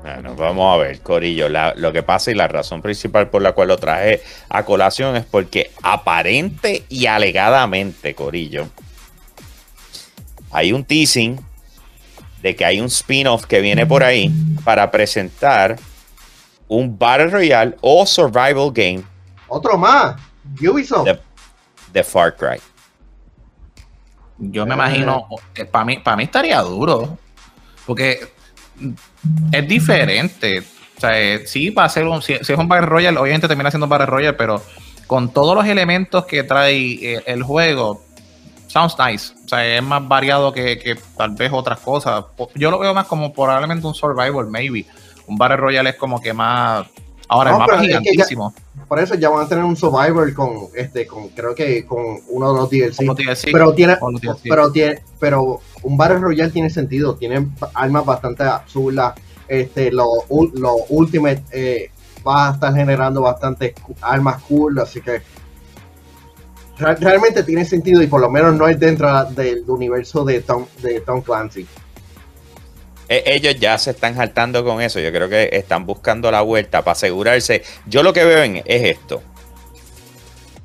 Bueno, 0.02 0.36
vamos 0.36 0.74
a 0.74 0.78
ver, 0.82 1.02
Corillo. 1.02 1.48
lo 1.50 1.94
que 1.94 2.02
pasa 2.02 2.32
y 2.32 2.36
la 2.36 2.48
razón 2.48 2.82
principal 2.82 3.30
por 3.30 3.42
la 3.42 3.52
cual 3.52 3.68
lo 3.68 3.78
traje 3.78 4.24
a 4.50 4.64
colación 4.64 5.16
es 5.16 5.26
porque 5.26 5.72
aparente 5.84 6.86
y 6.90 7.06
alegadamente, 7.06 8.16
Corillo, 8.16 8.68
hay 10.52 10.74
un 10.74 10.84
teasing 10.84 11.40
de 12.42 12.56
que 12.56 12.66
hay 12.66 12.80
un 12.80 12.88
spin-off 12.88 13.46
que 13.46 13.62
viene 13.62 13.86
por 13.86 14.04
ahí 14.04 14.32
para 14.64 14.90
presentar 14.90 15.78
un 16.68 16.98
Battle 16.98 17.28
Royale 17.28 17.78
o 17.82 18.06
Survival 18.06 18.72
Game. 18.72 19.04
Otro 19.48 19.78
más, 19.78 20.16
Ubisoft. 20.60 21.08
De, 21.92 22.04
Far 22.04 22.36
Cry. 22.36 22.60
Yo 24.40 24.66
me 24.66 24.74
imagino, 24.74 25.28
eh, 25.54 25.66
para 25.66 25.86
mí, 25.86 25.98
para 25.98 26.18
mí 26.18 26.24
estaría 26.24 26.60
duro, 26.62 27.20
porque 27.86 28.32
es 29.52 29.68
diferente. 29.68 30.60
O 30.60 31.00
sea, 31.02 31.20
eh, 31.20 31.48
sí, 31.48 31.72
para 31.72 31.88
hacer 31.88 32.06
un, 32.06 32.22
si, 32.22 32.34
es 32.34 32.50
un 32.50 32.68
Battle 32.68 32.88
Royale, 32.88 33.18
obviamente 33.18 33.48
termina 33.48 33.72
siendo 33.72 33.86
un 33.86 33.90
Battle 33.90 34.08
Royale, 34.08 34.38
pero 34.38 34.62
con 35.08 35.34
todos 35.34 35.56
los 35.56 35.66
elementos 35.66 36.26
que 36.26 36.44
trae 36.44 36.76
eh, 36.76 37.24
el 37.26 37.44
juego, 37.44 38.04
sounds 38.68 38.96
nice. 39.00 39.34
O 39.46 39.48
sea, 39.48 39.66
es 39.66 39.84
más 39.84 40.08
variado 40.08 40.54
que, 40.54 40.78
que, 40.78 40.96
tal 41.18 41.32
vez 41.32 41.52
otras 41.52 41.80
cosas. 41.80 42.26
Yo 42.56 42.72
lo 42.72 42.80
veo 42.80 42.94
más 42.94 43.08
como 43.08 43.34
probablemente 43.34 43.88
un 43.88 43.96
survival, 43.96 44.48
maybe 44.48 44.86
un 45.32 45.38
Battle 45.38 45.58
Royale 45.58 45.90
es 45.92 45.96
como 45.96 46.22
que 46.22 46.34
más. 46.34 46.86
Ahora, 47.28 47.52
el 47.52 47.58
mapa 47.58 47.76
es 47.76 47.82
gigantísimo. 47.82 48.54
Por 48.92 49.00
eso 49.00 49.16
ya 49.16 49.30
van 49.30 49.46
a 49.46 49.48
tener 49.48 49.64
un 49.64 49.78
Survivor 49.78 50.34
con 50.34 50.68
este, 50.76 51.08
con 51.08 51.30
creo 51.30 51.56
que 51.56 51.86
con 51.86 52.20
uno 52.28 52.52
de 52.52 52.60
los 52.60 52.70
DLC. 52.70 53.50
pero 53.50 53.74
tiene, 53.74 53.96
pero 54.44 54.70
tiene, 54.70 55.02
pero 55.18 55.62
un 55.84 55.96
Battle 55.96 56.18
Royale 56.18 56.52
tiene 56.52 56.70
sentido, 56.70 57.16
tiene 57.16 57.48
armas 57.74 58.06
bastante 58.06 58.44
absurdas. 58.44 59.14
Este, 59.48 59.94
lo, 59.94 60.08
lo 60.56 60.76
Ultimate 60.90 61.42
eh, 61.54 61.90
va 62.28 62.50
a 62.50 62.54
estar 62.56 62.76
generando 62.76 63.22
bastantes 63.22 63.76
armas 64.02 64.44
cool, 64.44 64.78
así 64.80 65.00
que 65.00 65.22
realmente 66.78 67.44
tiene 67.44 67.64
sentido 67.64 68.04
y 68.04 68.08
por 68.08 68.20
lo 68.20 68.30
menos 68.30 68.54
no 68.56 68.68
es 68.68 68.78
dentro 68.78 69.24
del 69.24 69.64
universo 69.70 70.26
de 70.26 70.42
Tom, 70.42 70.66
de 70.82 71.00
Tom 71.00 71.22
Clancy. 71.22 71.66
E, 73.12 73.24
ellos 73.26 73.60
ya 73.60 73.78
se 73.78 73.92
están 73.92 74.16
saltando 74.16 74.64
con 74.64 74.82
eso. 74.82 74.98
Yo 75.02 75.12
creo 75.12 75.28
que 75.28 75.50
están 75.52 75.86
buscando 75.86 76.32
la 76.32 76.40
vuelta 76.40 76.82
para 76.82 76.94
asegurarse. 76.94 77.62
Yo 77.86 78.04
lo 78.04 78.14
que 78.14 78.24
veo 78.24 78.42
es 78.64 78.84
esto. 78.84 79.22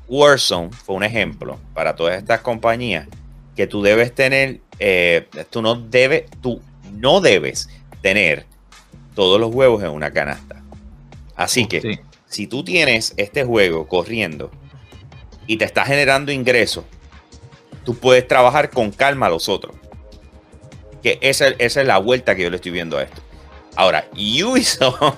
Warzone 0.07 0.69
fue 0.71 0.95
un 0.95 1.03
ejemplo 1.03 1.59
para 1.73 1.97
todas 1.97 2.17
estas 2.17 2.39
compañías 2.39 3.05
que 3.53 3.67
tú 3.67 3.81
debes 3.81 4.15
tener, 4.15 4.61
eh, 4.79 5.27
tú 5.49 5.61
no 5.61 5.75
debes, 5.75 6.23
tú 6.41 6.61
no 6.93 7.19
debes 7.19 7.67
tener 8.01 8.45
todos 9.13 9.41
los 9.41 9.53
huevos 9.53 9.83
en 9.83 9.89
una 9.89 10.13
canasta. 10.13 10.63
Así 11.35 11.65
que 11.65 11.99
si 12.27 12.47
tú 12.47 12.63
tienes 12.63 13.13
este 13.17 13.43
juego 13.43 13.89
corriendo 13.89 14.51
y 15.47 15.57
te 15.57 15.65
está 15.65 15.83
generando 15.83 16.31
ingresos, 16.31 16.85
tú 17.83 17.97
puedes 17.97 18.25
trabajar 18.25 18.69
con 18.69 18.91
calma 18.91 19.25
a 19.25 19.31
los 19.31 19.49
otros 19.49 19.75
que 21.01 21.17
esa, 21.21 21.47
es 21.57 21.75
la 21.75 21.97
vuelta 21.97 22.35
que 22.35 22.43
yo 22.43 22.49
le 22.49 22.57
estoy 22.57 22.71
viendo 22.71 22.97
a 22.97 23.03
esto. 23.03 23.21
Ahora, 23.75 24.05
Ubisoft, 24.13 25.17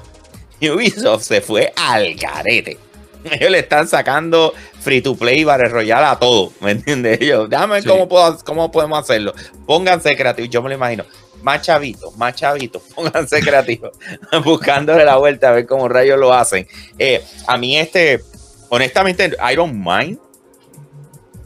Ubisoft 0.62 1.24
se 1.24 1.42
fue 1.42 1.74
al 1.76 2.16
garete. 2.16 2.78
Ellos 3.24 3.52
le 3.52 3.60
están 3.60 3.88
sacando 3.88 4.54
free 4.80 5.02
to 5.02 5.16
play 5.16 5.44
Battle 5.44 5.68
Royale 5.70 6.06
a 6.06 6.16
todo, 6.18 6.54
¿me 6.62 6.72
entiendes? 6.72 7.20
Ellos, 7.22 7.50
déjame 7.50 7.84
cómo, 7.84 8.08
puedo, 8.08 8.38
cómo 8.46 8.72
podemos 8.72 9.00
hacerlo. 9.00 9.34
Pónganse 9.66 10.16
creativos, 10.16 10.50
yo 10.50 10.62
me 10.62 10.70
lo 10.70 10.76
imagino. 10.76 11.06
Más 11.42 11.62
chavitos, 11.62 12.16
más 12.18 12.36
chavitos, 12.36 12.82
pónganse 12.96 13.42
creativos, 13.42 13.92
buscándole 14.44 15.06
la 15.06 15.18
vuelta 15.18 15.50
a 15.50 15.52
ver 15.54 15.66
cómo 15.66 15.90
rayos 15.90 16.20
lo 16.20 16.34
hacen. 16.34 16.68
Eh, 16.98 17.24
a 17.48 17.58
mí 17.58 17.78
este, 17.78 18.22
honestamente, 18.70 19.36
I 19.40 19.56
don't 19.56 19.74
mind, 19.74 20.18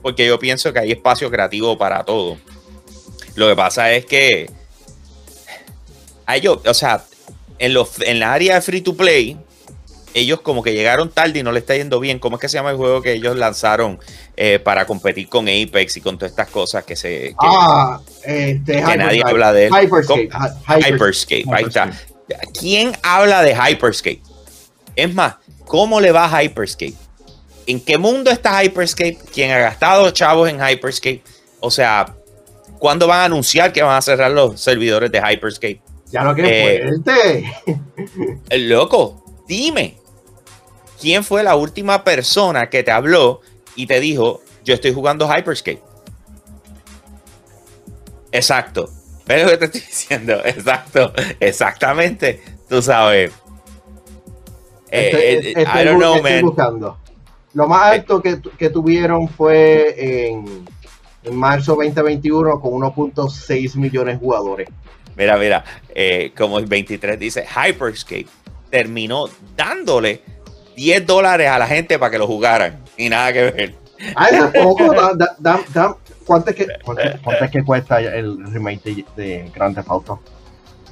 porque 0.02 0.28
yo 0.28 0.38
pienso 0.38 0.72
que 0.74 0.80
hay 0.80 0.92
espacio 0.92 1.32
creativo 1.32 1.78
para 1.78 2.04
todo. 2.04 2.38
Lo 3.36 3.48
que 3.48 3.56
pasa 3.56 3.92
es 3.92 4.06
que 4.06 4.50
ellos, 6.28 6.60
o 6.66 6.74
sea, 6.74 7.04
en, 7.60 7.74
los, 7.74 8.00
en 8.02 8.20
la 8.20 8.34
área 8.34 8.56
de 8.56 8.62
free 8.62 8.82
to 8.82 8.96
play, 8.96 9.38
ellos 10.14 10.42
como 10.42 10.62
que 10.62 10.74
llegaron 10.74 11.10
tarde 11.10 11.40
y 11.40 11.44
no 11.44 11.52
le 11.52 11.60
está 11.60 11.76
yendo 11.76 12.00
bien. 12.00 12.20
¿Cómo 12.20 12.36
es 12.36 12.42
que 12.42 12.50
se 12.50 12.58
llama 12.58 12.72
el 12.72 12.78
juego 12.78 13.02
que 13.02 13.14
ellos 13.14 13.36
lanzaron 13.36 14.00
eh, 14.38 14.60
para 14.60 14.86
competir 14.86 15.28
con 15.28 15.48
Apex 15.48 15.98
y 15.98 16.02
con 16.02 16.18
todas 16.18 16.32
estas 16.32 16.50
cosas 16.50 16.84
que 16.84 16.96
se... 16.96 17.36
ah, 17.40 18.00
este, 18.24 18.74
que 18.74 18.98
nadie 18.98 19.24
habla 19.26 19.52
de 19.54 19.68
él. 19.68 19.74
Hyperscape. 19.74 20.30
Hyperscape. 20.68 21.46
Ahí 21.52 21.66
está. 21.66 21.92
¿Quién 22.58 22.94
habla 23.02 23.42
de 23.42 23.56
Hyperscape? 23.56 24.22
Es 24.96 25.14
más, 25.14 25.36
¿cómo 25.66 26.00
le 26.00 26.12
va 26.12 26.26
a 26.26 26.44
Hyperscape? 26.44 26.94
¿En 27.66 27.80
qué 27.80 27.98
mundo 27.98 28.30
está 28.30 28.64
Hyperscape? 28.64 29.18
¿Quién 29.34 29.52
ha 29.52 29.58
gastado 29.58 30.12
chavos 30.12 30.50
en 30.50 30.60
Hyperscape? 30.60 31.24
O 31.60 31.72
sea, 31.72 32.14
¿Cuándo 32.84 33.08
van 33.08 33.20
a 33.22 33.24
anunciar 33.24 33.72
que 33.72 33.82
van 33.82 33.96
a 33.96 34.02
cerrar 34.02 34.30
los 34.30 34.60
servidores 34.60 35.10
de 35.10 35.20
Hyperscape? 35.20 35.80
Ya 36.08 36.22
lo 36.22 36.36
que 36.36 36.44
eh, 36.46 37.44
El 38.50 38.68
loco, 38.68 39.24
dime, 39.48 39.96
¿quién 41.00 41.24
fue 41.24 41.44
la 41.44 41.56
última 41.56 42.04
persona 42.04 42.70
que 42.70 42.84
te 42.84 42.92
habló 42.92 43.40
y 43.78 43.88
te 43.88 44.02
dijo, 44.02 44.42
yo 44.66 44.74
estoy 44.74 44.94
jugando 44.94 45.34
Hyperscape? 45.34 45.82
Exacto. 48.34 48.90
¿Ves 49.28 49.46
lo 49.46 49.52
que 49.52 49.58
te 49.60 49.66
estoy 49.68 49.80
diciendo? 49.80 50.34
Exacto. 50.44 51.14
Exactamente. 51.40 52.44
Tú 52.68 52.82
sabes. 52.82 53.32
Eh, 54.92 55.54
eh, 55.56 55.66
I 55.74 55.86
don't 55.86 56.00
know, 56.00 56.22
man. 56.22 56.98
Lo 57.54 57.66
más 57.66 57.94
alto 57.94 58.22
que, 58.22 58.42
que 58.58 58.70
tuvieron 58.70 59.30
fue 59.30 59.96
en 60.28 60.66
en 61.24 61.36
marzo 61.36 61.76
2021 61.76 62.60
con 62.60 62.74
1.6 62.74 63.76
millones 63.76 64.16
de 64.16 64.20
jugadores. 64.20 64.70
Mira, 65.16 65.38
mira, 65.38 65.64
eh, 65.94 66.32
como 66.36 66.60
el 66.60 66.66
23 66.66 67.20
dice, 67.20 67.46
Hyperscape 67.46 68.28
terminó 68.70 69.26
dándole 69.56 70.22
10 70.76 71.06
dólares 71.06 71.50
a 71.50 71.60
la 71.60 71.68
gente 71.68 72.00
para 72.00 72.12
que 72.12 72.18
lo 72.18 72.28
jugaran 72.28 72.80
y 72.98 73.10
nada 73.10 73.32
que 73.32 73.52
ver. 73.52 73.76
Ay, 74.16 74.38
¿cuánto, 76.26 76.50
es 76.50 76.56
que, 76.56 76.68
cuánto, 76.84 77.04
es 77.46 77.52
que 77.52 77.64
cuesta 77.64 78.00
el 78.00 78.44
remake 78.52 79.06
de, 79.16 79.52
Grand 79.54 79.76
Theft 79.76 79.90
Auto? 79.90 80.20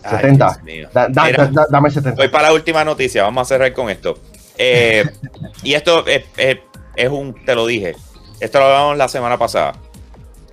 70. 0.10 0.62
dame 1.70 1.92
70. 1.92 2.16
Voy 2.16 2.28
para 2.30 2.48
la 2.48 2.54
última 2.54 2.84
noticia, 2.84 3.24
vamos 3.24 3.42
a 3.42 3.46
cerrar 3.46 3.74
con 3.74 3.90
esto. 3.90 4.18
Eh, 4.58 5.04
y 5.64 5.74
esto 5.74 6.06
es, 6.08 6.24
es, 6.38 7.10
un, 7.10 7.34
te 7.46 7.56
lo 7.56 7.66
dije, 7.66 7.96
esto 8.40 8.60
lo 8.60 8.66
hablamos 8.66 8.98
la 8.98 9.08
semana 9.08 9.38
pasada. 9.38 9.74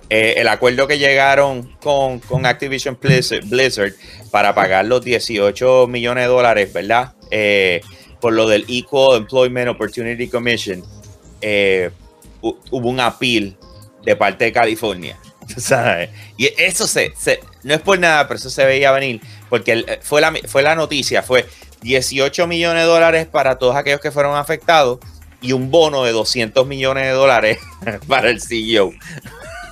Eh, 0.09 0.35
el 0.37 0.47
acuerdo 0.47 0.87
que 0.87 0.97
llegaron 0.97 1.75
con, 1.81 2.45
Activision 2.45 2.97
Blizzard, 2.99 3.93
para 4.31 4.55
pagar 4.55 4.85
los 4.85 5.03
18 5.03 5.87
millones 5.87 6.23
de 6.23 6.27
dólares, 6.27 6.73
¿verdad? 6.73 7.13
Eh, 7.29 7.81
por 8.19 8.33
lo 8.33 8.47
del 8.47 8.65
Equal 8.67 9.17
Employment 9.17 9.69
Opportunity 9.69 10.27
Commission, 10.27 10.83
eh, 11.41 11.91
hubo 12.41 12.89
un 12.89 12.99
appeal 12.99 13.55
de 14.03 14.15
parte 14.15 14.45
de 14.45 14.51
California. 14.51 15.17
¿sabes? 15.57 16.09
Y 16.37 16.49
eso 16.57 16.87
se, 16.87 17.11
no 17.63 17.73
es 17.73 17.81
por 17.81 17.99
nada, 17.99 18.27
pero 18.27 18.37
eso 18.37 18.49
se 18.49 18.65
veía 18.65 18.91
venir, 18.91 19.21
porque 19.49 19.99
fue, 20.01 20.21
la, 20.21 20.33
fue 20.47 20.61
la 20.61 20.75
noticia, 20.75 21.23
fue 21.23 21.45
18 21.81 22.47
millones 22.47 22.83
de 22.83 22.89
dólares 22.89 23.27
para 23.27 23.57
todos 23.57 23.75
aquellos 23.75 24.01
que 24.01 24.11
fueron 24.11 24.35
afectados 24.35 24.99
y 25.41 25.53
un 25.53 25.71
bono 25.71 26.03
de 26.03 26.11
200 26.11 26.67
millones 26.67 27.05
de 27.05 27.11
dólares 27.11 27.59
para 28.07 28.29
el 28.29 28.41
CEO. 28.41 28.91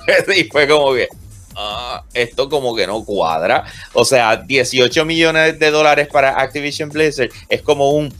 y 0.36 0.44
fue 0.44 0.66
como 0.66 0.94
que, 0.94 1.08
ah, 1.56 2.02
esto 2.12 2.48
como 2.48 2.74
que 2.74 2.86
no 2.86 3.04
cuadra. 3.04 3.64
O 3.92 4.04
sea, 4.04 4.36
18 4.36 5.04
millones 5.04 5.58
de 5.58 5.70
dólares 5.70 6.08
para 6.10 6.40
Activision 6.40 6.88
Blizzard 6.88 7.30
es 7.48 7.62
como 7.62 7.90
un 7.90 8.12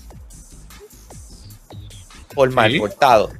por 2.34 2.50
mal 2.50 2.76
portado. 2.78 3.30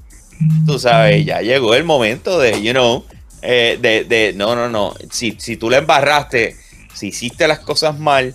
Tú 0.66 0.78
sabes, 0.78 1.24
ya 1.24 1.40
llegó 1.40 1.74
el 1.74 1.84
momento 1.84 2.38
de, 2.38 2.62
you 2.62 2.72
know, 2.72 3.04
eh, 3.42 3.78
de, 3.80 4.04
de, 4.04 4.32
no, 4.34 4.54
no, 4.54 4.68
no. 4.68 4.94
Si, 5.10 5.36
si 5.38 5.56
tú 5.56 5.70
le 5.70 5.78
embarraste, 5.78 6.56
si 6.94 7.08
hiciste 7.08 7.46
las 7.48 7.60
cosas 7.60 7.98
mal, 7.98 8.34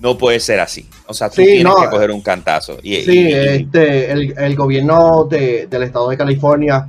no 0.00 0.16
puede 0.16 0.40
ser 0.40 0.60
así. 0.60 0.88
O 1.06 1.14
sea, 1.14 1.28
tú 1.28 1.36
tienes 1.36 1.74
que 1.74 1.90
coger 1.90 2.10
un 2.10 2.22
cantazo. 2.22 2.78
Y, 2.82 2.96
sí, 3.02 3.28
este, 3.32 4.10
el, 4.12 4.56
gobierno 4.56 5.24
del 5.24 5.82
estado 5.82 6.08
de 6.08 6.16
California 6.16 6.86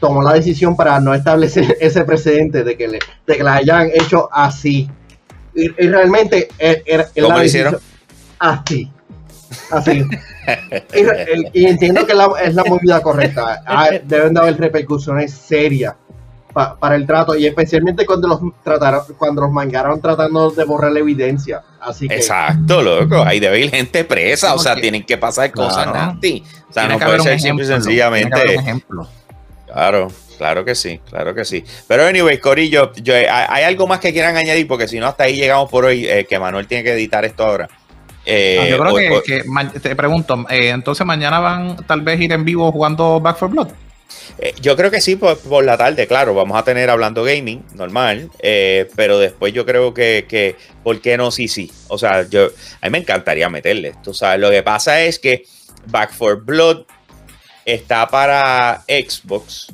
tomó 0.00 0.22
la 0.22 0.34
decisión 0.34 0.76
para 0.76 1.00
no 1.00 1.14
establecer 1.14 1.76
ese 1.80 2.04
precedente 2.04 2.64
de 2.64 2.76
que, 2.76 2.88
le, 2.88 2.98
de 3.26 3.36
que 3.36 3.42
la 3.42 3.54
hayan 3.54 3.90
hecho 3.92 4.28
así. 4.32 4.88
Y, 5.54 5.68
realmente 5.88 6.48
eh, 6.58 7.04
¿Cómo 7.20 7.36
lo 7.36 7.44
hicieron? 7.44 7.78
Así. 8.38 8.90
Así. 9.70 10.04
y, 11.52 11.64
entiendo 11.66 12.06
que 12.06 12.12
es 12.42 12.54
la 12.54 12.64
movida 12.64 13.02
correcta. 13.02 13.62
Ah, 13.66 13.88
deben 14.04 14.34
de 14.34 14.40
haber 14.40 14.58
repercusiones 14.58 15.32
serias 15.32 15.94
para 16.80 16.96
el 16.96 17.06
trato 17.06 17.36
y 17.36 17.46
especialmente 17.46 18.04
cuando 18.04 18.28
los 18.28 18.40
trataron, 18.64 19.02
cuando 19.16 19.42
los 19.42 19.52
mangaron 19.52 20.00
tratando 20.00 20.50
de 20.50 20.64
borrar 20.64 20.92
la 20.92 21.00
evidencia. 21.00 21.62
Así 21.80 22.08
que, 22.08 22.16
Exacto, 22.16 22.82
loco. 22.82 23.22
Ahí 23.24 23.38
debe 23.38 23.60
ir 23.60 23.70
gente 23.70 24.04
presa, 24.04 24.54
o 24.54 24.58
sea, 24.58 24.74
tienen 24.74 25.04
que 25.04 25.18
pasar 25.18 25.52
cosas 25.52 25.86
nasty. 25.86 26.42
O 26.68 26.72
sea, 26.72 26.88
no 26.88 26.98
puede 26.98 27.20
ser 27.20 27.40
simple 27.40 27.64
y 27.64 27.68
sencillamente. 27.68 28.54
ejemplo. 28.54 29.08
Claro, 29.72 30.08
claro 30.36 30.64
que 30.64 30.74
sí, 30.74 31.00
claro 31.08 31.34
que 31.34 31.44
sí. 31.44 31.64
Pero 31.86 32.06
anyway, 32.06 32.38
Corillo, 32.38 32.92
yo, 32.94 33.14
¿hay 33.14 33.64
algo 33.64 33.86
más 33.86 34.00
que 34.00 34.12
quieran 34.12 34.36
añadir? 34.36 34.66
Porque 34.66 34.88
si 34.88 34.98
no, 34.98 35.06
hasta 35.06 35.24
ahí 35.24 35.36
llegamos 35.36 35.70
por 35.70 35.84
hoy, 35.84 36.06
eh, 36.06 36.26
que 36.28 36.38
Manuel 36.38 36.66
tiene 36.66 36.84
que 36.84 36.92
editar 36.92 37.24
esto 37.24 37.44
ahora. 37.44 37.68
Eh, 38.24 38.58
ah, 38.60 38.68
yo 38.68 38.78
creo 38.78 39.22
que, 39.22 39.80
te 39.80 39.96
pregunto, 39.96 40.44
eh, 40.50 40.68
entonces 40.68 41.06
mañana 41.06 41.40
van 41.40 41.76
tal 41.86 42.02
vez 42.02 42.20
ir 42.20 42.32
en 42.32 42.44
vivo 42.44 42.70
jugando 42.70 43.20
Back 43.20 43.38
for 43.38 43.48
Blood. 43.48 43.68
Eh, 44.38 44.54
yo 44.60 44.76
creo 44.76 44.90
que 44.90 45.00
sí, 45.00 45.16
por, 45.16 45.64
la 45.64 45.76
tarde, 45.76 46.06
claro, 46.06 46.34
vamos 46.34 46.58
a 46.58 46.62
tener 46.62 46.90
hablando 46.90 47.24
gaming, 47.24 47.64
normal, 47.74 48.30
eh, 48.40 48.88
pero 48.96 49.18
después 49.18 49.52
yo 49.52 49.66
creo 49.66 49.94
que, 49.94 50.26
que, 50.28 50.56
¿por 50.82 51.00
qué 51.00 51.16
no? 51.16 51.30
Sí, 51.30 51.48
sí. 51.48 51.70
O 51.88 51.98
sea, 51.98 52.28
yo, 52.28 52.48
a 52.80 52.86
mí 52.86 52.90
me 52.90 52.98
encantaría 52.98 53.48
meterle. 53.48 53.94
Tú 54.02 54.14
sabes, 54.14 54.40
lo 54.40 54.50
que 54.50 54.62
pasa 54.62 55.00
es 55.02 55.18
que 55.18 55.44
Back 55.86 56.12
for 56.12 56.44
Blood 56.44 56.84
está 57.72 58.08
para 58.08 58.82
Xbox 58.86 59.68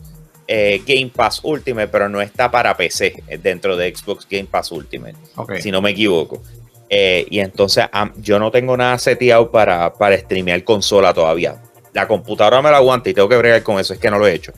eh, 0.47 0.83
Game 0.87 1.11
Pass 1.15 1.41
Ultimate, 1.43 1.89
pero 1.89 2.09
no 2.09 2.21
está 2.21 2.51
para 2.51 2.77
PC 2.77 3.23
dentro 3.43 3.77
de 3.77 3.95
Xbox 3.95 4.27
Game 4.29 4.49
Pass 4.51 4.73
Ultimate, 4.73 5.17
si 5.61 5.71
no 5.71 5.81
me 5.81 5.91
equivoco. 5.91 6.43
y 6.89 7.39
entonces 7.39 7.87
yo 8.17 8.39
no 8.39 8.51
tengo 8.51 8.77
nada 8.77 8.99
seteado 8.99 9.51
para, 9.51 9.93
para 9.95 10.19
streamear 10.19 10.63
consola 10.65 11.15
todavía 11.15 11.61
la 11.95 12.09
computadora 12.09 12.61
me 12.61 12.71
la 12.71 12.79
aguanta 12.79 13.09
y 13.09 13.15
tengo 13.15 13.29
que 13.29 13.37
bregar 13.37 13.63
con 13.63 13.79
eso, 13.79 13.95
es 13.95 14.01
que 14.01 14.11
no 14.11 14.19
lo 14.19 14.27
he 14.27 14.35
hecho. 14.35 14.53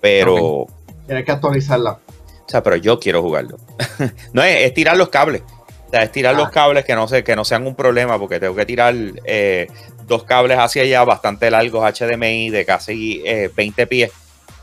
Pero. 0.00 0.66
Tienes 1.06 1.24
que 1.24 1.32
actualizarla. 1.32 1.92
O 1.92 2.50
sea, 2.50 2.62
pero 2.62 2.76
yo 2.76 2.98
quiero 2.98 3.22
jugarlo. 3.22 3.58
no 4.32 4.42
es, 4.42 4.72
tirar 4.74 4.96
los 4.96 5.10
cables. 5.10 5.42
O 5.86 5.90
sea, 5.90 6.02
es 6.02 6.12
tirar 6.12 6.34
los 6.34 6.48
ah. 6.48 6.50
cables 6.50 6.84
que 6.84 6.94
no, 6.94 7.06
sé, 7.06 7.22
que 7.22 7.36
no 7.36 7.44
sean 7.44 7.66
un 7.66 7.74
problema, 7.74 8.18
porque 8.18 8.40
tengo 8.40 8.54
que 8.54 8.66
tirar 8.66 8.94
eh, 9.24 9.68
dos 10.08 10.24
cables 10.24 10.58
hacia 10.58 10.82
allá 10.82 11.04
bastante 11.04 11.50
largos 11.50 11.84
HDMI 11.98 12.50
de 12.50 12.64
casi 12.64 13.22
20 13.54 13.82
eh, 13.82 13.86
pies. 13.86 14.10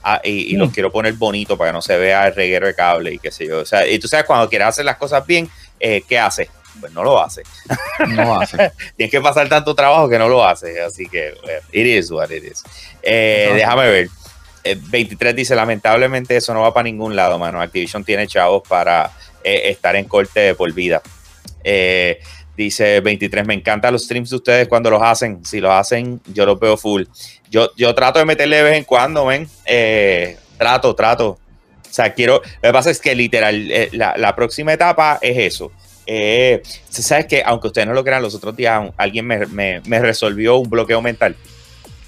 Ah, 0.03 0.21
y, 0.23 0.55
los 0.55 0.69
mm. 0.69 0.71
quiero 0.71 0.91
poner 0.91 1.13
bonito 1.13 1.57
para 1.57 1.69
que 1.69 1.73
no 1.73 1.81
se 1.81 1.97
vea 1.97 2.27
el 2.27 2.35
reguero 2.35 2.67
de 2.67 2.75
cable 2.75 3.13
y 3.13 3.19
qué 3.19 3.31
sé 3.31 3.47
yo. 3.47 3.59
O 3.61 3.65
sea, 3.65 3.87
y 3.87 3.97
tú 3.97 4.07
sabes, 4.07 4.25
cuando 4.25 4.47
quieres 4.47 4.67
hacer 4.67 4.85
las 4.85 4.97
cosas 4.97 5.25
bien, 5.25 5.49
eh, 5.79 6.03
¿qué 6.07 6.19
haces? 6.19 6.49
pues 6.79 6.91
no 6.93 7.03
lo 7.03 7.21
hace. 7.21 7.43
No 8.07 8.39
hace. 8.39 8.57
Tienes 8.97 9.11
que 9.11 9.21
pasar 9.21 9.47
tanto 9.47 9.73
trabajo 9.73 10.09
que 10.09 10.19
no 10.19 10.27
lo 10.27 10.45
hace. 10.45 10.81
Así 10.81 11.07
que, 11.07 11.33
it 11.71 11.85
is 11.85 12.11
what 12.11 12.29
it 12.29 12.43
is. 12.43 12.63
Eh, 13.01 13.51
déjame 13.55 13.89
ver. 13.89 14.09
23 14.63 15.31
eh, 15.31 15.35
dice, 15.35 15.55
lamentablemente 15.55 16.35
eso 16.35 16.53
no 16.53 16.61
va 16.61 16.73
para 16.73 16.83
ningún 16.83 17.15
lado, 17.15 17.39
mano. 17.39 17.61
Activision 17.61 18.03
tiene 18.03 18.27
chavos 18.27 18.63
para 18.67 19.11
eh, 19.43 19.69
estar 19.69 19.95
en 19.95 20.05
corte 20.05 20.39
de 20.41 20.55
por 20.55 20.71
vida. 20.73 21.01
Dice 22.55 23.01
23, 23.01 23.45
me 23.45 23.53
encantan 23.53 23.93
los 23.93 24.03
streams 24.03 24.29
de 24.29 24.35
ustedes 24.37 24.67
cuando 24.67 24.89
los 24.89 25.01
hacen. 25.01 25.45
Si 25.45 25.59
los 25.59 25.71
hacen, 25.71 26.21
yo 26.33 26.45
los 26.45 26.59
veo 26.59 26.77
full. 26.77 27.03
Yo, 27.49 27.71
yo 27.75 27.93
trato 27.95 28.19
de 28.19 28.25
meterle 28.25 28.57
de 28.57 28.63
vez 28.63 28.77
en 28.77 28.83
cuando, 28.83 29.25
ven. 29.25 29.47
trato, 30.57 30.95
trato. 30.95 31.27
O 31.29 31.39
sea, 31.95 32.13
quiero. 32.13 32.41
Lo 32.61 32.69
que 32.69 32.73
pasa 32.73 32.89
es 32.89 32.99
que 32.99 33.15
literal, 33.15 33.69
la, 33.91 34.15
la 34.17 34.35
próxima 34.35 34.73
etapa 34.73 35.19
es 35.21 35.37
eso 35.37 35.71
eh, 36.07 36.61
¿Sabes 36.89 37.25
que 37.25 37.43
Aunque 37.45 37.67
ustedes 37.67 37.87
no 37.87 37.93
lo 37.93 38.03
crean, 38.03 38.21
los 38.21 38.35
otros 38.35 38.55
días 38.55 38.89
alguien 38.97 39.25
me, 39.25 39.99
resolvió 39.99 40.57
un 40.57 40.69
bloqueo 40.69 41.01
mental. 41.01 41.35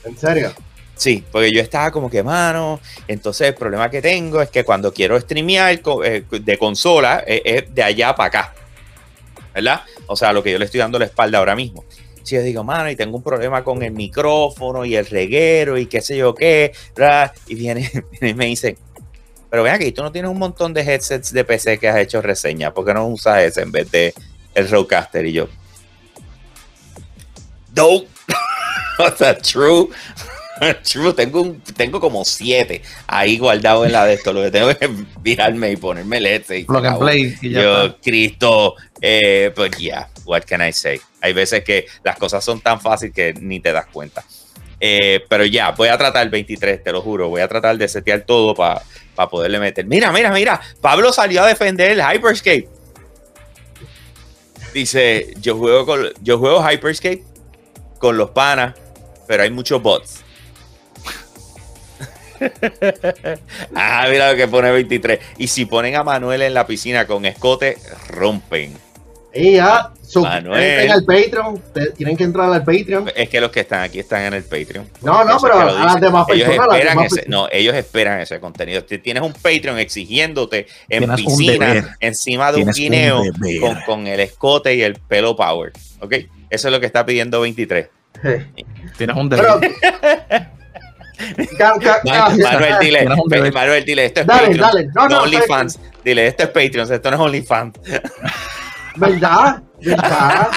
¿En 0.04 0.18
serio? 0.18 0.54
Sí, 0.96 1.24
porque 1.32 1.52
yo 1.52 1.62
estaba 1.62 1.92
como 1.92 2.10
que, 2.10 2.24
mano, 2.24 2.80
entonces 3.08 3.50
el 3.50 3.54
problema 3.54 3.90
que 3.90 4.02
tengo 4.02 4.42
es 4.42 4.50
que 4.50 4.64
cuando 4.64 4.92
quiero 4.92 5.20
streamear 5.20 5.80
eh, 6.04 6.24
de 6.30 6.58
consola 6.58 7.24
eh, 7.28 7.42
es 7.46 7.76
de 7.76 7.84
allá 7.84 8.16
para 8.16 8.28
acá, 8.28 8.54
¿verdad? 9.58 9.82
O 10.06 10.16
sea, 10.16 10.34
lo 10.34 10.44
que 10.44 10.52
yo 10.52 10.60
le 10.60 10.66
estoy 10.66 10.80
dando 10.80 11.00
la 11.00 11.06
espalda 11.06 11.40
ahora 11.40 11.56
mismo. 11.56 11.84
Si 12.22 12.36
yo 12.36 12.42
digo, 12.42 12.64
mano, 12.64 12.92
y 12.92 12.96
tengo 12.96 13.18
un 13.18 13.24
problema 13.24 13.64
con 13.64 13.82
el 13.82 13.92
micrófono 13.92 14.86
y 14.86 14.96
el 14.96 15.06
reguero 15.06 15.78
y 15.78 15.88
qué 15.88 16.02
sé 16.02 16.18
yo 16.18 16.36
qué, 16.36 16.74
y 17.48 17.56
viene 17.56 17.90
y 18.22 18.34
me 18.34 18.46
dice, 18.46 18.78
pero 19.50 19.64
ven 19.64 19.74
aquí, 19.74 19.92
tú 19.92 20.04
no 20.04 20.12
tienes 20.12 20.30
un 20.30 20.38
montón 20.38 20.74
de 20.74 20.82
headsets 20.82 21.34
de 21.34 21.44
PC 21.44 21.80
que 21.80 21.88
has 21.88 21.98
hecho 21.98 22.22
reseña. 22.22 22.74
¿Por 22.74 22.86
qué 22.86 22.94
no 22.94 23.08
usas 23.08 23.44
ese 23.44 23.62
en 23.62 23.72
vez 23.72 23.90
de 23.90 24.14
el 24.54 24.70
Rodecaster? 24.70 25.26
Y 25.26 25.34
yo, 25.34 25.48
no, 27.76 28.04
sea, 29.18 29.38
true. 29.42 29.90
Tengo, 31.16 31.42
un, 31.42 31.62
tengo 31.62 32.00
como 32.00 32.26
siete 32.26 32.82
ahí 33.08 33.38
guardados 33.38 33.86
en 33.86 33.92
la 33.94 34.06
de 34.06 34.14
esto. 34.14 34.34
Lo 34.34 34.44
que 34.44 34.52
tengo 34.52 34.68
que 34.80 34.90
virarme 35.22 35.72
y 35.72 35.78
ponerme 35.78 36.20
LED. 36.20 36.44
Y 36.50 36.66
play. 36.66 37.36
yo, 37.42 37.98
Cristo, 38.02 38.76
eh, 39.02 39.52
pues 39.56 39.72
ya, 39.72 39.78
yeah, 39.78 40.10
what 40.26 40.44
can 40.44 40.68
I 40.68 40.74
say? 40.74 41.00
Hay 41.22 41.34
veces 41.34 41.64
que 41.64 41.86
las 42.04 42.18
cosas 42.18 42.44
son 42.44 42.62
tan 42.62 42.80
fáciles 42.82 43.14
que 43.14 43.34
ni 43.34 43.60
te 43.60 43.72
das 43.72 43.88
cuenta. 43.88 44.24
Eh, 44.80 45.26
pero 45.28 45.44
ya, 45.46 45.72
voy 45.72 45.88
a 45.88 45.98
tratar 45.98 46.24
el 46.24 46.30
23, 46.30 46.84
te 46.84 46.92
lo 46.92 47.02
juro. 47.02 47.30
Voy 47.30 47.42
a 47.42 47.48
tratar 47.48 47.78
de 47.78 47.88
setear 47.88 48.22
todo 48.22 48.54
para 48.54 48.84
para 49.18 49.30
poderle 49.30 49.60
meter. 49.60 49.86
Mira, 49.86 50.12
mira, 50.12 50.32
mira. 50.32 50.62
Pablo 50.80 51.12
salió 51.12 51.44
a 51.44 51.48
defender 51.48 51.92
el 51.92 52.02
Hyperscape. 52.02 52.70
Dice, 54.74 55.34
yo 55.42 55.58
juego 55.58 55.86
con, 55.88 56.14
yo 56.22 56.38
juego 56.38 56.64
Hyperscape 56.64 57.24
con 57.98 58.16
los 58.16 58.30
panas, 58.30 58.76
pero 59.28 59.42
hay 59.42 59.50
muchos 59.50 59.82
bots. 59.82 60.24
ah, 63.76 64.08
mira 64.10 64.32
lo 64.32 64.38
que 64.38 64.48
pone 64.48 64.72
23. 64.72 65.20
Y 65.38 65.48
si 65.48 65.66
ponen 65.66 65.96
a 65.96 66.04
Manuel 66.04 66.42
en 66.42 66.54
la 66.54 66.66
piscina 66.68 67.08
con 67.08 67.26
escote, 67.26 67.78
rompen. 68.10 68.74
Y 69.34 69.54
ya, 69.54 69.92
en 70.16 70.92
el 70.92 71.06
Patreon, 71.06 71.62
tienen 71.96 72.18
que 72.18 72.24
entrar 72.24 72.52
al 72.52 72.64
Patreon. 72.64 73.12
Es 73.16 73.30
que 73.30 73.42
los 73.42 73.52
que 73.52 73.62
están 73.62 73.84
aquí 73.84 74.00
están 74.00 74.24
en 74.24 74.34
el 74.34 74.44
Patreon. 74.44 74.88
No, 75.02 75.24
no, 75.24 75.38
pero 75.40 75.60
a 75.60 75.66
las 75.66 76.02
demás 76.02 76.28
ellos 76.30 76.50
Esperan 76.50 77.00
ese, 77.02 77.26
no, 77.28 77.48
ellos 77.52 77.76
esperan 77.76 78.22
ese 78.22 78.40
contenido. 78.40 78.84
Tienes 78.84 79.22
un 79.22 79.34
Patreon 79.34 79.78
exigiéndote 79.80 80.68
en 80.90 81.14
piscina, 81.16 81.98
encima 82.00 82.52
de 82.52 82.64
un 82.64 82.72
guineo, 82.72 83.22
con, 83.86 84.08
el 84.08 84.20
escote 84.20 84.76
y 84.76 84.82
el 84.82 84.96
pelo 84.96 85.36
power. 85.36 85.74
¿Ok? 86.00 86.14
Eso 86.50 86.68
es 86.70 86.72
lo 86.72 86.80
que 86.80 86.86
está 86.86 87.06
pidiendo 87.06 87.42
23. 87.42 87.90
Tienes 88.98 89.16
un 89.16 89.30
deber. 89.30 90.57
Manuel, 92.04 92.76
dile, 92.80 93.06
Manuel, 93.52 93.86
dile, 93.86 94.06
esto 94.06 94.22
es 94.22 94.28
Patreon. 94.28 94.58
Dale. 94.58 94.90
No, 94.94 95.08
no, 95.08 95.24
OnlyFans. 95.24 95.80
Dile, 96.04 96.28
esto 96.28 96.44
es 96.44 96.50
Patreon, 96.50 96.94
esto 96.94 97.12
no 97.12 97.16
es 97.16 97.22
OnlyFans. 97.22 97.80
¿Verdad? 98.96 99.62
¿Verdad? 99.82 100.48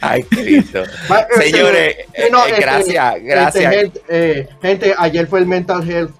Ay, 0.00 0.22
Cristo. 0.24 0.82
Este, 0.82 1.50
Señores, 1.50 1.96
eh, 1.96 2.06
eh, 2.14 2.30
este, 2.30 2.60
gracias, 2.60 3.16
este, 3.16 3.28
gracias. 3.28 3.74
Eh, 4.08 4.48
gente, 4.62 4.94
ayer 4.96 5.26
fue 5.26 5.40
el 5.40 5.46
Mental 5.46 5.88
Health 5.88 6.14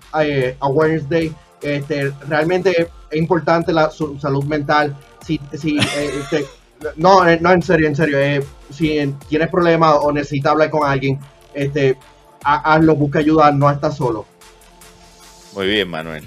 Awareness 0.60 1.08
Day. 1.08 1.32
Este, 1.62 2.12
realmente 2.28 2.88
es 3.10 3.18
importante 3.18 3.72
la 3.72 3.90
salud 3.90 4.44
mental. 4.44 4.96
Si, 5.24 5.40
si, 5.54 5.78
no, 6.96 7.24
no, 7.40 7.52
en 7.52 7.62
serio, 7.62 7.88
en 7.88 7.96
serio. 7.96 8.18
si 8.70 9.14
tienes 9.28 9.48
problemas 9.48 9.96
o 10.00 10.12
necesitas 10.12 10.52
hablar 10.52 10.70
con 10.70 10.88
alguien, 10.88 11.18
este, 11.54 11.96
hazlo, 12.42 12.94
busca 12.96 13.18
ayuda, 13.20 13.52
no 13.52 13.70
estás 13.70 13.96
solo. 13.96 14.26
Muy 15.54 15.66
bien, 15.68 15.88
Manuel 15.88 16.24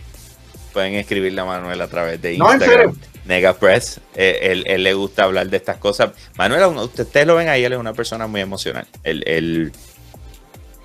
pueden 0.78 0.94
escribirle 0.94 1.42
a 1.42 1.46
Manuel 1.46 1.82
a 1.82 1.88
través 1.88 2.22
de 2.22 2.36
Instagram. 2.36 2.96
Nega 3.26 3.58
Press. 3.58 4.00
Eh, 4.14 4.64
él, 4.64 4.84
le 4.84 4.94
gusta 4.94 5.24
hablar 5.24 5.50
de 5.50 5.58
estas 5.58 5.78
cosas. 5.78 6.12
Manuel, 6.38 6.64
ustedes 6.78 7.26
lo 7.26 7.36
ven 7.36 7.50
ahí, 7.50 7.64
él 7.64 7.74
es 7.74 7.80
una 7.80 7.94
persona 7.94 8.28
muy 8.28 8.42
emocional. 8.42 8.86
Él, 9.04 9.72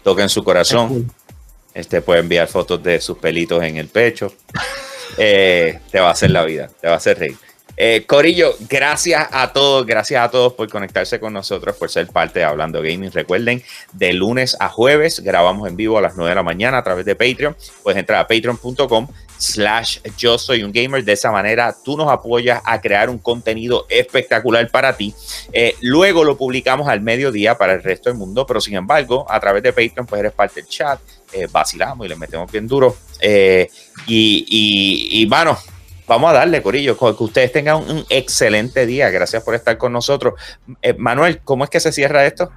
toca 0.02 0.22
en 0.22 0.30
su 0.30 0.42
corazón. 0.42 1.12
Este 1.74 2.00
puede 2.00 2.20
enviar 2.20 2.48
fotos 2.48 2.82
de 2.82 3.02
sus 3.02 3.18
pelitos 3.18 3.62
en 3.62 3.76
el 3.76 3.88
pecho. 3.88 4.32
Eh, 5.18 5.78
te 5.90 6.00
va 6.00 6.08
a 6.08 6.12
hacer 6.12 6.30
la 6.30 6.42
vida, 6.42 6.70
te 6.80 6.86
va 6.86 6.94
a 6.94 6.96
hacer 6.96 7.18
reír. 7.18 7.36
Eh, 7.84 8.04
Corillo, 8.06 8.54
gracias 8.68 9.26
a 9.32 9.52
todos, 9.52 9.84
gracias 9.84 10.24
a 10.24 10.30
todos 10.30 10.52
por 10.52 10.68
conectarse 10.68 11.18
con 11.18 11.32
nosotros, 11.32 11.74
por 11.74 11.90
ser 11.90 12.06
parte 12.06 12.38
de 12.38 12.44
Hablando 12.44 12.80
Gaming. 12.80 13.10
Recuerden, 13.10 13.60
de 13.92 14.12
lunes 14.12 14.56
a 14.60 14.68
jueves 14.68 15.18
grabamos 15.18 15.68
en 15.68 15.74
vivo 15.74 15.98
a 15.98 16.00
las 16.00 16.14
9 16.14 16.28
de 16.28 16.34
la 16.36 16.44
mañana 16.44 16.78
a 16.78 16.84
través 16.84 17.04
de 17.04 17.16
Patreon. 17.16 17.56
Puedes 17.82 17.98
entrar 17.98 18.20
a 18.20 18.28
patreon.com 18.28 19.08
slash 19.36 19.98
yo 20.16 20.38
soy 20.38 20.62
un 20.62 20.70
gamer. 20.70 21.02
De 21.02 21.14
esa 21.14 21.32
manera 21.32 21.74
tú 21.84 21.96
nos 21.96 22.08
apoyas 22.08 22.62
a 22.64 22.80
crear 22.80 23.10
un 23.10 23.18
contenido 23.18 23.84
espectacular 23.88 24.70
para 24.70 24.96
ti. 24.96 25.12
Eh, 25.52 25.74
luego 25.80 26.22
lo 26.22 26.36
publicamos 26.36 26.86
al 26.86 27.00
mediodía 27.00 27.58
para 27.58 27.72
el 27.72 27.82
resto 27.82 28.10
del 28.10 28.16
mundo, 28.16 28.46
pero 28.46 28.60
sin 28.60 28.76
embargo, 28.76 29.26
a 29.28 29.40
través 29.40 29.60
de 29.64 29.72
Patreon, 29.72 30.06
pues 30.06 30.20
eres 30.20 30.32
parte 30.32 30.60
del 30.60 30.68
chat, 30.68 31.00
eh, 31.32 31.48
vacilamos 31.50 32.06
y 32.06 32.10
le 32.10 32.14
metemos 32.14 32.48
bien 32.52 32.68
duro. 32.68 32.96
y, 33.20 33.68
y, 34.06 35.26
bueno, 35.26 35.58
vamos 36.06 36.30
a 36.30 36.34
darle, 36.34 36.62
Corillo, 36.62 36.96
que 36.96 37.24
ustedes 37.24 37.52
tengan 37.52 37.76
un 37.76 38.04
excelente 38.08 38.86
día. 38.86 39.10
Gracias 39.10 39.42
por 39.42 39.54
estar 39.54 39.78
con 39.78 39.92
nosotros. 39.92 40.34
Manuel, 40.98 41.40
¿cómo 41.44 41.64
es 41.64 41.70
que 41.70 41.80
se 41.80 41.92
cierra 41.92 42.26
esto? 42.26 42.50